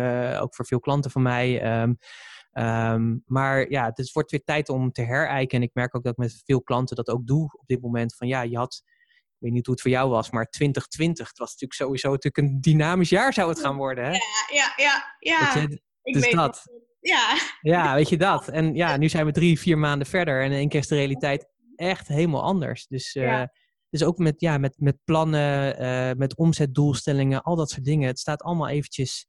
ook 0.41 0.55
voor 0.55 0.65
veel 0.65 0.79
klanten 0.79 1.11
van 1.11 1.21
mij. 1.21 1.81
Um, 1.81 1.97
Um, 2.59 3.23
maar 3.25 3.69
ja, 3.69 3.91
het 3.93 4.11
wordt 4.11 4.31
weer 4.31 4.43
tijd 4.43 4.69
om 4.69 4.91
te 4.91 5.01
herijken. 5.01 5.57
En 5.57 5.63
ik 5.63 5.73
merk 5.73 5.95
ook 5.95 6.03
dat 6.03 6.11
ik 6.11 6.17
met 6.17 6.41
veel 6.45 6.61
klanten 6.61 6.95
dat 6.95 7.09
ook 7.09 7.27
doe 7.27 7.43
op 7.43 7.67
dit 7.67 7.81
moment. 7.81 8.15
Van 8.15 8.27
ja, 8.27 8.41
je 8.41 8.57
had 8.57 8.83
weet 9.43 9.51
niet 9.51 9.65
hoe 9.65 9.75
het 9.75 9.83
voor 9.83 9.91
jou 9.91 10.09
was, 10.09 10.31
maar 10.31 10.49
2020, 10.49 11.27
het 11.27 11.37
was 11.37 11.51
natuurlijk 11.51 11.79
sowieso 11.79 12.09
natuurlijk 12.09 12.37
een 12.37 12.61
dynamisch 12.61 13.09
jaar 13.09 13.33
zou 13.33 13.49
het 13.49 13.59
gaan 13.59 13.75
worden. 13.75 14.03
Hè? 14.03 14.11
Ja, 14.11 14.19
ja, 14.53 14.73
ja. 14.75 15.15
ja. 15.19 15.61
Je, 15.61 15.81
ik 16.03 16.13
dus 16.13 16.23
weet 16.23 16.33
dat. 16.33 16.63
Ja. 16.99 17.37
ja, 17.61 17.95
weet 17.95 18.09
je 18.09 18.17
dat. 18.17 18.47
En 18.47 18.75
ja, 18.75 18.97
nu 18.97 19.09
zijn 19.09 19.25
we 19.25 19.31
drie, 19.31 19.59
vier 19.59 19.77
maanden 19.77 20.07
verder 20.07 20.41
en 20.41 20.51
in 20.51 20.57
één 20.57 20.69
keer 20.69 20.79
is 20.79 20.87
de 20.87 20.95
realiteit 20.95 21.47
echt 21.75 22.07
helemaal 22.07 22.43
anders. 22.43 22.87
Dus, 22.87 23.15
uh, 23.15 23.43
dus 23.89 24.03
ook 24.03 24.17
met, 24.17 24.41
ja, 24.41 24.57
met, 24.57 24.73
met 24.77 24.97
plannen, 25.03 25.81
uh, 25.81 26.11
met 26.17 26.35
omzetdoelstellingen, 26.35 27.41
al 27.41 27.55
dat 27.55 27.69
soort 27.69 27.85
dingen. 27.85 28.07
Het 28.07 28.19
staat 28.19 28.41
allemaal 28.41 28.67
eventjes 28.67 29.27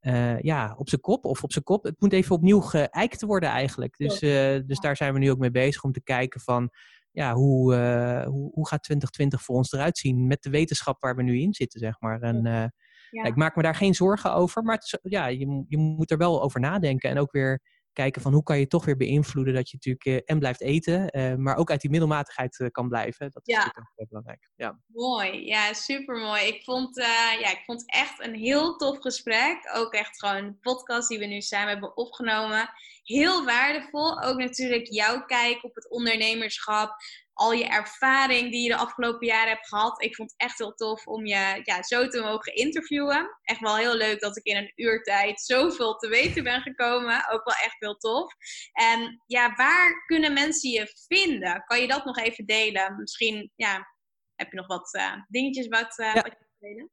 uh, 0.00 0.40
ja, 0.40 0.74
op 0.78 0.88
zijn 0.88 1.00
kop 1.00 1.24
of 1.24 1.42
op 1.42 1.52
zijn 1.52 1.64
kop. 1.64 1.84
Het 1.84 2.00
moet 2.00 2.12
even 2.12 2.34
opnieuw 2.34 2.60
geëikt 2.60 3.22
worden 3.22 3.48
eigenlijk. 3.48 3.96
Dus, 3.96 4.18
dus 4.66 4.80
daar 4.80 4.96
zijn 4.96 5.12
we 5.12 5.18
nu 5.18 5.30
ook 5.30 5.38
mee 5.38 5.50
bezig 5.50 5.82
om 5.82 5.92
te 5.92 6.02
kijken 6.02 6.40
van 6.40 6.70
ja, 7.16 7.34
hoe, 7.34 7.74
uh, 7.74 8.26
hoe, 8.26 8.50
hoe 8.52 8.68
gaat 8.68 8.82
2020 8.82 9.42
voor 9.42 9.56
ons 9.56 9.72
eruit 9.72 9.98
zien 9.98 10.26
met 10.26 10.42
de 10.42 10.50
wetenschap 10.50 11.00
waar 11.00 11.16
we 11.16 11.22
nu 11.22 11.40
in 11.40 11.54
zitten, 11.54 11.80
zeg 11.80 12.00
maar. 12.00 12.20
En 12.20 12.46
uh, 12.46 12.64
ja. 13.10 13.24
ik 13.24 13.36
maak 13.36 13.56
me 13.56 13.62
daar 13.62 13.74
geen 13.74 13.94
zorgen 13.94 14.34
over, 14.34 14.62
maar 14.62 14.98
ja, 15.02 15.26
je, 15.26 15.64
je 15.68 15.76
moet 15.76 16.10
er 16.10 16.16
wel 16.16 16.42
over 16.42 16.60
nadenken 16.60 17.10
en 17.10 17.18
ook 17.18 17.32
weer 17.32 17.60
kijken 17.96 18.22
van 18.22 18.32
hoe 18.32 18.42
kan 18.42 18.58
je 18.58 18.66
toch 18.66 18.84
weer 18.84 18.96
beïnvloeden 18.96 19.54
dat 19.54 19.70
je 19.70 19.76
natuurlijk 19.76 20.04
uh, 20.04 20.30
en 20.30 20.38
blijft 20.38 20.60
eten, 20.60 21.18
uh, 21.18 21.34
maar 21.34 21.56
ook 21.56 21.70
uit 21.70 21.80
die 21.80 21.90
middelmatigheid 21.90 22.58
uh, 22.58 22.68
kan 22.70 22.88
blijven. 22.88 23.30
Dat 23.30 23.48
is 23.48 23.54
ja. 23.54 23.58
natuurlijk 23.58 23.92
heel 23.94 24.06
belangrijk. 24.08 24.50
Ja. 24.56 24.80
Mooi, 24.86 25.46
ja, 25.46 25.72
super 25.72 26.16
mooi. 26.16 26.42
Ik 26.42 26.62
vond, 26.64 26.96
ja, 27.40 27.50
ik 27.50 27.62
vond 27.64 27.82
echt 27.86 28.24
een 28.24 28.34
heel 28.34 28.76
tof 28.76 28.98
gesprek. 28.98 29.70
Ook 29.74 29.92
echt 29.92 30.18
gewoon 30.18 30.36
een 30.36 30.60
podcast 30.60 31.08
die 31.08 31.18
we 31.18 31.26
nu 31.26 31.40
samen 31.40 31.68
hebben 31.68 31.96
opgenomen. 31.96 32.70
Heel 33.02 33.44
waardevol. 33.44 34.22
Ook 34.22 34.38
natuurlijk 34.38 34.86
jouw 34.86 35.24
kijk 35.24 35.64
op 35.64 35.74
het 35.74 35.90
ondernemerschap 35.90 36.96
al 37.36 37.52
je 37.52 37.64
ervaring 37.64 38.50
die 38.50 38.62
je 38.62 38.68
de 38.68 38.76
afgelopen 38.76 39.26
jaren 39.26 39.48
hebt 39.48 39.68
gehad. 39.68 40.02
Ik 40.02 40.14
vond 40.14 40.30
het 40.30 40.40
echt 40.40 40.58
heel 40.58 40.74
tof 40.74 41.06
om 41.06 41.26
je 41.26 41.60
ja, 41.62 41.82
zo 41.82 42.08
te 42.08 42.20
mogen 42.20 42.54
interviewen. 42.54 43.38
Echt 43.42 43.60
wel 43.60 43.76
heel 43.76 43.94
leuk 43.94 44.20
dat 44.20 44.36
ik 44.36 44.44
in 44.44 44.56
een 44.56 44.72
uur 44.74 45.02
tijd 45.02 45.40
zoveel 45.40 45.96
te 45.96 46.08
weten 46.08 46.44
ben 46.44 46.60
gekomen. 46.60 47.30
Ook 47.30 47.44
wel 47.44 47.54
echt 47.54 47.76
heel 47.78 47.96
tof. 47.96 48.34
En 48.72 49.22
ja, 49.26 49.54
waar 49.54 50.04
kunnen 50.06 50.32
mensen 50.32 50.70
je 50.70 50.94
vinden? 51.08 51.64
Kan 51.64 51.80
je 51.80 51.86
dat 51.86 52.04
nog 52.04 52.18
even 52.18 52.46
delen? 52.46 52.96
Misschien 52.96 53.52
ja, 53.54 53.94
heb 54.34 54.50
je 54.50 54.56
nog 54.56 54.66
wat 54.66 54.94
uh, 54.94 55.12
dingetjes 55.28 55.68
wat, 55.68 55.98
uh, 55.98 56.14
ja. 56.14 56.22
wat 56.22 56.36
je 56.38 56.46
delen? 56.58 56.90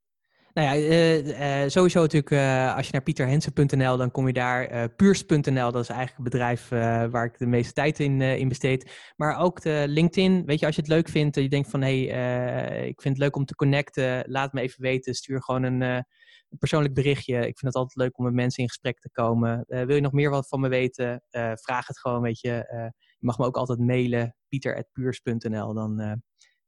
Nou 0.54 0.68
ja, 0.68 0.76
uh, 0.76 1.64
uh, 1.64 1.70
sowieso 1.70 2.02
natuurlijk, 2.02 2.32
uh, 2.32 2.76
als 2.76 2.86
je 2.86 2.92
naar 2.92 3.04
pieterhensen.nl, 3.04 3.98
dan 3.98 4.12
kom 4.12 4.28
je 4.28 4.34
daar. 4.34 4.90
Puurs.nl, 4.90 5.72
dat 5.72 5.82
is 5.82 5.90
eigenlijk 5.90 6.18
het 6.18 6.24
bedrijf 6.24 6.70
waar 7.12 7.26
ik 7.26 7.38
de 7.38 7.46
meeste 7.46 7.74
tijd 7.74 8.00
in, 8.00 8.22
in 8.22 8.48
besteed. 8.48 9.14
Maar 9.16 9.38
ook 9.38 9.62
de 9.62 9.84
LinkedIn. 9.88 10.46
Weet 10.46 10.60
je, 10.60 10.66
als 10.66 10.76
je 10.76 10.82
het 10.82 10.90
leuk 10.90 11.10
vindt, 11.10 11.36
je 11.36 11.50
denkt 11.50 11.70
van 11.70 11.82
hé, 11.82 12.06
hey, 12.06 12.88
ik 12.88 13.02
vind 13.02 13.16
het 13.16 13.24
leuk 13.24 13.36
om 13.36 13.46
te 13.46 13.56
connecten, 13.56 14.24
laat 14.28 14.54
me 14.54 14.62
even 14.62 14.82
weten. 14.82 15.14
Stuur 15.14 15.44
gewoon 15.44 15.64
een, 15.64 15.82
een 15.82 16.58
persoonlijk 16.60 16.94
berichtje. 16.94 17.36
Ik 17.36 17.60
vind 17.60 17.74
het 17.74 17.76
altijd 17.76 17.96
leuk 17.96 18.18
om 18.18 18.26
met 18.26 18.34
mensen 18.34 18.64
in 18.64 18.70
gesprek 18.70 19.00
te 19.00 19.12
komen. 19.12 19.64
wil 19.68 19.96
je 19.96 20.02
nog 20.02 20.12
meer 20.12 20.30
wat 20.30 20.48
van 20.48 20.60
me 20.60 20.68
weten? 20.68 21.24
vraag 21.54 21.88
het 21.88 22.00
gewoon, 22.00 22.22
weet 22.22 22.40
je. 22.40 22.50
je 22.50 23.26
mag 23.26 23.38
me 23.38 23.46
ook 23.46 23.58
altijd 23.58 23.80
mailen, 23.80 24.36
pieter.puurs.nl. 24.48 25.74
Dan 25.74 26.22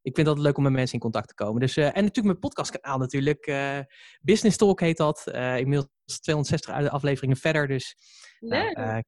ik 0.06 0.14
vind 0.14 0.26
het 0.26 0.38
leuk 0.38 0.56
om 0.56 0.62
met 0.62 0.72
mensen 0.72 0.94
in 0.94 1.00
contact 1.00 1.28
te 1.28 1.34
komen. 1.34 1.60
Dus, 1.60 1.76
uh, 1.76 1.84
en 1.84 1.92
natuurlijk 1.92 2.24
mijn 2.24 2.38
podcastkanaal 2.38 2.98
natuurlijk. 2.98 3.46
Uh, 3.46 3.78
Business 4.20 4.56
Talk 4.56 4.80
heet 4.80 4.96
dat. 4.96 5.24
Uh, 5.26 5.58
inmiddels 5.58 6.20
260 6.20 6.90
afleveringen 6.90 7.36
verder. 7.36 7.68
Dus 7.68 7.96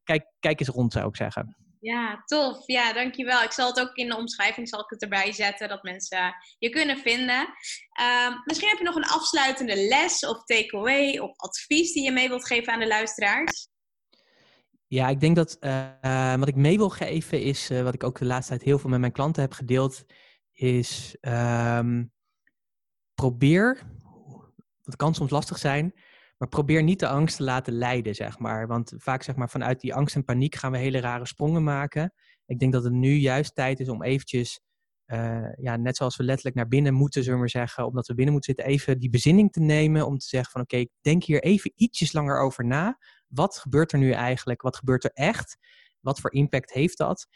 kijk, 0.05 0.27
kijk 0.41 0.61
eens 0.61 0.69
rond 0.69 0.93
zou 0.93 1.09
ik 1.09 1.17
zeggen. 1.17 1.57
Ja, 1.81 2.23
tof. 2.25 2.67
Ja, 2.67 2.93
dankjewel. 2.93 3.43
Ik 3.43 3.53
zal 3.53 3.69
het 3.69 3.81
ook 3.81 3.95
in 3.95 4.09
de 4.09 4.17
omschrijving 4.17 4.69
zal 4.69 4.81
ik 4.81 4.91
het 4.91 5.03
erbij 5.03 5.33
zetten, 5.33 5.69
dat 5.69 5.83
mensen 5.83 6.35
je 6.59 6.69
kunnen 6.69 6.99
vinden. 6.99 7.49
Ehm, 7.93 8.33
misschien 8.45 8.69
heb 8.69 8.79
je 8.79 8.85
nog 8.85 8.97
een 8.97 9.05
afsluitende 9.05 9.89
les 9.89 10.27
of 10.27 10.45
takeaway 10.45 11.19
of 11.19 11.37
advies 11.37 11.93
die 11.93 12.05
je 12.05 12.13
mee 12.13 12.29
wilt 12.29 12.47
geven 12.47 12.73
aan 12.73 12.81
de 12.81 12.87
luisteraars. 12.87 13.69
Ja, 14.87 15.09
ik 15.09 15.21
denk 15.21 15.37
dat 15.37 15.57
wat 16.39 16.49
ik 16.49 16.57
mee 16.57 16.77
wil 16.77 16.91
geven 16.91 17.43
is, 17.43 17.69
wat 17.69 17.95
ik 17.95 18.05
ook 18.05 18.19
de 18.19 18.25
laatste 18.25 18.53
tijd 18.53 18.63
heel 18.63 18.79
veel 18.79 18.91
met 18.91 19.01
mijn 19.01 19.13
klanten 19.13 19.43
heb 19.43 19.53
gedeeld, 19.53 20.05
is 20.59 21.17
um, 21.21 22.13
probeer, 23.15 23.83
het 24.83 24.97
kan 24.97 25.15
soms 25.15 25.31
lastig 25.31 25.59
zijn, 25.59 25.95
maar 26.39 26.49
probeer 26.49 26.83
niet 26.83 27.01
de 27.01 27.09
angst 27.09 27.37
te 27.37 27.43
laten 27.43 27.73
leiden, 27.73 28.15
zeg 28.15 28.39
maar. 28.39 28.67
Want 28.67 28.93
vaak 28.97 29.23
zeg 29.23 29.37
maar 29.37 29.51
vanuit 29.51 29.81
die 29.81 29.95
angst 29.95 30.15
en 30.15 30.25
paniek 30.25 30.55
gaan 30.55 30.73
we 30.73 30.79
hele 30.79 31.01
rare 31.01 31.27
sprongen 31.27 31.63
maken. 31.63 32.13
Ik 32.47 32.59
denk 32.59 32.73
dat 32.73 32.85
het 32.85 32.93
nu 32.93 33.15
juist 33.15 33.55
tijd 33.55 33.81
is 33.81 33.89
om 33.89 34.03
eventjes, 34.03 34.61
uh, 35.07 35.53
ja, 35.57 35.77
net 35.77 35.97
zoals 35.97 36.17
we 36.17 36.23
letterlijk 36.23 36.57
naar 36.57 36.69
binnen 36.69 36.95
moeten, 36.95 37.23
zullen 37.23 37.35
we 37.35 37.41
maar 37.41 37.51
zeggen, 37.51 37.87
omdat 37.87 38.07
we 38.07 38.15
binnen 38.15 38.35
moeten 38.35 38.55
zitten, 38.55 38.73
even 38.73 38.99
die 38.99 39.11
bezinning 39.11 39.53
te 39.53 39.61
nemen 39.61 40.07
om 40.07 40.19
te 40.19 40.27
zeggen 40.27 40.53
van 40.53 40.61
oké, 40.61 40.75
okay, 40.75 40.91
denk 41.01 41.25
hier 41.25 41.43
even 41.43 41.73
ietsjes 41.75 42.13
langer 42.13 42.41
over 42.41 42.67
na. 42.67 42.99
Wat 43.29 43.59
gebeurt 43.59 43.93
er 43.93 43.99
nu 43.99 44.11
eigenlijk? 44.11 44.63
Wat 44.63 44.77
gebeurt 44.77 45.05
er 45.05 45.13
echt? 45.13 45.57
Wat 46.01 46.21
voor 46.21 46.33
impact 46.33 46.73
heeft 46.73 46.99
dat? 46.99 47.27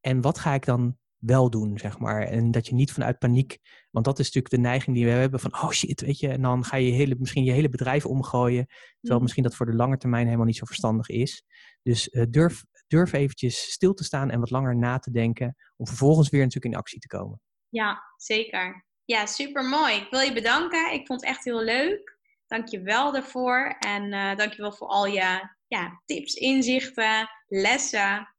En 0.00 0.20
wat 0.20 0.38
ga 0.38 0.54
ik 0.54 0.64
dan 0.64 0.98
wel 1.26 1.50
doen, 1.50 1.78
zeg 1.78 1.98
maar. 1.98 2.22
En 2.22 2.50
dat 2.50 2.66
je 2.66 2.74
niet 2.74 2.92
vanuit 2.92 3.18
paniek, 3.18 3.58
want 3.90 4.04
dat 4.04 4.18
is 4.18 4.24
natuurlijk 4.24 4.54
de 4.54 4.60
neiging 4.60 4.96
die 4.96 5.04
we 5.04 5.10
hebben 5.10 5.40
van, 5.40 5.52
oh 5.52 5.70
shit, 5.70 6.00
weet 6.00 6.18
je, 6.18 6.28
en 6.28 6.42
dan 6.42 6.64
ga 6.64 6.76
je 6.76 6.92
hele, 6.92 7.16
misschien 7.18 7.44
je 7.44 7.52
hele 7.52 7.68
bedrijf 7.68 8.06
omgooien, 8.06 8.66
terwijl 8.66 9.16
mm. 9.16 9.22
misschien 9.22 9.42
dat 9.42 9.54
voor 9.54 9.66
de 9.66 9.74
lange 9.74 9.96
termijn 9.96 10.24
helemaal 10.24 10.46
niet 10.46 10.56
zo 10.56 10.64
verstandig 10.64 11.08
is. 11.08 11.44
Dus 11.82 12.08
uh, 12.08 12.24
durf, 12.30 12.64
durf 12.86 13.12
eventjes 13.12 13.70
stil 13.70 13.94
te 13.94 14.04
staan 14.04 14.30
en 14.30 14.40
wat 14.40 14.50
langer 14.50 14.76
na 14.76 14.98
te 14.98 15.10
denken, 15.10 15.56
om 15.76 15.86
vervolgens 15.86 16.28
weer 16.28 16.42
natuurlijk 16.42 16.74
in 16.74 16.80
actie 16.80 17.00
te 17.00 17.06
komen. 17.06 17.40
Ja, 17.68 18.02
zeker. 18.16 18.84
Ja, 19.04 19.26
super 19.26 19.64
mooi. 19.64 19.94
Ik 19.94 20.10
wil 20.10 20.20
je 20.20 20.32
bedanken. 20.32 20.92
Ik 20.92 21.06
vond 21.06 21.20
het 21.20 21.30
echt 21.30 21.44
heel 21.44 21.62
leuk. 21.62 22.18
Dank 22.46 22.68
je 22.68 22.80
wel 22.80 23.12
daarvoor. 23.12 23.76
En 23.78 24.12
uh, 24.12 24.36
dank 24.36 24.52
je 24.52 24.62
wel 24.62 24.72
voor 24.72 24.88
al 24.88 25.06
je 25.06 25.48
ja, 25.66 26.02
tips, 26.04 26.34
inzichten, 26.34 27.28
lessen. 27.46 28.34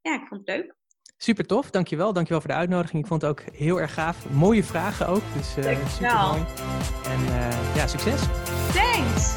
Ja, 0.00 0.14
ik 0.14 0.26
vond 0.26 0.46
het 0.46 0.56
leuk. 0.56 0.76
Super 1.16 1.46
tof, 1.46 1.70
dankjewel. 1.70 2.12
Dankjewel 2.12 2.40
voor 2.40 2.50
de 2.50 2.56
uitnodiging. 2.56 3.02
Ik 3.02 3.08
vond 3.08 3.22
het 3.22 3.30
ook 3.30 3.42
heel 3.52 3.80
erg 3.80 3.94
gaaf. 3.94 4.30
Mooie 4.30 4.64
vragen 4.64 5.08
ook, 5.08 5.22
dus 5.36 5.58
uh, 5.58 5.64
super 5.88 6.16
mooi. 6.28 6.44
En 7.04 7.20
uh, 7.20 7.74
ja, 7.74 7.86
succes. 7.86 8.20
Thanks. 8.72 9.36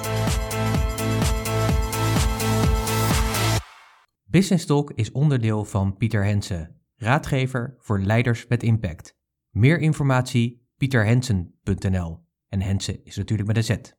Business 4.24 4.66
Talk 4.66 4.92
is 4.92 5.12
onderdeel 5.12 5.66
van 5.66 5.98
Pieter 5.98 6.24
Hensen, 6.24 6.82
raadgever 6.96 7.76
voor 7.78 8.00
leiders 8.00 8.48
met 8.48 8.64
impact. 8.64 9.18
Meer 9.50 9.80
informatie 9.80 10.68
pieterhensen.nl 10.78 12.26
en 12.50 12.62
Hensen 12.62 13.06
is 13.06 13.16
natuurlijk 13.16 13.48
met 13.48 13.58
een 13.58 13.64
Z. 13.64 13.96